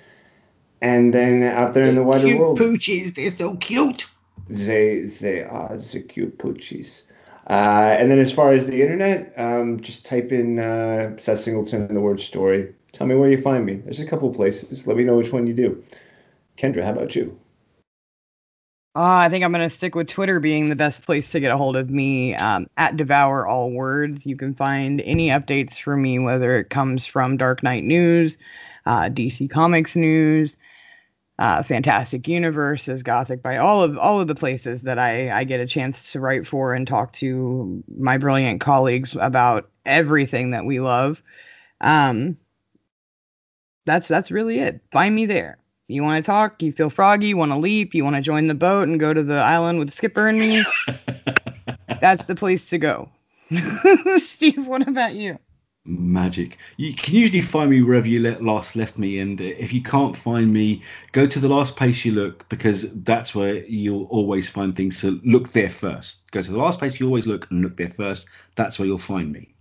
And 0.81 1.13
then 1.13 1.43
out 1.43 1.73
there 1.73 1.85
in 1.85 1.95
the 1.95 2.03
wider 2.03 2.27
cute 2.27 2.39
world, 2.39 2.59
poochies, 2.59 3.15
they're 3.15 3.31
so 3.31 3.55
cute. 3.57 4.07
they 4.49 5.01
they 5.01 5.43
are 5.43 5.77
the 5.77 6.01
cute 6.01 6.37
poochies. 6.37 7.03
Uh, 7.49 7.95
and 7.99 8.09
then 8.09 8.19
as 8.19 8.31
far 8.31 8.53
as 8.53 8.67
the 8.67 8.81
internet, 8.81 9.33
um, 9.37 9.79
just 9.79 10.05
type 10.05 10.31
in 10.31 10.59
uh, 10.59 11.17
Seth 11.17 11.39
Singleton 11.39 11.81
and 11.83 11.95
the 11.95 12.01
word 12.01 12.19
story. 12.19 12.73
Tell 12.91 13.07
me 13.07 13.15
where 13.15 13.29
you 13.29 13.41
find 13.41 13.65
me. 13.65 13.75
There's 13.75 13.99
a 13.99 14.05
couple 14.05 14.29
of 14.29 14.35
places. 14.35 14.85
Let 14.85 14.97
me 14.97 15.03
know 15.03 15.17
which 15.17 15.31
one 15.31 15.47
you 15.47 15.53
do. 15.53 15.83
Kendra, 16.57 16.83
how 16.83 16.91
about 16.91 17.15
you? 17.15 17.39
Uh, 18.93 19.23
I 19.23 19.29
think 19.29 19.45
I'm 19.45 19.53
going 19.53 19.67
to 19.67 19.73
stick 19.73 19.95
with 19.95 20.09
Twitter 20.09 20.41
being 20.41 20.67
the 20.67 20.75
best 20.75 21.05
place 21.05 21.31
to 21.31 21.39
get 21.39 21.51
a 21.51 21.57
hold 21.57 21.77
of 21.77 21.89
me. 21.89 22.35
Um, 22.35 22.67
at 22.75 22.97
Devour 22.97 23.47
All 23.47 23.71
Words, 23.71 24.25
you 24.25 24.35
can 24.35 24.53
find 24.53 24.99
any 25.01 25.29
updates 25.29 25.79
from 25.79 26.01
me, 26.01 26.19
whether 26.19 26.57
it 26.59 26.69
comes 26.69 27.05
from 27.05 27.37
Dark 27.37 27.63
Knight 27.63 27.85
News, 27.85 28.37
uh, 28.85 29.03
DC 29.03 29.49
Comics 29.49 29.95
News, 29.95 30.57
uh, 31.39 31.63
Fantastic 31.63 32.27
Universes, 32.27 33.01
Gothic 33.01 33.41
by 33.41 33.55
all 33.57 33.81
of 33.81 33.97
all 33.97 34.19
of 34.19 34.27
the 34.27 34.35
places 34.35 34.81
that 34.81 34.99
I, 34.99 35.31
I 35.31 35.45
get 35.45 35.61
a 35.61 35.65
chance 35.65 36.11
to 36.11 36.19
write 36.19 36.45
for 36.45 36.73
and 36.73 36.85
talk 36.85 37.13
to 37.13 37.81
my 37.97 38.17
brilliant 38.17 38.59
colleagues 38.59 39.15
about 39.15 39.69
everything 39.85 40.51
that 40.51 40.65
we 40.65 40.81
love. 40.81 41.23
Um, 41.79 42.37
that's 43.85 44.09
that's 44.09 44.31
really 44.31 44.59
it. 44.59 44.81
Find 44.91 45.15
me 45.15 45.25
there. 45.27 45.60
You 45.91 46.03
want 46.03 46.23
to 46.23 46.29
talk? 46.29 46.61
You 46.61 46.71
feel 46.71 46.89
froggy? 46.89 47.27
You 47.27 47.37
want 47.37 47.51
to 47.51 47.57
leap? 47.57 47.93
You 47.93 48.03
want 48.03 48.15
to 48.15 48.21
join 48.21 48.47
the 48.47 48.55
boat 48.55 48.87
and 48.87 48.99
go 48.99 49.13
to 49.13 49.23
the 49.23 49.35
island 49.35 49.79
with 49.79 49.93
Skipper 49.93 50.27
and 50.27 50.39
me? 50.39 50.63
That's 52.01 52.25
the 52.25 52.35
place 52.35 52.69
to 52.69 52.77
go. 52.77 53.09
Steve, 54.23 54.65
what 54.65 54.87
about 54.87 55.15
you? 55.15 55.37
Magic. 55.83 56.57
You 56.77 56.93
can 56.93 57.15
usually 57.15 57.41
find 57.41 57.71
me 57.71 57.81
wherever 57.81 58.07
you 58.07 58.19
let, 58.19 58.43
last 58.43 58.75
left 58.75 58.99
me, 58.99 59.19
and 59.19 59.41
if 59.41 59.73
you 59.73 59.81
can't 59.81 60.15
find 60.15 60.53
me, 60.53 60.83
go 61.11 61.25
to 61.25 61.39
the 61.39 61.49
last 61.49 61.75
place 61.75 62.05
you 62.05 62.11
look 62.11 62.47
because 62.49 62.91
that's 63.01 63.33
where 63.33 63.65
you'll 63.65 64.05
always 64.05 64.47
find 64.47 64.75
things. 64.75 64.97
So 64.97 65.19
look 65.25 65.49
there 65.49 65.69
first. 65.69 66.29
Go 66.31 66.41
to 66.41 66.51
the 66.51 66.57
last 66.57 66.77
place 66.77 66.99
you 66.99 67.07
always 67.07 67.25
look 67.25 67.49
and 67.49 67.61
look 67.63 67.77
there 67.77 67.89
first. 67.89 68.29
That's 68.55 68.77
where 68.77 68.87
you'll 68.87 68.99
find 68.99 69.31
me. 69.31 69.55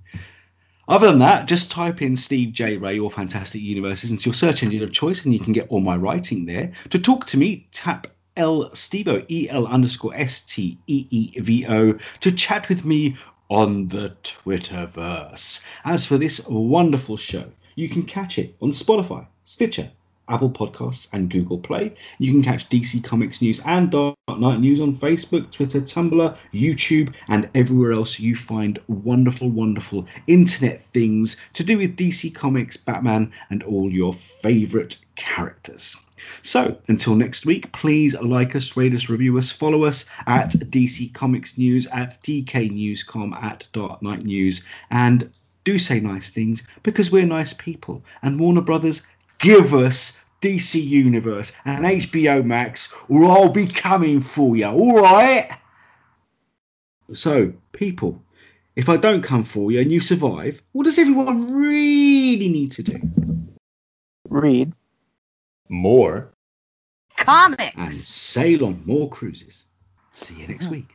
Other 0.91 1.07
than 1.07 1.21
that, 1.21 1.47
just 1.47 1.71
type 1.71 2.03
in 2.03 2.17
Steve 2.17 2.53
J. 2.53 2.77
Ray 2.77 2.99
or 2.99 3.12
Fantastic 3.12 3.62
Universes 3.62 4.11
into 4.11 4.25
your 4.25 4.35
search 4.35 4.65
engine 4.65 4.83
of 4.83 4.91
choice, 4.91 5.25
and 5.25 5.33
you 5.33 5.39
can 5.39 5.53
get 5.53 5.69
all 5.69 5.79
my 5.79 5.97
writing 5.97 6.47
there. 6.47 6.73
To 6.89 6.99
talk 6.99 7.27
to 7.27 7.37
me, 7.37 7.69
tap 7.71 8.09
L 8.37 8.71
Stevo, 8.71 9.25
E 9.29 9.49
L 9.49 9.69
underscore 9.69 10.17
S 10.17 10.45
T 10.45 10.79
E 10.89 11.07
E 11.09 11.41
V 11.41 11.65
O, 11.69 11.99
to 12.23 12.33
chat 12.33 12.69
with 12.69 12.85
me 12.85 13.17
on 13.49 13.87
the 13.87 14.17
Twitterverse. 14.25 15.65
As 15.85 16.07
for 16.07 16.19
this 16.19 16.45
wonderful 16.49 17.17
show, 17.17 17.53
you 17.77 17.89
can 17.89 18.03
catch 18.03 18.41
it 18.41 18.57
on 18.61 18.71
Spotify, 18.71 19.29
Stitcher, 19.45 19.93
Apple 20.31 20.51
Podcasts, 20.51 21.09
and 21.12 21.28
Google 21.28 21.59
Play. 21.59 21.94
You 22.19 22.31
can 22.32 22.43
catch 22.43 22.69
DC 22.69 23.02
Comics 23.05 23.43
News 23.43 23.61
and 23.65 23.90
Dark 23.90 24.16
Knight 24.28 24.61
News 24.61 24.81
on 24.81 24.97
Facebook, 24.97 25.51
Twitter, 25.51 25.81
Tumblr, 25.81 26.36
YouTube, 26.55 27.12
and 27.28 27.48
everywhere 27.55 27.93
else 27.93 28.19
you 28.19 28.36
find 28.36 28.78
wonderful, 28.86 29.51
wonderful 29.51 30.07
internet 30.27 30.81
things 30.81 31.36
to 31.55 31.65
do 31.65 31.78
with 31.78 31.97
DC 31.97 32.35
Comics, 32.35 32.77
Batman, 32.77 33.32
and 33.51 33.62
all 33.65 33.90
your 33.90 34.12
favorite 34.12 34.97
characters. 35.16 35.97
So, 36.43 36.78
until 36.86 37.16
next 37.16 37.47
week, 37.47 37.73
please 37.73 38.15
like 38.15 38.55
us, 38.55 38.77
rate 38.77 38.94
us, 38.94 39.09
review 39.09 39.36
us, 39.39 39.51
follow 39.51 39.85
us 39.85 40.09
at 40.27 40.51
DC 40.51 41.12
Comics 41.12 41.59
News, 41.59 41.86
at 41.86 42.23
DK 42.23 42.70
Newscom, 42.70 43.35
at 43.35 43.66
Dark 43.73 44.02
Knight 44.02 44.24
News, 44.24 44.65
and 44.90 45.31
do 45.65 45.78
say 45.78 46.01
nice 46.01 46.31
things 46.31 46.66
because 46.82 47.11
we're 47.11 47.27
nice 47.27 47.52
people. 47.52 48.05
And 48.23 48.40
Warner 48.40 48.62
Brothers, 48.62 49.02
give 49.41 49.75
us 49.75 50.19
DC 50.41 50.83
Universe 50.83 51.53
and 51.65 51.85
HBO 51.85 52.45
Max, 52.45 52.93
or 53.09 53.25
I'll 53.25 53.51
be 53.51 53.67
coming 53.67 54.21
for 54.21 54.57
you, 54.57 54.67
alright? 54.67 55.51
So, 57.12 57.53
people, 57.73 58.23
if 58.77 58.89
I 58.89 58.97
don't 58.97 59.23
come 59.23 59.43
for 59.43 59.73
you 59.73 59.81
and 59.81 59.91
you 59.91 60.01
survive, 60.01 60.62
what 60.73 60.85
does 60.85 60.99
everyone 60.99 61.53
really 61.55 62.49
need 62.49 62.73
to 62.73 62.83
do? 62.83 63.01
Read. 64.29 64.73
More. 65.69 66.33
Comics. 67.17 67.75
And 67.77 67.95
sail 67.95 68.65
on 68.65 68.83
more 68.87 69.09
cruises. 69.09 69.65
See 70.12 70.41
you 70.41 70.47
next 70.49 70.67
hmm. 70.67 70.73
week. 70.73 70.95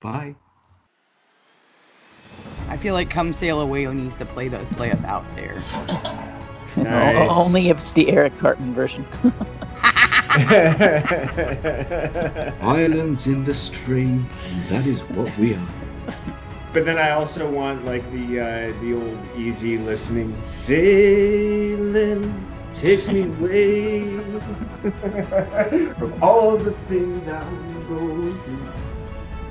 Bye. 0.00 0.34
I 2.68 2.76
feel 2.76 2.94
like 2.94 3.10
Come 3.10 3.32
Sail 3.32 3.60
Away 3.60 3.86
needs 3.86 4.16
to 4.16 4.26
play 4.26 4.48
the 4.48 4.58
play 4.76 4.90
us 4.90 5.04
out 5.04 5.24
there. 5.36 5.62
Nice. 6.76 7.30
O- 7.30 7.44
Only 7.44 7.68
if 7.68 7.78
it's 7.78 7.92
the 7.92 8.08
Eric 8.08 8.36
Cartman 8.36 8.74
version. 8.74 9.06
Islands 12.60 13.26
in 13.26 13.44
the 13.44 13.54
stream, 13.54 14.26
that 14.68 14.86
is 14.86 15.02
what 15.10 15.36
we 15.38 15.54
are. 15.54 15.68
But 16.72 16.84
then 16.84 16.98
I 16.98 17.10
also 17.12 17.48
want 17.50 17.84
like 17.84 18.08
the 18.12 18.40
uh, 18.40 18.72
the 18.80 18.94
old 18.94 19.18
easy 19.36 19.78
listening 19.78 20.36
sailing 20.42 22.34
takes 22.70 23.08
me 23.08 23.22
away 23.24 24.16
from 25.98 26.22
all 26.22 26.58
the 26.58 26.72
things 26.88 27.26
I'm 27.28 27.86
going 27.88 28.32
through. 28.32 28.75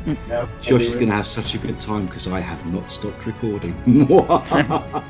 No, 0.06 0.48
Josh 0.62 0.84
is 0.84 0.96
going 0.96 1.10
to 1.10 1.16
have 1.16 1.28
such 1.28 1.56
a 1.56 1.58
good 1.58 1.80
time 1.80 2.06
because 2.06 2.28
I 2.28 2.40
have 2.40 2.64
not 2.72 2.92
stopped 2.92 3.26
recording. 3.26 3.76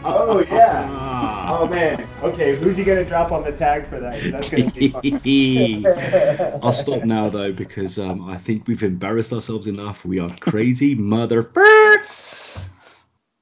Oh 0.07 0.39
yeah. 0.49 1.47
Oh 1.49 1.67
man. 1.67 2.07
Okay, 2.23 2.55
who's 2.55 2.77
he 2.77 2.83
gonna 2.83 3.05
drop 3.05 3.31
on 3.31 3.43
the 3.43 3.51
tag 3.51 3.87
for 3.87 3.99
that? 3.99 4.19
That's 4.31 4.49
gonna 4.49 4.71
be 4.71 5.83
fun. 5.83 6.59
I'll 6.63 6.73
stop 6.73 7.03
now 7.03 7.29
though 7.29 7.51
because 7.51 7.99
um, 7.99 8.27
I 8.29 8.37
think 8.37 8.67
we've 8.67 8.83
embarrassed 8.83 9.31
ourselves 9.33 9.67
enough. 9.67 10.05
We 10.05 10.19
are 10.19 10.29
crazy 10.39 10.95
mother. 10.95 11.43